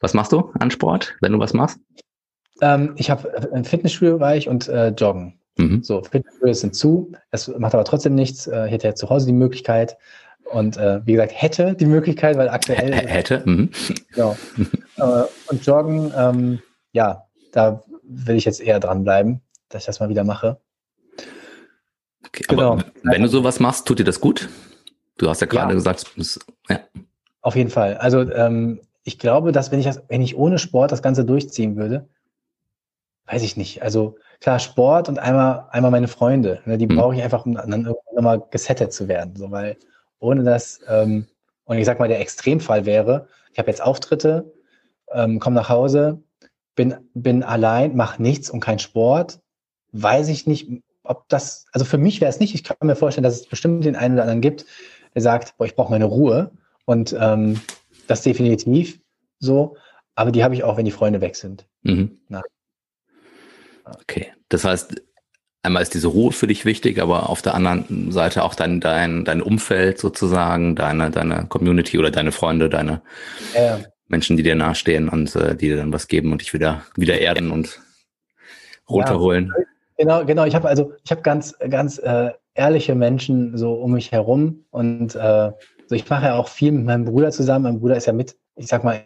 Was 0.00 0.14
machst 0.14 0.32
du 0.32 0.50
an 0.58 0.70
Sport, 0.70 1.16
wenn 1.20 1.32
du 1.32 1.38
was 1.38 1.52
machst? 1.52 1.78
Ähm, 2.60 2.94
ich 2.96 3.10
habe 3.10 3.32
äh, 3.34 3.56
im 3.56 3.64
Fitnessstudio 3.64 4.20
war 4.20 4.36
ich 4.36 4.48
und 4.48 4.68
äh, 4.68 4.88
joggen. 4.88 5.38
Mhm. 5.56 5.82
So, 5.82 6.02
Fitnessstudio 6.02 6.54
sind 6.54 6.74
zu. 6.74 7.12
Es 7.30 7.48
macht 7.48 7.74
aber 7.74 7.84
trotzdem 7.84 8.14
nichts. 8.14 8.46
Äh, 8.46 8.66
ich 8.66 8.72
hätte 8.72 8.88
ja 8.88 8.94
zu 8.94 9.08
Hause 9.10 9.26
die 9.26 9.32
Möglichkeit. 9.32 9.96
Und 10.52 10.76
äh, 10.76 11.04
wie 11.04 11.12
gesagt, 11.12 11.32
hätte 11.34 11.74
die 11.74 11.86
Möglichkeit, 11.86 12.36
weil 12.36 12.48
aktuell. 12.48 12.94
H 12.94 13.00
hätte. 13.00 13.42
Mhm. 13.44 13.70
Genau. 14.12 14.36
äh, 14.96 15.24
und 15.48 15.66
Joggen, 15.66 16.12
ähm, 16.16 16.60
ja, 16.92 17.26
da 17.52 17.82
will 18.02 18.36
ich 18.36 18.44
jetzt 18.44 18.60
eher 18.60 18.80
dranbleiben, 18.80 19.40
dass 19.68 19.82
ich 19.82 19.86
das 19.86 20.00
mal 20.00 20.08
wieder 20.08 20.24
mache. 20.24 20.60
Okay, 22.26 22.44
genau. 22.48 22.78
wenn 23.02 23.22
du 23.22 23.28
sowas 23.28 23.60
machst, 23.60 23.86
tut 23.86 23.98
dir 23.98 24.04
das 24.04 24.20
gut? 24.20 24.48
Du 25.18 25.28
hast 25.28 25.40
ja 25.40 25.46
gerade 25.46 25.70
ja. 25.70 25.74
gesagt, 25.74 26.12
das, 26.16 26.38
ja. 26.68 26.80
Auf 27.40 27.56
jeden 27.56 27.70
Fall. 27.70 27.96
Also 27.96 28.20
ähm, 28.32 28.80
ich 29.04 29.18
glaube, 29.18 29.52
dass 29.52 29.70
wenn 29.70 29.78
ich 29.78 29.86
das, 29.86 30.02
wenn 30.08 30.20
ich 30.20 30.36
ohne 30.36 30.58
Sport 30.58 30.92
das 30.92 31.02
Ganze 31.02 31.24
durchziehen 31.24 31.76
würde, 31.76 32.08
weiß 33.26 33.42
ich 33.42 33.56
nicht. 33.56 33.82
Also 33.82 34.16
klar, 34.40 34.58
Sport 34.58 35.08
und 35.08 35.18
einmal, 35.18 35.66
einmal 35.70 35.90
meine 35.90 36.08
Freunde. 36.08 36.60
Ne, 36.64 36.78
die 36.78 36.86
mhm. 36.86 36.96
brauche 36.96 37.14
ich 37.14 37.22
einfach, 37.22 37.46
um 37.46 37.54
dann 37.54 37.70
irgendwann 37.70 38.14
nochmal 38.14 38.42
gesettet 38.50 38.92
zu 38.92 39.08
werden. 39.08 39.36
So, 39.36 39.50
weil 39.50 39.76
ohne 40.18 40.42
das, 40.42 40.80
ähm, 40.88 41.26
und 41.64 41.78
ich 41.78 41.86
sag 41.86 41.98
mal, 41.98 42.08
der 42.08 42.20
Extremfall 42.20 42.84
wäre, 42.84 43.28
ich 43.52 43.58
habe 43.58 43.70
jetzt 43.70 43.82
Auftritte, 43.82 44.52
ähm, 45.12 45.40
komme 45.40 45.56
nach 45.56 45.68
Hause, 45.68 46.22
bin, 46.74 46.94
bin 47.14 47.42
allein, 47.42 47.96
mache 47.96 48.22
nichts 48.22 48.50
und 48.50 48.60
kein 48.60 48.78
Sport, 48.78 49.40
weiß 50.02 50.28
ich 50.28 50.46
nicht, 50.46 50.68
ob 51.02 51.28
das, 51.28 51.66
also 51.72 51.84
für 51.84 51.98
mich 51.98 52.20
wäre 52.20 52.30
es 52.30 52.40
nicht, 52.40 52.54
ich 52.54 52.64
kann 52.64 52.76
mir 52.82 52.96
vorstellen, 52.96 53.24
dass 53.24 53.40
es 53.40 53.46
bestimmt 53.46 53.84
den 53.84 53.96
einen 53.96 54.14
oder 54.14 54.22
anderen 54.22 54.40
gibt, 54.40 54.66
der 55.14 55.22
sagt, 55.22 55.56
boah, 55.56 55.64
ich 55.64 55.74
brauche 55.74 55.90
meine 55.90 56.04
Ruhe 56.04 56.50
und 56.84 57.14
ähm, 57.18 57.60
das 58.06 58.22
definitiv 58.22 59.00
so, 59.38 59.76
aber 60.14 60.32
die 60.32 60.42
habe 60.42 60.54
ich 60.54 60.64
auch, 60.64 60.76
wenn 60.76 60.84
die 60.84 60.90
Freunde 60.90 61.20
weg 61.20 61.36
sind. 61.36 61.66
Mhm. 61.82 62.18
Okay, 63.84 64.32
das 64.48 64.64
heißt, 64.64 65.00
einmal 65.62 65.82
ist 65.82 65.94
diese 65.94 66.08
Ruhe 66.08 66.32
für 66.32 66.46
dich 66.46 66.64
wichtig, 66.64 67.00
aber 67.00 67.28
auf 67.28 67.42
der 67.42 67.54
anderen 67.54 68.10
Seite 68.10 68.42
auch 68.42 68.54
dein, 68.54 68.80
dein, 68.80 69.24
dein 69.24 69.42
Umfeld 69.42 69.98
sozusagen, 69.98 70.74
deine, 70.74 71.10
deine 71.10 71.46
Community 71.46 71.98
oder 71.98 72.10
deine 72.10 72.32
Freunde, 72.32 72.68
deine 72.68 73.02
ja. 73.54 73.80
Menschen, 74.08 74.36
die 74.36 74.42
dir 74.42 74.54
nahestehen 74.54 75.08
und 75.08 75.34
äh, 75.36 75.54
die 75.54 75.68
dir 75.68 75.76
dann 75.76 75.92
was 75.92 76.08
geben 76.08 76.32
und 76.32 76.40
dich 76.40 76.52
wieder, 76.52 76.84
wieder 76.96 77.18
erden 77.20 77.50
und 77.50 77.80
runterholen. 78.88 79.52
Ja, 79.56 79.64
genau, 79.96 80.24
genau. 80.24 80.44
Ich 80.44 80.54
habe 80.54 80.68
also, 80.68 80.92
ich 81.04 81.10
habe 81.10 81.22
ganz, 81.22 81.54
ganz 81.70 81.98
äh, 81.98 82.30
ehrliche 82.54 82.94
Menschen 82.94 83.56
so 83.56 83.74
um 83.74 83.92
mich 83.92 84.12
herum 84.12 84.64
und 84.70 85.14
äh, 85.14 85.52
so 85.88 85.94
ich 85.94 86.08
mache 86.08 86.26
ja 86.26 86.34
auch 86.34 86.48
viel 86.48 86.72
mit 86.72 86.84
meinem 86.84 87.04
Bruder 87.04 87.30
zusammen. 87.30 87.64
Mein 87.64 87.80
Bruder 87.80 87.96
ist 87.96 88.06
ja 88.06 88.12
mit, 88.12 88.36
ich 88.56 88.66
sag 88.66 88.82
mal, 88.82 89.04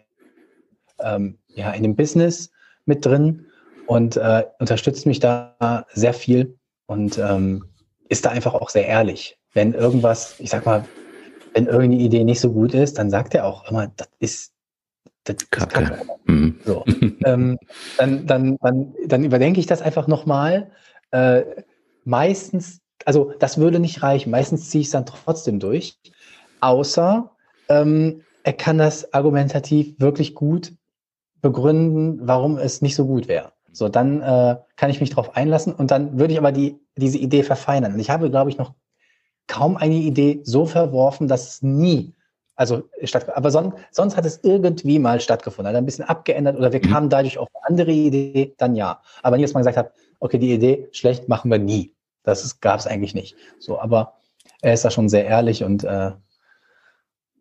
ähm, 0.99 1.37
ja, 1.47 1.71
in 1.71 1.83
dem 1.83 1.95
Business 1.95 2.51
mit 2.85 3.05
drin 3.05 3.45
und 3.87 4.17
äh, 4.17 4.45
unterstützt 4.59 5.05
mich 5.05 5.19
da 5.19 5.85
sehr 5.93 6.13
viel 6.13 6.57
und 6.87 7.17
ähm, 7.17 7.65
ist 8.09 8.25
da 8.25 8.29
einfach 8.29 8.53
auch 8.53 8.69
sehr 8.69 8.87
ehrlich. 8.87 9.37
Wenn 9.53 9.73
irgendwas, 9.73 10.35
ich 10.39 10.49
sag 10.49 10.65
mal, 10.65 10.85
wenn 11.53 11.67
irgendeine 11.67 12.01
Idee 12.01 12.23
nicht 12.23 12.39
so 12.39 12.51
gut 12.51 12.73
ist, 12.73 12.97
dann 12.97 13.09
sagt 13.09 13.35
er 13.35 13.45
auch 13.45 13.69
immer, 13.69 13.91
das 13.95 14.09
ist 14.19 14.50
das 15.23 15.49
Kacke. 15.49 15.83
Kacke. 15.83 16.05
Mhm. 16.25 16.59
So. 16.65 16.83
ähm, 17.25 17.57
dann, 17.97 18.25
dann, 18.25 18.57
dann, 18.61 18.93
dann 19.05 19.23
überdenke 19.23 19.59
ich 19.59 19.67
das 19.67 19.81
einfach 19.81 20.07
nochmal. 20.07 20.71
Äh, 21.11 21.43
meistens, 22.03 22.81
also 23.05 23.33
das 23.39 23.57
würde 23.57 23.79
nicht 23.79 24.01
reichen. 24.01 24.31
Meistens 24.31 24.69
ziehe 24.69 24.81
ich 24.81 24.87
es 24.87 24.91
dann 24.91 25.05
trotzdem 25.05 25.59
durch. 25.59 25.99
Außer 26.59 27.31
ähm, 27.69 28.21
er 28.43 28.53
kann 28.53 28.77
das 28.77 29.13
argumentativ 29.13 29.99
wirklich 29.99 30.35
gut 30.35 30.73
begründen, 31.41 32.19
warum 32.21 32.57
es 32.57 32.81
nicht 32.81 32.95
so 32.95 33.05
gut 33.05 33.27
wäre. 33.27 33.53
So, 33.71 33.89
dann 33.89 34.21
äh, 34.21 34.57
kann 34.75 34.89
ich 34.89 34.99
mich 34.99 35.11
darauf 35.11 35.35
einlassen 35.35 35.73
und 35.73 35.91
dann 35.91 36.19
würde 36.19 36.33
ich 36.33 36.39
aber 36.39 36.51
die, 36.51 36.77
diese 36.97 37.17
Idee 37.17 37.43
verfeinern. 37.43 37.93
Und 37.93 37.99
ich 37.99 38.09
habe, 38.09 38.29
glaube 38.29 38.49
ich, 38.49 38.57
noch 38.57 38.73
kaum 39.47 39.77
eine 39.77 39.95
Idee 39.95 40.41
so 40.43 40.65
verworfen, 40.65 41.27
dass 41.27 41.47
es 41.47 41.61
nie, 41.61 42.13
also 42.55 42.83
statt, 43.03 43.27
aber 43.35 43.51
son, 43.51 43.73
sonst 43.91 44.17
hat 44.17 44.25
es 44.25 44.39
irgendwie 44.43 44.99
mal 44.99 45.19
stattgefunden, 45.19 45.73
hat 45.73 45.77
ein 45.77 45.85
bisschen 45.85 46.05
abgeändert 46.05 46.57
oder 46.57 46.71
wir 46.71 46.79
mhm. 46.83 46.91
kamen 46.91 47.09
dadurch 47.09 47.37
auf 47.37 47.47
eine 47.53 47.65
andere 47.65 47.91
Idee, 47.91 48.53
dann 48.57 48.75
ja. 48.75 49.01
Aber 49.23 49.37
nie, 49.37 49.43
dass 49.43 49.53
man 49.53 49.61
gesagt 49.61 49.77
hat, 49.77 49.93
okay, 50.19 50.37
die 50.37 50.53
Idee 50.53 50.87
schlecht 50.91 51.27
machen 51.27 51.49
wir 51.49 51.59
nie. 51.59 51.95
Das 52.23 52.59
gab 52.59 52.79
es 52.79 52.87
eigentlich 52.87 53.15
nicht. 53.15 53.35
So, 53.59 53.79
aber 53.79 54.13
er 54.61 54.73
ist 54.73 54.85
da 54.85 54.91
schon 54.91 55.09
sehr 55.09 55.25
ehrlich 55.25 55.63
und 55.63 55.83
äh, 55.83 56.11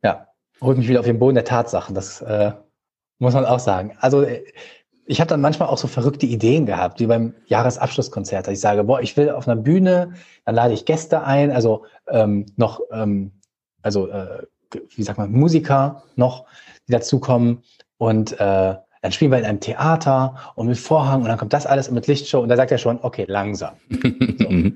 ja, 0.02 0.28
holt 0.60 0.78
mich 0.78 0.88
wieder 0.88 1.00
auf 1.00 1.06
den 1.06 1.18
Boden 1.18 1.34
der 1.34 1.44
Tatsachen. 1.44 1.94
Das 1.94 2.22
äh, 2.22 2.52
muss 3.18 3.34
man 3.34 3.44
auch 3.44 3.60
sagen. 3.60 3.96
Also 4.00 4.22
äh, 4.22 4.44
ich 5.06 5.20
habe 5.20 5.28
dann 5.28 5.40
manchmal 5.40 5.68
auch 5.68 5.78
so 5.78 5.88
verrückte 5.88 6.26
Ideen 6.26 6.66
gehabt, 6.66 7.00
wie 7.00 7.06
beim 7.06 7.34
Jahresabschlusskonzert. 7.46 8.46
Ich 8.48 8.60
sage, 8.60 8.84
boah, 8.84 9.00
ich 9.00 9.16
will 9.16 9.30
auf 9.30 9.48
einer 9.48 9.60
Bühne, 9.60 10.14
dann 10.44 10.54
lade 10.54 10.72
ich 10.72 10.84
Gäste 10.84 11.24
ein, 11.24 11.50
also 11.50 11.84
ähm, 12.06 12.46
noch, 12.56 12.80
ähm, 12.92 13.32
also 13.82 14.08
äh, 14.08 14.46
wie 14.94 15.02
sagt 15.02 15.18
man, 15.18 15.32
Musiker 15.32 16.02
noch, 16.16 16.46
die 16.88 16.92
dazukommen 16.92 17.62
und 17.98 18.32
äh, 18.40 18.74
dann 19.02 19.12
spielen 19.12 19.30
wir 19.30 19.38
in 19.38 19.44
einem 19.44 19.60
Theater 19.60 20.52
und 20.56 20.66
mit 20.68 20.78
Vorhang 20.78 21.22
und 21.22 21.28
dann 21.28 21.38
kommt 21.38 21.52
das 21.52 21.66
alles 21.66 21.88
und 21.88 21.94
mit 21.94 22.06
Lichtshow 22.06 22.40
und 22.40 22.48
da 22.48 22.56
sagt 22.56 22.70
er 22.70 22.78
schon, 22.78 22.98
okay, 23.02 23.24
langsam. 23.28 23.74
So. 24.38 24.48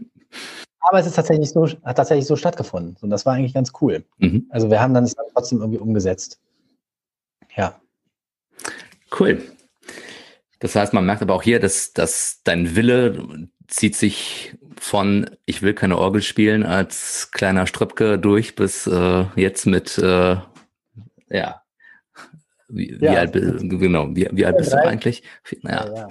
Aber 0.87 0.99
es 0.99 1.07
ist 1.07 1.15
tatsächlich 1.15 1.51
so, 1.51 1.67
hat 1.67 1.97
tatsächlich 1.97 2.27
so 2.27 2.37
stattgefunden. 2.37 2.97
Und 3.01 3.09
das 3.09 3.25
war 3.25 3.35
eigentlich 3.35 3.55
ganz 3.55 3.73
cool. 3.81 4.05
Mhm. 4.19 4.47
Also 4.51 4.71
wir 4.71 4.81
haben 4.81 4.93
dann 4.93 5.05
es 5.05 5.15
trotzdem 5.33 5.61
irgendwie 5.61 5.79
umgesetzt. 5.79 6.41
Ja. 7.57 7.81
Cool. 9.19 9.43
Das 10.59 10.75
heißt, 10.75 10.93
man 10.93 11.07
merkt 11.07 11.23
aber 11.23 11.35
auch 11.35 11.43
hier, 11.43 11.59
dass, 11.59 11.95
dass 11.95 12.43
dein 12.45 12.77
Wille 12.77 13.49
zieht 13.67 13.97
sich 13.97 14.55
von 14.81 15.31
ich 15.47 15.63
will 15.63 15.75
keine 15.75 15.99
Orgel 15.99 16.23
spielen 16.23 16.65
als 16.65 17.31
kleiner 17.31 17.67
Ströpke 17.67 18.19
durch 18.19 18.55
bis 18.55 18.87
äh, 18.87 19.25
jetzt 19.37 19.67
mit 19.67 19.99
äh, 19.99 20.37
ja 21.29 21.63
wie, 22.69 22.97
wie 23.01 23.09
alt 23.09 23.33
genau 23.33 24.09
wie, 24.15 24.29
wie 24.33 24.47
alt 24.47 24.57
bist 24.57 24.73
du 24.73 24.83
eigentlich 24.83 25.23
naja, 25.63 25.87
ja, 25.87 25.95
ja. 25.95 26.09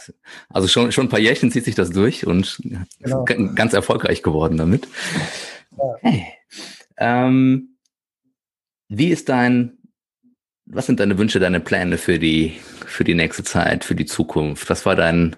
also 0.50 0.68
schon 0.68 0.92
schon 0.92 1.08
ein 1.08 1.10
paar 1.10 1.20
Jährchen 1.20 1.52
zieht 1.52 1.66
sich 1.66 1.76
das 1.76 1.90
durch 1.90 2.26
und 2.28 2.62
genau. 3.00 3.26
ganz 3.56 3.74
erfolgreich 3.74 4.24
geworden 4.24 4.58
damit 4.58 4.88
ja. 5.78 5.96
hey. 6.02 6.26
ähm, 6.98 7.78
wie 8.88 9.10
ist 9.10 9.30
dein 9.30 9.78
was 10.66 10.86
sind 10.86 11.00
deine 11.00 11.18
Wünsche, 11.18 11.40
deine 11.40 11.60
Pläne 11.60 11.98
für 11.98 12.20
die, 12.20 12.54
für 12.86 13.04
die 13.04 13.16
nächste 13.16 13.44
Zeit, 13.44 13.84
für 13.84 13.96
die 13.96 14.06
Zukunft? 14.06 14.70
Was 14.70 14.86
war 14.86 14.96
dein, 14.96 15.36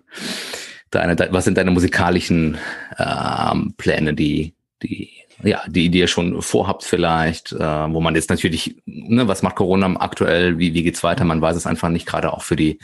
deine, 0.96 1.16
was 1.32 1.46
sind 1.46 1.58
deine 1.58 1.72
musikalischen 1.72 2.58
ähm, 2.98 3.74
Pläne, 3.78 4.14
die, 4.14 4.56
die, 4.82 5.12
ja, 5.44 5.62
die, 5.68 5.90
die 5.90 6.00
ihr 6.00 6.08
schon 6.08 6.42
vorhabt 6.42 6.84
vielleicht, 6.84 7.52
äh, 7.52 7.60
wo 7.60 8.02
man 8.02 8.16
jetzt 8.16 8.30
natürlich, 8.30 8.82
ne, 8.86 9.28
was 9.28 9.44
macht 9.44 9.56
Corona 9.56 9.88
aktuell, 10.00 10.58
wie, 10.58 10.74
wie 10.74 10.84
geht's 10.84 11.04
weiter? 11.04 11.26
Man 11.26 11.42
weiß 11.42 11.56
es 11.56 11.68
einfach 11.68 11.90
nicht, 11.90 12.06
gerade 12.06 12.34
auch 12.34 12.42
für 12.42 12.56
die 12.56 12.80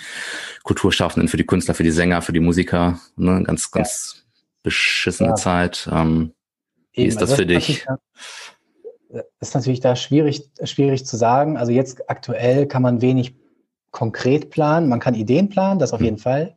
Kulturschaffenden, 0.64 1.28
für 1.28 1.38
die 1.38 1.46
Künstler, 1.46 1.74
für 1.74 1.84
die 1.84 1.92
Sänger, 1.92 2.22
für 2.22 2.34
die 2.34 2.40
Musiker, 2.40 3.00
ne, 3.16 3.44
ganz, 3.44 3.72
ganz 3.72 4.16
ja. 4.16 4.22
beschissene 4.64 5.30
ja. 5.30 5.36
Zeit. 5.36 5.90
Ähm, 5.92 6.34
wie 6.94 7.06
ist 7.06 7.22
das 7.22 7.32
also 7.32 7.44
für 7.44 7.46
dich? 7.46 7.86
ist 9.40 9.56
natürlich 9.56 9.82
da 9.82 9.96
schwierig, 9.96 10.50
schwierig 10.64 11.06
zu 11.06 11.18
sagen. 11.18 11.58
Also 11.58 11.72
jetzt 11.72 12.10
aktuell 12.10 12.68
kann 12.68 12.82
man 12.82 13.02
wenig 13.02 13.36
konkret 13.92 14.50
planen. 14.50 14.88
Man 14.88 15.00
kann 15.00 15.16
Ideen 15.16 15.50
planen, 15.50 15.80
das 15.80 15.94
auf 15.94 16.00
mhm. 16.00 16.06
jeden 16.06 16.18
Fall. 16.18 16.56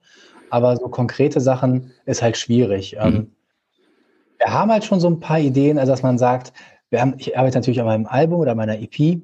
Aber 0.55 0.77
so 0.77 0.87
konkrete 0.87 1.41
Sachen 1.41 1.91
ist 2.07 2.23
halt 2.23 2.37
schwierig. 2.37 2.95
Ähm, 3.01 3.13
mhm. 3.13 3.33
wir 4.39 4.53
haben 4.53 4.71
halt 4.71 4.85
schon 4.85 5.01
so 5.01 5.09
ein 5.09 5.19
paar 5.19 5.41
Ideen, 5.41 5.81
also 5.81 5.91
dass 5.91 6.05
man 6.05 6.17
sagt, 6.17 6.53
wir 6.91 7.01
haben, 7.01 7.15
ich 7.19 7.37
arbeite 7.37 7.59
natürlich 7.59 7.81
an 7.81 7.87
meinem 7.87 8.07
Album 8.07 8.39
oder 8.39 8.55
meiner 8.55 8.79
EP 8.79 9.21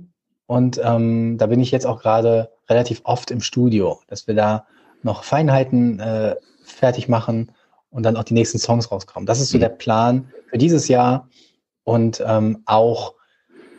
und 0.47 0.81
ähm, 0.83 1.39
da 1.39 1.47
bin 1.47 1.61
ich 1.61 1.71
jetzt 1.71 1.87
auch 1.87 2.03
gerade 2.03 2.51
relativ 2.69 3.03
oft 3.05 3.31
im 3.31 3.41
Studio, 3.43 4.01
dass 4.09 4.27
wir 4.27 4.35
da 4.35 4.67
noch 5.05 5.23
Feinheiten 5.23 6.01
äh, 6.01 6.35
fertig 6.65 7.09
machen 7.09 7.53
und 7.91 8.03
dann 8.03 8.17
auch 8.17 8.25
die 8.25 8.35
nächsten 8.35 8.59
Songs 8.59 8.91
rauskommen. 8.91 9.25
Das 9.25 9.41
ist 9.41 9.51
so 9.51 9.59
mhm. 9.59 9.61
der 9.61 9.69
Plan 9.69 10.33
für 10.49 10.59
dieses 10.59 10.89
Jahr 10.89 11.29
und 11.85 12.21
ähm, 12.27 12.65
auch 12.67 13.15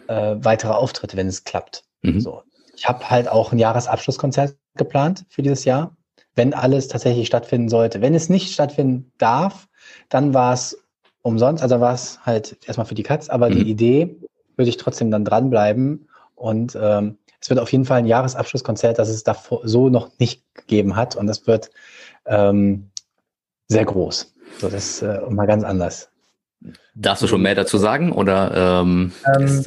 äh, 0.08 0.38
weitere 0.38 0.72
Auftritte, 0.72 1.18
wenn 1.18 1.28
es 1.28 1.44
klappt. 1.44 1.84
Mhm. 2.02 2.22
So. 2.22 2.44
Ich 2.78 2.88
habe 2.88 3.10
halt 3.10 3.28
auch 3.28 3.52
ein 3.52 3.60
Jahresabschlusskonzert 3.60 4.56
geplant 4.78 5.26
für 5.28 5.42
dieses 5.42 5.66
Jahr, 5.66 5.98
wenn 6.42 6.56
alles 6.56 6.88
tatsächlich 6.88 7.28
stattfinden 7.28 7.70
sollte. 7.70 8.02
Wenn 8.02 8.16
es 8.16 8.28
nicht 8.28 8.52
stattfinden 8.52 9.12
darf, 9.20 9.68
dann 10.10 10.34
war 10.34 10.54
es 10.54 10.76
umsonst, 11.22 11.62
also 11.62 11.80
war 11.80 11.94
es 11.94 12.20
halt 12.26 12.58
erstmal 12.66 12.88
für 12.88 12.96
die 12.96 13.04
Katz, 13.04 13.30
aber 13.30 13.48
mhm. 13.48 13.54
die 13.54 13.70
Idee 13.70 14.18
würde 14.56 14.70
ich 14.70 14.78
trotzdem 14.78 15.12
dann 15.12 15.24
dranbleiben 15.24 16.10
und 16.34 16.76
ähm, 16.82 17.20
es 17.40 17.52
wird 17.52 17.60
auf 17.60 17.72
jeden 17.72 17.86
Fall 17.86 18.00
ein 18.00 18.08
Jahresabschlusskonzert, 18.08 18.98
das 18.98 19.10
es 19.10 19.24
davor 19.24 19.62
so 19.66 19.90
noch 19.90 20.10
nicht 20.18 20.44
gegeben 20.56 20.96
hat 20.96 21.16
und 21.16 21.28
das 21.28 21.46
wird 21.46 21.70
ähm, 22.26 22.90
sehr 23.68 23.86
groß. 23.86 24.34
So, 24.58 24.68
das 24.68 24.86
ist 24.86 25.02
äh, 25.04 25.22
mal 25.30 25.46
ganz 25.46 25.64
anders. 25.64 26.10
Darfst 26.96 27.22
du 27.22 27.28
schon 27.28 27.44
mehr 27.44 27.54
dazu 27.54 27.78
sagen 27.78 28.12
oder? 28.12 28.82
Ähm, 28.82 29.12
ähm, 29.28 29.64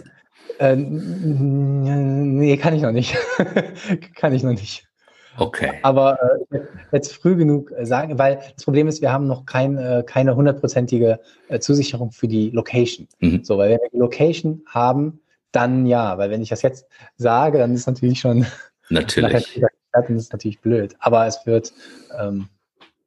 äh, 0.58 0.74
nee, 0.74 2.56
kann 2.56 2.74
ich 2.74 2.82
noch 2.82 2.90
nicht. 2.90 3.16
kann 4.16 4.32
ich 4.32 4.42
noch 4.42 4.50
nicht. 4.50 4.88
Okay. 5.36 5.72
Aber 5.82 6.18
äh, 6.50 6.60
jetzt 6.92 7.14
früh 7.14 7.36
genug 7.36 7.72
sagen, 7.82 8.18
weil 8.18 8.40
das 8.54 8.64
Problem 8.64 8.88
ist, 8.88 9.02
wir 9.02 9.12
haben 9.12 9.26
noch 9.26 9.46
kein, 9.46 9.76
äh, 9.76 10.04
keine 10.06 10.36
hundertprozentige 10.36 11.20
äh, 11.48 11.58
Zusicherung 11.58 12.12
für 12.12 12.28
die 12.28 12.50
Location. 12.50 13.08
Mhm. 13.20 13.44
So, 13.44 13.58
weil 13.58 13.70
wenn 13.70 13.80
wir 13.80 13.90
die 13.92 13.98
Location 13.98 14.62
haben, 14.66 15.20
dann 15.52 15.86
ja, 15.86 16.18
weil 16.18 16.30
wenn 16.30 16.42
ich 16.42 16.48
das 16.48 16.62
jetzt 16.62 16.86
sage, 17.16 17.58
dann 17.58 17.74
ist 17.74 17.86
natürlich 17.86 18.20
schon 18.20 18.46
natürlich. 18.88 19.62
dann 19.92 20.16
ist 20.16 20.32
natürlich 20.32 20.60
blöd. 20.60 20.94
Aber 20.98 21.26
es 21.26 21.40
wird 21.46 21.72
ähm, 22.18 22.48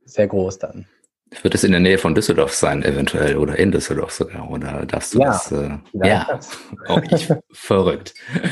sehr 0.05 0.27
groß 0.27 0.59
dann. 0.59 0.85
Wird 1.41 1.55
es 1.55 1.65
in 1.65 1.71
der 1.71 1.81
Nähe 1.81 1.97
von 1.97 2.15
Düsseldorf 2.15 2.53
sein, 2.53 2.83
eventuell, 2.83 3.35
oder 3.35 3.59
in 3.59 3.71
Düsseldorf 3.71 4.13
sogar? 4.13 4.49
Oder 4.49 4.85
darfst 4.85 5.13
du 5.13 5.19
ja, 5.19 5.25
das? 5.27 5.51
Äh, 5.51 5.77
ja, 5.93 6.39
oh, 6.87 7.01
ich, 7.11 7.29
verrückt. 7.51 8.13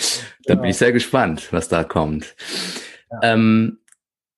Da 0.47 0.53
genau. 0.53 0.61
bin 0.61 0.69
ich 0.69 0.77
sehr 0.77 0.91
gespannt, 0.91 1.47
was 1.51 1.69
da 1.69 1.83
kommt. 1.83 2.35
Ja. 3.21 3.33
Ähm, 3.33 3.79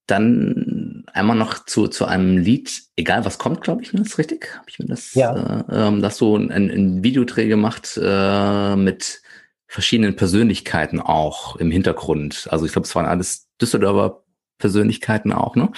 dann 0.06 1.04
einmal 1.12 1.36
noch 1.36 1.64
zu, 1.66 1.86
zu 1.86 2.06
einem 2.06 2.38
Lied, 2.38 2.82
egal 2.96 3.24
was 3.24 3.38
kommt, 3.38 3.60
glaube 3.60 3.82
ich, 3.82 3.92
ne? 3.92 4.00
ist 4.00 4.18
richtig? 4.18 4.48
Habe 4.54 4.64
ich 4.68 4.78
mir 4.78 4.86
das, 4.86 5.14
ja. 5.14 5.64
äh, 5.68 5.88
ähm, 5.88 6.00
dass 6.00 6.16
du 6.16 6.36
ein, 6.36 6.50
ein 6.50 7.02
Videodreh 7.02 7.46
gemacht 7.46 7.98
äh, 8.02 8.76
mit 8.76 9.20
verschiedenen 9.66 10.16
Persönlichkeiten 10.16 10.98
auch 11.00 11.56
im 11.56 11.70
Hintergrund. 11.70 12.48
Also 12.50 12.64
ich 12.64 12.72
glaube, 12.72 12.86
es 12.86 12.94
waren 12.94 13.04
alles 13.04 13.48
Düsseldorfer 13.60 14.22
Persönlichkeiten 14.58 15.32
auch, 15.32 15.54
ne? 15.54 15.70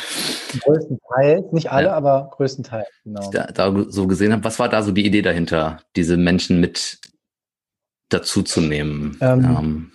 Größtenteils, 0.61 1.53
nicht 1.53 1.70
alle, 1.70 1.88
ja. 1.88 1.94
aber 1.94 2.30
größtenteils, 2.34 2.88
genau. 3.05 3.30
Da, 3.30 3.46
da 3.46 3.84
so 3.88 4.07
gesehen 4.07 4.32
habe, 4.32 4.42
was 4.44 4.59
war 4.59 4.70
da 4.70 4.82
so 4.82 4.90
die 4.90 5.05
Idee 5.05 5.22
dahinter, 5.22 5.82
diese 5.96 6.16
Menschen 6.16 6.61
mit 6.61 6.98
dazu 8.09 8.42
zu 8.42 8.62
nehmen? 8.62 9.18
Ähm, 9.20 9.44
ähm. 9.44 9.92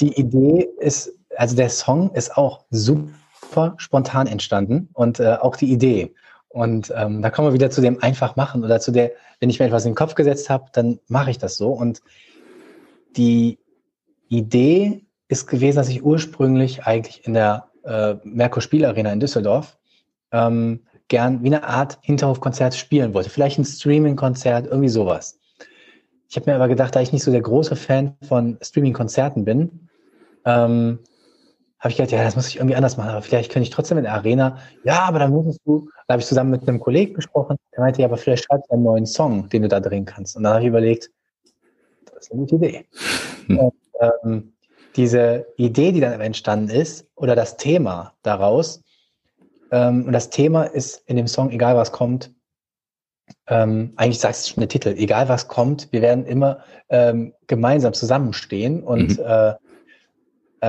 Die 0.00 0.12
Idee 0.18 0.68
ist, 0.80 1.15
also 1.36 1.56
der 1.56 1.70
Song 1.70 2.12
ist 2.14 2.36
auch 2.36 2.64
super 2.70 3.74
spontan 3.76 4.26
entstanden 4.26 4.88
und 4.92 5.20
äh, 5.20 5.36
auch 5.40 5.56
die 5.56 5.70
Idee. 5.72 6.14
Und 6.48 6.92
ähm, 6.96 7.22
da 7.22 7.30
kommen 7.30 7.48
wir 7.48 7.52
wieder 7.52 7.70
zu 7.70 7.80
dem 7.80 8.02
einfach 8.02 8.36
machen 8.36 8.64
oder 8.64 8.80
zu 8.80 8.90
der, 8.90 9.12
wenn 9.40 9.50
ich 9.50 9.58
mir 9.58 9.66
etwas 9.66 9.84
in 9.84 9.90
den 9.90 9.96
Kopf 9.96 10.14
gesetzt 10.14 10.48
habe, 10.48 10.66
dann 10.72 10.98
mache 11.08 11.30
ich 11.30 11.38
das 11.38 11.56
so. 11.56 11.68
Und 11.68 12.00
die 13.16 13.58
Idee 14.28 15.04
ist 15.28 15.46
gewesen, 15.46 15.76
dass 15.76 15.88
ich 15.88 16.02
ursprünglich 16.02 16.84
eigentlich 16.84 17.26
in 17.26 17.34
der 17.34 17.68
äh, 17.84 18.14
Merkur 18.24 18.62
Spielarena 18.62 19.12
in 19.12 19.20
Düsseldorf 19.20 19.76
ähm, 20.32 20.80
gern 21.08 21.42
wie 21.42 21.48
eine 21.48 21.64
Art 21.64 21.98
Hinterhofkonzert 22.02 22.74
spielen 22.74 23.14
wollte. 23.14 23.30
Vielleicht 23.30 23.58
ein 23.58 23.64
Streaming-Konzert, 23.64 24.66
irgendwie 24.66 24.88
sowas. 24.88 25.38
Ich 26.28 26.36
habe 26.36 26.50
mir 26.50 26.56
aber 26.56 26.68
gedacht, 26.68 26.96
da 26.96 27.00
ich 27.00 27.12
nicht 27.12 27.22
so 27.22 27.30
der 27.30 27.42
große 27.42 27.76
Fan 27.76 28.16
von 28.26 28.58
Streaming-Konzerten 28.60 29.44
bin, 29.44 29.88
ähm, 30.44 30.98
habe 31.86 31.92
ich 31.92 31.96
gedacht, 31.98 32.12
ja, 32.12 32.24
das 32.24 32.34
muss 32.34 32.48
ich 32.48 32.56
irgendwie 32.56 32.74
anders 32.74 32.96
machen, 32.96 33.10
aber 33.10 33.22
vielleicht 33.22 33.52
könnte 33.52 33.62
ich 33.62 33.70
trotzdem 33.70 33.98
in 33.98 34.04
der 34.04 34.14
Arena. 34.14 34.58
Ja, 34.82 35.04
aber 35.04 35.20
dann 35.20 35.30
musst 35.30 35.60
du, 35.64 35.88
da 36.08 36.14
habe 36.14 36.20
ich 36.20 36.26
zusammen 36.26 36.50
mit 36.50 36.68
einem 36.68 36.80
Kollegen 36.80 37.14
gesprochen, 37.14 37.56
der 37.72 37.80
meinte, 37.80 38.02
ja, 38.02 38.08
aber 38.08 38.16
vielleicht 38.16 38.44
schreibst 38.44 38.68
du 38.68 38.74
einen 38.74 38.82
neuen 38.82 39.06
Song, 39.06 39.48
den 39.48 39.62
du 39.62 39.68
da 39.68 39.78
drehen 39.78 40.04
kannst. 40.04 40.36
Und 40.36 40.42
dann 40.42 40.54
habe 40.54 40.62
ich 40.62 40.68
überlegt, 40.68 41.10
das 42.12 42.24
ist 42.24 42.32
eine 42.32 42.40
gute 42.40 42.56
Idee. 42.56 42.86
Hm. 43.46 43.58
Und, 43.58 43.74
ähm, 44.00 44.52
diese 44.96 45.46
Idee, 45.56 45.92
die 45.92 46.00
dann 46.00 46.20
entstanden 46.20 46.70
ist, 46.70 47.06
oder 47.14 47.36
das 47.36 47.56
Thema 47.56 48.14
daraus, 48.22 48.82
ähm, 49.70 50.06
und 50.06 50.12
das 50.12 50.30
Thema 50.30 50.64
ist 50.64 51.04
in 51.06 51.16
dem 51.16 51.28
Song, 51.28 51.50
egal 51.50 51.76
was 51.76 51.92
kommt, 51.92 52.32
ähm, 53.46 53.92
eigentlich 53.94 54.18
sagt 54.18 54.34
es 54.34 54.48
schon 54.48 54.60
der 54.60 54.68
Titel, 54.68 54.88
egal 54.96 55.28
was 55.28 55.46
kommt, 55.46 55.92
wir 55.92 56.02
werden 56.02 56.26
immer 56.26 56.58
ähm, 56.88 57.32
gemeinsam 57.46 57.92
zusammenstehen 57.92 58.82
und 58.82 59.18
mhm. 59.18 59.24
äh, 59.24 59.54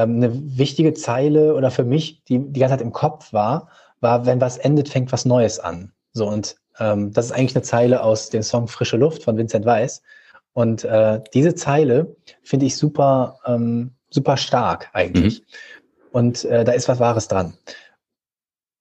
ähm, 0.04 0.18
eine 0.18 0.58
wichtige 0.58 0.94
Zeile 0.94 1.56
oder 1.56 1.72
für 1.72 1.84
mich, 1.84 2.24
die 2.26 2.40
die 2.40 2.60
ganze 2.60 2.74
Zeit 2.74 2.82
im 2.82 2.94
Kopf 2.94 3.34
war, 3.34 3.70
war, 4.00 4.26
wenn 4.26 4.42
was 4.42 4.58
endet, 4.58 4.90
fängt 4.90 5.12
was 5.12 5.26
Neues 5.26 5.60
an. 5.60 5.92
So 6.14 6.28
und 6.28 6.56
ähm, 6.80 7.12
das 7.12 7.26
ist 7.26 7.32
eigentlich 7.32 7.56
eine 7.56 7.64
Zeile 7.64 8.04
aus 8.04 8.30
dem 8.30 8.44
Song 8.44 8.68
Frische 8.68 8.98
Luft 8.98 9.24
von 9.24 9.38
Vincent 9.38 9.66
Weiss. 9.66 10.02
Und 10.54 10.84
äh, 10.84 11.22
diese 11.34 11.56
Zeile 11.56 12.16
finde 12.44 12.66
ich 12.66 12.78
super, 12.78 13.40
ähm, 13.46 13.92
super 14.10 14.38
stark 14.38 14.90
eigentlich. 14.94 15.42
Mhm. 15.42 15.46
Und 16.12 16.46
äh, 16.46 16.64
da 16.64 16.72
ist 16.72 16.88
was 16.88 17.00
Wahres 17.00 17.28
dran. 17.28 17.54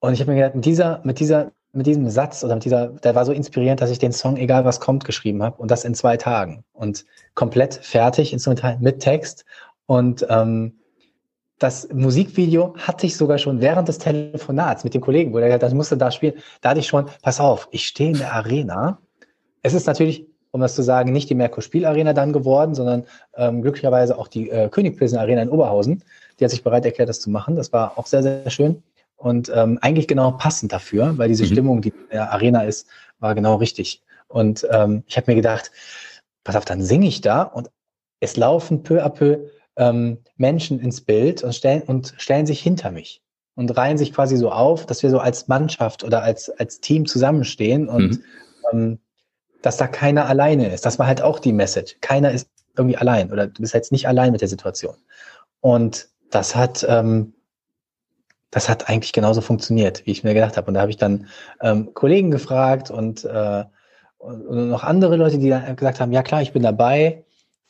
Und 0.00 0.12
ich 0.12 0.20
habe 0.20 0.30
mir 0.30 0.38
gedacht, 0.38 0.54
mit 0.54 0.64
dieser, 0.64 1.00
mit 1.04 1.20
dieser, 1.20 1.52
mit 1.72 1.86
diesem 1.86 2.08
Satz 2.08 2.44
oder 2.44 2.54
mit 2.54 2.64
dieser, 2.64 2.88
der 2.88 3.14
war 3.14 3.24
so 3.24 3.32
inspirierend, 3.32 3.80
dass 3.80 3.90
ich 3.90 3.98
den 3.98 4.12
Song 4.12 4.36
Egal 4.36 4.64
was 4.64 4.80
kommt 4.80 5.04
geschrieben 5.04 5.42
habe 5.42 5.60
und 5.60 5.70
das 5.70 5.84
in 5.84 5.94
zwei 5.94 6.16
Tagen 6.16 6.64
und 6.72 7.04
komplett 7.34 7.74
fertig, 7.74 8.32
instrumental 8.32 8.78
mit 8.80 9.00
Text. 9.00 9.44
Und 9.86 10.26
ähm, 10.28 10.78
das 11.58 11.88
Musikvideo 11.92 12.74
hatte 12.76 13.06
ich 13.06 13.16
sogar 13.16 13.38
schon 13.38 13.60
während 13.60 13.88
des 13.88 13.98
Telefonats 13.98 14.84
mit 14.84 14.94
dem 14.94 15.00
Kollegen, 15.00 15.32
wo 15.32 15.38
er 15.38 15.46
gesagt 15.46 15.62
hat, 15.62 15.68
das 15.68 15.74
musste 15.74 15.96
da 15.96 16.10
spielen. 16.10 16.34
Da 16.60 16.70
hatte 16.70 16.80
ich 16.80 16.86
schon, 16.86 17.06
pass 17.22 17.40
auf, 17.40 17.68
ich 17.70 17.86
stehe 17.86 18.10
in 18.10 18.18
der 18.18 18.32
Arena. 18.34 18.98
Es 19.62 19.72
ist 19.72 19.86
natürlich, 19.86 20.26
um 20.50 20.60
das 20.60 20.74
zu 20.74 20.82
sagen, 20.82 21.12
nicht 21.12 21.30
die 21.30 21.34
Merkur 21.34 21.62
Spiel 21.62 21.86
Arena 21.86 22.12
dann 22.12 22.32
geworden, 22.32 22.74
sondern 22.74 23.04
ähm, 23.36 23.62
glücklicherweise 23.62 24.18
auch 24.18 24.28
die 24.28 24.50
äh, 24.50 24.68
König 24.68 24.98
Pilsen 24.98 25.18
Arena 25.18 25.42
in 25.42 25.48
Oberhausen. 25.48 26.04
Die 26.38 26.44
hat 26.44 26.50
sich 26.50 26.62
bereit 26.62 26.84
erklärt, 26.84 27.08
das 27.08 27.20
zu 27.20 27.30
machen. 27.30 27.56
Das 27.56 27.72
war 27.72 27.98
auch 27.98 28.06
sehr, 28.06 28.22
sehr 28.22 28.50
schön 28.50 28.82
und 29.16 29.50
ähm, 29.54 29.78
eigentlich 29.80 30.08
genau 30.08 30.32
passend 30.32 30.72
dafür, 30.72 31.16
weil 31.18 31.28
diese 31.28 31.44
mhm. 31.44 31.48
Stimmung, 31.48 31.80
die 31.82 31.88
in 31.88 32.08
der 32.12 32.32
Arena 32.32 32.62
ist, 32.62 32.86
war 33.18 33.34
genau 33.34 33.56
richtig. 33.56 34.02
Und 34.28 34.66
ähm, 34.70 35.04
ich 35.06 35.16
habe 35.16 35.30
mir 35.30 35.36
gedacht, 35.36 35.70
pass 36.44 36.56
auf, 36.56 36.64
dann 36.64 36.82
singe 36.82 37.06
ich 37.06 37.20
da 37.20 37.42
und 37.42 37.70
es 38.20 38.36
laufen 38.36 38.82
peu 38.82 39.04
à 39.04 39.08
peu 39.08 39.38
ähm, 39.76 40.18
Menschen 40.36 40.80
ins 40.80 41.00
Bild 41.00 41.42
und 41.42 41.54
stellen, 41.54 41.82
und 41.82 42.14
stellen 42.16 42.46
sich 42.46 42.60
hinter 42.60 42.90
mich 42.90 43.22
und 43.54 43.76
reihen 43.76 43.98
sich 43.98 44.12
quasi 44.12 44.36
so 44.36 44.50
auf, 44.50 44.86
dass 44.86 45.02
wir 45.02 45.10
so 45.10 45.18
als 45.18 45.48
Mannschaft 45.48 46.04
oder 46.04 46.22
als, 46.22 46.50
als 46.50 46.80
Team 46.80 47.06
zusammenstehen 47.06 47.88
und 47.88 48.10
mhm. 48.10 48.24
ähm, 48.72 48.98
dass 49.62 49.76
da 49.76 49.86
keiner 49.86 50.26
alleine 50.26 50.72
ist. 50.72 50.86
Das 50.86 50.98
war 50.98 51.06
halt 51.06 51.22
auch 51.22 51.38
die 51.38 51.52
Message. 51.52 51.96
Keiner 52.00 52.30
ist 52.30 52.48
irgendwie 52.76 52.96
allein 52.96 53.32
oder 53.32 53.46
du 53.46 53.62
bist 53.62 53.74
jetzt 53.74 53.92
nicht 53.92 54.06
allein 54.06 54.32
mit 54.32 54.40
der 54.40 54.48
Situation. 54.48 54.94
Und 55.60 56.08
das 56.30 56.54
hat, 56.54 56.84
ähm, 56.88 57.32
das 58.50 58.68
hat 58.68 58.88
eigentlich 58.88 59.12
genauso 59.12 59.40
funktioniert, 59.40 60.06
wie 60.06 60.12
ich 60.12 60.22
mir 60.22 60.34
gedacht 60.34 60.56
habe. 60.56 60.68
Und 60.68 60.74
da 60.74 60.80
habe 60.80 60.90
ich 60.90 60.98
dann 60.98 61.26
ähm, 61.62 61.94
Kollegen 61.94 62.30
gefragt 62.30 62.90
und, 62.90 63.24
äh, 63.24 63.64
und, 64.18 64.46
und, 64.46 64.68
noch 64.68 64.84
andere 64.84 65.16
Leute, 65.16 65.38
die 65.38 65.48
dann 65.48 65.76
gesagt 65.76 66.00
haben, 66.00 66.12
ja 66.12 66.22
klar, 66.22 66.42
ich 66.42 66.52
bin 66.52 66.62
dabei. 66.62 67.24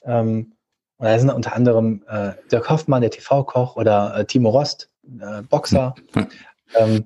Ähm, 0.04 0.55
und 0.98 1.06
da 1.06 1.18
sind 1.18 1.30
unter 1.30 1.54
anderem 1.54 2.02
äh, 2.08 2.32
Dirk 2.50 2.70
Hoffmann, 2.70 3.02
der 3.02 3.10
TV-Koch, 3.10 3.76
oder 3.76 4.16
äh, 4.16 4.24
Timo 4.24 4.50
Rost, 4.50 4.90
äh, 5.20 5.42
Boxer, 5.42 5.94
hm. 6.14 6.26
ähm, 6.74 7.04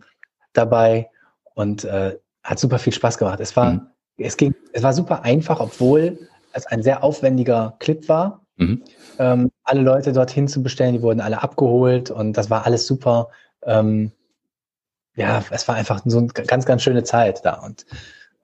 dabei 0.53 1.11
und 1.55 1.85
äh, 1.85 2.19
hat 2.43 2.59
super 2.59 2.79
viel 2.79 2.93
Spaß 2.93 3.19
gemacht. 3.19 3.41
Es 3.41 3.57
war, 3.57 3.73
mhm. 3.73 3.87
es 4.19 4.37
ging, 4.37 4.55
es 4.73 4.83
war 4.83 4.93
super 4.93 5.23
einfach, 5.25 5.61
obwohl 5.61 6.19
es 6.53 6.67
ein 6.67 6.83
sehr 6.83 7.05
aufwendiger 7.05 7.77
Clip 7.79 8.09
war. 8.09 8.45
Mhm. 8.57 8.83
Ähm, 9.19 9.51
alle 9.65 9.83
Leute 9.83 10.13
dorthin 10.13 10.49
zu 10.49 10.63
bestellen, 10.63 10.95
die 10.95 11.03
wurden 11.03 11.21
alle 11.21 11.43
abgeholt 11.43 12.11
und 12.11 12.35
das 12.35 12.51
war 12.51 12.67
alles 12.67 12.87
super. 12.87 13.29
Ähm, 13.63 14.13
ja, 15.17 15.43
es 15.51 15.69
war 15.69 15.75
einfach 15.75 16.01
so 16.05 16.19
eine 16.19 16.29
ganz, 16.29 16.65
ganz 16.65 16.83
schöne 16.83 17.05
Zeit 17.05 17.45
da 17.45 17.55
und 17.55 17.85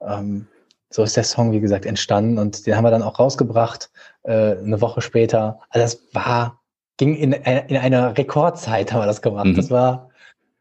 ähm, 0.01 0.47
so 0.89 1.03
ist 1.03 1.17
der 1.17 1.23
Song, 1.23 1.51
wie 1.51 1.59
gesagt, 1.59 1.85
entstanden 1.85 2.37
und 2.37 2.65
den 2.65 2.75
haben 2.75 2.83
wir 2.83 2.91
dann 2.91 3.03
auch 3.03 3.19
rausgebracht, 3.19 3.89
äh, 4.23 4.57
eine 4.57 4.79
Woche 4.81 5.01
später. 5.01 5.59
Also 5.69 5.83
das 5.83 6.13
war, 6.13 6.61
ging 6.97 7.15
in, 7.15 7.33
äh, 7.33 7.65
in 7.67 7.77
einer 7.77 8.17
Rekordzeit 8.17 8.91
haben 8.91 9.01
wir 9.01 9.05
das 9.05 9.21
gemacht. 9.21 9.47
Mhm. 9.47 9.55
Das 9.55 9.69
war, 9.69 10.09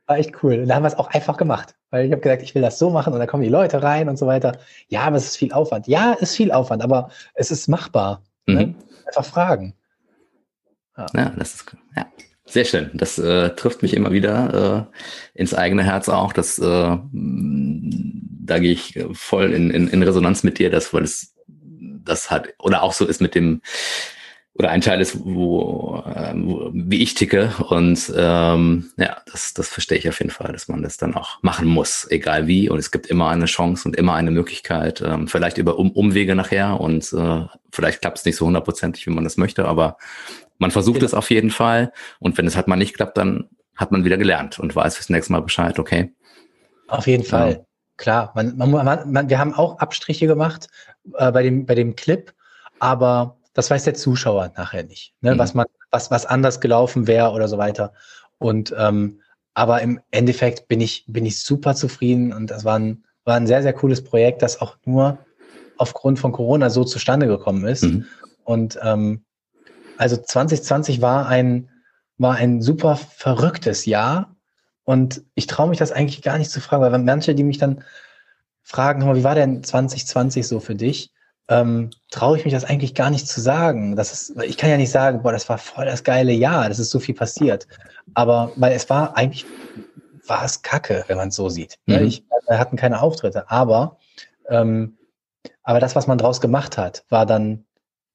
war 0.07 0.19
echt 0.19 0.43
cool. 0.43 0.61
Und 0.61 0.69
da 0.69 0.75
haben 0.75 0.83
wir 0.83 0.89
es 0.89 0.99
auch 0.99 1.09
einfach 1.09 1.37
gemacht, 1.37 1.77
weil 1.91 2.07
ich 2.07 2.13
habe 2.13 2.21
gesagt, 2.21 2.43
ich 2.43 2.55
will 2.55 2.63
das 2.63 2.79
so 2.79 2.91
machen 2.91 3.13
und 3.13 3.19
da 3.19 3.27
kommen 3.27 3.43
die 3.43 3.49
Leute 3.49 3.83
rein 3.83 4.09
und 4.09 4.19
so 4.19 4.27
weiter. 4.27 4.59
Ja, 4.89 5.03
aber 5.03 5.17
es 5.17 5.27
ist 5.27 5.37
viel 5.37 5.53
Aufwand. 5.53 5.87
Ja, 5.87 6.15
es 6.15 6.31
ist 6.31 6.37
viel 6.37 6.51
Aufwand, 6.51 6.83
aber 6.83 7.11
es 7.35 7.51
ist 7.51 7.69
machbar. 7.69 8.23
Ne? 8.47 8.55
Mhm. 8.55 8.61
Ne? 8.61 8.75
Einfach 9.07 9.25
fragen. 9.25 9.75
Ja. 10.97 11.07
ja, 11.15 11.33
das 11.37 11.55
ist, 11.55 11.77
ja. 11.95 12.07
Sehr 12.49 12.65
schön. 12.65 12.91
Das 12.95 13.19
äh, 13.19 13.51
trifft 13.57 13.83
mich 13.83 13.95
immer 13.95 14.13
wieder 14.13 14.89
äh, 15.35 15.41
ins 15.41 15.53
eigene 15.53 15.83
Herz 15.83 16.09
auch. 16.09 16.33
Das, 16.33 16.59
äh, 16.59 16.97
da 17.13 18.59
gehe 18.59 18.73
ich 18.73 19.05
voll 19.13 19.53
in, 19.53 19.71
in, 19.71 19.89
in 19.89 20.03
Resonanz 20.03 20.45
mit 20.45 20.59
dir, 20.59 20.71
dass 20.71 20.95
weil 20.95 21.03
es 21.03 21.35
das 22.05 22.31
hat 22.31 22.55
oder 22.61 22.83
auch 22.85 22.93
so 22.93 23.05
ist 23.05 23.21
mit 23.21 23.35
dem 23.35 23.61
oder 24.59 24.71
ein 24.71 24.81
Teil 24.81 25.03
ist, 25.03 25.19
wo, 25.23 26.03
äh, 26.07 26.33
wo 26.35 26.71
wie 26.73 27.03
ich 27.03 27.15
ticke 27.15 27.53
und 27.69 28.11
ähm, 28.17 28.91
ja, 28.97 29.19
das, 29.31 29.53
das 29.53 29.69
verstehe 29.69 29.99
ich 29.99 30.09
auf 30.09 30.19
jeden 30.19 30.31
Fall, 30.31 30.53
dass 30.53 30.69
man 30.69 30.83
das 30.83 30.97
dann 30.97 31.15
auch 31.15 31.43
machen 31.43 31.67
muss, 31.67 32.07
egal 32.11 32.47
wie 32.47 32.71
und 32.71 32.79
es 32.79 32.91
gibt 32.91 33.07
immer 33.09 33.29
eine 33.29 33.45
Chance 33.47 33.87
und 33.87 33.97
immer 33.97 34.15
eine 34.15 34.31
Möglichkeit, 34.31 35.03
ähm, 35.03 35.29
vielleicht 35.29 35.59
über 35.59 35.79
um 35.79 35.91
Umwege 35.91 36.35
nachher 36.35 36.81
und 36.81 37.13
äh, 37.13 37.45
vielleicht 37.71 38.01
klappt 38.01 38.19
es 38.19 38.25
nicht 38.25 38.37
so 38.37 38.47
hundertprozentig, 38.47 39.07
wie 39.07 39.11
man 39.11 39.25
das 39.25 39.37
möchte, 39.37 39.67
aber 39.67 39.99
man 40.59 40.71
versucht 40.71 40.97
genau. 40.97 41.07
es 41.07 41.15
auf 41.15 41.31
jeden 41.31 41.51
Fall 41.51 41.93
und 42.19 42.37
wenn 42.39 42.47
es 42.47 42.57
halt 42.57 42.69
mal 42.69 42.77
nicht 42.77 42.95
klappt, 42.95 43.17
dann 43.17 43.49
hat 43.77 43.93
man 43.93 44.05
wieder 44.05 44.17
gelernt 44.17 44.59
und 44.59 44.75
weiß 44.75 44.97
fürs 44.97 45.11
nächste 45.11 45.33
Mal 45.33 45.43
Bescheid, 45.43 45.79
okay? 45.79 46.15
Auf 46.89 47.07
jeden 47.07 47.25
Fall. 47.25 47.51
Ja. 47.53 47.59
Klar, 47.99 48.33
man, 48.35 48.57
man, 48.57 49.13
man, 49.13 49.29
wir 49.31 49.39
haben 49.39 49.55
auch 49.55 49.79
Abstriche 49.79 50.27
gemacht 50.27 50.69
äh, 51.15 51.33
bei, 51.33 51.43
dem, 51.43 51.67
bei 51.67 51.75
dem 51.75 51.97
Clip, 51.97 52.33
aber 52.79 53.39
das 53.55 53.71
weiß 53.71 53.85
der 53.85 53.95
Zuschauer 53.95 54.53
nachher 54.57 54.85
nicht, 54.85 55.15
ne? 55.23 55.35
Mhm. 55.35 55.39
was 55.39 55.55
man, 55.55 55.67
was, 55.91 56.11
was 56.11 56.27
anders 56.27 56.61
gelaufen 56.61 57.07
wäre 57.07 57.31
oder 57.31 57.49
so 57.49 57.57
weiter. 57.59 57.95
Und 58.39 58.75
ähm, 58.77 59.21
aber 59.55 59.81
im 59.81 60.01
Endeffekt 60.11 60.69
bin 60.69 60.83
ich, 60.83 61.05
bin 61.09 61.25
ich 61.25 61.43
super 61.43 61.75
zufrieden 61.75 62.35
und 62.35 62.51
das 62.51 62.67
war 62.67 62.79
ein, 62.79 63.05
war 63.25 63.37
ein 63.37 63.47
sehr, 63.47 63.63
sehr 63.63 63.73
cooles 63.73 64.05
Projekt, 64.05 64.43
das 64.43 64.61
auch 64.61 64.77
nur 64.85 65.19
aufgrund 65.79 66.19
von 66.19 66.33
Corona 66.33 66.69
so 66.69 66.85
zustande 66.85 67.27
gekommen 67.27 67.65
ist. 67.65 67.85
Mhm. 67.85 68.05
Und 68.45 68.79
ähm, 68.83 69.25
also 69.99 70.17
2020 70.17 71.01
war 71.01 71.29
ein, 71.29 71.69
war 72.19 72.35
ein 72.35 72.63
super 72.63 72.97
verrücktes 72.97 73.87
Jahr. 73.87 74.37
Und 74.85 75.23
ich 75.35 75.47
traue 75.47 75.69
mich 75.69 75.79
das 75.79 75.93
eigentlich 75.93 76.23
gar 76.23 76.39
nicht 76.39 76.51
zu 76.51 76.61
fragen, 76.61 76.83
weil 76.83 76.99
manche, 76.99 77.35
die 77.35 77.43
mich 77.43 77.59
dann 77.59 77.83
fragen, 78.63 79.15
wie 79.15 79.25
war 79.25 79.35
denn 79.35 79.63
2020 79.63 80.47
so 80.47 80.61
für 80.61 80.75
dich? 80.75 81.13
Ähm, 81.49 81.91
traue 82.11 82.37
ich 82.37 82.45
mich 82.45 82.55
das 82.55 82.65
eigentlich 82.65 82.95
gar 82.95 83.11
nicht 83.11 83.29
zu 83.29 83.41
sagen. 83.41 83.97
Das 83.97 84.13
ist, 84.13 84.43
ich 84.43 84.57
kann 84.57 84.71
ja 84.71 84.77
nicht 84.77 84.91
sagen, 84.91 85.23
boah, 85.23 85.33
das 85.33 85.49
war 85.49 85.59
voll 85.59 85.85
das 85.85 86.03
geile 86.03 86.33
Jahr, 86.33 86.69
das 86.69 86.79
ist 86.79 86.91
so 86.91 86.99
viel 86.99 87.15
passiert. 87.15 87.67
Aber 88.15 88.53
weil 88.57 88.73
es 88.73 88.89
war 88.91 89.17
eigentlich, 89.17 89.47
war 90.27 90.45
es 90.45 90.63
Kacke, 90.63 91.05
wenn 91.07 91.17
man 91.17 91.29
es 91.29 91.37
so 91.37 91.49
sieht. 91.49 91.79
Ne? 91.87 92.01
Mhm. 92.01 92.07
Ich, 92.07 92.25
wir 92.49 92.59
hatten 92.59 92.77
keine 92.77 93.01
Auftritte, 93.01 93.49
aber 93.51 93.99
ähm, 94.49 94.97
aber 95.63 95.81
das, 95.81 95.97
was 95.97 96.07
man 96.07 96.19
draus 96.19 96.41
gemacht 96.41 96.79
hat, 96.79 97.05
war 97.09 97.27
dann 97.27 97.65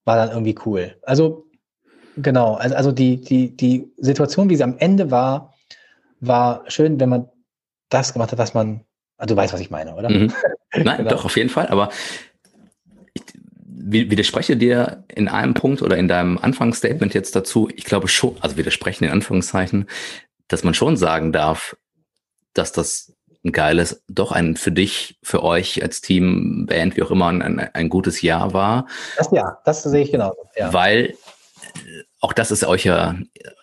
war 0.06 0.16
dann 0.16 0.30
irgendwie 0.30 0.58
cool. 0.66 0.98
Also 1.04 1.46
Genau, 2.18 2.56
also, 2.56 2.76
also 2.76 2.92
die, 2.92 3.22
die, 3.22 3.56
die 3.56 3.92
Situation, 3.98 4.50
wie 4.50 4.56
sie 4.56 4.64
am 4.64 4.78
Ende 4.78 5.12
war, 5.12 5.54
war 6.20 6.64
schön, 6.68 7.00
wenn 7.00 7.10
man 7.10 7.30
das 7.90 8.14
gemacht 8.14 8.32
hat, 8.32 8.40
was 8.40 8.54
man, 8.54 8.82
also 9.18 9.34
du 9.34 9.40
weißt, 9.40 9.54
was 9.54 9.62
ich 9.62 9.72
meine, 9.72 9.96
oder? 9.96 10.10
Mhm. 10.10 10.34
Nein, 10.76 10.98
genau. 10.98 11.10
doch, 11.10 11.26
auf 11.26 11.38
jeden 11.38 11.50
Fall, 11.50 11.68
aber 11.68 11.90
ich 13.14 13.24
widerspreche 14.10 14.56
dir 14.56 15.04
in 15.08 15.28
einem 15.28 15.54
Punkt 15.54 15.82
oder 15.82 15.98
in 15.98 16.08
deinem 16.08 16.38
Anfangsstatement 16.38 17.14
jetzt 17.14 17.36
dazu, 17.36 17.70
ich 17.76 17.84
glaube 17.84 18.08
schon, 18.08 18.36
also 18.42 18.58
widersprechen 18.58 19.06
in 19.06 19.12
Anführungszeichen, 19.12 19.88
dass 20.48 20.64
man 20.64 20.74
schon 20.74 20.98
sagen 20.98 21.32
darf, 21.32 21.76
dass 22.54 22.72
das 22.72 23.14
ein 23.44 23.52
geiles, 23.52 24.04
doch 24.08 24.32
ein 24.32 24.56
für 24.56 24.72
dich, 24.72 25.18
für 25.24 25.44
euch 25.44 25.82
als 25.82 26.02
Team, 26.02 26.68
Band, 26.68 26.96
wie 26.96 27.02
auch 27.02 27.12
immer, 27.12 27.28
ein, 27.28 27.60
ein 27.60 27.90
gutes 27.90 28.22
Jahr 28.22 28.54
war. 28.54 28.88
Das 29.18 29.32
ja, 29.32 29.58
das 29.66 29.82
sehe 29.82 30.04
ich 30.04 30.12
genau. 30.12 30.36
Ja. 30.56 30.72
Weil 30.74 31.16
auch 32.20 32.34
das 32.34 32.52
ist 32.52 32.64
euch 32.64 32.86
ja, 32.86 33.16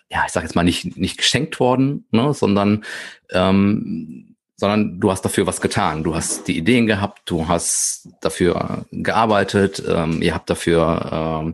ja, 0.09 0.23
ich 0.25 0.31
sage 0.31 0.45
jetzt 0.45 0.55
mal 0.55 0.63
nicht 0.63 0.97
nicht 0.97 1.17
geschenkt 1.17 1.59
worden, 1.59 2.05
ne, 2.11 2.33
sondern 2.33 2.83
ähm, 3.31 4.35
sondern 4.57 4.99
du 4.99 5.09
hast 5.09 5.23
dafür 5.23 5.47
was 5.47 5.61
getan. 5.61 6.03
Du 6.03 6.15
hast 6.15 6.47
die 6.47 6.57
Ideen 6.57 6.85
gehabt, 6.85 7.21
du 7.25 7.47
hast 7.47 8.09
dafür 8.21 8.85
gearbeitet, 8.91 9.81
ähm, 9.87 10.21
ihr 10.21 10.35
habt 10.35 10.49
dafür 10.49 11.41
ähm, 11.43 11.53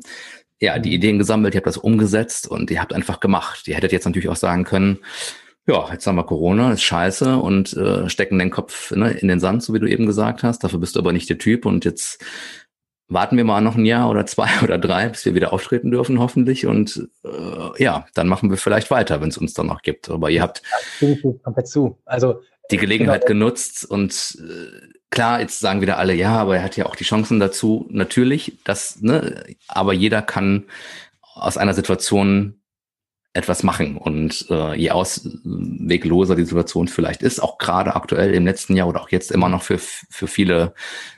ja 0.60 0.80
die 0.80 0.94
Ideen 0.94 1.20
gesammelt, 1.20 1.54
ihr 1.54 1.60
habt 1.60 1.68
das 1.68 1.78
umgesetzt 1.78 2.48
und 2.48 2.72
ihr 2.72 2.82
habt 2.82 2.94
einfach 2.94 3.20
gemacht. 3.20 3.68
Ihr 3.68 3.76
hättet 3.76 3.92
jetzt 3.92 4.06
natürlich 4.06 4.30
auch 4.30 4.36
sagen 4.36 4.64
können, 4.64 5.00
ja, 5.68 5.92
jetzt 5.92 6.06
haben 6.06 6.16
wir 6.16 6.24
Corona, 6.24 6.72
ist 6.72 6.84
scheiße 6.84 7.38
und 7.38 7.74
äh, 7.74 8.08
stecken 8.10 8.38
den 8.40 8.52
Kopf 8.52 8.92
ne, 8.92 9.12
in 9.12 9.28
den 9.28 9.40
Sand, 9.40 9.64
so 9.64 9.74
wie 9.74 9.80
du 9.80 9.88
eben 9.88 10.06
gesagt 10.06 10.44
hast. 10.44 10.64
Dafür 10.64 10.80
bist 10.80 10.96
du 10.96 11.00
aber 11.00 11.12
nicht 11.12 11.30
der 11.30 11.38
Typ 11.40 11.66
und 11.66 11.86
jetzt 11.86 12.24
warten 13.08 13.38
wir 13.38 13.44
mal 13.44 13.62
noch 13.62 13.76
ein 13.76 13.86
Jahr 13.86 14.10
oder 14.10 14.26
zwei 14.26 14.50
oder 14.64 14.78
drei, 14.78 15.10
bis 15.10 15.26
wir 15.26 15.36
wieder 15.36 15.54
auftreten 15.54 15.92
dürfen, 15.92 16.20
hoffentlich. 16.20 16.66
Und 16.66 17.08
äh, 17.24 17.84
ja, 17.84 18.06
dann 18.14 18.28
machen 18.28 18.50
wir 18.50 18.58
vielleicht 18.58 18.92
weiter, 18.92 19.22
wenn 19.22 19.30
es 19.30 19.38
uns 19.38 19.54
dann 19.54 19.68
noch 19.68 19.82
gibt. 19.82 20.10
Aber 20.10 20.30
ihr 20.30 20.42
habt 20.42 20.62
komplett 21.44 21.68
zu. 21.68 21.98
Also 22.06 22.42
die 22.72 22.78
Gelegenheit 22.78 23.28
genau. 23.28 23.46
genutzt 23.46 23.86
und 23.86 24.40
äh, 24.40 24.96
klar, 25.12 25.40
jetzt 25.40 25.60
sagen 25.60 25.82
wieder 25.82 25.98
alle, 25.98 26.16
ja, 26.16 26.36
aber 26.36 26.58
er 26.58 26.64
hat 26.64 26.78
ja 26.78 26.88
auch 26.88 26.96
die 26.96 27.04
Chancen 27.04 27.40
dazu. 27.40 27.88
Natürlich, 27.92 28.58
das, 28.64 29.02
ne, 29.02 29.46
aber 29.68 29.94
jeder 29.94 30.24
kann 30.24 30.66
aus 31.36 31.58
einer 31.58 31.74
Situation 31.74 32.60
etwas 33.34 33.64
machen. 33.64 33.98
Und 33.98 34.48
äh, 34.50 34.76
je 34.76 34.92
auswegloser 34.92 36.36
die 36.36 36.46
Situation 36.46 36.88
vielleicht 36.88 37.22
ist, 37.22 37.42
auch 37.42 37.58
gerade 37.58 37.96
aktuell 37.96 38.34
im 38.34 38.46
letzten 38.46 38.76
Jahr 38.76 38.88
oder 38.88 39.02
auch 39.02 39.10
jetzt 39.10 39.32
immer 39.32 39.50
noch 39.50 39.62
für, 39.62 39.78
für 39.78 40.28
viele 40.28 40.74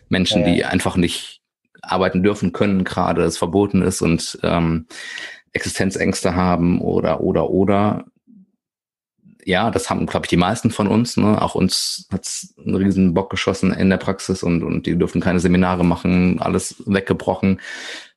Menschen, 0.09 0.41
ja, 0.41 0.47
ja. 0.47 0.53
die 0.53 0.65
einfach 0.65 0.97
nicht 0.97 1.36
arbeiten 1.91 2.23
dürfen 2.23 2.53
können, 2.53 2.83
gerade 2.83 3.23
es 3.23 3.37
verboten 3.37 3.81
ist 3.81 4.01
und 4.01 4.39
ähm, 4.43 4.87
Existenzängste 5.53 6.35
haben 6.35 6.81
oder 6.81 7.21
oder 7.21 7.49
oder 7.49 8.05
ja, 9.47 9.71
das 9.71 9.89
haben, 9.89 10.05
glaube 10.07 10.25
ich, 10.25 10.29
die 10.29 10.35
meisten 10.35 10.71
von 10.71 10.87
uns. 10.87 11.15
Ne? 11.15 11.41
Auch 11.41 11.55
uns 11.55 12.05
hat's 12.11 12.53
einen 12.57 12.75
riesen 12.75 13.13
Bock 13.13 13.29
geschossen 13.29 13.71
in 13.71 13.89
der 13.89 13.95
Praxis 13.95 14.43
und, 14.43 14.61
und 14.61 14.85
die 14.85 14.97
dürfen 14.97 15.21
keine 15.21 15.39
Seminare 15.39 15.85
machen, 15.85 16.41
alles 16.41 16.83
weggebrochen. 16.85 17.61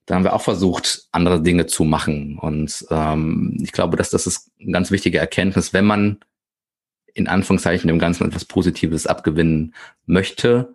Da 0.07 0.17
haben 0.17 0.25
wir 0.25 0.33
auch 0.33 0.43
versucht, 0.43 1.07
andere 1.13 1.41
Dinge 1.41 1.67
zu 1.67 1.85
machen. 1.85 2.37
Und 2.37 2.85
ähm, 2.91 3.57
ich 3.63 3.71
glaube, 3.71 3.97
dass 3.97 4.11
das 4.11 4.27
ist 4.27 4.51
eine 4.61 4.73
ganz 4.73 4.91
wichtige 4.91 5.19
Erkenntnis, 5.19 5.73
wenn 5.73 5.85
man 5.85 6.19
in 7.15 7.29
Anführungszeichen 7.29 7.87
dem 7.87 8.01
Ganzen 8.01 8.27
etwas 8.27 8.45
Positives 8.45 9.07
abgewinnen 9.07 9.73
möchte, 10.07 10.75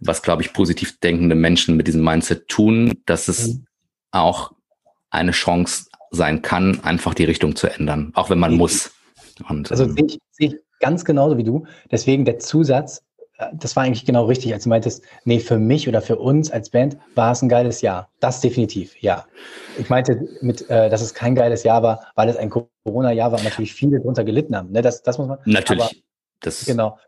was, 0.00 0.22
glaube 0.22 0.42
ich, 0.42 0.52
positiv 0.52 0.98
denkende 1.00 1.34
Menschen 1.34 1.76
mit 1.76 1.86
diesem 1.86 2.02
Mindset 2.02 2.48
tun, 2.48 3.00
dass 3.06 3.28
es 3.28 3.48
mhm. 3.48 3.66
auch 4.10 4.52
eine 5.10 5.32
Chance 5.32 5.86
sein 6.10 6.42
kann, 6.42 6.80
einfach 6.84 7.14
die 7.14 7.24
Richtung 7.24 7.56
zu 7.56 7.68
ändern, 7.68 8.12
auch 8.14 8.30
wenn 8.30 8.38
man 8.38 8.54
muss. 8.54 8.92
Und, 9.48 9.70
also 9.70 9.84
ähm, 9.84 9.94
sehe 9.94 10.06
ich, 10.06 10.18
sehe 10.30 10.48
ich 10.48 10.54
ganz 10.80 11.04
genauso 11.04 11.36
wie 11.36 11.44
du. 11.44 11.66
Deswegen 11.90 12.24
der 12.24 12.38
Zusatz, 12.38 13.02
äh, 13.38 13.46
das 13.52 13.76
war 13.76 13.84
eigentlich 13.84 14.04
genau 14.04 14.24
richtig, 14.24 14.52
als 14.52 14.64
du 14.64 14.70
meintest, 14.70 15.04
nee, 15.24 15.38
für 15.38 15.58
mich 15.58 15.88
oder 15.88 16.02
für 16.02 16.16
uns 16.16 16.50
als 16.50 16.70
Band 16.70 16.96
war 17.14 17.32
es 17.32 17.42
ein 17.42 17.48
geiles 17.48 17.80
Jahr. 17.80 18.10
Das 18.20 18.40
definitiv, 18.40 18.96
ja. 19.00 19.26
Ich 19.78 19.88
meinte 19.88 20.28
mit, 20.40 20.68
äh, 20.70 20.88
dass 20.88 21.02
es 21.02 21.14
kein 21.14 21.34
geiles 21.34 21.62
Jahr 21.62 21.82
war, 21.82 22.06
weil 22.14 22.28
es 22.28 22.36
ein 22.36 22.50
Corona-Jahr 22.50 23.32
war 23.32 23.38
und 23.38 23.44
natürlich 23.44 23.74
viele 23.74 23.98
darunter 23.98 24.24
gelitten 24.24 24.56
haben. 24.56 24.70
Ne? 24.72 24.82
Das, 24.82 25.02
das 25.02 25.18
muss 25.18 25.28
man. 25.28 25.38
Natürlich. 25.44 25.82
Aber, 25.82 25.92
das 26.40 26.64
genau, 26.64 26.98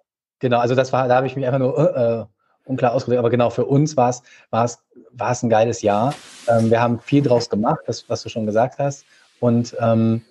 genau. 0.41 0.59
Also 0.59 0.75
das 0.75 0.93
war, 0.93 1.09
da 1.09 1.17
habe 1.17 1.27
ich 1.27 1.37
mich 1.37 1.47
einfach 1.47 1.59
nur 1.59 1.79
äh, 1.79 2.21
äh 2.23 2.25
unklar 2.71 2.95
ausgedrückt. 2.95 3.19
Aber 3.19 3.31
genau 3.31 3.51
für 3.51 3.67
uns 3.67 3.97
war 3.97 4.11
es, 4.11 4.23
war 4.51 4.65
es, 4.65 4.79
war 5.13 5.33
es 5.33 5.43
ein 5.43 5.51
geiles 5.51 5.83
Jahr. 5.83 6.15
Ähm, 6.49 6.71
wir 6.71 6.81
haben 6.81 7.01
viel 7.01 7.23
draus 7.23 7.51
gemacht, 7.51 7.81
das, 7.87 8.09
was 8.09 8.23
du 8.23 8.29
schon 8.29 8.47
gesagt 8.47 8.79
hast. 8.79 9.05
Und 9.41 9.77
ähm, 9.81 10.23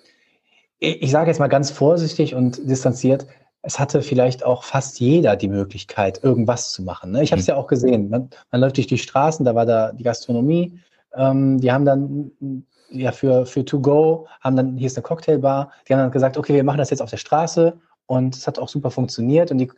ich, 0.78 1.02
ich 1.02 1.10
sage 1.10 1.30
jetzt 1.30 1.38
mal 1.38 1.48
ganz 1.48 1.70
vorsichtig 1.70 2.34
und 2.34 2.68
distanziert, 2.68 3.26
es 3.62 3.78
hatte 3.78 4.02
vielleicht 4.02 4.44
auch 4.44 4.64
fast 4.64 5.00
jeder 5.00 5.36
die 5.36 5.48
Möglichkeit, 5.48 6.24
irgendwas 6.24 6.72
zu 6.72 6.82
machen. 6.82 7.12
Ne? 7.12 7.22
Ich 7.22 7.32
habe 7.32 7.40
es 7.40 7.46
mhm. 7.46 7.52
ja 7.52 7.56
auch 7.56 7.66
gesehen. 7.66 8.08
Man, 8.08 8.30
man, 8.50 8.60
läuft 8.60 8.78
durch 8.78 8.86
die 8.86 8.98
Straßen, 8.98 9.44
da 9.44 9.54
war 9.54 9.66
da 9.66 9.92
die 9.92 10.02
Gastronomie. 10.02 10.80
Ähm, 11.14 11.60
die 11.60 11.70
haben 11.70 11.84
dann 11.84 12.64
ja 12.90 13.12
für, 13.12 13.46
für 13.46 13.64
To 13.64 13.80
Go, 13.80 14.26
haben 14.40 14.56
dann, 14.56 14.76
hier 14.76 14.86
ist 14.86 14.96
eine 14.96 15.02
Cocktailbar, 15.02 15.70
die 15.86 15.92
haben 15.92 16.00
dann 16.00 16.10
gesagt, 16.10 16.36
okay, 16.38 16.54
wir 16.54 16.64
machen 16.64 16.78
das 16.78 16.90
jetzt 16.90 17.02
auf 17.02 17.10
der 17.10 17.18
Straße 17.18 17.78
und 18.06 18.34
es 18.34 18.46
hat 18.46 18.58
auch 18.58 18.68
super 18.68 18.90
funktioniert. 18.90 19.50
Und 19.50 19.58
die 19.58 19.70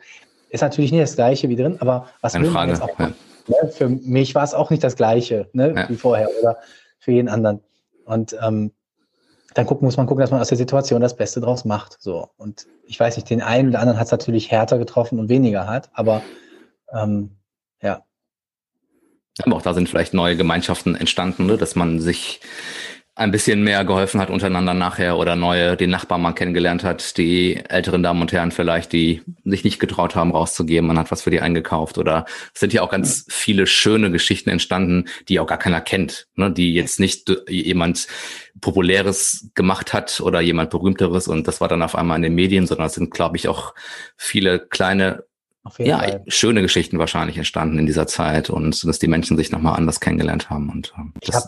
ist 0.53 0.61
natürlich 0.61 0.91
nicht 0.91 1.01
das 1.01 1.15
Gleiche 1.15 1.49
wie 1.49 1.55
drin, 1.55 1.77
aber 1.79 2.07
was 2.21 2.35
Eine 2.35 2.45
Frage, 2.45 2.71
jetzt 2.71 2.81
auch 2.81 2.99
ja. 2.99 3.11
ne? 3.47 3.69
Für 3.71 3.89
mich 3.89 4.35
war 4.35 4.43
es 4.43 4.53
auch 4.53 4.69
nicht 4.69 4.83
das 4.83 4.95
Gleiche 4.95 5.49
ne? 5.53 5.73
Ja. 5.75 5.89
wie 5.89 5.95
vorher 5.95 6.29
oder 6.41 6.57
für 6.99 7.11
jeden 7.11 7.27
anderen. 7.27 7.61
Und 8.05 8.37
ähm, 8.39 8.71
dann 9.55 9.65
gucken, 9.65 9.85
muss 9.85 9.97
man 9.97 10.05
gucken, 10.05 10.21
dass 10.21 10.29
man 10.29 10.41
aus 10.41 10.49
der 10.49 10.57
Situation 10.57 11.01
das 11.01 11.17
Beste 11.17 11.41
draus 11.41 11.65
macht. 11.65 11.97
So. 11.99 12.29
Und 12.37 12.67
ich 12.85 12.99
weiß 12.99 13.15
nicht, 13.15 13.29
den 13.29 13.41
einen 13.41 13.69
oder 13.69 13.79
anderen 13.79 13.99
hat 13.99 14.05
es 14.05 14.11
natürlich 14.11 14.51
härter 14.51 14.77
getroffen 14.77 15.19
und 15.19 15.27
weniger 15.27 15.65
hart, 15.65 15.89
aber 15.93 16.21
ähm, 16.93 17.31
ja. 17.81 18.03
Aber 19.41 19.55
auch 19.55 19.61
da 19.63 19.73
sind 19.73 19.89
vielleicht 19.89 20.13
neue 20.13 20.37
Gemeinschaften 20.37 20.93
entstanden, 20.93 21.47
ne? 21.47 21.57
dass 21.57 21.75
man 21.75 21.99
sich 21.99 22.41
ein 23.15 23.29
bisschen 23.29 23.63
mehr 23.63 23.85
geholfen 23.85 24.19
hat 24.19 24.31
untereinander 24.31 24.73
nachher 24.73 25.17
oder 25.17 25.35
neue, 25.35 25.77
den 25.77 25.91
Nachbarn 25.91 26.21
mal 26.21 26.33
kennengelernt 26.33 26.83
hat, 26.83 27.15
die 27.17 27.57
älteren 27.69 28.01
Damen 28.01 28.21
und 28.21 28.31
Herren 28.31 28.51
vielleicht, 28.51 28.91
die 28.91 29.21
sich 29.45 29.63
nicht 29.63 29.79
getraut 29.79 30.15
haben, 30.15 30.31
rauszugeben, 30.31 30.87
man 30.87 30.97
hat 30.97 31.11
was 31.11 31.21
für 31.21 31.29
die 31.29 31.39
eingekauft 31.39 31.99
oder 31.99 32.25
es 32.55 32.59
sind 32.59 32.73
ja 32.73 32.81
auch 32.81 32.89
ganz 32.89 33.25
viele 33.29 33.67
schöne 33.67 34.09
Geschichten 34.09 34.49
entstanden, 34.49 35.05
die 35.29 35.39
auch 35.39 35.45
gar 35.45 35.59
keiner 35.59 35.79
kennt, 35.79 36.27
ne, 36.35 36.51
die 36.51 36.73
jetzt 36.73 36.99
nicht 36.99 37.31
jemand 37.47 38.07
Populäres 38.61 39.49
gemacht 39.53 39.93
hat 39.93 40.19
oder 40.19 40.41
jemand 40.41 40.71
Berühmteres 40.71 41.27
und 41.27 41.47
das 41.47 41.61
war 41.61 41.67
dann 41.67 41.83
auf 41.83 41.95
einmal 41.95 42.17
in 42.17 42.23
den 42.23 42.35
Medien, 42.35 42.65
sondern 42.65 42.87
es 42.87 42.93
sind, 42.93 43.11
glaube 43.11 43.37
ich, 43.37 43.47
auch 43.47 43.75
viele 44.17 44.57
kleine 44.59 45.23
ja, 45.77 45.99
Fall. 45.99 46.23
schöne 46.27 46.61
Geschichten 46.63 46.97
wahrscheinlich 46.97 47.37
entstanden 47.37 47.77
in 47.77 47.85
dieser 47.85 48.07
Zeit 48.07 48.49
und 48.49 48.85
dass 48.85 48.99
die 48.99 49.07
Menschen 49.07 49.37
sich 49.37 49.51
nochmal 49.51 49.77
anders 49.77 49.99
kennengelernt 49.99 50.49
haben. 50.49 50.69
Und 50.69 50.93
ähm, 50.97 51.13
ich 51.21 51.33
habe 51.33 51.47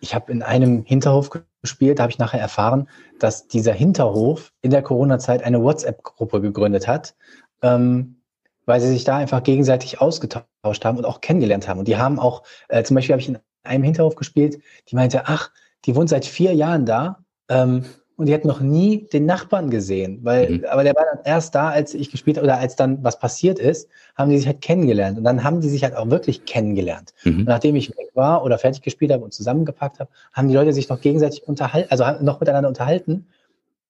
ich 0.00 0.14
habe 0.14 0.30
in 0.32 0.42
einem 0.42 0.84
Hinterhof 0.84 1.30
gespielt, 1.62 1.98
da 1.98 2.04
habe 2.04 2.12
ich 2.12 2.18
nachher 2.18 2.40
erfahren, 2.40 2.88
dass 3.18 3.48
dieser 3.48 3.72
Hinterhof 3.72 4.52
in 4.60 4.70
der 4.70 4.82
Corona-Zeit 4.82 5.42
eine 5.42 5.62
WhatsApp-Gruppe 5.62 6.40
gegründet 6.40 6.86
hat, 6.86 7.16
ähm, 7.62 8.20
weil 8.66 8.80
sie 8.80 8.88
sich 8.88 9.04
da 9.04 9.16
einfach 9.16 9.42
gegenseitig 9.42 10.00
ausgetauscht 10.00 10.84
haben 10.84 10.98
und 10.98 11.04
auch 11.04 11.20
kennengelernt 11.20 11.68
haben. 11.68 11.78
Und 11.78 11.88
die 11.88 11.96
haben 11.96 12.18
auch, 12.18 12.42
äh, 12.68 12.82
zum 12.84 12.94
Beispiel 12.94 13.14
habe 13.14 13.22
ich 13.22 13.28
in 13.28 13.38
einem 13.64 13.84
Hinterhof 13.84 14.14
gespielt, 14.14 14.62
die 14.88 14.96
meinte, 14.96 15.22
ach, 15.26 15.50
die 15.84 15.96
wohnt 15.96 16.10
seit 16.10 16.24
vier 16.24 16.54
Jahren 16.54 16.86
da. 16.86 17.24
Ähm, 17.48 17.84
und 18.18 18.26
die 18.26 18.34
hat 18.34 18.44
noch 18.44 18.60
nie 18.60 19.06
den 19.06 19.26
Nachbarn 19.26 19.70
gesehen, 19.70 20.18
weil, 20.22 20.50
mhm. 20.50 20.64
aber 20.68 20.84
der 20.84 20.94
war 20.94 21.04
dann 21.14 21.24
erst 21.24 21.54
da, 21.54 21.70
als 21.70 21.94
ich 21.94 22.10
gespielt 22.10 22.36
habe 22.36 22.46
oder 22.46 22.58
als 22.58 22.76
dann 22.76 23.02
was 23.02 23.18
passiert 23.18 23.58
ist, 23.58 23.88
haben 24.16 24.30
die 24.30 24.38
sich 24.38 24.46
halt 24.46 24.60
kennengelernt 24.60 25.16
und 25.16 25.24
dann 25.24 25.44
haben 25.44 25.60
die 25.60 25.68
sich 25.68 25.84
halt 25.84 25.96
auch 25.96 26.10
wirklich 26.10 26.44
kennengelernt. 26.44 27.14
Mhm. 27.24 27.38
Und 27.38 27.44
nachdem 27.44 27.76
ich 27.76 27.90
weg 27.90 28.10
war 28.14 28.44
oder 28.44 28.58
fertig 28.58 28.82
gespielt 28.82 29.12
habe 29.12 29.24
und 29.24 29.32
zusammengepackt 29.32 30.00
habe, 30.00 30.10
haben 30.32 30.48
die 30.48 30.54
Leute 30.54 30.72
sich 30.72 30.88
noch 30.88 31.00
gegenseitig 31.00 31.46
unterhalten, 31.46 31.90
also 31.90 32.04
noch 32.20 32.40
miteinander 32.40 32.68
unterhalten 32.68 33.26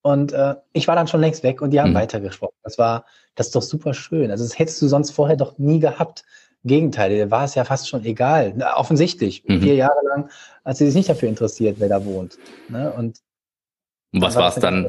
und 0.03 0.33
äh, 0.33 0.55
ich 0.73 0.89
war 0.89 0.95
dann 0.95 1.09
schon 1.09 1.21
längst 1.21 1.43
weg 1.43 1.61
und 1.61 1.71
die 1.71 1.81
haben 1.81 1.91
mhm. 1.91 1.97
weitergesprochen. 1.97 2.55
Das 2.63 2.79
war, 2.79 3.05
das 3.35 3.47
ist 3.47 3.57
doch 3.57 3.63
super 3.63 3.95
schön. 3.95 4.31
Also 4.31 4.45
das 4.45 4.59
hättest 4.59 4.81
du 4.83 4.89
sonst 4.89 5.11
vorher 5.11 5.37
doch 5.37 5.59
nie 5.59 5.81
gehabt. 5.81 6.25
Im 6.65 6.69
Gegenteil, 6.69 7.31
war 7.31 7.45
es 7.45 7.55
ja 7.55 7.65
fast 7.65 7.89
schon 7.89 8.05
egal. 8.05 8.53
Na, 8.57 8.77
offensichtlich, 8.77 9.45
mhm. 9.47 9.63
vier 9.63 9.75
Jahre 9.75 10.07
lang 10.09 10.29
hat 10.65 10.77
sie 10.77 10.87
sich 10.87 10.95
nicht 10.95 11.09
dafür 11.09 11.29
interessiert, 11.29 11.77
wer 11.79 11.89
da 11.89 12.05
wohnt. 12.05 12.39
Ne? 12.69 12.93
Und 12.93 13.19
und 14.13 14.23
was 14.23 14.37
war 14.37 14.49
es 14.49 14.57
dann? 14.57 14.89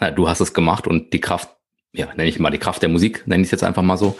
Ja, 0.00 0.10
du 0.10 0.28
hast 0.28 0.40
es 0.40 0.54
gemacht 0.54 0.86
und 0.86 1.12
die 1.12 1.20
Kraft, 1.20 1.50
ja, 1.92 2.06
nenne 2.14 2.28
ich 2.28 2.38
mal 2.38 2.50
die 2.50 2.58
Kraft 2.58 2.82
der 2.82 2.88
Musik, 2.88 3.26
nenne 3.26 3.42
ich 3.42 3.48
es 3.48 3.50
jetzt 3.50 3.64
einfach 3.64 3.82
mal 3.82 3.96
so, 3.96 4.16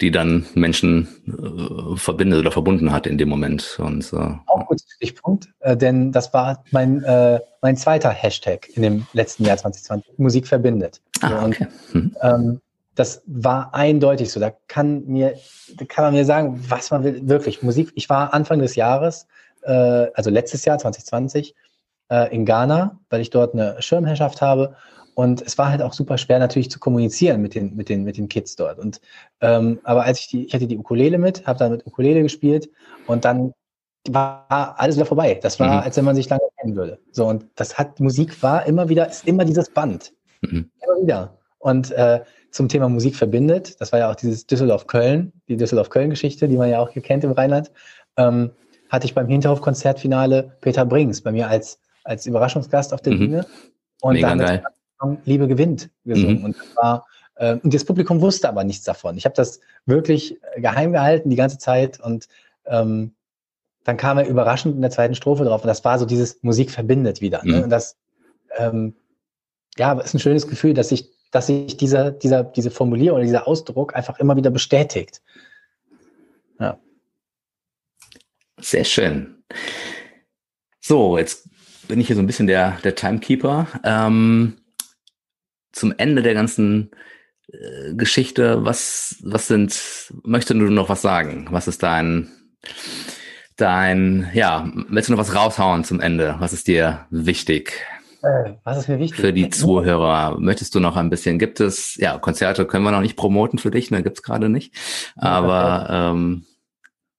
die 0.00 0.10
dann 0.10 0.46
Menschen 0.54 1.08
äh, 1.26 1.96
verbindet 1.96 2.38
oder 2.38 2.52
verbunden 2.52 2.92
hat 2.92 3.06
in 3.06 3.18
dem 3.18 3.28
Moment. 3.28 3.78
Und, 3.80 4.12
äh, 4.12 4.34
Auch 4.46 4.66
gut 4.66 4.80
Stichpunkt, 4.96 5.48
äh, 5.60 5.76
denn 5.76 6.12
das 6.12 6.32
war 6.32 6.62
mein, 6.70 7.02
äh, 7.02 7.40
mein 7.62 7.76
zweiter 7.76 8.10
Hashtag 8.10 8.68
in 8.74 8.82
dem 8.82 9.06
letzten 9.14 9.44
Jahr 9.44 9.56
2020, 9.56 10.18
Musik 10.18 10.46
verbindet. 10.46 11.00
Ah, 11.22 11.46
okay. 11.46 11.66
Mhm. 11.92 12.16
ähm, 12.20 12.60
das 12.96 13.22
war 13.26 13.74
eindeutig 13.74 14.32
so. 14.32 14.40
Da 14.40 14.52
kann 14.68 15.04
mir, 15.06 15.34
da 15.76 15.84
kann 15.84 16.04
man 16.06 16.14
mir 16.14 16.24
sagen, 16.24 16.64
was 16.68 16.90
man 16.90 17.04
will. 17.04 17.28
Wirklich, 17.28 17.62
Musik. 17.62 17.92
Ich 17.94 18.08
war 18.08 18.34
Anfang 18.34 18.58
des 18.58 18.74
Jahres, 18.74 19.26
äh, 19.62 19.72
also 20.14 20.30
letztes 20.30 20.64
Jahr, 20.64 20.78
2020, 20.78 21.54
äh, 22.10 22.34
in 22.34 22.44
Ghana, 22.44 22.98
weil 23.10 23.20
ich 23.20 23.30
dort 23.30 23.54
eine 23.54 23.80
Schirmherrschaft 23.80 24.40
habe. 24.42 24.76
Und 25.14 25.40
es 25.40 25.56
war 25.56 25.70
halt 25.70 25.80
auch 25.80 25.94
super 25.94 26.18
schwer 26.18 26.38
natürlich 26.38 26.70
zu 26.70 26.78
kommunizieren 26.78 27.40
mit 27.40 27.54
den, 27.54 27.74
mit 27.74 27.88
den, 27.88 28.04
mit 28.04 28.18
den 28.18 28.28
Kids 28.28 28.54
dort. 28.54 28.78
Und 28.78 29.00
ähm, 29.40 29.80
aber 29.84 30.04
als 30.04 30.20
ich 30.20 30.28
die, 30.28 30.44
ich 30.44 30.54
hatte 30.54 30.66
die 30.66 30.76
Ukulele 30.76 31.16
mit, 31.16 31.46
habe 31.46 31.58
dann 31.58 31.72
mit 31.72 31.86
Ukulele 31.86 32.22
gespielt 32.22 32.68
und 33.06 33.24
dann 33.24 33.54
war 34.10 34.74
alles 34.76 34.96
wieder 34.96 35.06
vorbei. 35.06 35.38
Das 35.42 35.58
war, 35.58 35.68
mhm. 35.68 35.84
als 35.84 35.96
wenn 35.96 36.04
man 36.04 36.16
sich 36.16 36.28
lange 36.28 36.42
kennen 36.60 36.76
würde. 36.76 36.98
So, 37.12 37.26
und 37.26 37.46
das 37.56 37.78
hat, 37.78 37.98
Musik 37.98 38.42
war 38.42 38.66
immer 38.66 38.88
wieder, 38.88 39.08
ist 39.08 39.26
immer 39.26 39.44
dieses 39.44 39.70
Band. 39.70 40.12
Mhm. 40.42 40.70
Immer 40.82 41.02
wieder. 41.02 41.38
Und 41.58 41.90
äh, 41.92 42.20
zum 42.50 42.68
Thema 42.68 42.88
Musik 42.88 43.16
verbindet, 43.16 43.80
das 43.80 43.92
war 43.92 43.98
ja 43.98 44.10
auch 44.10 44.14
dieses 44.14 44.46
Düsseldorf-Köln, 44.46 45.32
die 45.48 45.56
Düsseldorf-Köln-Geschichte, 45.56 46.46
die 46.46 46.56
man 46.56 46.70
ja 46.70 46.78
auch 46.78 46.90
hier 46.90 47.02
kennt 47.02 47.24
im 47.24 47.32
Rheinland, 47.32 47.72
ähm, 48.16 48.50
hatte 48.88 49.06
ich 49.06 49.14
beim 49.14 49.26
Hinterhof-Konzertfinale 49.28 50.56
Peter 50.60 50.84
Brings 50.84 51.20
bei 51.22 51.32
mir 51.32 51.48
als 51.48 51.80
als 52.06 52.26
Überraschungsgast 52.26 52.94
auf 52.94 53.02
der 53.02 53.14
mhm. 53.14 53.18
Bühne. 53.18 53.46
Und 54.00 54.14
Mega 54.14 54.28
dann 54.28 54.38
geil. 54.38 54.64
Liebe 55.24 55.46
gewinnt 55.46 55.90
gesungen. 56.04 56.38
Mhm. 56.38 56.44
Und 56.44 56.56
das 56.58 56.76
war 56.76 57.06
Äh, 57.36 57.58
und 57.62 57.72
das 57.72 57.84
Publikum 57.84 58.20
wusste 58.20 58.48
aber 58.48 58.64
nichts 58.64 58.84
davon. 58.84 59.16
Ich 59.16 59.24
habe 59.24 59.34
das 59.34 59.60
wirklich 59.84 60.38
geheim 60.56 60.92
gehalten 60.92 61.30
die 61.30 61.36
ganze 61.36 61.58
Zeit 61.58 62.00
und 62.00 62.28
ähm, 62.66 63.12
dann 63.84 63.96
kam 63.96 64.18
er 64.18 64.26
überraschend 64.26 64.74
in 64.74 64.82
der 64.82 64.90
zweiten 64.90 65.14
Strophe 65.14 65.44
drauf 65.44 65.62
und 65.62 65.68
das 65.68 65.84
war 65.84 65.98
so 65.98 66.06
dieses 66.06 66.42
Musik 66.42 66.70
verbindet 66.70 67.20
wieder. 67.20 67.44
Ne? 67.44 67.58
Mhm. 67.58 67.62
Und 67.64 67.70
das 67.70 67.96
ähm, 68.56 68.94
ja, 69.76 69.92
ist 70.00 70.14
ein 70.14 70.18
schönes 70.18 70.48
Gefühl, 70.48 70.74
dass 70.74 70.88
sich, 70.88 71.10
dass 71.30 71.46
sich 71.46 71.76
dieser, 71.76 72.10
dieser, 72.10 72.42
diese 72.42 72.70
Formulierung 72.70 73.16
oder 73.16 73.26
dieser 73.26 73.46
Ausdruck 73.46 73.94
einfach 73.94 74.18
immer 74.18 74.36
wieder 74.36 74.50
bestätigt. 74.50 75.22
Ja. 76.58 76.78
Sehr 78.58 78.84
schön. 78.84 79.42
So, 80.80 81.18
jetzt 81.18 81.48
bin 81.88 82.00
ich 82.00 82.06
hier 82.06 82.16
so 82.16 82.22
ein 82.22 82.26
bisschen 82.26 82.46
der, 82.46 82.78
der 82.84 82.94
Timekeeper. 82.94 83.66
Ähm, 83.84 84.58
zum 85.72 85.94
Ende 85.96 86.22
der 86.22 86.34
ganzen 86.34 86.90
äh, 87.52 87.94
Geschichte, 87.94 88.64
was, 88.64 89.16
was 89.22 89.48
sind, 89.48 90.12
möchtest 90.24 90.60
du 90.60 90.70
noch 90.70 90.88
was 90.88 91.02
sagen? 91.02 91.48
Was 91.50 91.68
ist 91.68 91.82
dein, 91.82 92.30
dein, 93.56 94.30
ja, 94.32 94.70
willst 94.88 95.08
du 95.08 95.12
noch 95.12 95.20
was 95.20 95.34
raushauen 95.34 95.84
zum 95.84 96.00
Ende? 96.00 96.36
Was 96.38 96.52
ist 96.52 96.66
dir 96.66 97.06
wichtig? 97.10 97.72
Äh, 98.22 98.54
was 98.64 98.78
ist 98.78 98.88
mir 98.88 98.98
wichtig? 98.98 99.20
Für 99.20 99.32
die 99.32 99.50
Zuhörer. 99.50 100.38
Möchtest 100.40 100.74
du 100.74 100.80
noch 100.80 100.96
ein 100.96 101.10
bisschen, 101.10 101.38
gibt 101.38 101.60
es, 101.60 101.96
ja, 101.96 102.18
Konzerte 102.18 102.66
können 102.66 102.84
wir 102.84 102.90
noch 102.90 103.00
nicht 103.00 103.16
promoten 103.16 103.58
für 103.58 103.70
dich, 103.70 103.90
ne, 103.90 104.02
gibt's 104.02 104.22
gerade 104.22 104.48
nicht. 104.48 104.74
Aber, 105.16 105.88
ähm, 105.90 106.46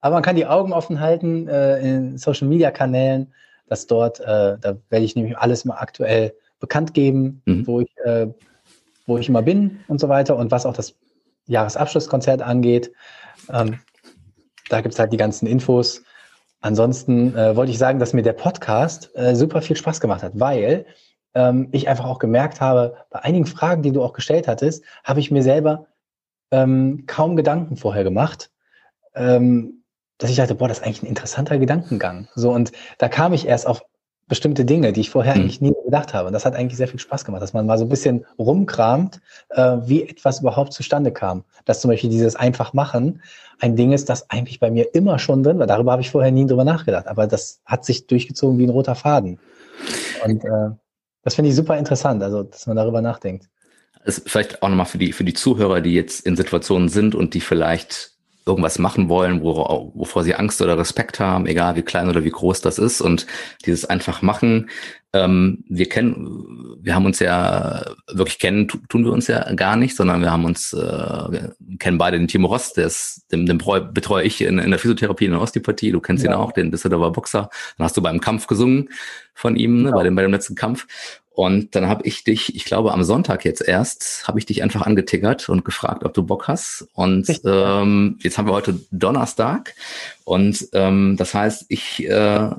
aber 0.02 0.16
man 0.16 0.24
kann 0.24 0.36
die 0.36 0.46
Augen 0.46 0.74
offen 0.74 1.00
halten 1.00 1.48
äh, 1.48 1.80
in 1.80 2.18
Social 2.18 2.48
Media 2.48 2.72
Kanälen, 2.72 3.34
dass 3.68 3.88
dort, 3.88 4.20
äh, 4.20 4.58
da 4.60 4.78
werde 4.90 5.06
ich 5.06 5.16
nämlich 5.16 5.38
alles 5.38 5.66
mal 5.66 5.78
aktuell 5.78 6.34
bekannt 6.60 6.94
geben, 6.94 7.42
mhm. 7.46 7.68
wo 7.68 7.82
ich, 7.82 7.96
äh, 8.04 8.28
wo 9.06 9.18
ich 9.18 9.30
immer 9.30 9.42
bin 9.42 9.80
und 9.88 10.00
so 10.00 10.10
weiter 10.10 10.36
und 10.36 10.52
was 10.52 10.66
auch 10.66 10.74
das 10.74 10.96
Jahresabschlusskonzert 11.46 12.42
angeht. 12.42 12.92
Ähm, 13.52 13.80
da 14.70 14.82
gibt's 14.82 15.00
halt 15.00 15.14
die 15.14 15.18
ganzen 15.18 15.48
Infos. 15.48 16.04
Ansonsten 16.60 17.36
äh, 17.36 17.56
wollte 17.56 17.72
ich 17.72 17.78
sagen, 17.78 18.00
dass 18.00 18.14
mir 18.14 18.24
der 18.24 18.34
Podcast 18.34 19.16
äh, 19.16 19.36
super 19.36 19.62
viel 19.62 19.76
Spaß 19.76 20.02
gemacht 20.02 20.24
hat, 20.24 20.34
weil 20.36 20.86
ähm, 21.36 21.70
ich 21.72 21.88
einfach 21.88 22.06
auch 22.06 22.20
gemerkt 22.20 22.62
habe, 22.62 22.98
bei 23.10 23.20
einigen 23.20 23.46
Fragen, 23.46 23.84
die 23.84 23.92
du 23.92 24.04
auch 24.04 24.14
gestellt 24.14 24.48
hattest, 24.48 24.84
habe 25.04 25.20
ich 25.20 25.32
mir 25.32 25.44
selber 25.44 25.88
ähm, 26.52 27.04
kaum 27.06 27.36
Gedanken 27.36 27.78
vorher 27.78 28.04
gemacht, 28.04 28.50
ähm, 29.16 29.77
dass 30.18 30.30
ich 30.30 30.38
dachte, 30.38 30.56
boah, 30.56 30.68
das 30.68 30.80
ist 30.80 30.84
eigentlich 30.84 31.04
ein 31.04 31.08
interessanter 31.08 31.58
Gedankengang. 31.58 32.28
So 32.36 32.52
und 32.52 32.72
da 32.98 33.08
kam 33.10 33.34
ich 33.34 33.48
erst 33.48 33.68
auf 33.68 33.84
bestimmte 34.28 34.66
Dinge, 34.66 34.92
die 34.92 35.02
ich 35.02 35.10
vorher 35.10 35.36
mhm. 35.36 35.42
eigentlich 35.42 35.62
nie 35.62 35.74
gedacht 35.86 36.14
habe. 36.14 36.28
Und 36.28 36.34
das 36.34 36.46
hat 36.46 36.56
eigentlich 36.56 36.78
sehr 36.78 36.88
viel 36.88 37.00
Spaß 37.00 37.24
gemacht, 37.24 37.42
dass 37.42 37.54
man 37.54 37.66
mal 37.66 37.78
so 37.78 37.86
ein 37.86 37.90
bisschen 37.90 38.26
rumkramt, 38.38 39.22
äh, 39.50 39.78
wie 39.86 40.04
etwas 40.04 40.42
überhaupt 40.42 40.74
zustande 40.74 41.12
kam. 41.12 41.46
Dass 41.66 41.82
zum 41.82 41.90
Beispiel 41.90 42.10
dieses 42.10 42.36
einfach 42.36 42.74
machen 42.74 43.22
ein 43.60 43.76
Ding 43.76 43.92
ist, 43.92 44.10
das 44.10 44.30
eigentlich 44.30 44.60
bei 44.60 44.70
mir 44.70 44.94
immer 44.94 45.18
schon 45.18 45.44
drin 45.44 45.60
war. 45.60 45.68
Darüber 45.68 45.94
habe 45.94 46.02
ich 46.02 46.12
vorher 46.12 46.32
nie 46.32 46.46
drüber 46.46 46.64
nachgedacht, 46.64 47.08
aber 47.08 47.26
das 47.26 47.62
hat 47.66 47.86
sich 47.86 48.06
durchgezogen 48.08 48.60
wie 48.60 48.66
ein 48.66 48.70
roter 48.70 48.96
Faden. 48.96 49.40
Und 50.24 50.44
äh, 50.44 50.70
das 51.24 51.36
finde 51.36 51.50
ich 51.50 51.56
super 51.56 51.78
interessant, 51.78 52.22
also 52.22 52.44
dass 52.44 52.68
man 52.68 52.76
darüber 52.76 53.02
nachdenkt. 53.02 53.50
ist 54.06 54.30
vielleicht 54.30 54.62
auch 54.62 54.70
nochmal 54.70 54.86
für 54.86 54.98
die, 54.98 55.12
für 55.12 55.24
die 55.24 55.34
Zuhörer, 55.34 55.82
die 55.82 55.94
jetzt 55.94 56.26
in 56.26 56.36
Situationen 56.36 56.90
sind 56.90 57.16
und 57.16 57.34
die 57.34 57.42
vielleicht 57.42 58.17
irgendwas 58.48 58.80
machen 58.80 59.10
wollen, 59.10 59.42
wovor 59.44 60.24
sie 60.24 60.36
Angst 60.36 60.62
oder 60.62 60.78
Respekt 60.78 61.20
haben, 61.20 61.46
egal 61.46 61.76
wie 61.76 61.82
klein 61.82 62.10
oder 62.10 62.24
wie 62.24 62.30
groß 62.30 62.62
das 62.62 62.80
ist. 62.80 63.02
Und 63.02 63.28
dieses 63.66 63.86
einfach 63.86 64.22
machen, 64.22 64.70
ähm, 65.14 65.64
wir 65.70 65.88
kennen, 65.88 66.78
wir 66.82 66.96
haben 66.96 67.06
uns 67.06 67.20
ja 67.20 67.84
wirklich 68.12 68.40
kennen, 68.40 68.68
tun 68.68 69.06
wir 69.06 69.12
uns 69.12 69.28
ja 69.28 69.54
gar 69.54 69.76
nicht, 69.76 69.96
sondern 69.96 70.22
wir 70.22 70.32
haben 70.32 70.46
uns, 70.46 70.74
äh, 70.74 70.78
wir 70.78 71.56
kennen 71.80 71.98
beide 71.98 72.18
den 72.18 72.28
Timo 72.28 72.48
Rost, 72.48 72.78
der 72.78 72.88
ist, 72.88 73.26
den, 73.32 73.46
den 73.46 73.58
betreue 73.58 74.24
ich 74.24 74.42
in, 74.42 74.60
in 74.60 74.70
der 74.70 74.80
Physiotherapie 74.80 75.26
in 75.26 75.32
der 75.32 75.42
Osteopathie, 75.42 75.92
du 75.92 76.02
kennst 76.02 76.24
ja. 76.24 76.32
ihn 76.32 76.36
auch, 76.36 76.52
den 76.52 76.72
Düsseldorfer 76.72 77.12
Boxer. 77.12 77.50
Dann 77.78 77.86
hast 77.86 77.96
du 77.98 78.02
beim 78.02 78.20
Kampf 78.20 78.48
gesungen 78.48 78.90
von 79.34 79.56
ihm, 79.56 79.84
ne, 79.84 79.92
bei, 79.92 80.04
dem, 80.04 80.16
bei 80.16 80.24
dem 80.24 80.32
letzten 80.32 80.56
Kampf. 80.56 80.88
Und 81.38 81.76
dann 81.76 81.88
habe 81.88 82.04
ich 82.08 82.24
dich, 82.24 82.56
ich 82.56 82.66
glaube 82.66 82.92
am 82.92 83.04
Sonntag 83.04 83.46
jetzt 83.46 83.62
erst, 83.62 84.28
habe 84.28 84.40
ich 84.40 84.48
dich 84.48 84.64
einfach 84.64 84.88
angetickert 84.88 85.50
und 85.50 85.64
gefragt, 85.64 86.04
ob 86.04 86.16
du 86.16 86.24
Bock 86.24 86.48
hast. 86.48 86.88
Und 86.94 87.30
ähm, 87.46 88.18
jetzt 88.24 88.40
haben 88.40 88.48
wir 88.48 88.54
heute 88.54 88.80
Donnerstag. 88.90 89.76
Und 90.24 90.68
ähm, 90.74 91.16
das 91.16 91.36
heißt, 91.36 91.66
ich 91.70 92.04
äh, 92.10 92.50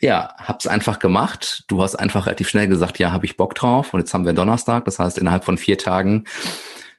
ja, 0.00 0.34
hab's 0.38 0.66
einfach 0.66 1.00
gemacht. 1.00 1.64
Du 1.68 1.82
hast 1.82 1.96
einfach 1.96 2.24
relativ 2.24 2.48
schnell 2.48 2.66
gesagt, 2.66 2.98
ja, 2.98 3.12
habe 3.12 3.26
ich 3.26 3.36
Bock 3.36 3.54
drauf. 3.54 3.92
Und 3.92 4.00
jetzt 4.00 4.14
haben 4.14 4.24
wir 4.24 4.32
Donnerstag. 4.32 4.86
Das 4.86 4.98
heißt, 4.98 5.18
innerhalb 5.18 5.44
von 5.44 5.58
vier 5.58 5.76
Tagen 5.76 6.24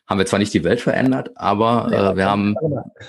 haben 0.10 0.18
wir 0.18 0.26
zwar 0.26 0.40
nicht 0.40 0.54
die 0.56 0.64
Welt 0.64 0.82
verändert, 0.82 1.32
aber 1.36 1.92
äh, 1.94 2.18
wir 2.18 2.26
haben 2.26 2.56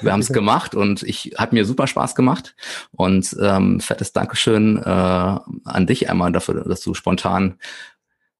wir 0.03 0.13
haben 0.13 0.21
es 0.21 0.29
gemacht 0.29 0.75
und 0.75 1.03
ich 1.03 1.33
hat 1.39 1.55
mir 1.55 1.65
super 1.65 1.87
Spaß 1.87 2.15
gemacht. 2.15 2.55
Und 2.93 3.35
ähm, 3.41 3.81
fettes 3.81 4.13
Dankeschön 4.13 4.77
äh, 4.77 4.85
an 4.85 5.87
dich 5.87 6.11
einmal 6.11 6.31
dafür, 6.31 6.63
dass 6.63 6.83
du 6.83 6.93
spontan 6.93 7.57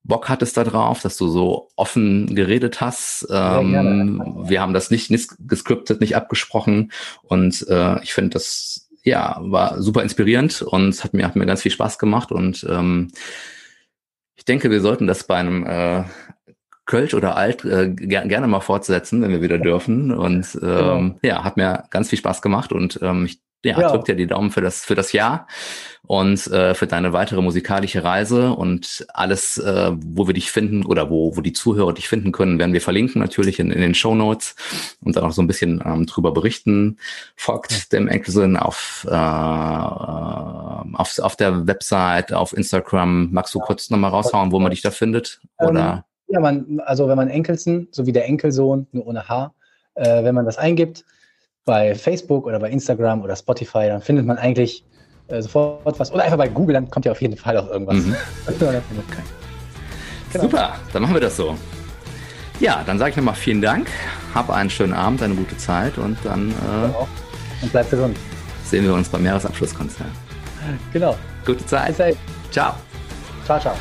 Bock 0.03 0.29
hattest 0.29 0.57
da 0.59 0.65
drauf, 0.65 1.01
dass 1.01 1.17
du 1.17 1.29
so 1.29 1.69
offen 1.77 2.35
geredet 2.35 2.83
hast. 2.83 3.27
Ähm, 3.31 4.45
wir 4.47 4.61
haben 4.61 4.75
das 4.75 4.91
nicht, 4.91 5.11
nicht 5.11 5.31
gescriptet, 5.41 6.01
nicht 6.01 6.17
abgesprochen. 6.17 6.93
Und 7.23 7.67
äh, 7.69 8.03
ich 8.03 8.13
finde 8.13 8.31
das 8.31 8.89
ja 9.03 9.39
war 9.41 9.81
super 9.81 10.03
inspirierend 10.03 10.61
und 10.61 11.03
hat 11.03 11.15
mir 11.15 11.25
hat 11.25 11.35
mir 11.35 11.47
ganz 11.47 11.63
viel 11.63 11.73
Spaß 11.73 11.99
gemacht. 11.99 12.31
Und 12.31 12.67
ähm, 12.69 13.09
ich 14.37 14.45
denke, 14.45 14.71
wir 14.71 14.81
sollten 14.83 15.07
das 15.07 15.25
bei 15.25 15.37
einem 15.37 15.67
äh, 15.67 16.05
Kölsch 16.91 17.15
oder 17.15 17.37
Alt 17.37 17.65
äh, 17.65 17.89
ger 17.89 18.27
gerne 18.27 18.49
mal 18.49 18.61
fortsetzen, 18.61 19.23
wenn 19.23 19.31
wir 19.31 19.41
wieder 19.41 19.59
dürfen. 19.59 20.13
Und 20.13 20.53
genau. 20.53 20.97
ähm, 20.97 21.19
genau. 21.23 21.37
ja, 21.37 21.45
hat 21.45 21.57
mir 21.57 21.85
ganz 21.91 22.11
viel 22.11 22.19
Spaß 22.19 22.43
gemacht 22.43 22.73
und 22.73 22.99
ähm, 23.01 23.27
ich 23.27 23.39
ja, 23.65 23.79
ja. 23.79 23.91
drück 23.91 24.07
dir 24.07 24.17
die 24.17 24.27
Daumen 24.27 24.51
für 24.51 24.63
das 24.63 24.85
für 24.85 24.95
das 24.95 25.13
Jahr 25.13 25.47
und 26.07 26.47
äh, 26.47 26.75
für 26.75 26.87
deine 26.87 27.13
weitere 27.13 27.43
musikalische 27.43 28.03
Reise 28.03 28.55
und 28.55 29.07
alles, 29.13 29.59
äh, 29.59 29.93
wo 29.95 30.27
wir 30.27 30.33
dich 30.33 30.51
finden 30.51 30.87
oder 30.87 31.11
wo 31.11 31.37
wo 31.37 31.43
die 31.43 31.53
Zuhörer 31.53 31.93
dich 31.93 32.09
finden 32.09 32.33
können, 32.33 32.59
werden 32.59 32.73
wir 32.73 32.81
verlinken 32.81 33.21
natürlich 33.21 33.61
in, 33.61 33.71
in 33.71 33.83
den 33.83 33.95
Show 33.95 34.15
Notes 34.15 34.57
und 35.03 35.15
dann 35.15 35.25
auch 35.25 35.33
so 35.33 35.43
ein 35.43 35.47
bisschen 35.47 35.83
ähm, 35.85 36.07
drüber 36.07 36.33
berichten. 36.33 36.97
Folgt 37.37 37.73
ja. 37.73 37.79
dem 37.93 38.09
Enkelsohn 38.09 38.57
auf 38.57 39.07
äh, 39.09 39.15
auf 39.15 41.19
auf 41.19 41.37
der 41.37 41.67
Website, 41.67 42.33
auf 42.33 42.57
Instagram. 42.57 43.31
Magst 43.31 43.55
du 43.55 43.59
kurz 43.59 43.91
nochmal 43.91 44.11
raushauen, 44.11 44.53
wo 44.53 44.59
man 44.59 44.71
dich 44.71 44.81
da 44.81 44.91
findet? 44.91 45.43
Oder? 45.59 46.07
Ja, 46.31 46.41
man, 46.41 46.81
also 46.87 47.09
wenn 47.09 47.17
man 47.17 47.29
Enkelsen, 47.29 47.89
so 47.91 48.07
wie 48.07 48.13
der 48.13 48.27
Enkelsohn, 48.27 48.87
nur 48.93 49.07
ohne 49.07 49.29
H, 49.29 49.53
äh, 49.95 50.23
wenn 50.25 50.35
man 50.35 50.45
das 50.45 50.59
eingibt 50.59 51.05
bei 51.65 51.95
Facebook 51.95 52.47
oder 52.47 52.59
bei 52.59 52.71
Instagram 52.71 53.23
oder 53.23 53.37
Spotify, 53.37 53.89
dann 53.89 54.01
findet 54.01 54.27
man 54.27 54.39
eigentlich 54.39 54.85
äh, 55.29 55.43
sofort 55.43 55.99
was. 55.99 56.13
Oder 56.13 56.25
einfach 56.25 56.39
bei 56.39 56.49
Google, 56.49 56.75
dann 56.75 56.89
kommt 56.91 57.05
ja 57.05 57.13
auf 57.13 57.21
jeden 57.21 57.37
Fall 57.37 57.57
auch 57.57 57.69
irgendwas. 57.69 57.97
Mhm. 57.97 58.17
genau. 60.33 60.45
Super, 60.45 60.77
dann 60.93 61.03
machen 61.03 61.15
wir 61.15 61.21
das 61.21 61.37
so. 61.37 61.57
Ja, 62.61 62.83
dann 62.87 62.99
sage 62.99 63.11
ich 63.11 63.17
nochmal 63.17 63.35
vielen 63.35 63.63
Dank. 63.63 63.89
Hab 64.35 64.51
einen 64.51 64.71
schönen 64.71 64.93
Abend, 64.93 65.23
eine 65.23 65.35
gute 65.35 65.57
Zeit 65.57 65.99
und 65.99 66.17
dann 66.25 66.51
äh, 66.51 67.63
und 67.63 67.73
bleib 67.73 67.91
gesund. 67.91 68.17
Sehen 68.65 68.85
wir 68.85 68.95
uns 68.95 69.09
beim 69.09 69.25
Jahresabschlusskonzert. 69.25 70.07
Genau. 70.93 71.17
Gute 71.45 71.65
Zeit. 71.67 71.97
Ciao. 72.51 72.75
Ciao, 73.45 73.59
ciao. 73.59 73.75